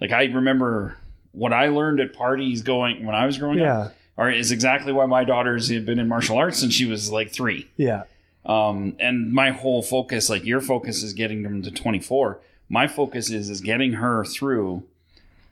like 0.00 0.10
I 0.10 0.24
remember 0.24 0.96
what 1.32 1.52
I 1.52 1.68
learned 1.68 2.00
at 2.00 2.12
parties 2.14 2.62
going 2.62 3.04
when 3.06 3.14
I 3.14 3.26
was 3.26 3.38
growing 3.38 3.60
up 3.60 3.64
yeah, 3.64 3.88
or 4.16 4.30
is 4.30 4.50
exactly 4.50 4.92
why 4.92 5.06
my 5.06 5.24
daughters 5.24 5.68
had 5.68 5.84
been 5.86 5.98
in 5.98 6.08
martial 6.08 6.36
arts 6.38 6.58
since 6.58 6.72
she 6.74 6.86
was 6.86 7.10
like 7.12 7.30
three. 7.32 7.68
yeah, 7.76 8.04
Um, 8.46 8.96
and 8.98 9.32
my 9.32 9.50
whole 9.50 9.82
focus, 9.82 10.28
like 10.30 10.44
your 10.44 10.60
focus, 10.60 11.02
is 11.02 11.12
getting 11.12 11.42
them 11.42 11.62
to 11.62 11.70
24. 11.70 12.40
My 12.68 12.86
focus 12.88 13.30
is 13.30 13.50
is 13.50 13.60
getting 13.60 13.94
her 13.94 14.24
through, 14.24 14.82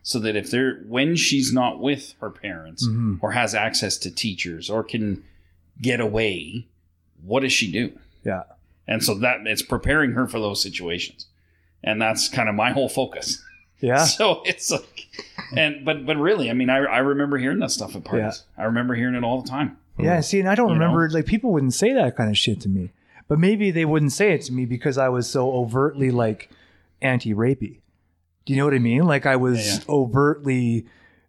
so 0.03 0.19
that 0.19 0.35
if 0.35 0.51
they're 0.51 0.77
when 0.89 1.15
she's 1.17 1.53
not 1.53 1.79
with 1.81 2.15
her 2.21 2.31
parents 2.31 2.87
Mhm. 2.89 3.19
or 3.21 3.33
has 3.33 3.55
access 3.55 3.97
to 3.99 4.11
teachers 4.11 4.69
or 4.71 4.83
can 4.83 5.23
get 5.81 6.01
away, 6.01 6.67
what 7.25 7.41
does 7.41 7.53
she 7.53 7.71
do? 7.71 7.93
yeah. 8.25 8.43
And 8.89 9.03
so 9.03 9.15
that 9.15 9.47
it's 9.47 9.63
preparing 9.63 10.13
her 10.13 10.27
for 10.27 10.41
those 10.41 10.61
situations, 10.61 11.27
and 11.85 12.03
that's 12.03 12.29
kind 12.29 12.49
of 12.49 12.55
my 12.57 12.73
whole 12.73 12.89
focus. 12.89 13.43
Yeah, 13.81 14.05
So 14.05 14.43
it's 14.45 14.71
like, 14.73 15.07
and 15.57 15.85
but 15.85 16.05
but 16.05 16.17
really, 16.17 16.51
I 16.51 16.53
mean, 16.53 16.69
I 16.69 16.79
I 16.79 16.99
remember 16.99 17.39
hearing 17.39 17.61
that 17.61 17.71
stuff 17.71 17.95
at 17.95 18.03
parties. 18.05 18.43
I 18.59 18.65
remember 18.65 18.95
hearing 18.95 19.15
it 19.15 19.23
all 19.25 19.41
the 19.41 19.49
time. 19.49 19.77
yeah. 19.99 20.21
See, 20.21 20.41
and 20.41 20.49
I 20.49 20.55
don't 20.57 20.69
You 20.69 20.75
remember 20.75 21.09
like 21.11 21.27
people 21.27 21.53
wouldn't 21.53 21.75
say 21.75 21.93
that 21.95 22.17
kind 22.17 22.29
of 22.29 22.37
shit 22.37 22.61
to 22.63 22.69
me, 22.69 22.91
but 23.29 23.39
maybe 23.39 23.71
they 23.71 23.85
wouldn't 23.85 24.13
say 24.13 24.33
it 24.33 24.43
to 24.43 24.53
me 24.53 24.65
because 24.67 24.99
I 24.99 25.09
was 25.09 25.31
so 25.31 25.53
overtly 25.53 26.11
like 26.11 26.51
anti-rapey. 27.01 27.79
Do 28.45 28.53
you 28.53 28.57
know 28.59 28.65
what 28.65 28.75
I 28.75 28.79
mean? 28.79 29.05
Like 29.05 29.27
I 29.27 29.37
was 29.37 29.59
Yeah, 29.65 29.75
yeah. 29.75 29.81
overtly 29.89 30.87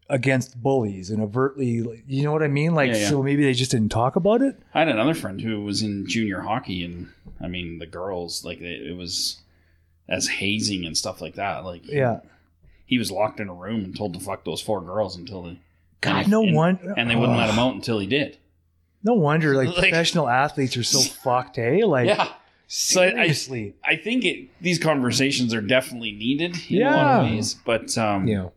against 0.10 0.62
bullies 0.62 1.10
and 1.10 1.22
overtly, 1.22 2.04
you 2.08 2.24
know 2.24 2.32
what 2.32 2.44
I 2.44 2.48
mean? 2.48 2.76
Like 2.76 2.92
Yeah, 2.92 2.98
yeah. 2.98 3.10
so 3.10 3.24
maybe 3.24 3.44
they 3.44 3.54
just 3.54 3.72
didn't 3.72 3.90
talk 3.90 4.16
about 4.16 4.42
it. 4.42 4.60
I 4.74 4.80
had 4.80 4.90
another 4.90 5.14
friend 5.14 5.42
who 5.42 5.62
was 5.64 5.82
in 5.82 6.06
junior 6.08 6.42
hockey, 6.42 6.84
and 6.84 7.10
I 7.42 7.48
mean, 7.48 7.80
the 7.80 7.86
girls 7.86 8.44
like 8.44 8.60
it, 8.60 8.88
it 8.88 8.96
was 8.98 9.42
as 10.10 10.28
hazing 10.28 10.86
and 10.86 10.98
stuff 10.98 11.22
like 11.22 11.36
that. 11.36 11.64
Like, 11.64 11.88
Yeah. 11.88 12.20
he 12.86 12.98
was 12.98 13.10
locked 13.12 13.40
in 13.40 13.48
a 13.50 13.54
room 13.54 13.84
and 13.86 13.96
told 13.96 14.14
to 14.14 14.20
fuck 14.20 14.44
those 14.44 14.62
four 14.62 14.82
girls 14.82 15.16
until 15.16 15.44
they. 15.44 15.60
God, 16.02 16.24
and- 16.24 16.28
no 16.32 16.44
and, 16.44 16.56
wonder. 16.56 16.94
And 16.98 17.10
they 17.10 17.16
wouldn't 17.16 17.38
let 17.38 17.50
him 17.50 17.58
out 17.60 17.74
until 17.74 18.00
he 18.00 18.08
did. 18.08 18.38
No 19.04 19.14
wonder, 19.14 19.56
like, 19.56 19.68
Like- 19.78 19.78
professional 19.78 20.28
athletes 20.30 20.76
are 20.78 20.84
so 20.84 21.00
fucked, 21.24 21.56
hey? 21.56 21.84
Like, 21.86 22.08
yeah, 22.08 22.28
So 22.68 23.02
I- 23.02 23.06
I- 23.06 23.10
seriously. 23.12 23.76
I 23.86 23.96
think 23.96 24.26
it, 24.26 24.50
these 24.62 24.80
conversations 24.80 25.54
are 25.54 25.62
definitely 25.62 26.12
needed 26.12 26.56
in 26.70 26.78
a 26.78 26.80
Yeah. 26.82 26.96
lot 26.96 27.24
of 27.26 27.32
ways. 27.32 27.54
But 27.66 27.98
um, 27.98 28.26
know, 28.26 28.52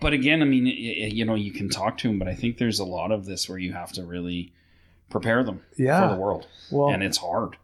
but 0.00 0.12
again, 0.12 0.42
I 0.42 0.44
mean, 0.44 0.64
y- 0.64 0.70
y- 0.70 1.10
you 1.12 1.24
know, 1.24 1.34
you 1.34 1.50
can 1.52 1.68
talk 1.68 1.98
to 1.98 2.08
them, 2.08 2.18
but 2.18 2.28
I 2.28 2.34
think 2.34 2.58
there's 2.58 2.78
a 2.78 2.84
lot 2.84 3.10
of 3.12 3.24
this 3.26 3.48
where 3.48 3.58
you 3.58 3.72
have 3.72 3.92
to 3.92 4.04
really 4.04 4.52
prepare 5.10 5.42
them 5.42 5.60
Yeah. 5.76 6.08
for 6.08 6.14
the 6.14 6.20
world, 6.20 6.46
well, 6.70 6.90
and 6.90 7.02
it's 7.02 7.18
hard. 7.18 7.56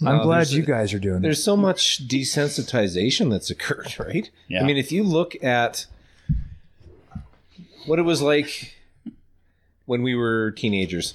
I'm 0.00 0.18
No, 0.18 0.22
glad 0.24 0.50
you 0.50 0.62
guys 0.62 0.94
are 0.94 0.98
doing 1.00 1.22
there's 1.22 1.38
this. 1.38 1.44
so 1.44 1.56
much 1.56 2.06
desensitization 2.06 3.30
that's 3.30 3.50
occurred, 3.50 3.94
right? 4.00 4.30
Yeah. 4.48 4.62
I 4.62 4.64
mean, 4.64 4.76
if 4.76 4.92
you 4.92 5.02
look 5.02 5.42
at 5.42 5.86
what 7.86 7.98
it 7.98 8.02
was 8.02 8.20
like 8.22 8.74
when 9.86 10.02
we 10.02 10.14
were 10.14 10.50
teenagers, 10.52 11.14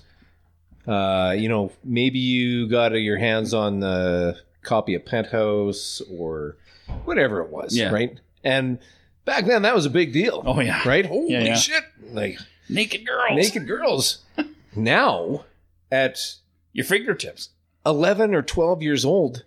uh, 0.87 1.33
you 1.37 1.47
know, 1.47 1.71
maybe 1.83 2.19
you 2.19 2.67
got 2.67 2.89
your 2.93 3.17
hands 3.17 3.53
on 3.53 3.79
the 3.79 4.37
copy 4.63 4.95
of 4.95 5.05
Penthouse 5.05 6.01
or 6.11 6.57
whatever 7.05 7.41
it 7.41 7.49
was, 7.49 7.75
Yeah. 7.77 7.89
right? 7.91 8.19
And 8.43 8.79
back 9.25 9.45
then, 9.45 9.61
that 9.63 9.75
was 9.75 9.85
a 9.85 9.89
big 9.89 10.13
deal. 10.13 10.43
Oh 10.45 10.59
yeah, 10.59 10.81
Right? 10.87 11.05
Holy 11.05 11.31
Yeah, 11.31 11.43
yeah. 11.43 11.55
shit! 11.55 11.83
Like 12.11 12.39
naked 12.69 13.05
girls, 13.05 13.35
naked 13.35 13.67
girls. 13.67 14.19
now, 14.75 15.45
at 15.91 16.35
your 16.73 16.85
fingertips. 16.85 17.49
11 17.85 18.33
or 18.33 18.41
12 18.41 18.81
years 18.81 19.03
old, 19.03 19.43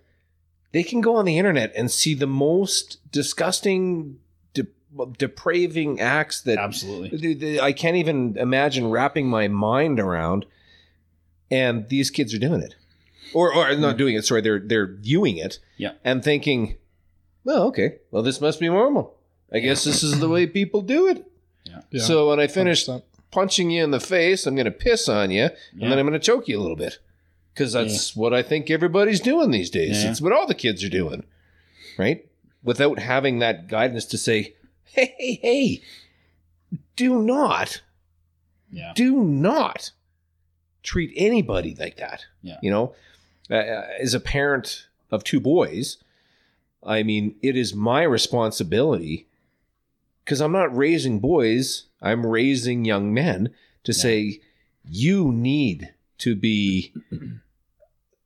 they 0.73 0.83
can 0.83 1.01
go 1.01 1.17
on 1.17 1.25
the 1.25 1.39
internet 1.39 1.73
and 1.75 1.91
see 1.91 2.13
the 2.13 2.27
most 2.27 2.99
disgusting, 3.11 4.19
de- 4.53 4.67
depraving 5.17 6.01
acts 6.01 6.43
that 6.43 6.59
Absolutely. 6.59 7.19
th- 7.19 7.41
th- 7.41 7.61
I 7.61 7.73
can't 7.73 7.97
even 7.97 8.37
imagine 8.37 8.91
wrapping 8.91 9.27
my 9.29 9.49
mind 9.49 9.99
around. 9.99 10.45
And 11.51 11.89
these 11.89 12.11
kids 12.11 12.35
are 12.35 12.39
doing 12.39 12.61
it. 12.61 12.75
Or, 13.33 13.55
or 13.55 13.75
not 13.77 13.93
hmm. 13.93 13.99
doing 13.99 14.15
it, 14.17 14.25
sorry, 14.27 14.43
they're, 14.43 14.59
they're 14.61 14.87
viewing 14.87 15.39
it 15.39 15.59
Yeah. 15.79 15.93
and 16.05 16.23
thinking, 16.23 16.77
well, 17.45 17.63
okay, 17.69 17.97
well, 18.11 18.23
this 18.23 18.41
must 18.41 18.61
be 18.61 18.69
normal. 18.69 19.15
I 19.53 19.61
guess 19.61 19.85
this 19.85 20.03
is 20.03 20.19
the 20.21 20.29
way 20.29 20.47
people 20.47 20.83
do 20.83 21.07
it. 21.09 21.25
Yeah, 21.91 22.01
So 22.03 22.29
when 22.29 22.41
I 22.41 22.47
finish 22.47 22.87
100%. 22.87 23.03
punching 23.31 23.71
you 23.71 23.83
in 23.85 23.91
the 23.91 24.01
face, 24.01 24.47
I'm 24.47 24.55
going 24.55 24.65
to 24.67 24.71
piss 24.71 25.09
on 25.09 25.31
you, 25.31 25.45
and 25.45 25.53
Yeah. 25.77 25.89
then 25.91 25.99
I'm 25.99 26.07
going 26.07 26.19
to 26.19 26.25
choke 26.25 26.49
you 26.49 26.59
a 26.59 26.63
little 26.63 26.77
bit. 26.77 26.99
because 27.55 27.73
that's 27.73 28.15
what 28.15 28.35
I 28.35 28.43
think 28.43 28.71
everybody's 28.71 29.19
doing 29.21 29.51
these 29.51 29.71
days. 29.71 30.03
Yeah. 30.05 30.11
It's 30.11 30.21
what 30.21 30.31
all 30.33 30.47
the 30.47 30.55
kids 30.55 30.85
are 30.85 30.91
doing, 30.91 31.25
right? 31.97 32.27
Without 32.63 32.99
having 32.99 33.39
that 33.39 33.67
guidance 33.67 34.05
to 34.07 34.19
say, 34.19 34.55
hey, 34.85 35.15
hey, 35.19 35.39
hey, 35.43 35.83
do 36.97 37.23
not, 37.23 37.81
Yeah. 38.71 38.93
do 38.95 39.23
not 39.25 39.91
treat 40.83 41.13
anybody 41.17 41.75
like 41.79 41.97
that. 41.97 42.27
Yeah. 42.43 42.59
You 42.63 42.71
know, 42.71 42.95
uh, 43.51 43.55
uh, 43.55 43.87
as 44.01 44.13
a 44.13 44.21
parent 44.21 44.87
of 45.11 45.25
two 45.25 45.41
boys, 45.41 45.97
I 46.83 47.03
mean, 47.03 47.37
it 47.43 47.57
is 47.57 47.73
my 47.75 48.03
responsibility 48.03 49.29
because 50.27 50.41
I'm 50.41 50.51
not 50.51 50.77
raising 50.77 51.21
boys, 51.21 51.85
I'm 52.03 52.27
raising 52.27 52.85
young 52.85 53.15
men 53.15 53.51
to 53.85 53.93
say, 53.93 54.41
you 54.85 55.31
need 55.31 55.95
to 56.19 56.35
be 56.35 56.93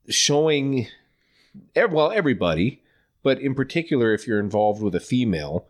showing, 0.09 0.87
well, 1.77 2.11
everybody, 2.11 2.81
but 3.23 3.39
in 3.39 3.55
particular, 3.55 4.15
if 4.15 4.27
you're 4.27 4.41
involved 4.41 4.83
with 4.83 4.95
a 4.95 5.01
female, 5.01 5.67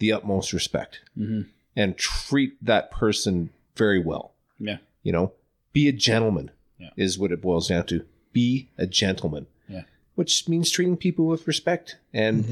the 0.00 0.10
utmost 0.10 0.52
respect 0.52 1.00
Mhm. 1.16 1.46
and 1.76 1.96
treat 1.96 2.62
that 2.64 2.90
person 2.90 3.50
very 3.76 4.00
well. 4.00 4.32
Yeah. 4.58 4.78
You 5.04 5.12
know, 5.12 5.32
be 5.72 5.86
a 5.86 5.92
gentleman 5.92 6.50
Yeah. 6.80 6.90
is 6.96 7.16
what 7.16 7.30
it 7.30 7.40
boils 7.40 7.68
down 7.68 7.86
to. 7.86 8.04
Be 8.32 8.68
a 8.76 8.88
gentleman. 8.88 9.46
Yeah. 9.68 9.84
Which 10.16 10.48
means 10.48 10.68
treating 10.70 10.96
people 10.96 11.26
with 11.26 11.46
respect 11.46 11.96
and 12.12 12.44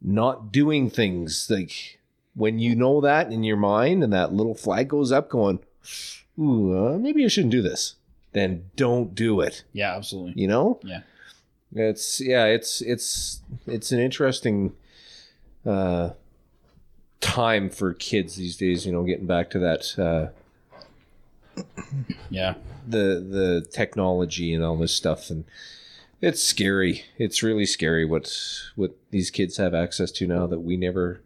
not 0.00 0.52
doing 0.52 0.88
things 0.88 1.48
like 1.50 1.98
when 2.34 2.58
you 2.58 2.74
know 2.74 3.00
that 3.00 3.32
in 3.32 3.44
your 3.44 3.56
mind 3.56 4.02
and 4.02 4.12
that 4.12 4.32
little 4.32 4.54
flag 4.54 4.88
goes 4.88 5.12
up 5.12 5.28
going, 5.28 5.60
ooh, 6.38 6.76
uh, 6.76 6.98
maybe 6.98 7.24
I 7.24 7.28
shouldn't 7.28 7.52
do 7.52 7.62
this. 7.62 7.94
Then 8.32 8.70
don't 8.76 9.14
do 9.14 9.40
it. 9.40 9.62
Yeah, 9.72 9.94
absolutely. 9.96 10.40
You 10.40 10.48
know? 10.48 10.80
Yeah. 10.82 11.00
It's 11.76 12.20
yeah, 12.20 12.44
it's 12.46 12.80
it's 12.82 13.40
it's 13.66 13.90
an 13.92 13.98
interesting 13.98 14.74
uh 15.66 16.10
time 17.20 17.68
for 17.70 17.94
kids 17.94 18.36
these 18.36 18.56
days, 18.56 18.84
you 18.86 18.92
know, 18.92 19.02
getting 19.02 19.26
back 19.26 19.50
to 19.50 19.58
that 19.60 20.32
uh 21.56 21.62
Yeah. 22.30 22.54
the 22.86 23.24
the 23.28 23.66
technology 23.72 24.52
and 24.54 24.64
all 24.64 24.76
this 24.76 24.94
stuff 24.94 25.30
and 25.30 25.44
it's 26.20 26.42
scary. 26.42 27.04
It's 27.18 27.42
really 27.42 27.66
scary 27.66 28.04
what 28.04 28.32
what 28.76 28.96
these 29.10 29.30
kids 29.30 29.56
have 29.58 29.74
access 29.74 30.10
to 30.12 30.26
now 30.26 30.46
that 30.46 30.60
we 30.60 30.76
never 30.76 31.20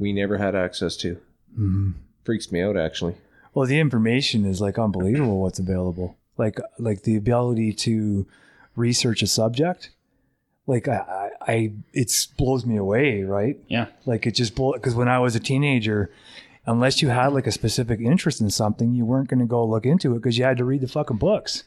we 0.00 0.12
never 0.12 0.38
had 0.38 0.56
access 0.56 0.96
to. 0.96 1.18
Mhm. 1.56 1.92
Freaks 2.24 2.50
me 2.50 2.60
out 2.60 2.76
actually. 2.76 3.14
Well, 3.54 3.66
the 3.66 3.78
information 3.78 4.44
is 4.44 4.60
like 4.60 4.78
unbelievable. 4.78 5.40
What's 5.40 5.58
available, 5.60 6.16
like 6.36 6.58
like 6.78 7.02
the 7.02 7.16
ability 7.16 7.72
to 7.74 8.26
research 8.76 9.22
a 9.22 9.26
subject, 9.26 9.90
like 10.66 10.88
I, 10.88 11.30
I, 11.46 11.52
I 11.52 11.72
it 11.92 12.12
blows 12.36 12.64
me 12.64 12.76
away, 12.76 13.22
right? 13.22 13.58
Yeah. 13.68 13.86
Like 14.06 14.26
it 14.26 14.32
just 14.32 14.54
blow 14.54 14.72
because 14.72 14.94
when 14.94 15.08
I 15.08 15.18
was 15.18 15.34
a 15.36 15.40
teenager, 15.40 16.10
unless 16.66 17.02
you 17.02 17.08
had 17.08 17.28
like 17.32 17.46
a 17.48 17.52
specific 17.52 18.00
interest 18.00 18.40
in 18.40 18.50
something, 18.50 18.94
you 18.94 19.04
weren't 19.04 19.28
going 19.28 19.40
to 19.40 19.46
go 19.46 19.64
look 19.66 19.84
into 19.86 20.12
it 20.12 20.16
because 20.16 20.38
you 20.38 20.44
had 20.44 20.58
to 20.58 20.64
read 20.64 20.80
the 20.82 20.88
fucking 20.88 21.16
books, 21.18 21.64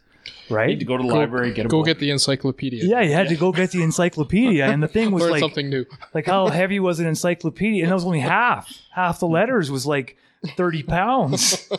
Need 0.49 0.55
right? 0.55 0.79
to 0.79 0.85
go 0.85 0.97
to 0.97 1.03
the 1.03 1.09
Go- 1.09 1.15
library, 1.15 1.51
get 1.53 1.65
a 1.65 1.69
Go 1.69 1.79
book. 1.79 1.85
get 1.87 1.99
the 1.99 2.11
encyclopedia. 2.11 2.83
Yeah, 2.85 3.01
you 3.01 3.13
had 3.13 3.29
to 3.29 3.35
go 3.35 3.51
get 3.51 3.71
the 3.71 3.81
encyclopedia, 3.83 4.65
and 4.65 4.81
the 4.83 4.87
thing 4.87 5.11
was 5.15 5.23
Learn 5.23 5.31
like, 5.31 5.39
something 5.39 5.69
new. 5.69 5.85
like 6.13 6.25
how 6.25 6.47
heavy 6.61 6.79
was 6.79 6.99
an 6.99 7.07
encyclopedia? 7.07 7.83
And 7.83 7.91
it 7.91 7.93
was 7.93 8.05
only 8.05 8.19
half. 8.19 8.71
Half 8.91 9.19
the 9.19 9.27
letters 9.27 9.69
was 9.71 9.85
like 9.85 10.17
thirty 10.57 10.83
pounds, 10.83 11.69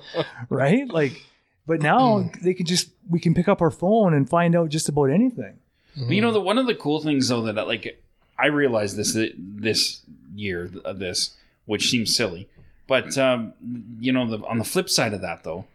right? 0.48 0.88
Like, 0.88 1.20
but 1.66 1.80
now 1.82 2.30
they 2.42 2.54
can 2.54 2.66
just 2.66 2.90
we 3.08 3.20
can 3.20 3.34
pick 3.34 3.48
up 3.48 3.60
our 3.60 3.70
phone 3.70 4.14
and 4.14 4.28
find 4.28 4.54
out 4.56 4.68
just 4.70 4.88
about 4.88 5.04
anything. 5.10 5.58
But 5.96 6.10
you 6.10 6.20
know, 6.20 6.32
the 6.32 6.40
one 6.40 6.58
of 6.58 6.66
the 6.66 6.74
cool 6.74 7.00
things 7.00 7.28
though 7.28 7.42
that 7.42 7.66
like 7.66 8.00
I 8.38 8.46
realized 8.46 8.96
this 8.96 9.16
this 9.36 10.00
year 10.34 10.70
of 10.84 10.98
this, 10.98 11.36
which 11.66 11.90
seems 11.90 12.14
silly, 12.14 12.48
but 12.86 13.16
um, 13.18 13.52
you 14.00 14.12
know, 14.12 14.26
the, 14.26 14.46
on 14.46 14.58
the 14.58 14.64
flip 14.64 14.88
side 14.88 15.12
of 15.12 15.20
that 15.22 15.42
though, 15.44 15.66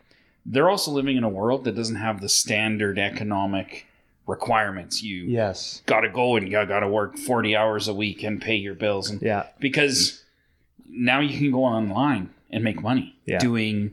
they're 0.46 0.70
also 0.70 0.92
living 0.92 1.18
in 1.18 1.24
a 1.24 1.30
world 1.30 1.64
that 1.64 1.76
doesn't 1.76 1.96
have 1.96 2.22
the 2.22 2.30
standard 2.30 3.00
economic 3.00 3.88
requirements. 4.28 5.02
You 5.04 5.24
Yes. 5.26 5.82
got 5.86 6.02
to 6.02 6.10
go 6.10 6.36
and 6.36 6.48
you 6.48 6.52
got 6.66 6.80
to 6.80 6.88
work 6.88 7.18
forty 7.18 7.56
hours 7.56 7.88
a 7.88 7.94
week 7.94 8.24
and 8.24 8.42
pay 8.42 8.56
your 8.56 8.76
bills, 8.76 9.10
and 9.10 9.22
Yeah. 9.22 9.48
because 9.60 10.24
now 10.90 11.20
you 11.20 11.38
can 11.38 11.52
go 11.52 11.64
online 11.64 12.30
and 12.52 12.64
make 12.64 12.82
money 12.82 13.16
Yeah. 13.26 13.40
doing 13.40 13.92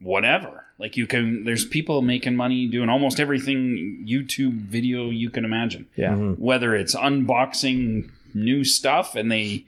whatever. 0.00 0.64
Like 0.78 0.96
you 0.96 1.06
can, 1.06 1.44
there's 1.44 1.64
people 1.66 2.00
making 2.00 2.36
money 2.36 2.66
doing 2.66 2.88
almost 2.88 3.20
everything 3.20 4.04
YouTube 4.08 4.54
video 4.54 5.10
you 5.10 5.28
can 5.28 5.44
imagine. 5.44 5.86
Yeah. 5.94 6.12
Mm-hmm. 6.12 6.42
Whether 6.42 6.74
it's 6.74 6.94
unboxing 6.94 8.10
new 8.32 8.64
stuff 8.64 9.14
and 9.14 9.30
they 9.30 9.64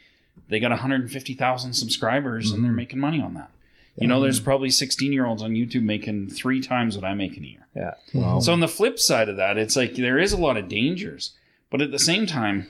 they 0.49 0.61
got 0.61 0.71
150,000 0.71 1.73
subscribers 1.73 2.51
and 2.51 2.63
they're 2.63 2.71
mm-hmm. 2.71 2.77
making 2.77 2.99
money 2.99 3.21
on 3.21 3.35
that. 3.35 3.51
You 3.97 4.09
know, 4.09 4.21
there's 4.21 4.41
probably 4.41 4.71
16 4.71 5.13
year 5.13 5.27
olds 5.27 5.43
on 5.43 5.53
YouTube 5.53 5.83
making 5.83 6.31
three 6.31 6.61
times 6.61 6.97
what 6.97 7.05
I 7.05 7.15
make 7.15 7.37
in 7.37 7.45
a 7.45 7.47
year. 7.47 7.67
Yeah. 7.77 7.95
Wow. 8.15 8.41
So 8.41 8.53
on 8.53 8.61
the 8.61 8.69
flip 8.69 8.99
side 8.99 9.29
of 9.29 9.37
that, 9.37 9.59
it's 9.59 9.77
like 9.77 9.95
there 9.95 10.19
is 10.19 10.33
a 10.33 10.39
lot 10.39 10.57
of 10.57 10.69
dangers, 10.69 11.33
but 11.71 11.83
at 11.83 11.91
the 11.91 11.99
same 11.99 12.27
time, 12.27 12.69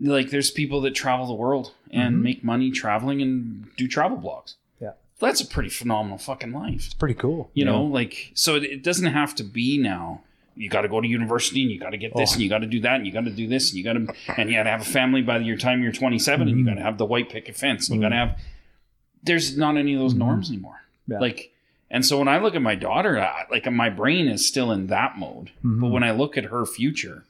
like 0.00 0.30
there's 0.30 0.50
people 0.50 0.80
that 0.82 0.94
travel 0.94 1.26
the 1.26 1.34
world 1.34 1.72
and 1.90 2.14
mm-hmm. 2.14 2.24
make 2.24 2.44
money 2.44 2.70
traveling 2.70 3.20
and 3.20 3.68
do 3.76 3.86
travel 3.86 4.16
blogs. 4.16 4.54
Yeah. 4.80 4.92
That's 5.20 5.40
a 5.40 5.46
pretty 5.46 5.68
phenomenal 5.68 6.18
fucking 6.18 6.52
life. 6.52 6.86
It's 6.86 6.94
pretty 6.94 7.14
cool. 7.14 7.50
You 7.52 7.64
know, 7.64 7.84
like 7.84 8.32
so 8.34 8.56
it, 8.56 8.64
it 8.64 8.82
doesn't 8.82 9.12
have 9.12 9.34
to 9.36 9.44
be 9.44 9.78
now. 9.78 10.22
You 10.54 10.68
got 10.68 10.82
to 10.82 10.88
go 10.88 11.00
to 11.00 11.08
university 11.08 11.62
and 11.62 11.70
you 11.70 11.78
got 11.78 11.90
to 11.90 11.96
get 11.96 12.14
this 12.14 12.32
Oh. 12.32 12.34
and 12.34 12.42
you 12.42 12.48
got 12.48 12.58
to 12.58 12.66
do 12.66 12.80
that 12.80 12.96
and 12.96 13.06
you 13.06 13.12
got 13.12 13.24
to 13.24 13.30
do 13.30 13.46
this 13.46 13.70
and 13.70 13.78
you 13.78 13.84
got 13.84 13.94
to 13.94 14.14
and 14.40 14.50
you 14.50 14.56
got 14.56 14.64
to 14.64 14.70
have 14.70 14.82
a 14.82 14.84
family 14.84 15.22
by 15.22 15.38
your 15.38 15.56
time 15.56 15.82
you're 15.82 15.92
27 15.92 16.48
and 16.48 16.50
you 16.50 16.56
mm-hmm. 16.56 16.74
got 16.74 16.78
to 16.78 16.82
have 16.82 16.98
the 16.98 17.06
white 17.06 17.30
picket 17.30 17.56
fence 17.56 17.88
and 17.88 17.96
you 17.96 18.02
got 18.02 18.10
to 18.10 18.16
mm-hmm. 18.16 18.30
have. 18.30 18.40
There's 19.22 19.56
not 19.56 19.76
any 19.76 19.94
of 19.94 20.00
those 20.00 20.12
mm-hmm. 20.12 20.20
norms 20.20 20.50
anymore. 20.50 20.82
Yeah. 21.06 21.18
Like, 21.18 21.52
and 21.90 22.04
so 22.04 22.18
when 22.18 22.28
I 22.28 22.38
look 22.38 22.54
at 22.54 22.62
my 22.62 22.74
daughter, 22.74 23.20
I, 23.20 23.44
like 23.50 23.70
my 23.70 23.90
brain 23.90 24.28
is 24.28 24.46
still 24.46 24.72
in 24.72 24.88
that 24.88 25.18
mode. 25.18 25.50
Mm-hmm. 25.58 25.80
But 25.80 25.90
when 25.90 26.02
I 26.02 26.10
look 26.12 26.36
at 26.36 26.46
her 26.46 26.64
future, 26.66 27.24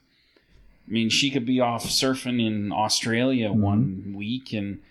I 0.87 0.91
mean, 0.91 1.09
she 1.09 1.29
could 1.29 1.45
be 1.45 1.59
off 1.59 1.85
surfing 1.85 2.45
in 2.45 2.71
Australia 2.71 3.49
mm-hmm. 3.49 3.61
one 3.61 4.13
week 4.15 4.53
and 4.53 4.81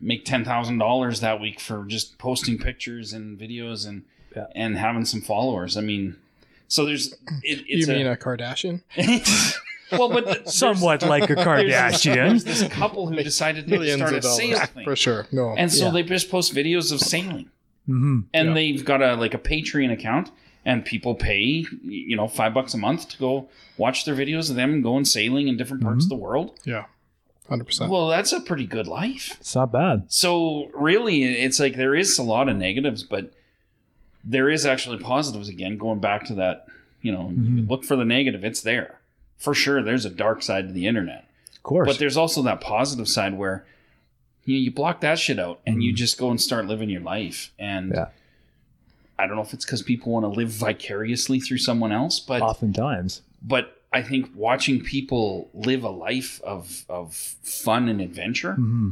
make 0.00 0.24
ten 0.24 0.44
thousand 0.44 0.78
dollars 0.78 1.20
that 1.20 1.40
week 1.40 1.60
for 1.60 1.84
just 1.86 2.18
posting 2.18 2.58
pictures 2.58 3.12
and 3.12 3.38
videos 3.38 3.86
and 3.86 4.04
Yeah. 4.34 4.46
and 4.54 4.76
having 4.76 5.04
some 5.04 5.20
followers. 5.20 5.76
I 5.76 5.80
mean, 5.80 6.16
so 6.68 6.84
there's 6.84 7.14
it, 7.42 7.66
You 7.66 7.86
mean 7.86 8.06
a, 8.06 8.12
a 8.12 8.16
Kardashian? 8.16 8.82
well, 9.92 10.08
but 10.08 10.24
the, 10.44 10.50
Somewhat 10.50 11.02
like 11.02 11.30
a 11.30 11.34
Kardashian. 11.36 12.14
There's 12.14 12.44
this 12.52 12.62
couple 12.68 13.06
who 13.08 13.16
decided 13.22 13.64
to 13.66 13.70
Millions 13.70 13.96
start 14.00 14.12
a 14.12 14.16
of 14.16 14.22
dollars. 14.22 14.36
sail 14.36 14.58
thing, 14.66 14.84
For 14.84 14.96
sure. 14.96 15.26
No. 15.32 15.54
and 15.56 15.72
so 15.72 15.86
Yeah. 15.86 15.90
they 15.92 16.02
just 16.02 16.30
post 16.30 16.54
videos 16.54 16.92
of 16.92 17.00
sailing. 17.00 17.50
hmm 17.86 18.20
and 18.34 18.48
Yeah. 18.48 18.54
they've 18.54 18.84
got 18.84 19.02
a 19.02 19.14
like 19.14 19.34
a 19.34 19.38
Patreon 19.38 19.92
account, 19.92 20.30
and 20.64 20.84
people 20.84 21.14
pay 21.14 21.64
you 21.82 22.16
know 22.16 22.26
five 22.28 22.52
bucks 22.54 22.74
a 22.74 22.78
month 22.78 23.08
to 23.10 23.18
go 23.18 23.48
watch 23.78 24.04
their 24.04 24.14
videos 24.16 24.50
of 24.50 24.56
them 24.56 24.82
going 24.82 25.04
sailing 25.04 25.48
in 25.48 25.56
different 25.56 25.82
parts 25.82 26.04
of 26.04 26.08
the 26.08 26.16
world. 26.16 26.58
yeah. 26.64 26.84
100%. 27.48 27.88
Well, 27.88 28.08
that's 28.08 28.32
a 28.32 28.40
pretty 28.40 28.66
good 28.66 28.88
life. 28.88 29.36
It's 29.38 29.54
not 29.54 29.70
bad. 29.70 30.06
So 30.08 30.68
really, 30.74 31.22
it's 31.22 31.60
like 31.60 31.76
there 31.76 31.94
is 31.94 32.18
a 32.18 32.24
lot 32.24 32.48
of 32.48 32.56
negatives, 32.56 33.04
but 33.04 33.32
there 34.24 34.50
is 34.50 34.66
actually 34.66 34.98
positives. 34.98 35.48
Again, 35.48 35.76
going 35.78 36.00
back 36.00 36.24
to 36.24 36.34
that, 36.34 36.66
you 37.02 37.12
know, 37.12 37.30
you 37.30 37.62
look 37.62 37.84
for 37.84 37.94
the 37.94 38.04
negative; 38.04 38.44
it's 38.44 38.62
there 38.62 38.98
for 39.38 39.54
sure. 39.54 39.82
There's 39.82 40.04
a 40.04 40.10
dark 40.10 40.42
side 40.42 40.68
to 40.68 40.72
the 40.72 40.86
internet. 40.86 41.28
Of 41.54 41.62
course. 41.62 41.86
But 41.88 41.98
there's 41.98 42.16
also 42.16 42.42
that 42.42 42.60
positive 42.60 43.08
side 43.08 43.36
where 43.36 43.64
you 44.44 44.54
know, 44.54 44.60
you 44.60 44.70
block 44.70 45.00
that 45.00 45.18
shit 45.18 45.38
out 45.38 45.60
and 45.66 45.82
you 45.82 45.92
just 45.92 46.18
go 46.18 46.30
and 46.30 46.40
start 46.40 46.66
living 46.66 46.88
your 46.88 47.00
life. 47.02 47.52
And 47.58 47.92
Yeah. 47.94 48.08
I 49.18 49.26
don't 49.26 49.36
know 49.36 49.42
if 49.42 49.54
it's 49.54 49.64
because 49.64 49.82
people 49.82 50.12
want 50.12 50.24
to 50.24 50.28
live 50.28 50.50
vicariously 50.50 51.40
through 51.40 51.58
someone 51.58 51.90
else, 51.90 52.20
but 52.20 52.42
Oftentimes. 52.42 53.22
but 53.42 53.80
I 53.92 54.02
think 54.02 54.28
watching 54.34 54.82
people 54.82 55.48
live 55.54 55.82
a 55.84 55.88
life 55.90 56.40
of 56.42 56.84
of 56.88 57.14
fun 57.14 57.88
and 57.88 58.00
adventure, 58.00 58.54
hmm 58.54 58.90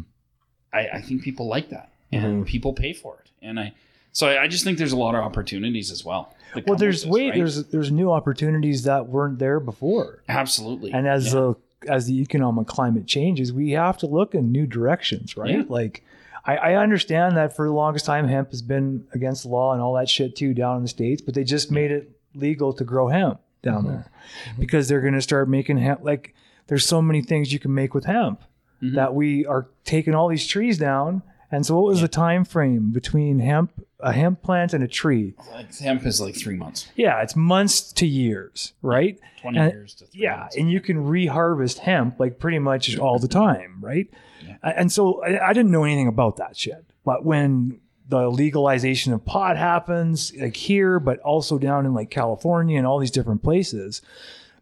I, 0.73 0.89
I 0.95 1.01
think 1.03 1.23
people 1.23 1.47
like 1.47 1.69
that, 1.71 1.91
and 2.11 2.45
people 2.47 2.73
pay 2.73 2.93
for 2.95 3.19
it. 3.23 3.31
And 3.43 3.61
I 3.61 3.75
so 4.15 4.29
I, 4.29 4.45
I 4.45 4.49
just 4.49 4.65
think 4.65 4.79
there's 4.79 4.93
a 4.93 4.97
lot 4.97 5.15
of 5.15 5.23
opportunities 5.23 5.91
as 5.91 6.05
well. 6.05 6.35
that 6.55 6.67
Well, 6.67 6.77
come 6.77 6.81
there's 6.81 7.05
with 7.05 7.11
this, 7.11 7.11
wait, 7.13 7.29
right? 7.31 7.37
there's 7.37 7.65
there's 7.67 7.91
new 7.93 8.11
opportunities 8.11 8.85
that 8.85 9.09
weren't 9.09 9.39
there 9.39 9.61
before, 9.61 10.23
absolutely, 10.29 10.93
and 10.93 11.07
as 11.07 11.27
Yeah. 11.27 11.33
the 11.33 11.55
as 11.87 12.07
the 12.07 12.19
economic 12.23 12.67
climate 12.67 13.07
changes, 13.07 13.53
we 13.53 13.73
have 13.73 13.99
to 13.99 14.07
look 14.07 14.35
in 14.35 14.51
new 14.51 14.67
directions, 14.67 15.37
right? 15.37 15.51
Yeah. 15.59 15.63
Like, 15.69 16.03
I, 16.47 16.57
I 16.57 16.75
understand 16.83 17.37
that 17.37 17.55
for 17.55 17.67
the 17.67 17.75
longest 17.75 18.07
time, 18.07 18.27
hemp 18.27 18.51
has 18.53 18.63
been 18.63 19.07
against 19.13 19.43
the 19.43 19.51
law 19.51 19.75
and 19.75 19.83
all 19.83 19.93
that 19.95 20.09
shit 20.09 20.35
too 20.35 20.55
down 20.55 20.79
in 20.79 20.83
the 20.83 20.89
states, 20.89 21.21
but 21.21 21.35
they 21.35 21.45
just 21.45 21.71
made 21.71 21.91
it 21.91 22.11
legal 22.35 22.73
to 22.73 22.85
grow 22.85 23.09
hemp 23.09 23.39
down 23.63 23.87
there 23.87 24.11
because 24.59 24.89
they're 24.89 25.03
going 25.03 25.13
to 25.13 25.21
start 25.21 25.47
making 25.49 25.77
hemp. 25.77 26.01
Like, 26.03 26.35
there's 26.69 26.87
so 26.87 27.03
many 27.03 27.21
things 27.21 27.53
you 27.53 27.59
can 27.59 27.75
make 27.75 27.93
with 27.93 28.07
hemp 28.07 28.41
Mhm. 28.83 28.95
that 28.95 29.15
we 29.15 29.45
are 29.45 29.67
taking 29.85 30.15
all 30.15 30.29
these 30.29 30.47
trees 30.47 30.79
down 30.79 31.23
And 31.51 31.65
so, 31.67 31.77
what 31.77 31.85
was 31.85 32.01
the 32.01 32.09
time 32.09 32.45
frame 32.45 32.91
between 32.93 33.39
hemp, 33.41 33.71
a 34.05 34.13
hemp 34.13 34.43
plant, 34.43 34.73
and 34.75 34.85
a 34.85 34.89
tree? 34.89 35.35
Like, 35.53 35.77
hemp 35.79 36.05
is 36.07 36.21
like 36.21 36.37
three 36.37 36.57
months, 36.57 36.89
Yeah, 36.95 37.23
it's 37.23 37.35
months 37.35 37.93
to 37.95 38.07
years, 38.07 38.73
right? 38.83 39.19
twenty 39.41 39.59
And- 39.59 39.73
years 39.73 39.95
to 39.95 40.07
three 40.07 40.23
Yeah, 40.23 40.37
months. 40.41 40.57
and 40.57 40.71
you 40.71 40.81
can 40.81 40.99
reharvest 41.05 41.79
hemp 41.79 42.21
like 42.21 42.39
pretty 42.39 42.59
much 42.59 42.97
all 42.99 43.19
the 43.19 43.29
time, 43.29 43.79
right? 43.81 44.09
Yeah. 44.47 44.57
And 44.63 44.93
so 44.93 45.23
I, 45.25 45.49
I 45.49 45.53
didn't 45.53 45.71
know 45.73 45.85
anything 45.85 46.07
about 46.09 46.37
that 46.37 46.57
shit. 46.57 46.85
But 47.05 47.25
when 47.25 47.81
the 48.09 48.29
legalization 48.31 49.13
of 49.15 49.25
pot 49.25 49.57
happens, 49.57 50.33
like 50.39 50.57
here, 50.57 51.01
but 51.01 51.19
also 51.21 51.59
down 51.59 51.87
in 51.87 51.95
like 51.95 52.11
California 52.11 52.77
and 52.79 52.87
all 52.87 52.99
these 52.99 53.11
different 53.11 53.43
places, 53.43 54.03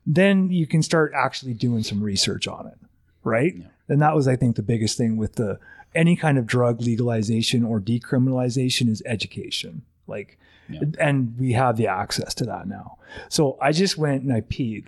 then 0.07 0.51
you 0.51 0.67
can 0.67 0.83
start 0.83 1.13
actually 1.17 1.55
doing 1.55 1.83
some 1.83 2.03
research 2.03 2.47
on 2.49 2.67
it, 2.69 2.79
right? 3.25 3.55
Yeah. 3.57 3.67
And 3.89 4.01
that 4.01 4.15
was, 4.15 4.27
I 4.29 4.37
think, 4.37 4.57
the 4.57 4.63
biggest 4.63 4.97
thing 4.97 5.17
with 5.17 5.35
the 5.35 5.59
any 5.95 6.17
kind 6.17 6.39
of 6.39 6.47
drug 6.47 6.81
legalization 6.81 7.65
or 7.65 7.81
decriminalization 7.81 8.89
is 8.89 9.03
education. 9.07 9.83
Like, 10.07 10.39
Yeah. 10.69 10.81
and 10.99 11.37
we 11.39 11.53
have 11.53 11.77
the 11.77 11.87
access 11.89 12.35
to 12.35 12.45
that 12.45 12.67
now. 12.67 12.97
So 13.29 13.59
I 13.61 13.73
just 13.73 13.99
went 13.99 14.23
and 14.23 14.33
I 14.33 14.41
peed. 14.41 14.87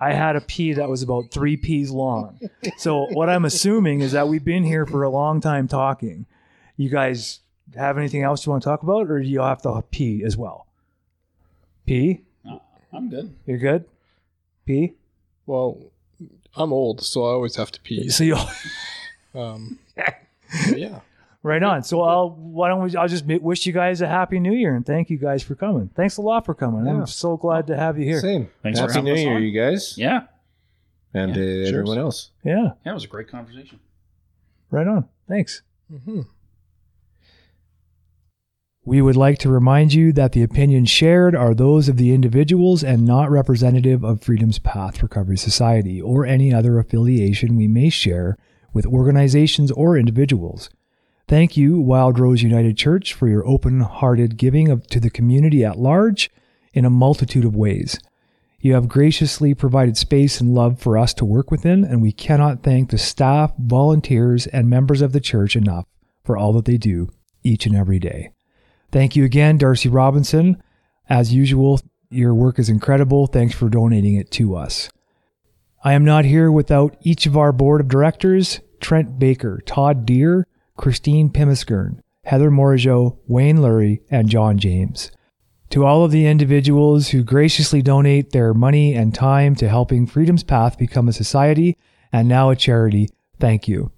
I 0.00 0.12
had 0.12 0.36
a 0.36 0.40
pee 0.40 0.72
that 0.74 0.88
was 0.88 1.02
about 1.02 1.30
three 1.30 1.56
peas 1.56 1.90
long. 1.90 2.38
So 2.76 3.06
what 3.12 3.30
I'm 3.30 3.44
assuming 3.44 4.00
is 4.00 4.12
that 4.12 4.28
we've 4.28 4.44
been 4.44 4.64
here 4.64 4.86
for 4.86 5.02
a 5.02 5.08
long 5.10 5.40
time 5.40 5.66
talking. 5.68 6.26
You 6.76 6.88
guys 6.90 7.40
have 7.76 7.96
anything 7.96 8.22
else 8.22 8.44
you 8.44 8.50
want 8.50 8.62
to 8.64 8.68
talk 8.68 8.82
about, 8.82 9.08
or 9.10 9.20
do 9.22 9.28
you 9.28 9.40
have 9.40 9.62
to 9.62 9.82
pee 9.90 10.22
as 10.24 10.36
well? 10.36 10.66
Pee? 11.86 12.22
Uh, 12.48 12.58
I'm 12.92 13.08
good. 13.08 13.34
You're 13.46 13.58
good. 13.58 13.84
Pee. 14.66 14.94
Well, 15.46 15.78
I'm 16.56 16.72
old, 16.72 17.02
so 17.02 17.24
I 17.24 17.28
always 17.32 17.56
have 17.56 17.70
to 17.72 17.80
pee. 17.80 18.08
So 18.08 18.24
you 18.24 18.36
Um, 19.34 19.78
but 19.96 20.14
yeah. 20.76 21.00
right 21.42 21.62
on. 21.62 21.82
So 21.82 22.02
I'll 22.02 22.30
why 22.30 22.68
don't 22.68 22.82
we? 22.82 22.96
I'll 22.96 23.08
just 23.08 23.24
wish 23.26 23.66
you 23.66 23.72
guys 23.72 24.00
a 24.00 24.06
happy 24.08 24.40
New 24.40 24.52
Year 24.52 24.74
and 24.74 24.84
thank 24.84 25.10
you 25.10 25.18
guys 25.18 25.42
for 25.42 25.54
coming. 25.54 25.90
Thanks 25.94 26.16
a 26.16 26.22
lot 26.22 26.44
for 26.46 26.54
coming. 26.54 26.86
Yeah. 26.86 26.92
I'm 26.92 27.06
so 27.06 27.36
glad 27.36 27.66
to 27.68 27.76
have 27.76 27.98
you 27.98 28.04
here. 28.04 28.20
Same. 28.20 28.48
Thanks 28.62 28.78
for 28.78 28.86
Happy 28.86 28.94
having 28.94 29.04
New 29.04 29.12
us 29.14 29.20
Year, 29.20 29.36
on. 29.36 29.42
you 29.42 29.52
guys, 29.60 29.98
Yeah, 29.98 30.22
and 31.12 31.30
Yeah, 31.36 31.42
uh, 31.42 31.44
cheers. 31.44 31.68
everyone 31.70 31.98
else. 31.98 32.30
Yeah. 32.44 32.70
yeah, 32.84 32.90
it 32.92 32.94
was 32.94 33.04
a 33.04 33.08
great 33.08 33.28
conversation. 33.28 33.78
Right 34.70 34.86
on. 34.86 35.08
Thanks. 35.28 35.62
hmm 35.90 36.22
We 38.86 39.00
would 39.00 39.16
like 39.16 39.38
to 39.38 39.48
remind 39.48 39.94
you 39.94 40.12
that 40.12 40.32
the 40.32 40.42
opinions 40.42 40.90
shared 40.90 41.34
are 41.34 41.54
those 41.54 41.88
of 41.88 41.96
the 41.96 42.12
individuals 42.12 42.84
and 42.84 43.06
not 43.06 43.30
representative 43.30 44.04
of 44.04 44.22
Freedom's 44.22 44.58
Path 44.58 45.02
Recovery 45.02 45.38
Society 45.38 46.00
or 46.02 46.26
any 46.26 46.52
other 46.52 46.78
affiliation 46.78 47.56
we 47.56 47.66
may 47.66 47.88
share 47.88 48.36
with 48.74 48.84
organizations 48.84 49.70
or 49.70 49.96
individuals. 49.96 50.68
Thank 51.26 51.56
you, 51.56 51.80
Wild 51.80 52.18
Rose 52.18 52.42
United 52.42 52.76
Church, 52.76 53.14
for 53.14 53.28
your 53.28 53.46
open 53.46 53.80
hearted 53.80 54.36
giving 54.36 54.70
of, 54.70 54.86
to 54.88 55.00
the 55.00 55.08
community 55.08 55.64
at 55.64 55.78
large 55.78 56.30
in 56.74 56.84
a 56.84 56.90
multitude 56.90 57.46
of 57.46 57.56
ways. 57.56 57.98
You 58.60 58.74
have 58.74 58.88
graciously 58.88 59.54
provided 59.54 59.96
space 59.96 60.40
and 60.40 60.54
love 60.54 60.78
for 60.78 60.98
us 60.98 61.14
to 61.14 61.24
work 61.24 61.50
within, 61.50 61.84
and 61.84 62.02
we 62.02 62.12
cannot 62.12 62.62
thank 62.62 62.90
the 62.90 62.98
staff, 62.98 63.52
volunteers, 63.58 64.46
and 64.48 64.68
members 64.68 65.00
of 65.00 65.12
the 65.12 65.20
church 65.20 65.56
enough 65.56 65.86
for 66.24 66.36
all 66.36 66.52
that 66.54 66.64
they 66.64 66.76
do 66.76 67.10
each 67.42 67.66
and 67.66 67.76
every 67.76 67.98
day. 67.98 68.30
Thank 68.90 69.16
you 69.16 69.24
again, 69.24 69.58
Darcy 69.58 69.88
Robinson. 69.88 70.62
As 71.08 71.32
usual, 71.32 71.80
your 72.10 72.34
work 72.34 72.58
is 72.58 72.68
incredible. 72.68 73.26
Thanks 73.26 73.54
for 73.54 73.68
donating 73.68 74.14
it 74.14 74.30
to 74.32 74.56
us. 74.56 74.88
I 75.86 75.92
am 75.92 76.02
not 76.02 76.24
here 76.24 76.50
without 76.50 76.96
each 77.02 77.26
of 77.26 77.36
our 77.36 77.52
board 77.52 77.82
of 77.82 77.88
directors 77.88 78.60
Trent 78.80 79.18
Baker, 79.18 79.60
Todd 79.66 80.06
Deere, 80.06 80.46
Christine 80.78 81.28
Pimiskern, 81.28 82.00
Heather 82.24 82.50
Morageau, 82.50 83.18
Wayne 83.26 83.58
Lurie, 83.58 84.00
and 84.10 84.30
John 84.30 84.56
James. 84.56 85.10
To 85.68 85.84
all 85.84 86.02
of 86.02 86.10
the 86.10 86.26
individuals 86.26 87.08
who 87.08 87.22
graciously 87.22 87.82
donate 87.82 88.30
their 88.30 88.54
money 88.54 88.94
and 88.94 89.14
time 89.14 89.54
to 89.56 89.68
helping 89.68 90.06
Freedom's 90.06 90.42
Path 90.42 90.78
become 90.78 91.06
a 91.06 91.12
society 91.12 91.76
and 92.10 92.28
now 92.28 92.48
a 92.48 92.56
charity, 92.56 93.10
thank 93.38 93.68
you. 93.68 93.92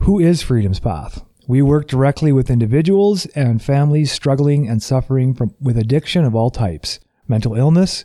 Who 0.00 0.18
is 0.18 0.42
Freedom's 0.42 0.80
Path? 0.80 1.24
We 1.48 1.62
work 1.62 1.88
directly 1.88 2.32
with 2.32 2.50
individuals 2.50 3.24
and 3.34 3.62
families 3.62 4.12
struggling 4.12 4.68
and 4.68 4.82
suffering 4.82 5.32
from, 5.34 5.54
with 5.58 5.78
addiction 5.78 6.26
of 6.26 6.34
all 6.34 6.50
types, 6.50 7.00
mental 7.26 7.54
illness, 7.54 8.04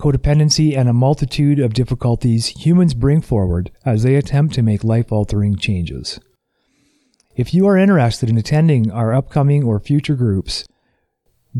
codependency, 0.00 0.76
and 0.76 0.88
a 0.88 0.92
multitude 0.92 1.60
of 1.60 1.74
difficulties 1.74 2.48
humans 2.48 2.94
bring 2.94 3.20
forward 3.20 3.70
as 3.84 4.02
they 4.02 4.16
attempt 4.16 4.54
to 4.54 4.62
make 4.62 4.82
life 4.82 5.12
altering 5.12 5.56
changes. 5.56 6.18
If 7.36 7.54
you 7.54 7.68
are 7.68 7.76
interested 7.76 8.28
in 8.28 8.36
attending 8.36 8.90
our 8.90 9.14
upcoming 9.14 9.62
or 9.62 9.78
future 9.78 10.16
groups, 10.16 10.64